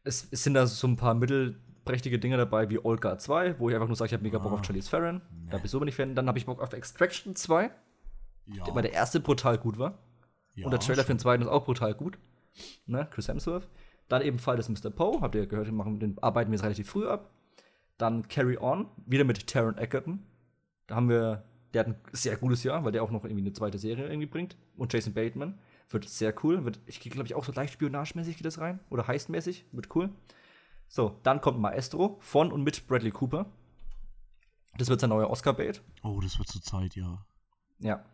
Es, 0.04 0.28
es 0.32 0.44
sind 0.44 0.54
da 0.54 0.66
so 0.66 0.88
ein 0.88 0.96
paar 0.96 1.14
mittelprächtige 1.14 2.18
Dinge 2.18 2.38
dabei, 2.38 2.70
wie 2.70 2.84
Olga 2.84 3.18
2, 3.18 3.60
wo 3.60 3.70
ich 3.70 3.76
einfach 3.76 3.88
nur 3.88 3.98
sage, 3.98 4.08
ich 4.08 4.14
habe 4.14 4.24
mega 4.24 4.40
Bock 4.40 4.54
ah, 4.54 4.56
auf 4.56 4.66
Charlize 4.66 4.90
Theron. 4.90 5.22
Nee. 5.32 5.52
Da 5.52 5.58
bist 5.58 5.74
du 5.74 5.84
nicht 5.84 5.96
Fan. 5.96 6.16
Dann 6.16 6.28
habe 6.30 6.40
ich 6.40 6.46
Bock 6.46 6.62
auf 6.62 6.72
Extraction 6.72 7.36
2, 7.36 7.70
ja. 8.46 8.74
weil 8.74 8.84
der 8.84 8.94
erste 8.94 9.20
brutal 9.20 9.58
gut 9.58 9.78
war. 9.78 10.00
Ja, 10.56 10.66
Und 10.66 10.72
der 10.72 10.80
Trailer 10.80 11.04
für 11.04 11.14
den 11.14 11.20
zweiten 11.20 11.44
ist 11.44 11.50
auch 11.50 11.66
brutal 11.66 11.94
gut. 11.94 12.18
Ne? 12.86 13.08
Chris 13.12 13.28
Hemsworth. 13.28 13.68
Dann 14.08 14.22
eben 14.22 14.40
Fall 14.40 14.56
des 14.56 14.70
Mr. 14.70 14.90
Poe, 14.90 15.22
habt 15.22 15.36
ihr 15.36 15.48
gehört, 15.48 15.72
machen, 15.72 16.00
den 16.00 16.18
arbeiten 16.20 16.52
wir 16.52 16.56
jetzt 16.56 16.64
relativ 16.64 16.90
früh 16.90 17.08
ab. 17.08 17.32
Dann 17.98 18.28
Carry 18.28 18.58
On, 18.58 18.88
wieder 19.06 19.24
mit 19.24 19.48
Taron 19.48 19.78
Egerton. 19.78 20.24
Da 20.86 20.96
haben 20.96 21.10
wir, 21.10 21.44
der 21.74 21.82
hat 21.82 21.88
ein 21.88 22.00
sehr 22.14 22.38
gutes 22.38 22.64
Jahr, 22.64 22.86
weil 22.86 22.92
der 22.92 23.04
auch 23.04 23.12
noch 23.12 23.24
irgendwie 23.26 23.44
eine 23.44 23.54
zweite 23.54 23.78
Serie 23.78 24.08
irgendwie 24.08 24.28
bringt. 24.28 24.56
Und 24.78 24.94
Jason 24.94 25.14
Bateman. 25.14 25.58
Wird 25.90 26.08
sehr 26.08 26.34
cool. 26.44 26.66
Wird, 26.66 26.80
ich 26.86 27.00
gehe, 27.00 27.12
glaube 27.12 27.28
ich, 27.28 27.36
auch 27.36 27.46
so 27.46 27.52
leicht 27.54 27.74
spionagemäßig 27.74 28.38
geht 28.38 28.46
das 28.46 28.60
rein. 28.60 28.80
Oder 28.90 29.08
heistmäßig. 29.08 29.66
Wird 29.72 29.96
cool. 29.96 30.10
So, 30.88 31.20
dann 31.24 31.42
kommt 31.42 31.60
Maestro 31.60 32.18
von 32.22 32.52
und 32.52 32.64
mit 32.64 32.88
Bradley 32.88 33.12
Cooper. 33.12 33.46
Das 34.78 34.90
wird 34.90 35.00
sein 35.00 35.10
neuer 35.10 35.30
Oscar-Bait. 35.30 35.82
Oh, 36.04 36.20
das 36.22 36.38
wird 36.38 36.48
zur 36.50 36.62
Zeit, 36.62 36.96
ja. 36.96 37.26
Ja. 37.80 38.06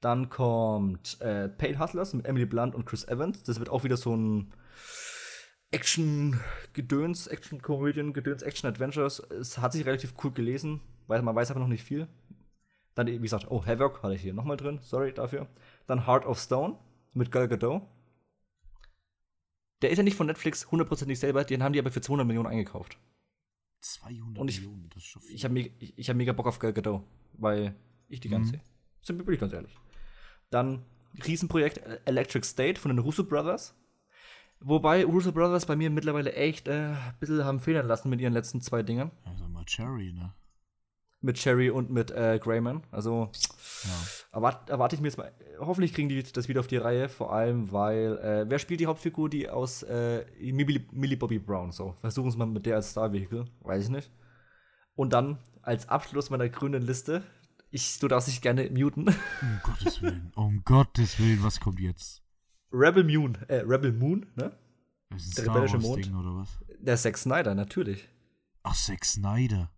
Dann 0.00 0.28
kommt 0.28 1.20
äh, 1.20 1.48
Pale 1.48 1.78
Hustlers 1.78 2.14
mit 2.14 2.26
Emily 2.26 2.46
Blunt 2.46 2.74
und 2.74 2.86
Chris 2.86 3.04
Evans. 3.08 3.42
Das 3.42 3.58
wird 3.58 3.70
auch 3.70 3.82
wieder 3.82 3.96
so 3.96 4.14
ein 4.14 4.52
Action-Gedöns, 5.72 7.26
Action-Komödien, 7.26 8.12
Gedöns, 8.12 8.42
Action-Adventures. 8.42 9.20
Es 9.30 9.58
hat 9.58 9.72
sich 9.72 9.84
relativ 9.84 10.14
cool 10.22 10.32
gelesen, 10.32 10.80
weil 11.06 11.22
man 11.22 11.34
weiß 11.34 11.50
aber 11.50 11.60
noch 11.60 11.68
nicht 11.68 11.84
viel. 11.84 12.08
Dann, 12.94 13.08
wie 13.08 13.18
gesagt, 13.18 13.50
oh, 13.50 13.64
Havoc 13.64 14.02
hatte 14.02 14.14
ich 14.14 14.22
hier 14.22 14.32
nochmal 14.32 14.56
drin, 14.56 14.78
sorry 14.80 15.12
dafür. 15.12 15.48
Dann 15.86 16.06
Heart 16.06 16.24
of 16.24 16.38
Stone 16.38 16.78
mit 17.12 17.30
Gal 17.30 17.48
Gadot. 17.48 17.82
Der 19.82 19.90
ist 19.90 19.98
ja 19.98 20.04
nicht 20.04 20.16
von 20.16 20.26
Netflix 20.26 20.70
hundertprozentig 20.70 21.18
selber, 21.18 21.44
den 21.44 21.62
haben 21.62 21.74
die 21.74 21.78
aber 21.78 21.90
für 21.90 22.00
200 22.00 22.26
Millionen 22.26 22.48
eingekauft. 22.48 22.98
200 23.80 24.38
Und 24.38 24.48
ich, 24.48 24.60
Millionen, 24.60 24.88
das 24.88 25.02
ist 25.02 25.08
schon 25.08 25.22
viel. 25.22 25.36
Ich 25.36 25.44
habe 25.44 25.58
ich 25.58 26.08
hab 26.08 26.16
mega 26.16 26.32
Bock 26.32 26.46
auf 26.46 26.58
Gal 26.58 26.72
Gadot, 26.72 27.02
weil 27.34 27.76
ich 28.08 28.20
die 28.20 28.30
ganze. 28.30 28.56
Mhm. 28.56 28.60
Sind 29.02 29.16
wir 29.18 29.26
wirklich 29.26 29.40
ganz 29.40 29.52
ehrlich. 29.52 29.76
Dann 30.50 30.84
Riesenprojekt 31.26 31.78
Electric 32.06 32.46
State 32.46 32.80
von 32.80 32.90
den 32.90 32.98
Russo 32.98 33.24
Brothers. 33.24 33.74
Wobei 34.60 35.04
Russo 35.04 35.32
Brothers 35.32 35.66
bei 35.66 35.76
mir 35.76 35.90
mittlerweile 35.90 36.32
echt 36.32 36.68
äh, 36.68 36.88
ein 36.88 37.14
bisschen 37.20 37.44
haben 37.44 37.60
federn 37.60 37.86
lassen 37.86 38.10
mit 38.10 38.20
ihren 38.20 38.32
letzten 38.32 38.60
zwei 38.60 38.82
Dingen. 38.82 39.10
Also 39.24 39.46
mal 39.48 39.64
Cherry, 39.64 40.12
ne? 40.12 40.32
Mit 41.20 41.36
Cherry 41.36 41.70
und 41.70 41.90
mit 41.90 42.10
äh, 42.10 42.38
Grayman. 42.42 42.82
Also 42.90 43.30
ja. 43.84 43.90
erwarte, 44.32 44.72
erwarte 44.72 44.96
ich 44.96 45.02
mir 45.02 45.08
jetzt 45.08 45.18
mal. 45.18 45.32
Hoffentlich 45.58 45.92
kriegen 45.92 46.08
die 46.08 46.22
das 46.22 46.48
wieder 46.48 46.60
auf 46.60 46.66
die 46.66 46.76
Reihe, 46.76 47.08
vor 47.08 47.32
allem, 47.32 47.72
weil 47.72 48.18
äh, 48.18 48.44
wer 48.48 48.58
spielt 48.58 48.80
die 48.80 48.86
Hauptfigur, 48.86 49.28
die 49.28 49.48
aus 49.48 49.82
äh, 49.82 50.24
Millie, 50.40 50.84
Millie 50.92 51.16
Bobby 51.16 51.38
Brown? 51.38 51.72
So, 51.72 51.94
versuchen 52.00 52.28
es 52.28 52.36
mal 52.36 52.46
mit 52.46 52.66
der 52.66 52.76
als 52.76 52.90
Star-Vehikel. 52.90 53.46
Weiß 53.60 53.84
ich 53.84 53.90
nicht. 53.90 54.10
Und 54.94 55.12
dann 55.12 55.38
als 55.62 55.88
Abschluss 55.88 56.30
meiner 56.30 56.48
grünen 56.48 56.82
Liste. 56.82 57.22
Ich, 57.70 57.98
du 57.98 58.08
darfst 58.08 58.28
dich 58.28 58.40
gerne 58.40 58.70
muten. 58.70 59.08
Um 59.42 59.60
Gottes 59.62 60.00
Willen. 60.00 60.32
Um 60.36 60.62
Gottes 60.64 61.18
Willen, 61.18 61.42
was 61.42 61.60
kommt 61.60 61.80
jetzt? 61.80 62.22
Rebel 62.72 63.04
Moon, 63.04 63.38
äh, 63.48 63.62
Rebel 63.66 63.92
Moon, 63.92 64.26
ne? 64.34 64.52
Das 65.10 65.24
ist 65.24 65.38
ein 65.38 65.44
Der 65.44 65.54
rebellische 65.54 65.78
Mond. 65.78 66.04
Ding, 66.04 66.16
oder 66.16 66.34
was? 66.36 66.58
Der 66.80 66.96
Zack 66.96 67.16
Snyder, 67.16 67.54
natürlich. 67.54 68.08
Ach, 68.62 68.74
Zack 68.74 69.04
Snyder. 69.04 69.70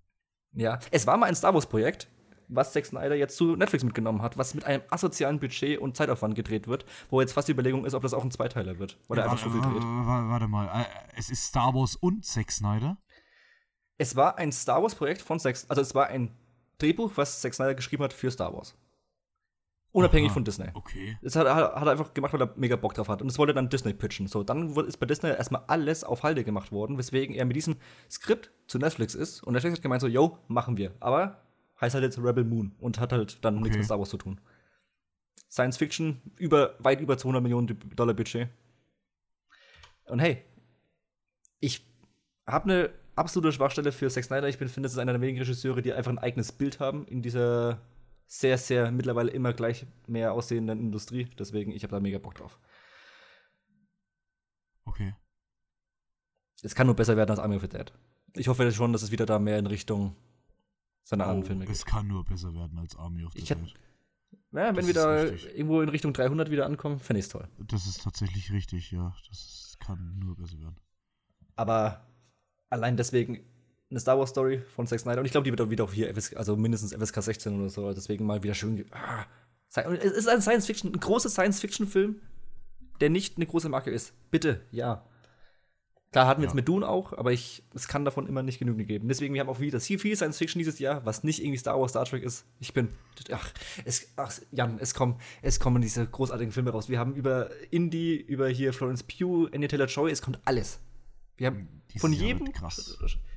Ja, 0.53 0.79
es 0.91 1.07
war 1.07 1.17
mal 1.17 1.27
ein 1.27 1.35
Star 1.35 1.53
Wars-Projekt, 1.53 2.09
was 2.49 2.73
Zack 2.73 2.87
Snyder 2.87 3.15
jetzt 3.15 3.37
zu 3.37 3.55
Netflix 3.57 3.85
mitgenommen 3.85 4.23
hat, 4.23 4.39
was 4.39 4.55
mit 4.55 4.65
einem 4.65 4.83
asozialen 4.89 5.39
Budget 5.39 5.79
und 5.79 5.97
Zeitaufwand 5.97 6.35
gedreht 6.35 6.67
wird, 6.67 6.87
wo 7.11 7.21
jetzt 7.21 7.33
fast 7.35 7.49
die 7.49 7.53
Überlegung 7.53 7.85
ist, 7.85 7.95
ob 7.95 8.03
das 8.03 8.15
auch 8.15 8.25
ein 8.25 8.31
Zweiteiler 8.31 8.79
wird. 8.79 8.99
Oder 9.09 9.25
ja, 9.25 9.31
einfach 9.31 9.45
so 9.45 9.51
viel 9.51 9.61
dreht. 9.61 9.83
Warte 9.83 10.49
mal, 10.49 10.67
äh, 10.83 10.85
es 11.17 11.29
ist 11.29 11.45
Star 11.45 11.75
Wars 11.75 11.95
und 11.97 12.25
Zack 12.25 12.51
Snyder? 12.51 12.97
Es 13.99 14.17
war 14.17 14.39
ein 14.39 14.51
Star 14.53 14.83
Wars-Projekt 14.83 15.21
von 15.21 15.39
Zack, 15.39 15.57
also 15.69 15.83
es 15.83 15.95
war 15.95 16.07
ein 16.07 16.35
Drehbuch, 16.79 17.13
was 17.17 17.41
Zack 17.43 17.53
Snyder 17.53 17.75
geschrieben 17.75 18.05
hat 18.05 18.13
für 18.15 18.31
Star 18.31 18.55
Wars. 18.55 18.75
Unabhängig 19.93 20.29
Aha, 20.29 20.35
von 20.35 20.45
Disney. 20.45 20.69
Okay. 20.75 21.17
Das 21.23 21.35
hat, 21.35 21.47
hat, 21.47 21.87
er 21.87 21.91
einfach 21.91 22.13
gemacht, 22.13 22.33
weil 22.35 22.43
er 22.43 22.53
mega 22.57 22.77
Bock 22.77 22.95
drauf 22.95 23.09
hat. 23.09 23.23
Und 23.23 23.29
das 23.29 23.39
wollte 23.39 23.55
dann 23.55 23.71
Disney 23.71 23.95
pitchen. 23.95 24.27
So, 24.27 24.43
dann 24.43 24.75
ist 24.87 24.99
bei 24.99 25.07
Disney 25.07 25.31
erstmal 25.31 25.65
alles 25.67 26.05
auf 26.05 26.23
Halde 26.23 26.45
gemacht 26.45 26.73
worden, 26.73 26.99
weswegen 26.99 27.35
er 27.35 27.47
mit 27.47 27.57
diesem 27.57 27.77
Skript 28.11 28.51
zu 28.67 28.79
Netflix 28.79 29.15
ist. 29.15 29.43
Und 29.43 29.55
Netflix 29.55 29.77
hat 29.77 29.83
gemeint 29.83 30.03
so, 30.03 30.09
yo, 30.09 30.39
machen 30.47 30.77
wir. 30.77 30.93
Aber 31.01 31.41
heißt 31.81 31.95
halt 31.95 32.05
jetzt 32.05 32.19
Rebel 32.19 32.45
Moon 32.45 32.75
und 32.81 33.01
hat 33.01 33.13
halt 33.13 33.43
dann 33.45 33.55
okay. 33.55 33.63
nichts 33.65 33.77
mit 33.79 33.87
Star 33.87 33.99
Wars 33.99 34.11
zu 34.11 34.19
tun. 34.19 34.41
Science 35.51 35.79
Fiction, 35.79 36.21
über, 36.37 36.75
weit 36.81 37.01
über 37.01 37.17
200 37.17 37.43
Millionen 37.43 37.79
Dollar 37.97 38.15
Budget. 38.15 38.49
Und 40.07 40.19
hey, 40.19 40.43
ich 41.61 41.87
habe 42.47 42.65
eine 42.65 42.91
absolute 43.17 43.53
Schwachstelle 43.53 43.93
für 43.93 44.11
Zack 44.11 44.25
Snyder. 44.25 44.49
Ich 44.49 44.59
bin, 44.59 44.69
finde, 44.69 44.87
das 44.87 44.93
ist 44.93 44.99
einer 44.99 45.13
der 45.13 45.21
wenigen 45.21 45.39
Regisseure, 45.39 45.81
die 45.81 45.93
einfach 45.93 46.11
ein 46.11 46.19
eigenes 46.19 46.53
Bild 46.53 46.79
haben 46.81 47.07
in 47.07 47.23
dieser 47.23 47.81
sehr, 48.29 48.59
sehr 48.59 48.93
mittlerweile 48.93 49.31
immer 49.31 49.55
gleich 49.55 49.87
mehr 50.07 50.35
aussehenden 50.35 50.79
Industrie. 50.79 51.25
Deswegen, 51.39 51.73
ich 51.73 51.83
habe 51.83 51.93
da 51.93 51.99
mega 51.99 52.19
Bock 52.19 52.35
drauf. 52.35 52.61
Okay. 54.85 55.15
Es 56.63 56.75
kann 56.75 56.87
nur 56.87 56.95
besser 56.95 57.17
werden 57.17 57.31
als 57.31 57.39
Army 57.41 57.57
of 57.57 57.63
the 57.63 57.69
Dead. 57.69 57.93
Ich 58.35 58.49
hoffe 58.49 58.71
schon, 58.71 58.93
dass 58.93 59.03
es 59.03 59.11
wieder 59.11 59.25
da 59.25 59.39
mehr 59.39 59.59
in 59.59 59.67
Richtung 59.67 60.15
seiner 61.05 61.25
oh, 61.25 61.31
anderen 61.31 61.47
Filme 61.47 61.65
geht. 61.65 61.75
Es 61.75 61.87
kann 61.87 62.07
nur 62.07 62.25
besser 62.25 62.55
werden 62.55 62.79
als 62.79 62.95
Army 62.97 63.25
of 63.25 63.33
the 63.33 63.39
ich 63.39 63.49
Dead. 63.49 63.59
Ja, 64.53 64.69
wenn 64.69 64.75
das 64.77 64.87
wir 64.87 64.95
da 64.95 65.21
richtig. 65.23 65.57
irgendwo 65.57 65.81
in 65.81 65.89
Richtung 65.89 66.13
300 66.13 66.51
wieder 66.51 66.67
ankommen, 66.67 66.99
fände 66.99 67.21
ich 67.21 67.27
es 67.27 67.31
toll. 67.31 67.49
Das 67.59 67.87
ist 67.87 68.03
tatsächlich 68.03 68.53
richtig, 68.53 68.91
ja. 68.91 69.15
Das 69.29 69.39
ist, 69.39 69.81
kann 69.81 70.19
nur 70.19 70.37
besser 70.37 70.59
werden. 70.61 70.77
Aber 71.57 72.07
allein 72.69 72.99
deswegen 72.99 73.41
eine 73.91 74.01
Star 74.01 74.19
Wars 74.19 74.31
Story 74.31 74.63
von 74.75 74.87
Zack 74.87 75.01
Snyder. 75.01 75.21
Und 75.21 75.27
ich 75.27 75.33
glaube, 75.33 75.45
die 75.45 75.51
wird 75.51 75.61
auch 75.61 75.71
wieder 75.71 75.85
auf 75.85 75.93
hier, 75.93 76.15
FSK, 76.15 76.37
also 76.37 76.57
mindestens 76.57 76.93
FSK 76.95 77.23
16 77.23 77.59
oder 77.59 77.71
so. 77.71 77.93
Deswegen 77.93 78.27
mal 78.27 78.43
wieder 78.43 78.55
schön. 78.55 78.85
Ah, 78.91 79.25
es 79.75 80.13
ist 80.13 80.29
ein 80.29 80.43
Science 80.43 80.67
Fiction, 80.67 80.93
ein 80.93 81.01
großer 81.01 81.29
Science 81.29 81.61
Fiction 81.61 81.87
Film, 81.87 82.21
der 83.01 83.11
nicht 83.11 83.37
eine 83.37 83.47
große 83.47 83.69
Marke 83.69 83.91
ist. 83.91 84.13
Bitte, 84.31 84.61
ja. 84.71 85.05
Klar 86.11 86.27
hatten 86.27 86.41
wir 86.41 86.47
ja. 86.47 86.49
jetzt 86.49 86.55
mit 86.55 86.67
Dune 86.67 86.89
auch, 86.89 87.13
aber 87.13 87.33
ich, 87.33 87.63
es 87.75 87.87
kann 87.87 88.07
davon 88.07 88.27
immer 88.27 88.43
nicht 88.43 88.59
genügend 88.59 88.89
geben. 88.89 89.09
Deswegen, 89.09 89.35
wir 89.35 89.43
haben 89.43 89.51
auch 89.51 89.61
wieder 89.61 89.79
viel 89.79 90.17
Science 90.17 90.39
Fiction 90.39 90.59
dieses 90.59 90.79
Jahr, 90.79 91.05
was 91.05 91.23
nicht 91.23 91.41
irgendwie 91.41 91.59
Star 91.59 91.79
Wars, 91.79 91.91
Star 91.91 92.07
Trek 92.07 92.23
ist. 92.23 92.47
Ich 92.61 92.73
bin, 92.73 92.89
ach, 93.31 93.53
es, 93.85 94.09
ach 94.17 94.33
Jan, 94.51 94.79
es 94.81 94.95
kommen, 94.95 95.21
es 95.43 95.61
kommen 95.61 95.83
diese 95.83 96.07
großartigen 96.07 96.51
Filme 96.51 96.71
raus. 96.71 96.89
Wir 96.89 96.99
haben 96.99 97.15
über 97.15 97.51
Indie, 97.71 98.17
über 98.17 98.49
hier 98.49 98.73
Florence 98.73 99.03
Pugh, 99.03 99.51
Anya 99.53 99.69
Taylor-Joy, 99.69 100.11
es 100.11 100.23
kommt 100.23 100.41
alles. 100.47 100.79
Wir 101.37 101.49
haben 101.49 101.69
dieses 101.91 102.01
von 102.01 102.13
jedem 102.15 102.51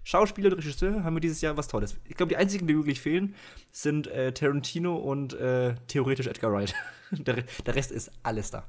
Schauspieler 0.04 0.52
und 0.52 0.58
Regisseur 0.58 1.04
haben 1.04 1.16
wir 1.16 1.22
dieses 1.22 1.42
Jahr 1.42 1.58
was 1.58 1.68
Tolles. 1.68 1.98
Ich 2.06 2.16
glaube, 2.16 2.30
die 2.30 2.38
einzigen, 2.38 2.68
die 2.68 2.76
wirklich 2.76 3.00
fehlen, 3.00 3.36
sind 3.72 4.08
äh, 4.08 4.34
Tarantino 4.34 4.96
und 4.96 5.34
äh, 5.34 5.76
theoretisch 5.88 6.28
Edgar 6.28 6.52
Wright. 6.52 6.74
der, 7.12 7.44
der, 7.44 7.76
Rest 7.76 7.92
ist 7.92 8.12
alles 8.24 8.52
da. 8.52 8.68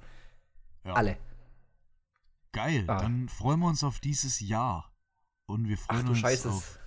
Ja. 0.84 0.92
Alle. 0.94 1.16
Geil, 2.52 2.84
ah. 2.86 2.98
dann 2.98 3.28
freuen 3.28 3.60
wir 3.60 3.68
uns 3.68 3.82
auf 3.82 3.98
dieses 4.00 4.40
Jahr. 4.40 4.92
Und 5.46 5.68
wir 5.68 5.78
freuen 5.78 6.08
uns 6.08 6.18
Scheiße. 6.18 6.50
auf 6.50 6.78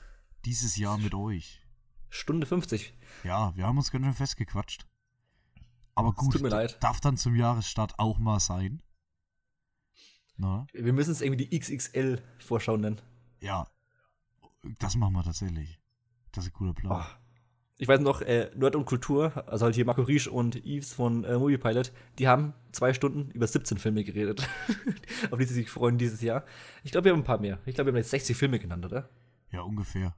dieses 0.45 0.77
Jahr 0.77 0.97
mit 0.97 1.13
euch. 1.15 1.61
Stunde 2.09 2.45
50. 2.45 2.93
Ja, 3.23 3.55
wir 3.55 3.65
haben 3.65 3.77
uns 3.77 3.91
ganz 3.91 4.05
schön 4.05 4.13
festgequatscht. 4.13 4.85
Aber 5.95 6.13
gut, 6.13 6.33
tut 6.33 6.41
mir 6.41 6.49
leid. 6.49 6.77
darf 6.83 6.99
dann 6.99 7.17
zum 7.17 7.35
Jahresstart 7.35 7.97
auch 7.99 8.19
mal 8.19 8.39
sein. 8.39 8.81
Na? 10.37 10.67
Wir 10.73 10.93
müssen 10.93 11.11
es 11.11 11.21
irgendwie 11.21 11.47
die 11.47 11.57
XXL-Vorschau 11.57 12.77
nennen. 12.77 13.01
Ja, 13.39 13.67
das 14.79 14.95
machen 14.95 15.13
wir 15.13 15.23
tatsächlich. 15.23 15.79
Das 16.31 16.45
ist 16.45 16.51
ein 16.51 16.53
guter 16.53 16.73
Plan. 16.73 17.01
Oh. 17.01 17.25
Ich 17.77 17.89
weiß 17.89 17.99
noch, 17.99 18.21
äh, 18.21 18.51
Nerd 18.55 18.75
und 18.77 18.85
Kultur, 18.85 19.43
also 19.47 19.65
halt 19.65 19.75
hier 19.75 19.83
Marco 19.83 20.01
Riesch 20.01 20.27
und 20.27 20.55
Yves 20.65 20.93
von 20.93 21.25
äh, 21.25 21.37
Movie 21.37 21.57
Pilot, 21.57 21.91
die 22.19 22.27
haben 22.27 22.53
zwei 22.71 22.93
Stunden 22.93 23.31
über 23.31 23.47
17 23.47 23.77
Filme 23.77 24.05
geredet, 24.05 24.47
auf 25.31 25.39
die 25.39 25.45
sie 25.45 25.55
sich 25.55 25.69
freuen 25.69 25.97
dieses 25.97 26.21
Jahr. 26.21 26.45
Ich 26.83 26.91
glaube, 26.91 27.05
wir 27.05 27.11
haben 27.11 27.19
ein 27.19 27.25
paar 27.25 27.39
mehr. 27.39 27.59
Ich 27.65 27.75
glaube, 27.75 27.87
wir 27.87 27.91
haben 27.91 27.97
jetzt 27.97 28.11
60 28.11 28.37
Filme 28.37 28.59
genannt, 28.59 28.85
oder? 28.85 29.09
Ja, 29.51 29.61
ungefähr. 29.61 30.15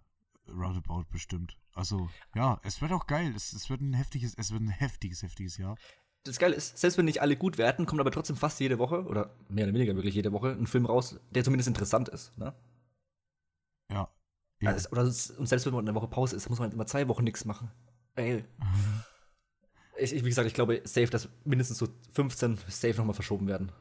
Roundabout 0.48 1.06
bestimmt. 1.12 1.58
Also, 1.74 2.10
ja, 2.36 2.60
es 2.64 2.82
wird 2.82 2.92
auch 2.92 3.08
geil. 3.08 3.34
Es, 3.36 3.54
es, 3.54 3.70
wird 3.70 3.82
ein 3.82 3.94
heftiges, 3.94 4.36
es 4.38 4.52
wird 4.52 4.62
ein 4.62 4.70
heftiges, 4.70 5.24
heftiges 5.24 5.58
Jahr. 5.58 5.78
Das 6.24 6.38
Geile 6.38 6.56
ist, 6.56 6.78
selbst 6.78 6.98
wenn 6.98 7.06
nicht 7.06 7.22
alle 7.22 7.38
gut 7.38 7.58
werden, 7.58 7.86
kommt 7.86 8.02
aber 8.02 8.12
trotzdem 8.12 8.36
fast 8.36 8.60
jede 8.60 8.78
Woche, 8.80 9.04
oder 9.06 9.36
mehr 9.50 9.66
oder 9.66 9.74
weniger 9.74 9.96
wirklich 9.96 10.16
jede 10.16 10.32
Woche, 10.32 10.52
ein 10.52 10.68
Film 10.68 10.86
raus, 10.86 11.20
der 11.32 11.44
zumindest 11.44 11.68
interessant 11.68 12.10
ist, 12.10 12.38
ne? 12.38 12.54
Ja. 14.60 14.72
Also, 14.72 14.90
oder, 14.90 15.04
und 15.04 15.48
selbst 15.48 15.66
wenn 15.66 15.74
man 15.74 15.88
eine 15.88 15.96
Woche 15.96 16.08
Pause 16.08 16.36
ist, 16.36 16.50
muss 16.50 16.60
man 16.60 16.72
immer 16.72 16.86
zwei 16.86 17.08
Wochen 17.08 17.24
nichts 17.24 17.46
machen. 17.46 17.72
Ey. 18.16 18.44
Mhm. 18.58 19.04
Ich, 20.00 20.14
ich, 20.14 20.24
wie 20.24 20.30
gesagt, 20.30 20.48
ich 20.48 20.54
glaube 20.54 20.82
safe, 20.84 21.08
dass 21.08 21.30
mindestens 21.44 21.78
so 21.78 21.88
15 22.14 22.58
safe 22.68 22.96
nochmal 22.96 23.16
verschoben 23.16 23.48
werden. 23.48 23.72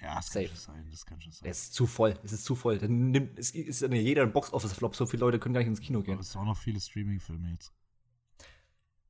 Ja, 0.00 0.16
das 0.16 0.26
safe. 0.26 0.46
kann 0.46 0.56
schon 0.56 0.74
sein. 0.74 0.88
Das 0.90 1.06
kann 1.06 1.20
schon 1.20 1.32
sein. 1.32 1.50
Es 1.50 1.62
ist 1.64 1.74
zu 1.74 1.86
voll. 1.86 2.14
Es 2.22 2.32
ist 2.32 2.44
zu 2.44 2.54
voll. 2.54 2.78
Dann 2.78 3.10
nimmt, 3.10 3.38
es 3.38 3.50
ist 3.50 3.80
ja 3.82 3.88
jeder 3.88 4.22
ein 4.22 4.32
Box-Office-Flop. 4.32 4.94
So 4.94 5.06
viele 5.06 5.20
Leute 5.20 5.38
können 5.38 5.54
gar 5.54 5.60
nicht 5.60 5.68
ins 5.68 5.80
Kino 5.80 6.02
gehen. 6.02 6.14
Aber 6.14 6.22
es 6.22 6.32
sind 6.32 6.40
auch 6.40 6.46
noch 6.46 6.56
viele 6.56 6.80
Streaming-Filme 6.80 7.50
jetzt. 7.50 7.72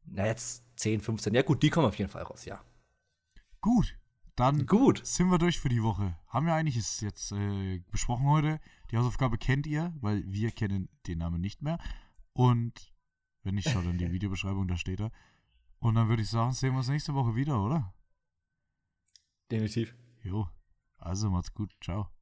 Na, 0.04 0.26
jetzt 0.26 0.64
10, 0.76 1.00
15. 1.00 1.34
Ja, 1.34 1.42
gut, 1.42 1.62
die 1.62 1.70
kommen 1.70 1.86
auf 1.86 1.98
jeden 1.98 2.10
Fall 2.10 2.22
raus, 2.22 2.44
ja. 2.44 2.62
Gut. 3.60 3.98
Dann 4.36 4.66
Gut. 4.66 5.04
sind 5.04 5.30
wir 5.30 5.38
durch 5.38 5.58
für 5.58 5.70
die 5.70 5.82
Woche. 5.82 6.14
Haben 6.28 6.46
wir 6.46 6.54
eigentlich 6.54 6.76
jetzt 7.00 7.32
äh, 7.32 7.82
besprochen 7.90 8.26
heute. 8.26 8.60
Die 8.90 8.96
Hausaufgabe 8.96 9.38
kennt 9.38 9.66
ihr, 9.66 9.94
weil 10.00 10.22
wir 10.26 10.50
kennen 10.50 10.88
den 11.06 11.18
Namen 11.18 11.40
nicht 11.40 11.62
mehr. 11.62 11.78
Und 12.32 12.92
wenn 13.42 13.54
nicht, 13.54 13.68
schaut 13.68 13.86
dann 13.86 13.98
die 13.98 14.10
Videobeschreibung, 14.12 14.68
da 14.68 14.76
steht 14.76 15.00
er. 15.00 15.10
Und 15.78 15.94
dann 15.94 16.08
würde 16.08 16.22
ich 16.22 16.30
sagen, 16.30 16.52
sehen 16.52 16.72
wir 16.72 16.78
uns 16.78 16.88
nächste 16.88 17.14
Woche 17.14 17.36
wieder, 17.36 17.62
oder? 17.62 17.94
Definitiv. 19.50 19.94
Jo. 20.22 20.48
Also 20.98 21.30
macht's 21.30 21.52
gut. 21.52 21.72
Ciao. 21.80 22.15